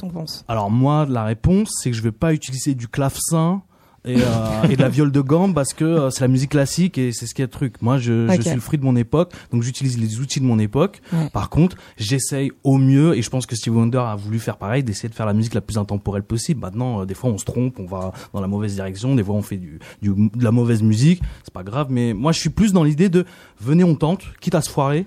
Alors 0.47 0.72
moi, 0.72 1.06
la 1.08 1.24
réponse, 1.24 1.72
c'est 1.82 1.91
que 1.91 1.97
je 1.97 2.02
vais 2.02 2.12
pas 2.12 2.34
utiliser 2.34 2.76
du 2.76 2.88
clavecin 2.88 3.62
et, 4.06 4.16
euh, 4.18 4.64
et 4.70 4.76
de 4.76 4.82
la 4.82 4.89
viole 4.89 5.12
de 5.12 5.22
gamme 5.22 5.54
parce 5.54 5.74
que 5.74 5.86
euh, 5.86 6.10
c'est 6.10 6.22
la 6.22 6.28
musique 6.28 6.52
classique 6.52 6.97
et 6.97 7.12
c'est 7.12 7.28
ce 7.28 7.36
qui 7.36 7.41
est 7.41 7.45
le 7.45 7.52
truc. 7.52 7.82
Moi, 7.82 7.97
je, 7.97 8.28
suis 8.41 8.54
le 8.54 8.60
fruit 8.60 8.80
de 8.80 8.84
mon 8.84 8.95
époque, 8.95 9.34
donc 9.52 9.64
j'utilise 9.64 9.99
les 9.99 10.20
outils 10.20 10.39
de 10.39 10.45
mon 10.45 10.60
époque. 10.60 11.02
Ouais. 11.14 11.30
Par 11.32 11.49
contre, 11.49 11.78
j'essaye 11.97 12.52
au 12.64 12.78
mieux 12.78 13.16
et 13.16 13.22
je 13.22 13.30
pense 13.30 13.45
que 13.45 13.56
Steve 13.56 13.76
Wonder 13.76 13.99
a 13.99 14.16
voulu 14.16 14.39
faire 14.39 14.58
pareil, 14.58 14.84
d'essayer 14.84 15.10
de 15.10 15.14
faire 15.14 15.26
la 15.26 15.34
musique 15.34 15.54
la 15.54 15.62
plus 15.62 15.78
intemporelle 15.78 16.24
possible. 16.24 16.62
Maintenant, 16.62 17.02
euh, 17.02 17.06
des 17.06 17.14
fois, 17.14 17.30
on 17.30 17.38
se 17.38 17.45
trompe, 17.45 17.80
on 17.80 17.86
va 17.86 18.12
dans 18.34 18.41
la 18.41 18.47
mauvaise 18.47 18.74
direction, 18.74 19.16
des 19.16 19.24
fois, 19.24 19.36
on 19.36 19.41
fait 19.41 19.58
du, 19.58 19.80
du 20.02 20.10
de 20.10 20.43
la 20.43 20.52
mauvaise 20.52 20.82
musique. 20.82 21.22
C'est 21.43 21.54
pas 21.54 21.64
grave, 21.64 21.88
mais 21.89 22.14
moi, 22.14 22.32
je 22.32 22.39
suis 22.39 22.49
plus 22.49 22.74
dans 22.74 22.84
l'idée 22.84 23.10
de 23.10 23.26
venez, 23.60 23.84
on 23.84 23.95
tente, 23.95 24.24
quitte 24.39 24.56
à 24.56 24.62
se 24.62 24.70
foirer, 24.70 25.06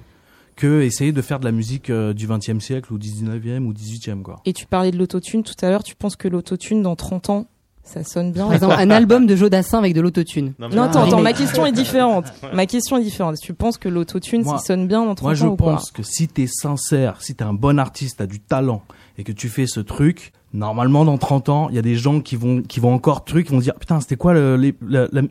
que 0.57 0.83
essayer 0.83 1.13
de 1.13 1.23
faire 1.23 1.41
de 1.41 1.45
la 1.45 1.53
musique 1.53 1.91
euh, 1.91 2.13
du 2.13 2.27
20e 2.29 2.61
siècle 2.61 2.93
ou 2.93 2.99
19e 2.99 3.65
ou 3.67 3.73
18e 3.73 4.23
quoi. 4.23 4.41
Et 4.45 4.53
tu 4.53 4.67
parlais 4.67 4.91
de 4.91 4.97
l'autotune 4.99 5.43
tout 5.43 5.55
à 5.63 5.71
l'heure, 5.71 5.83
tu 5.83 5.95
penses 5.95 6.17
que 6.17 6.29
l'autotune 6.29 6.83
dans 6.83 6.97
30 6.97 7.31
ans, 7.31 7.47
ça 7.83 8.03
sonne 8.03 8.33
bien? 8.33 8.45
Par 8.47 8.55
exemple, 8.55 8.77
un 8.79 8.91
album 8.91 9.27
de 9.27 9.37
Jodassin 9.37 9.79
avec 9.79 9.93
de 9.93 10.01
l'autotune. 10.01 10.55
mais- 10.59 10.69
Non, 10.69 10.85
attends, 10.85 11.05
attends, 11.05 11.21
ma 11.21 11.33
question 11.35 11.67
est 11.67 11.73
différente. 11.73 12.25
Ma 12.55 12.65
question 12.67 12.97
est 12.97 13.03
différente. 13.03 13.37
Tu 13.39 13.53
penses 13.53 13.77
que 13.77 13.89
l'autotune, 13.91 14.43
Moi- 14.43 14.57
ça 14.59 14.65
sonne 14.65 14.87
bien 14.89 15.05
dans 15.05 15.15
30 15.15 15.23
Moi, 15.23 15.35
je 15.35 15.45
ans 15.45 15.49
ou 15.51 15.57
quoi 15.57 15.73
pense 15.75 15.91
que 15.91 16.03
si 16.03 16.27
t'es 16.29 16.47
sincère, 16.47 17.21
si 17.21 17.35
t'es 17.35 17.45
un 17.45 17.53
bon 17.53 17.79
artiste, 17.79 18.17
t'as 18.19 18.27
du 18.27 18.41
talent 18.41 18.83
et 19.19 19.23
que 19.25 19.33
tu 19.33 19.49
fais 19.51 19.67
ce 19.67 19.81
truc, 19.81 20.33
normalement, 20.55 21.05
dans 21.05 21.19
30 21.19 21.49
ans, 21.51 21.69
il 21.69 21.77
y 21.77 21.79
a 21.79 21.83
des 21.83 21.95
gens 21.97 22.21
qui 22.21 22.37
vont, 22.37 22.63
qui 22.63 22.81
vont 22.81 22.95
encore 22.95 23.25
truc, 23.25 23.47
qui 23.49 23.53
vont 23.53 23.59
dire, 23.61 23.75
putain, 23.75 24.01
c'était 24.01 24.17
quoi 24.17 24.33
le, 24.33 24.57
les- 24.57 24.75
la- 24.87 25.09
la- 25.13 25.23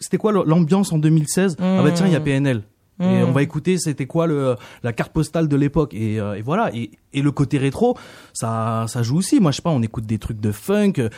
c'était 0.00 0.18
quoi 0.18 0.32
l'ambiance 0.32 0.92
en 0.92 0.98
2016? 0.98 1.56
Ah 1.60 1.80
bah 1.82 1.90
tiens, 1.92 2.06
il 2.06 2.12
y 2.12 2.16
a 2.16 2.20
PNL. 2.20 2.62
Et 3.00 3.24
on 3.24 3.32
va 3.32 3.42
écouter 3.42 3.78
c'était 3.78 4.06
quoi 4.06 4.28
le 4.28 4.54
la 4.84 4.92
carte 4.92 5.12
postale 5.12 5.48
de 5.48 5.56
l'époque. 5.56 5.92
Et, 5.92 6.20
euh, 6.20 6.34
et 6.34 6.42
voilà. 6.42 6.70
Et, 6.72 6.90
et 7.12 7.20
le 7.20 7.32
côté 7.32 7.58
rétro 7.58 7.96
ça 8.32 8.84
ça 8.86 9.02
joue 9.02 9.16
aussi. 9.18 9.40
Moi 9.40 9.50
je 9.50 9.56
sais 9.56 9.62
pas 9.62 9.70
on 9.70 9.82
écoute 9.82 10.06
des 10.06 10.18
trucs 10.18 10.38
de 10.40 10.52
funk. 10.52 11.08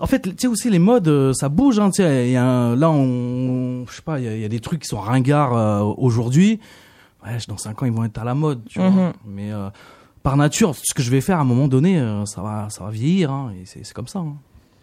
En 0.00 0.06
fait 0.06 0.22
tu 0.22 0.34
sais 0.38 0.46
aussi 0.46 0.70
les 0.70 0.78
modes 0.78 1.08
euh, 1.08 1.32
ça 1.34 1.48
bouge 1.50 1.78
hein. 1.78 1.90
Tu 1.90 2.02
sais 2.02 2.32
là 2.32 2.90
on 2.90 3.84
je 3.86 3.92
sais 3.96 4.02
pas 4.02 4.18
il 4.18 4.24
y 4.24 4.28
a, 4.28 4.34
il 4.34 4.40
y 4.40 4.44
a 4.44 4.48
des 4.48 4.60
trucs 4.60 4.80
qui 4.82 4.88
sont 4.88 5.00
ringards 5.00 5.54
euh, 5.54 5.80
aujourd'hui. 5.82 6.60
Ouais 7.24 7.36
dans 7.48 7.58
cinq 7.58 7.82
ans 7.82 7.86
ils 7.86 7.92
vont 7.92 8.04
être 8.04 8.18
à 8.18 8.24
la 8.24 8.34
mode 8.34 8.64
tu 8.66 8.78
vois. 8.78 8.90
Mhm. 8.90 9.12
mais 9.26 9.52
euh, 9.52 9.68
par 10.22 10.36
nature 10.36 10.74
ce 10.74 10.94
que 10.94 11.02
je 11.02 11.10
vais 11.10 11.20
faire 11.20 11.38
à 11.38 11.42
un 11.42 11.44
moment 11.44 11.68
donné 11.68 11.98
euh, 11.98 12.24
ça 12.24 12.40
va 12.40 12.68
ça 12.70 12.84
va 12.84 12.90
vieillir 12.90 13.30
hein, 13.30 13.52
et 13.60 13.64
c'est 13.66 13.92
comme 13.92 14.08
ça 14.08 14.20
hein. 14.20 14.36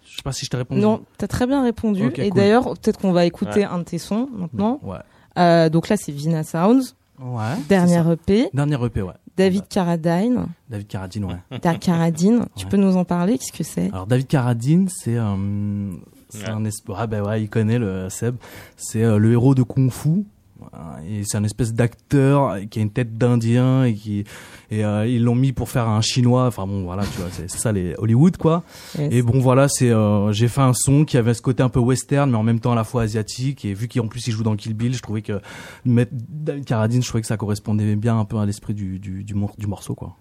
je 0.06 0.18
sais 0.18 0.24
pas 0.24 0.32
si 0.34 0.46
je 0.46 0.50
t'ai 0.52 0.58
répondu. 0.58 0.82
Non, 0.82 1.02
t'as 1.18 1.28
très 1.28 1.48
bien 1.48 1.64
répondu. 1.64 2.12
Et 2.18 2.30
cool. 2.30 2.38
d'ailleurs, 2.38 2.74
peut-être 2.74 3.00
qu'on 3.00 3.12
va 3.12 3.26
écouter 3.26 3.64
un 3.64 3.80
de 3.80 3.84
tes 3.84 3.98
sons 3.98 4.30
maintenant. 4.36 4.80
ouais 4.84 4.98
Euh, 5.38 5.70
donc 5.70 5.90
là, 5.90 5.98
c'est 5.98 6.12
Vina 6.12 6.44
Sounds, 6.44 6.96
ouais 7.20 7.58
dernière. 7.70 8.10
EP. 8.12 8.50
dernier 8.54 8.78
EP 8.86 9.02
ouais 9.02 9.14
David 9.36 9.68
Carradine, 9.68 10.46
David 10.70 10.88
Carradine 10.88 11.26
ouais 11.26 11.38
Da- 11.62 11.76
Carradine. 11.76 12.46
Tu 12.56 12.66
Ouais. 12.66 12.70
peux 12.72 12.78
nous 12.78 12.96
en 12.98 13.04
parler 13.06 13.38
Qu'est-ce 13.40 13.52
que 13.52 13.64
c'est? 13.64 13.88
Alors 13.92 14.06
David 14.08 14.28
Carradine, 14.28 14.88
c'est 14.90 15.18
euh, 15.18 15.92
c'est 16.30 16.44
Ouais. 16.46 16.50
un 16.50 16.64
esp- 16.66 16.94
ah 16.96 17.08
ben 17.08 17.24
ouais, 17.24 17.42
il 17.44 17.50
connaît 17.50 17.80
le 17.80 18.10
Seb. 18.10 18.36
C'est 18.78 19.04
euh, 19.04 19.18
le 19.18 19.32
héros 19.32 19.56
de 19.56 19.64
Kung 19.64 19.90
Fu. 19.92 20.26
Voilà, 20.74 21.00
Et 21.08 21.24
c'est 21.26 21.38
un 21.38 21.44
espèce 21.44 21.74
d'acteur 21.74 22.58
qui 22.70 22.80
a 22.80 22.82
une 22.82 22.92
tête 22.92 23.18
d'Indien 23.18 23.84
et 23.86 23.94
qui 23.94 24.24
et 24.72 24.84
euh, 24.84 25.06
ils 25.06 25.24
l'ont 25.24 25.36
mis 25.36 25.52
pour 25.52 25.70
faire 25.70 25.88
un 25.88 26.02
chinois. 26.02 26.46
Enfin 26.48 26.66
bon 26.66 26.84
voilà, 26.84 27.04
tu 27.04 27.20
vois, 27.20 27.30
c'est 27.32 27.50
ça 27.50 27.72
les 27.72 27.94
Hollywood 27.98 28.38
quoi. 28.38 28.64
Yes. 28.98 29.14
Et 29.14 29.22
bon 29.22 29.40
voilà, 29.40 29.68
c'est 29.68 29.92
euh, 29.92 30.32
j'ai 30.32 30.48
fait 30.48 30.62
un 30.62 30.74
son 30.74 31.06
qui 31.06 31.18
avait 31.18 31.34
ce 31.34 31.42
côté 31.42 31.62
un 31.64 31.70
peu 31.70 31.80
western 31.80 32.30
mais 32.32 32.38
en 32.38 32.44
même 32.44 32.60
temps 32.60 32.72
à 32.72 32.76
la 32.76 32.84
fois 32.84 33.04
asiatique 33.04 33.66
et 33.66 33.74
vu 33.74 33.88
qu'en 33.88 34.08
plus 34.08 34.26
il 34.28 34.32
joue 34.32 34.44
dans 34.44 34.56
Kill 34.56 34.74
Bill, 34.74 34.96
je 34.96 35.02
trouvais 35.02 35.22
que 35.22 35.40
mettre 35.86 36.12
David 36.14 36.66
Carradine, 36.66 37.04
je 37.04 37.08
trouvais 37.08 37.22
que 37.22 37.28
ça 37.28 37.38
correspondait 37.38 37.96
bien 37.96 38.18
un 38.20 38.26
peu 38.26 38.38
à 38.38 38.46
l'esprit 38.46 38.74
du 38.74 39.00
du 39.00 39.24
du, 39.24 39.34
mor- 39.36 39.56
du 39.58 39.68
morceau 39.68 39.96
quoi. 39.96 40.16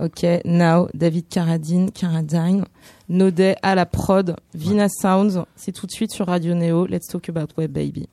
Ok, 0.00 0.26
now, 0.44 0.88
David 0.92 1.28
Carradine, 1.28 1.92
Carradine, 1.92 2.64
Nodet 3.08 3.54
à 3.62 3.76
la 3.76 3.86
prod, 3.86 4.34
Vina 4.52 4.88
Sounds. 4.88 5.44
C'est 5.54 5.70
tout 5.70 5.86
de 5.86 5.92
suite 5.92 6.10
sur 6.12 6.26
Radio 6.26 6.52
Neo. 6.54 6.84
Let's 6.84 7.06
talk 7.06 7.28
about 7.28 7.56
web, 7.56 7.70
baby. 7.70 8.08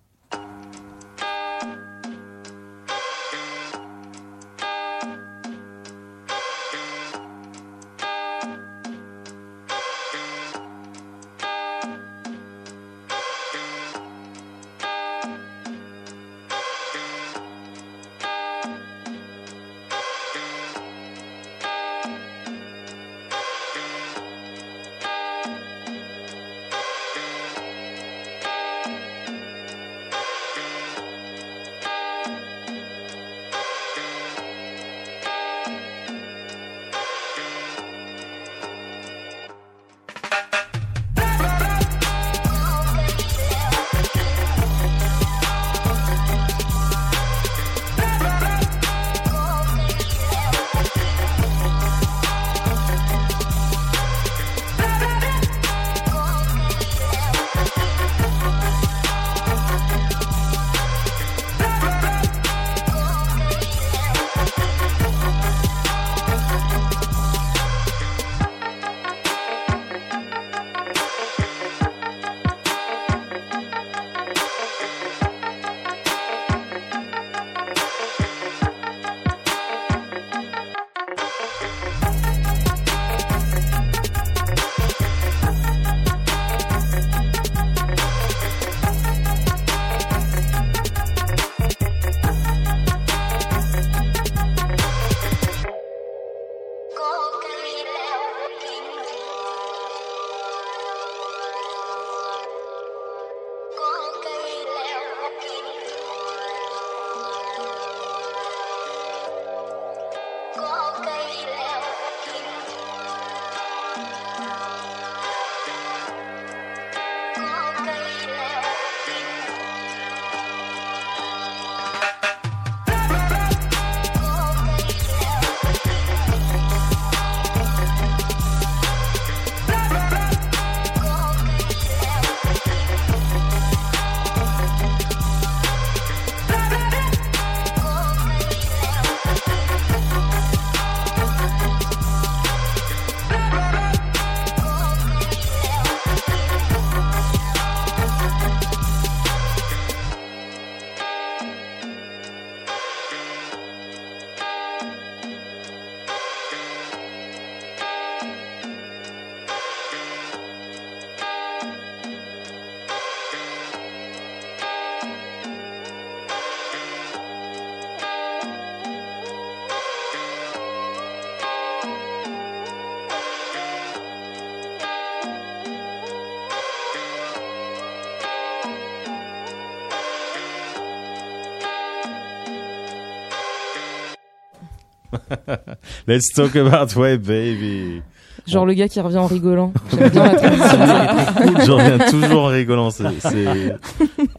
Let's 186.07 186.34
talk 186.34 186.55
about 186.55 186.95
web, 186.95 187.22
baby. 187.22 188.01
Genre 188.47 188.66
le 188.66 188.74
gars 188.74 188.88
qui 188.88 188.99
revient 188.99 189.18
en 189.18 189.28
rigolant. 189.28 189.72
J'aime 189.91 190.09
bien 190.09 190.24
la 190.24 190.36
transition. 190.36 191.66
Je 191.66 191.72
reviens 191.72 191.97
toujours 192.09 192.43
en 192.43 192.47
rigolant. 192.47 192.89
C'est 192.89 193.78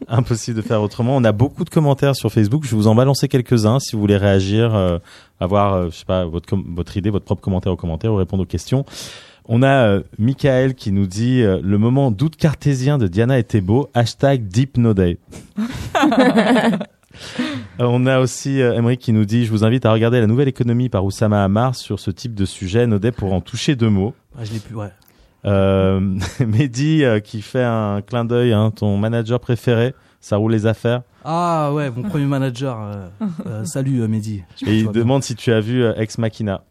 impossible 0.09 0.57
de 0.57 0.61
faire 0.61 0.81
autrement. 0.81 1.15
On 1.15 1.23
a 1.23 1.31
beaucoup 1.31 1.63
de 1.63 1.69
commentaires 1.69 2.15
sur 2.15 2.31
Facebook. 2.31 2.63
Je 2.65 2.71
vais 2.71 2.77
vous 2.77 2.87
en 2.87 2.95
balancer 2.95 3.27
quelques-uns 3.27 3.79
si 3.79 3.95
vous 3.95 4.01
voulez 4.01 4.17
réagir, 4.17 4.75
euh, 4.75 4.99
avoir, 5.39 5.73
euh, 5.73 5.89
je 5.89 5.97
sais 5.97 6.05
pas, 6.05 6.25
votre, 6.25 6.55
votre 6.55 6.97
idée, 6.97 7.09
votre 7.11 7.25
propre 7.25 7.41
commentaire 7.41 7.71
aux 7.71 7.77
commentaires 7.77 8.11
ou 8.11 8.17
répondre 8.17 8.43
aux 8.43 8.47
questions. 8.47 8.85
On 9.45 9.61
a 9.61 9.87
euh, 9.87 10.03
Michael 10.17 10.73
qui 10.73 10.91
nous 10.91 11.05
dit 11.05 11.41
euh, 11.41 11.59
le 11.61 11.77
moment 11.77 12.11
doute 12.11 12.37
cartésien 12.37 12.97
de 12.97 13.07
Diana 13.07 13.37
était 13.37 13.61
beau. 13.61 13.89
Hashtag 13.93 14.47
Deep 14.47 14.77
No 14.77 14.93
Day. 14.93 15.17
Euh, 17.79 17.85
On 17.85 18.05
a 18.05 18.19
aussi 18.19 18.61
euh, 18.61 18.73
Emmerich 18.73 18.99
qui 18.99 19.13
nous 19.13 19.25
dit 19.25 19.45
je 19.45 19.51
vous 19.51 19.63
invite 19.63 19.85
à 19.85 19.91
regarder 19.93 20.19
la 20.19 20.27
nouvelle 20.27 20.47
économie 20.47 20.89
par 20.89 21.05
Oussama 21.05 21.43
Hamar 21.43 21.75
sur 21.75 21.99
ce 21.99 22.11
type 22.11 22.33
de 22.35 22.45
sujet. 22.45 22.87
Nodé 22.87 23.11
pour 23.11 23.33
en 23.33 23.41
toucher 23.41 23.75
deux 23.75 23.89
mots. 23.89 24.13
Ah, 24.37 24.43
je 24.43 24.53
l'ai 24.53 24.59
plus, 24.59 24.75
ouais. 24.75 24.91
Euh, 25.45 25.99
Mehdi 26.39 27.03
euh, 27.03 27.19
qui 27.19 27.41
fait 27.41 27.63
un 27.63 28.01
clin 28.01 28.25
d'œil, 28.25 28.53
hein, 28.53 28.71
ton 28.71 28.97
manager 28.97 29.39
préféré, 29.39 29.93
ça 30.21 30.37
roule 30.37 30.51
les 30.53 30.65
affaires. 30.65 31.01
Ah 31.25 31.71
ouais, 31.73 31.89
mon 31.91 32.03
premier 32.03 32.25
manager. 32.25 32.79
euh, 32.81 33.07
euh, 33.47 33.65
salut 33.65 34.01
euh, 34.01 34.07
Mehdi. 34.07 34.43
Et 34.65 34.77
il 34.79 34.83
bien. 34.83 34.91
demande 34.91 35.23
si 35.23 35.35
tu 35.35 35.51
as 35.51 35.59
vu 35.59 35.83
euh, 35.83 35.93
Ex 35.95 36.17
Machina. 36.17 36.63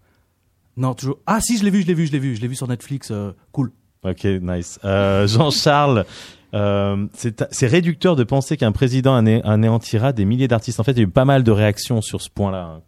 Non, 0.76 0.94
toujours. 0.94 1.18
Ah 1.26 1.40
si, 1.40 1.58
je 1.58 1.64
l'ai 1.64 1.70
vu, 1.70 1.82
je 1.82 1.86
l'ai 1.86 1.94
vu, 1.94 2.06
je 2.06 2.12
l'ai 2.12 2.18
vu, 2.18 2.34
je 2.34 2.40
l'ai 2.40 2.48
vu 2.48 2.54
sur 2.54 2.66
Netflix. 2.66 3.10
euh, 3.10 3.32
cool. 3.52 3.72
Ok, 4.04 4.24
nice. 4.24 4.80
Euh, 4.84 5.26
Jean-Charles, 5.28 6.04
euh, 6.54 7.06
c'est 7.14 7.44
c'est 7.50 7.66
réducteur 7.66 8.16
de 8.16 8.24
penser 8.24 8.56
qu'un 8.56 8.72
président 8.72 9.20
ané- 9.20 9.42
anéantira 9.44 10.12
des 10.12 10.24
milliers 10.24 10.48
d'artistes. 10.48 10.80
En 10.80 10.84
fait, 10.84 10.92
il 10.92 10.98
y 10.98 11.00
a 11.00 11.04
eu 11.04 11.08
pas 11.08 11.24
mal 11.24 11.42
de 11.42 11.50
réactions 11.50 12.00
sur 12.02 12.20
ce 12.20 12.28
point-là. 12.30 12.74
hein. 12.76 12.80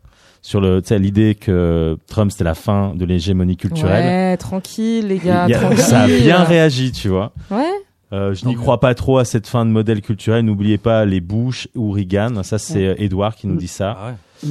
Sur 0.42 0.60
le, 0.60 0.82
tu 0.82 0.88
sais, 0.88 0.98
l'idée 0.98 1.34
que 1.34 1.96
Trump 2.06 2.30
c'était 2.30 2.44
la 2.44 2.54
fin 2.54 2.94
de 2.94 3.04
l'hégémonie 3.06 3.56
culturelle. 3.56 4.04
Ouais, 4.04 4.36
tranquille 4.36 5.06
les 5.08 5.18
gars, 5.18 5.44
a- 5.44 5.50
tranquille. 5.50 5.78
ça 5.78 6.02
a 6.02 6.06
bien 6.06 6.44
réagi, 6.44 6.92
tu 6.92 7.08
vois. 7.08 7.32
Ouais. 7.50 7.64
Euh, 8.12 8.34
je 8.34 8.44
n'y 8.46 8.54
crois 8.54 8.78
pas 8.78 8.94
trop 8.94 9.16
à 9.18 9.24
cette 9.24 9.46
fin 9.46 9.64
de 9.64 9.70
modèle 9.70 10.02
culturel. 10.02 10.44
N'oubliez 10.44 10.76
pas 10.78 11.04
les 11.06 11.20
Bush 11.22 11.66
ou 11.74 11.90
Reagan. 11.90 12.42
Ça, 12.42 12.58
c'est 12.58 12.86
euh, 12.88 12.94
Edouard 12.98 13.34
qui 13.36 13.46
nous 13.46 13.56
dit 13.56 13.66
ça. 13.68 13.96
Ah 13.98 14.06
ouais. 14.10 14.48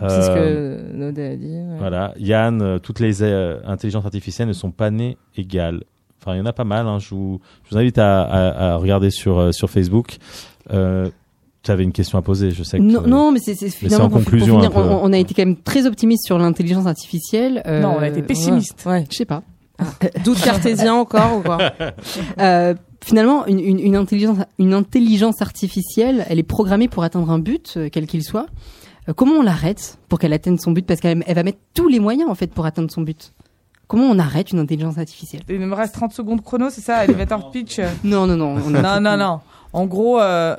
C'est 0.00 0.22
ce 0.22 0.30
Euh, 0.30 0.90
que 0.90 0.96
Nodé 0.96 1.24
a 1.24 1.36
dit. 1.36 1.46
ouais. 1.46 1.78
Voilà, 1.78 2.12
Yann, 2.18 2.60
euh, 2.60 2.78
toutes 2.78 3.00
les 3.00 3.22
euh, 3.22 3.58
intelligences 3.64 4.04
artificielles 4.04 4.48
ne 4.48 4.52
sont 4.52 4.72
pas 4.72 4.90
nées 4.90 5.16
égales. 5.36 5.84
Enfin, 6.26 6.34
il 6.34 6.38
y 6.38 6.40
en 6.42 6.46
a 6.46 6.52
pas 6.52 6.64
mal. 6.64 6.86
Hein. 6.88 6.98
Je, 6.98 7.10
vous, 7.14 7.40
je 7.64 7.70
vous 7.70 7.78
invite 7.78 7.98
à, 7.98 8.22
à, 8.22 8.72
à 8.72 8.76
regarder 8.76 9.10
sur 9.10 9.38
euh, 9.38 9.52
sur 9.52 9.70
Facebook. 9.70 10.16
Euh, 10.72 11.08
tu 11.62 11.70
avais 11.70 11.84
une 11.84 11.92
question 11.92 12.18
à 12.18 12.22
poser, 12.22 12.50
je 12.50 12.62
sais 12.64 12.78
que. 12.78 12.82
Non, 12.82 13.02
non, 13.06 13.30
mais 13.32 13.38
c'est 13.40 13.54
finalement 13.70 14.06
en 14.06 14.08
pour, 14.10 14.18
pour 14.20 14.24
conclusion 14.30 14.60
finir, 14.60 14.76
on, 14.76 15.00
on 15.04 15.12
a 15.12 15.18
été 15.18 15.34
quand 15.34 15.44
même 15.44 15.56
très 15.56 15.86
optimiste 15.86 16.24
sur 16.26 16.38
l'intelligence 16.38 16.86
artificielle. 16.86 17.62
euh, 17.66 17.80
Non, 17.80 17.94
on 17.98 18.02
a 18.02 18.08
été 18.08 18.22
pessimiste. 18.22 18.84
Ouais. 18.86 19.04
Je 19.10 19.16
sais 19.16 19.24
pas. 19.24 19.42
Doute 20.24 20.40
cartésien 20.40 20.94
encore 20.94 21.36
ou 21.38 21.42
quoi 21.42 21.58
Euh, 22.40 22.74
finalement, 23.04 23.46
une, 23.46 23.60
une, 23.60 23.78
une 23.78 23.94
intelligence, 23.96 24.38
une 24.58 24.72
intelligence 24.74 25.42
artificielle, 25.42 26.24
elle 26.28 26.38
est 26.38 26.42
programmée 26.44 26.88
pour 26.88 27.02
atteindre 27.04 27.30
un 27.30 27.38
but, 27.38 27.74
euh, 27.76 27.88
quel 27.92 28.06
qu'il 28.06 28.22
soit. 28.24 28.46
Euh, 29.08 29.12
comment 29.12 29.34
on 29.34 29.42
l'arrête 29.42 29.98
pour 30.08 30.18
qu'elle 30.18 30.32
atteigne 30.32 30.56
son 30.58 30.72
but? 30.72 30.86
Parce 30.86 31.00
qu'elle 31.00 31.22
elle 31.26 31.34
va 31.34 31.42
mettre 31.42 31.58
tous 31.74 31.88
les 31.88 32.00
moyens 32.00 32.30
en 32.30 32.34
fait 32.34 32.48
pour 32.52 32.64
atteindre 32.66 32.90
son 32.90 33.02
but. 33.02 33.32
Comment 33.88 34.04
on 34.04 34.18
arrête 34.18 34.50
une 34.50 34.58
intelligence 34.58 34.98
artificielle? 34.98 35.42
Il 35.48 35.60
me 35.60 35.74
reste 35.74 35.94
30 35.94 36.12
secondes 36.12 36.42
chrono, 36.42 36.70
c'est 36.70 36.80
ça, 36.80 37.04
elevator 37.04 37.50
pitch 37.52 37.80
Non, 38.02 38.26
non, 38.26 38.36
non. 38.36 38.56
on 38.66 38.74
a- 38.74 38.82
Non, 38.82 39.00
non, 39.00 39.16
non. 39.16 39.40
En 39.72 39.86
gros, 39.86 40.20
euh, 40.20 40.56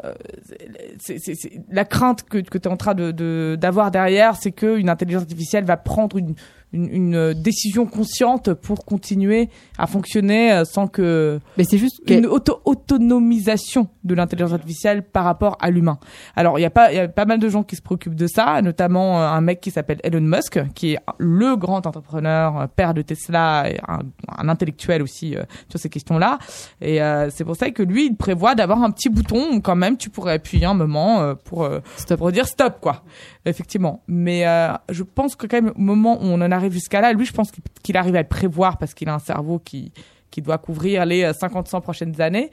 c'est- 0.99 1.17
c'est- 1.19 1.35
c'est- 1.35 1.61
la 1.69 1.85
crainte 1.85 2.23
que, 2.23 2.37
que 2.37 2.57
tu 2.57 2.67
es 2.69 2.71
en 2.71 2.77
train 2.77 2.93
de- 2.93 3.11
de- 3.11 3.57
d'avoir 3.59 3.89
derrière, 3.91 4.35
c'est 4.35 4.51
qu'une 4.51 4.89
intelligence 4.89 5.23
artificielle 5.23 5.65
va 5.65 5.75
prendre 5.77 6.17
une, 6.17 6.35
une, 6.73 6.89
une, 6.93 7.15
euh, 7.15 7.33
décision 7.33 7.85
consciente 7.85 8.53
pour 8.53 8.85
continuer 8.85 9.49
à 9.77 9.87
fonctionner 9.87 10.51
euh, 10.51 10.65
sans 10.65 10.87
que 10.87 11.39
Mais 11.57 11.63
c'est 11.63 11.77
juste 11.77 12.01
une 12.07 12.25
auto 12.25 12.61
autonomisation 12.65 13.87
de 14.03 14.15
l'intelligence 14.15 14.53
artificielle 14.53 15.03
par 15.03 15.23
rapport 15.23 15.57
à 15.59 15.69
l'humain. 15.69 15.99
Alors 16.35 16.59
il 16.59 16.61
y 16.61 16.65
a 16.65 16.69
pas 16.69 16.91
il 16.91 16.95
y 16.95 16.99
a 16.99 17.07
pas 17.07 17.25
mal 17.25 17.39
de 17.39 17.49
gens 17.49 17.63
qui 17.63 17.75
se 17.75 17.81
préoccupent 17.81 18.15
de 18.15 18.27
ça, 18.27 18.61
notamment 18.61 19.21
euh, 19.21 19.27
un 19.27 19.41
mec 19.41 19.61
qui 19.61 19.71
s'appelle 19.71 19.99
Elon 20.03 20.21
Musk, 20.21 20.59
qui 20.73 20.93
est 20.93 20.99
le 21.17 21.55
grand 21.55 21.85
entrepreneur, 21.85 22.67
père 22.69 22.93
de 22.93 23.01
Tesla, 23.01 23.69
et 23.69 23.77
un, 23.87 23.99
un 24.37 24.49
intellectuel 24.49 25.01
aussi 25.01 25.35
euh, 25.35 25.43
sur 25.69 25.79
ces 25.79 25.89
questions-là. 25.89 26.39
Et 26.81 27.01
euh, 27.01 27.29
c'est 27.29 27.43
pour 27.43 27.55
ça 27.55 27.71
que 27.71 27.83
lui 27.83 28.07
il 28.07 28.15
prévoit 28.15 28.55
d'avoir 28.55 28.83
un 28.83 28.91
petit 28.91 29.09
bouton 29.09 29.53
où 29.53 29.61
quand 29.61 29.75
même 29.75 29.97
tu 29.97 30.09
pourrais 30.09 30.33
appuyer 30.33 30.65
un 30.65 30.73
moment 30.73 31.21
euh, 31.21 31.35
pour 31.35 31.63
euh, 31.63 31.79
Stop. 31.97 32.19
pour 32.19 32.31
dire 32.31 32.47
stop 32.47 32.79
quoi. 32.81 33.03
Effectivement. 33.45 34.03
Mais 34.07 34.45
euh, 34.47 34.73
je 34.89 35.03
pense 35.03 35.35
que 35.35 35.47
quand 35.47 35.61
même 35.61 35.73
au 35.75 35.81
moment 35.81 36.15
où 36.15 36.25
on 36.25 36.41
en 36.41 36.51
arrive 36.57 36.73
jusqu'à 36.73 36.99
là, 37.01 37.13
lui 37.13 37.25
je 37.25 37.33
pense 37.33 37.51
qu'il- 37.83 37.97
arrive 37.97 38.15
à 38.15 38.21
le 38.21 38.27
prévoir 38.27 38.77
parce 38.77 38.93
qu'il 38.93 39.07
a 39.09 39.13
un 39.15 39.19
cerveau 39.19 39.59
qui 39.59 39.91
qui 40.29 40.41
doit 40.41 40.57
couvrir 40.57 41.05
les 41.05 41.23
50-100 41.31 41.79
prochaines 41.79 42.19
années, 42.19 42.51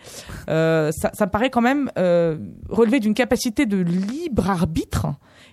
euh, 0.48 0.92
ça, 0.92 1.11
ça 1.12 1.26
me 1.26 1.30
paraît 1.32 1.50
quand 1.50 1.61
même 1.61 1.90
euh, 1.98 2.38
relever 2.68 3.00
d'une 3.00 3.14
capacité 3.14 3.66
de 3.66 3.78
libre 3.78 4.48
arbitre. 4.48 5.07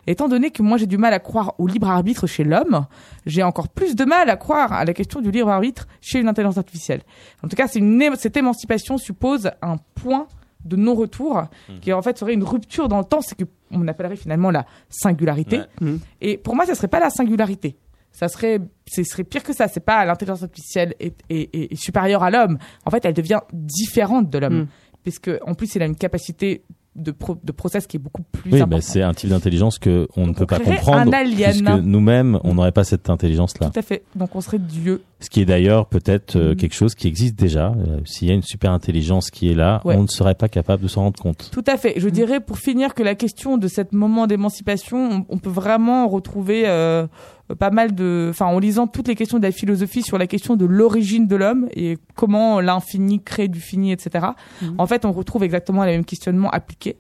Étant 0.06 0.28
donné 0.28 0.52
que 0.52 0.62
moi 0.62 0.78
j'ai 0.78 0.86
du 0.86 0.98
mal 1.00 1.14
à 1.16 1.20
croire 1.20 1.56
au 1.58 1.66
libre 1.66 1.88
arbitre 1.90 2.28
chez 2.28 2.44
l'homme, 2.44 2.86
j'ai 3.26 3.42
encore 3.42 3.70
plus 3.70 3.96
de 3.96 4.06
mal 4.06 4.30
à 4.30 4.36
croire 4.38 4.72
à 4.72 4.86
la 4.86 4.94
question 4.94 5.20
du 5.20 5.32
libre 5.32 5.50
arbitre 5.50 5.88
chez 6.00 6.20
une 6.20 6.28
intelligence 6.28 6.60
artificielle. 6.60 7.02
En 7.44 7.48
tout 7.48 7.56
cas, 7.56 7.68
une 7.74 8.08
cette 8.16 8.38
émancipation 8.38 9.00
suppose 9.00 9.50
un 9.64 9.78
point 9.96 10.28
de 10.64 10.76
non-retour 10.76 11.46
qui 11.82 11.92
en 11.92 12.04
fait 12.04 12.20
serait 12.20 12.36
une 12.36 12.44
rupture 12.44 12.88
dans 12.88 13.00
le 13.00 13.04
temps, 13.04 13.22
c'est 13.22 13.36
que 13.36 13.46
on 13.72 13.88
appellerait 13.88 14.16
finalement 14.16 14.52
la 14.52 14.66
singularité. 14.90 15.58
Ouais. 15.60 15.66
Mhm. 15.82 16.00
Et 16.22 16.38
pour 16.38 16.56
moi, 16.56 16.68
ça 16.68 16.76
serait 16.76 16.88
pas 16.88 17.00
la 17.00 17.10
singularité. 17.10 17.78
Ça 18.12 18.28
serait, 18.28 18.60
ce 18.88 19.04
serait 19.04 19.24
pire 19.24 19.44
que 19.44 19.54
ça. 19.54 19.68
C'est 19.68 19.80
pas 19.80 20.06
l'intelligence 20.06 20.44
artificielle 20.44 20.94
est, 21.00 21.16
est, 21.30 21.50
est- 21.56 21.72
est 21.74 21.76
supérieure 21.76 22.24
à 22.24 22.30
l'homme. 22.30 22.58
En 22.86 22.92
fait, 22.92 23.04
elle 23.06 23.14
devient 23.14 23.40
différente 23.54 24.30
de 24.30 24.38
l'homme, 24.38 24.62
Mm. 24.64 24.68
puisque 25.04 25.32
en 25.46 25.54
plus, 25.54 25.74
il 25.76 25.82
a 25.82 25.86
une 25.86 25.96
capacité 25.96 26.64
de, 26.94 27.12
pro, 27.12 27.38
de 27.42 27.54
process 27.54 27.88
qui 27.88 27.96
est 27.96 28.02
beaucoup 28.02 28.22
plus 28.22 28.52
Oui, 28.52 28.62
mais 28.70 28.82
c'est 28.82 29.02
un 29.02 29.14
type 29.14 29.30
d'intelligence 29.30 29.80
que 29.80 30.10
on 30.18 30.28
ne 30.28 30.34
peut 30.34 30.44
on 30.44 30.46
pas 30.46 30.60
comprendre 30.60 31.08
un 31.14 31.18
alien. 31.18 31.52
puisque 31.52 31.70
nous-mêmes 31.86 32.38
on 32.44 32.56
n'aurait 32.56 32.74
pas 32.74 32.84
cette 32.84 33.10
intelligence-là. 33.10 33.70
Tout 33.70 33.80
à 33.80 33.82
fait. 33.82 34.04
Donc, 34.14 34.36
on 34.36 34.42
serait 34.42 34.60
Dieu. 34.60 35.02
Ce 35.22 35.30
qui 35.30 35.40
est 35.40 35.46
d'ailleurs 35.46 35.86
peut-être 35.86 36.36
euh, 36.36 36.50
Mhm. 36.50 36.56
quelque 36.58 36.74
chose 36.76 36.94
qui 36.94 37.08
existe 37.08 37.36
déjà. 37.40 37.68
Euh, 37.70 38.02
S'il 38.04 38.28
y 38.28 38.32
a 38.32 38.34
une 38.34 38.42
super 38.44 38.72
intelligence 38.74 39.30
qui 39.32 39.50
est 39.50 39.54
là, 39.56 39.80
Ouais. 39.86 39.96
on 39.96 40.02
ne 40.02 40.08
serait 40.08 40.36
pas 40.36 40.50
capable 40.50 40.84
de 40.84 40.90
s'en 40.90 41.04
rendre 41.04 41.22
compte. 41.22 41.50
Tout 41.54 41.64
à 41.66 41.78
fait. 41.78 41.94
Je 41.96 42.10
Mm. 42.10 42.12
dirais 42.12 42.40
pour 42.42 42.58
finir 42.58 42.94
que 42.94 43.04
la 43.04 43.16
question 43.16 43.58
de 43.58 43.70
cet 43.70 43.94
moment 43.94 44.28
d'émancipation, 44.28 44.98
on, 45.12 45.26
on 45.30 45.38
peut 45.38 45.50
vraiment 45.50 46.10
retrouver 46.10 46.64
euh, 46.68 47.08
pas 47.56 47.72
mal 47.72 47.96
de, 47.96 48.28
enfin, 48.30 48.46
en 48.46 48.60
lisant 48.60 48.88
toutes 48.88 49.08
les 49.08 49.16
questions 49.16 49.38
de 49.38 49.44
la 49.44 49.52
philosophie 49.52 50.02
sur 50.02 50.18
la 50.18 50.28
question 50.28 50.56
de 50.56 50.66
l'origine 50.66 51.28
de 51.28 51.36
l'homme 51.36 51.68
et 51.76 51.98
comment 52.16 52.60
l'infini 52.62 53.22
crée 53.22 53.48
du 53.48 53.60
fini, 53.60 53.92
etc. 53.92 54.28
Mhm. 54.62 54.76
En 54.78 54.88
fait, 54.88 55.06
on 55.06 55.12
retrouve 55.12 55.44
exactement 55.44 55.84
les 55.84 55.92
mêmes 55.92 56.06
questionnements 56.06 56.50
appliqués. 56.50 56.98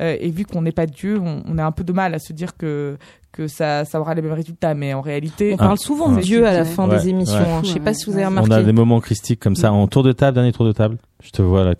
Euh, 0.00 0.16
et 0.18 0.30
vu 0.30 0.44
qu'on 0.44 0.62
n'est 0.62 0.72
pas 0.72 0.86
Dieu, 0.86 1.20
on, 1.22 1.42
on 1.48 1.58
a 1.58 1.64
un 1.64 1.72
peu 1.72 1.84
de 1.84 1.92
mal 1.92 2.14
à 2.14 2.18
se 2.18 2.32
dire 2.32 2.56
que 2.56 2.96
que 3.32 3.48
ça, 3.48 3.84
ça 3.84 4.00
aura 4.00 4.14
les 4.14 4.22
mêmes 4.22 4.32
résultats. 4.32 4.74
Mais 4.74 4.94
en 4.94 5.00
réalité, 5.00 5.54
On 5.54 5.56
parle 5.56 5.78
souvent 5.78 6.12
de. 6.12 6.20
Dieu 6.20 6.46
à 6.46 6.52
la 6.52 6.64
fin 6.64 6.88
Ouais, 6.88 6.98
des 6.98 7.08
émissions. 7.08 7.34
ouais. 7.36 7.50
hein. 7.50 7.62
Je 7.64 7.68
sais 7.70 7.80
pas 7.80 7.92
si 7.92 8.04
vous 8.06 8.12
avez 8.16 8.26
On 8.26 8.28
remarqué. 8.28 8.52
a 8.54 8.62
des 8.62 8.72
moments 8.72 9.00
christiques 9.00 9.40
comme 9.40 9.56
ça. 9.56 9.72
En 9.72 9.88
tour 9.88 10.04
de 10.04 10.12
table, 10.12 10.36
dernier 10.36 10.52
tour 10.52 10.64
de 10.66 10.70
table. 10.72 10.98
Je 11.20 11.30
te 11.30 11.40
vois 11.42 11.64
là, 11.64 11.74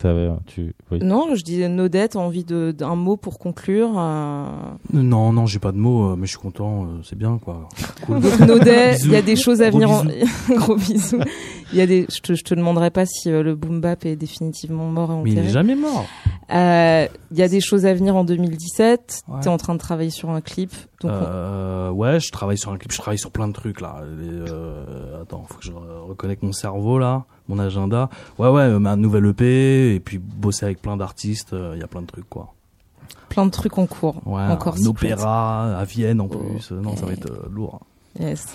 tu, 0.46 0.74
oui. 0.90 0.98
Non, 1.02 1.34
je 1.34 1.42
disais 1.44 1.68
Nodette, 1.68 2.16
envie 2.16 2.44
de- 2.44 2.72
d'un 2.76 2.96
mot 2.96 3.16
pour 3.16 3.38
conclure. 3.38 3.90
euh. 3.98 4.46
Non, 4.92 5.32
non, 5.32 5.44
j'ai 5.46 5.58
pas 5.60 5.70
de 5.70 5.76
mots, 5.76 6.10
euh, 6.12 6.16
mais 6.16 6.24
je 6.26 6.30
suis 6.30 6.38
content, 6.40 6.88
c'est 7.04 7.16
bien 7.16 7.38
quoi. 7.44 7.68
Cool. 8.06 8.20
Donc 8.20 8.40
Nodet, 8.40 8.92
Bisous. 8.92 9.06
il 9.06 9.12
y 9.12 9.16
a 9.16 9.22
des 9.22 9.36
choses 9.36 9.60
à 9.62 9.68
Gros 9.70 9.78
venir. 9.80 9.90
En... 9.90 10.54
Gros 10.56 10.76
bisous. 10.76 11.20
Il 11.72 11.78
y 11.78 11.82
a 11.82 11.86
des. 11.86 12.06
Je 12.12 12.20
te, 12.20 12.34
je 12.34 12.42
te 12.42 12.54
demanderai 12.54 12.90
pas 12.90 13.04
si 13.06 13.28
le 13.30 13.54
boom 13.54 13.80
bap 13.80 14.04
est 14.06 14.16
définitivement 14.16 14.86
mort 14.88 15.12
et 15.12 15.14
Mais 15.22 15.30
il 15.30 15.32
enterré. 15.34 15.46
est 15.48 15.52
jamais 15.52 15.74
mort. 15.76 16.06
Euh, 16.53 17.07
Il 17.30 17.38
y 17.38 17.42
a 17.42 17.49
des 17.49 17.61
choses 17.61 17.86
à 17.86 17.95
venir 17.95 18.14
en 18.16 18.24
2017. 18.24 19.22
Ouais. 19.28 19.40
T'es 19.40 19.49
en 19.49 19.57
train 19.57 19.74
de 19.74 19.78
travailler 19.78 20.11
sur 20.11 20.30
un 20.30 20.40
clip. 20.40 20.70
Donc 21.01 21.11
on- 21.11 21.14
Euh, 21.14 21.90
ouais, 21.90 22.20
je 22.20 22.30
travaille 22.30 22.59
sur 22.59 22.70
un 22.72 22.76
clip, 22.78 22.92
je 22.92 22.99
travaille 22.99 23.18
sur 23.18 23.30
plein 23.30 23.49
de 23.49 23.53
trucs 23.53 23.80
là. 23.80 23.97
Euh, 24.03 25.22
attends, 25.22 25.45
faut 25.49 25.59
que 25.59 25.64
je 25.64 25.72
re- 25.72 26.07
reconnecte 26.09 26.42
mon 26.42 26.53
cerveau 26.53 26.99
là, 26.99 27.24
mon 27.49 27.59
agenda. 27.59 28.09
Ouais, 28.38 28.49
ouais, 28.49 28.62
euh, 28.62 28.78
ma 28.78 28.97
nouvelle 28.97 29.26
EP 29.26 29.95
et 29.95 30.01
puis 30.01 30.18
bosser 30.18 30.64
avec 30.66 30.80
plein 30.82 30.97
d'artistes. 30.97 31.55
Il 31.74 31.78
y 31.80 31.82
a 31.82 31.86
plein 31.86 32.03
de 32.03 32.07
trucs 32.07 32.28
quoi. 32.28 32.53
plein 33.28 33.47
de 33.47 33.51
trucs 33.51 33.76
en 33.78 33.86
cours. 33.86 34.16
Ouais, 34.26 34.42
Encore 34.47 34.76
un 34.80 34.86
opéra 34.86 35.76
à 35.76 35.84
Vienne 35.84 36.20
en 36.20 36.26
Oh. 36.30 36.36
plus. 36.38 36.70
Euh, 36.72 36.80
Non, 36.80 36.95
ça 36.97 37.05
va 37.07 37.12
être 37.12 37.30
euh, 37.30 37.49
lourd. 37.51 37.80
Yes. 38.20 38.47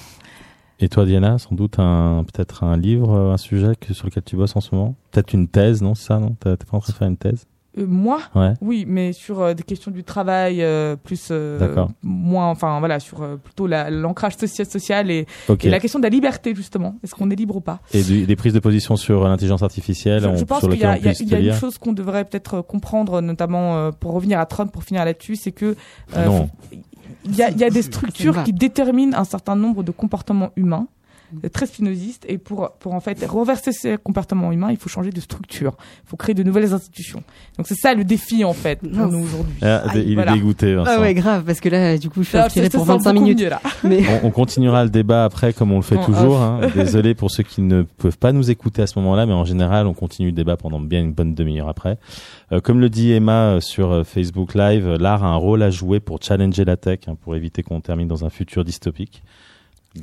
Et 0.79 0.87
toi, 0.87 1.03
Diana, 1.05 1.37
sans 1.37 1.53
doute 1.55 1.79
un, 1.79 2.23
peut-être 2.23 2.63
un 2.63 2.77
livre, 2.77 3.11
euh, 3.11 3.33
un 3.33 3.37
sujet 3.37 3.73
que, 3.77 3.93
sur 3.93 4.05
lequel 4.05 4.23
tu 4.23 4.37
bosses 4.37 4.55
en 4.55 4.61
ce 4.61 4.73
moment? 4.73 4.95
Peut-être 5.11 5.33
une 5.33 5.49
thèse, 5.49 5.81
non, 5.81 5.95
c'est 5.95 6.05
ça, 6.05 6.19
non? 6.19 6.37
T'es 6.39 6.55
pas 6.55 6.77
en 6.77 6.79
train 6.79 6.93
de 6.93 6.97
faire 6.97 7.07
une 7.09 7.17
thèse? 7.17 7.45
Euh, 7.79 7.85
moi, 7.87 8.19
Ouais. 8.35 8.53
oui, 8.61 8.85
mais 8.87 9.13
sur 9.13 9.39
euh, 9.41 9.53
des 9.53 9.63
questions 9.63 9.91
du 9.91 10.03
travail, 10.03 10.61
euh, 10.61 10.95
plus 10.95 11.29
euh, 11.31 11.59
D'accord. 11.59 11.89
moins, 12.03 12.47
enfin 12.49 12.79
voilà, 12.79 12.99
sur 12.99 13.21
euh, 13.23 13.37
plutôt 13.37 13.67
la- 13.67 13.89
l'ancrage 13.89 14.35
social, 14.37 14.65
social 14.65 15.09
et, 15.11 15.25
la 15.63 15.79
question 15.79 15.99
de 15.99 16.03
la 16.03 16.09
liberté 16.09 16.53
justement. 16.55 16.95
Est-ce 17.03 17.15
qu'on 17.15 17.29
est 17.31 17.35
libre 17.35 17.55
ou 17.57 17.61
pas? 17.61 17.79
Et 17.93 18.03
du- 18.03 18.25
des 18.25 18.35
prises 18.35 18.53
de 18.53 18.59
position 18.59 18.95
sur 18.95 19.27
l'intelligence 19.27 19.63
artificielle, 19.63 20.21
je, 20.23 20.27
on- 20.27 20.35
je 20.35 20.45
pense 20.45 20.59
sur 20.59 20.69
qu'il 20.69 20.79
y 20.81 20.83
a, 20.85 20.97
y 20.97 21.23
y 21.23 21.47
une 21.47 21.53
chose 21.53 21.77
qu'on 21.77 21.93
devrait 21.93 22.25
peut-être 22.25 22.61
comprendre, 22.61 23.21
notamment 23.21 23.75
euh, 23.77 23.91
pour 23.91 24.13
revenir 24.13 24.39
à 24.39 24.45
Trump, 24.45 24.71
pour 24.71 24.83
finir 24.83 25.05
là-dessus, 25.05 25.35
c'est 25.35 25.51
que 25.51 25.75
Ah 26.13 26.19
euh, 26.19 26.25
non. 26.25 26.49
il 27.25 27.35
y 27.35 27.43
a, 27.43 27.49
il 27.49 27.57
y 27.57 27.63
a 27.63 27.69
des 27.69 27.81
structures 27.81 28.43
qui 28.43 28.53
déterminent 28.53 29.17
un 29.17 29.23
certain 29.23 29.55
nombre 29.55 29.83
de 29.83 29.91
comportements 29.91 30.51
humains 30.55 30.87
très 31.51 31.65
spinozistes 31.65 32.25
et 32.27 32.37
pour 32.37 32.71
pour 32.79 32.93
en 32.93 32.99
fait 32.99 33.23
renverser 33.25 33.71
ces 33.71 33.97
comportements 33.97 34.51
humains 34.51 34.71
il 34.71 34.77
faut 34.77 34.89
changer 34.89 35.11
de 35.11 35.19
structure 35.19 35.75
il 36.05 36.09
faut 36.09 36.17
créer 36.17 36.33
de 36.35 36.43
nouvelles 36.43 36.73
institutions 36.73 37.23
donc 37.57 37.67
c'est 37.67 37.75
ça 37.75 37.93
le 37.93 38.03
défi 38.03 38.43
en 38.43 38.53
fait 38.53 38.79
pour 38.79 39.07
nous 39.07 39.23
aujourd'hui 39.23 39.53
Ah, 39.61 39.83
il 39.95 40.15
voilà. 40.15 40.31
est 40.31 40.35
dégoûté, 40.35 40.73
Vincent. 40.75 40.91
Ah 40.95 41.01
ouais, 41.01 41.13
grave, 41.13 41.43
parce 41.45 41.59
que 41.59 41.69
là, 41.69 41.97
du 41.97 42.09
coup, 42.09 42.23
je 42.23 42.29
suis 42.29 42.37
Ah, 42.37 42.45
inspirée 42.45 42.69
pour 42.69 42.85
sent 42.85 42.91
25 42.93 43.13
beaucoup 43.13 43.23
minutes. 43.25 43.41
mieux, 43.43 43.49
là. 43.49 43.61
Mais 43.83 44.03
On, 44.23 44.27
on 44.27 44.31
continuera 44.31 44.83
le 44.83 44.89
débat 44.89 45.23
après 45.25 45.53
comme 45.53 45.71
on 45.71 45.77
le 45.77 45.81
fait 45.83 45.97
En 45.97 46.05
toujours. 46.05 46.35
off. 46.41 46.63
hein. 46.63 46.69
Désolé 46.75 47.13
pour 47.15 47.31
ceux 47.31 47.43
qui 47.43 47.61
ne 47.61 47.83
peuvent 47.83 48.17
pas 48.17 48.31
nous 48.31 48.49
écouter 48.51 48.81
à 48.81 48.87
ce 48.87 48.97
moment-là, 48.99 49.25
mais 49.25 49.33
en 49.33 49.45
général, 49.45 49.87
on 49.87 49.93
continue 49.93 50.29
le 50.29 50.33
débat 50.35 50.57
pendant 50.57 50.79
bien 50.79 50.99
une 51.01 51.13
bonne 51.13 51.33
demi-heure 51.35 51.69
après. 51.69 51.97
Euh, 52.51 52.59
comme 52.59 52.79
le 52.79 52.89
dit 52.89 53.11
Emma 53.11 53.55
euh, 53.55 53.59
sur 53.61 53.91
euh, 53.91 54.03
Facebook 54.03 54.55
Live, 54.55 54.87
euh, 54.87 54.97
l'art 54.97 55.23
a 55.23 55.27
un 55.27 55.35
rôle 55.35 55.61
à 55.63 55.69
jouer 55.69 55.99
pour 55.99 56.19
challenger 56.21 56.65
la 56.65 56.77
tech, 56.77 56.99
hein, 57.07 57.15
pour 57.21 57.35
éviter 57.35 57.61
qu'on 57.63 57.81
termine 57.81 58.07
dans 58.07 58.25
un 58.25 58.29
futur 58.29 58.63
dystopique. 58.63 59.21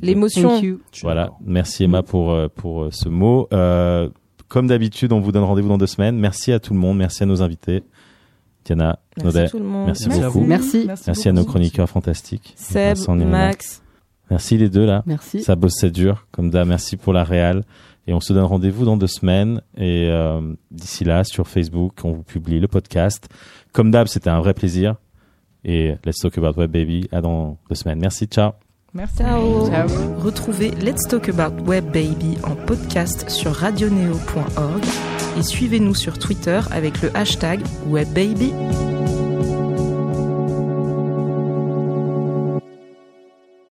L'émotion. 0.01 0.49
thank 0.49 0.63
you. 0.63 0.79
Voilà, 1.01 1.31
merci 1.45 1.83
Emma 1.85 2.03
pour 2.03 2.31
euh, 2.31 2.47
pour 2.53 2.83
euh, 2.83 2.89
ce 2.91 3.09
mot. 3.09 3.47
Euh, 3.53 4.09
comme 4.47 4.67
d'habitude, 4.67 5.11
on 5.13 5.19
vous 5.19 5.31
donne 5.31 5.43
rendez-vous 5.43 5.69
dans 5.69 5.77
deux 5.77 5.87
semaines. 5.87 6.17
Merci 6.17 6.51
à 6.51 6.59
tout 6.59 6.73
le 6.73 6.79
monde, 6.79 6.97
merci 6.97 7.23
à 7.23 7.25
nos 7.25 7.41
invités. 7.41 7.83
Diana, 8.65 8.99
Merci 9.15 9.25
Naudet, 9.37 9.49
tout 9.49 9.59
le 9.59 9.63
monde. 9.63 9.85
merci, 9.87 10.07
Merci 10.07 10.21
à 10.21 10.25
beaucoup. 10.27 10.39
vous. 10.39 10.45
Merci. 10.45 10.87
Merci 11.07 11.29
à 11.29 11.31
nos 11.31 11.45
chroniqueurs 11.45 11.89
fantastiques. 11.89 12.53
Seb. 12.57 12.97
Max. 13.25 13.81
Merci 14.29 14.57
les 14.57 14.67
deux 14.69 14.85
là. 14.85 15.03
Merci. 15.05 15.41
Ça 15.41 15.55
bosse, 15.55 15.75
c'est 15.79 15.89
dur. 15.91 16.27
Comme 16.31 16.49
d'hab, 16.49 16.67
merci 16.67 16.97
pour 16.97 17.13
la 17.13 17.23
réal. 17.23 17.63
Et 18.07 18.13
on 18.13 18.19
se 18.19 18.33
donne 18.33 18.43
rendez-vous 18.43 18.83
dans 18.83 18.97
deux 18.97 19.07
semaines. 19.07 19.61
Et 19.77 20.07
euh, 20.09 20.53
d'ici 20.69 21.05
là, 21.05 21.23
sur 21.23 21.47
Facebook, 21.47 21.93
on 22.03 22.11
vous 22.11 22.23
publie 22.23 22.59
le 22.59 22.67
podcast. 22.67 23.29
Comme 23.71 23.89
d'hab, 23.91 24.07
c'était 24.07 24.29
un 24.29 24.39
vrai 24.41 24.53
plaisir. 24.53 24.95
Et 25.63 25.95
let's 26.05 26.17
talk 26.19 26.37
about 26.37 26.57
web 26.59 26.71
baby. 26.71 27.07
À 27.13 27.21
dans 27.21 27.57
deux 27.69 27.75
semaines. 27.75 27.99
Merci, 27.99 28.25
ciao. 28.25 28.51
Merci 28.93 29.17
Ciao. 29.17 29.67
Ciao. 29.67 29.87
Retrouvez 30.19 30.71
Let's 30.71 31.03
Talk 31.07 31.29
About 31.29 31.67
Web 31.67 31.85
Baby 31.85 32.37
en 32.43 32.55
podcast 32.55 33.29
sur 33.29 33.51
radioneo.org 33.53 34.83
et 35.37 35.43
suivez-nous 35.43 35.95
sur 35.95 36.17
Twitter 36.17 36.59
avec 36.71 37.01
le 37.01 37.15
hashtag 37.15 37.61
WebBaby. 37.87 38.53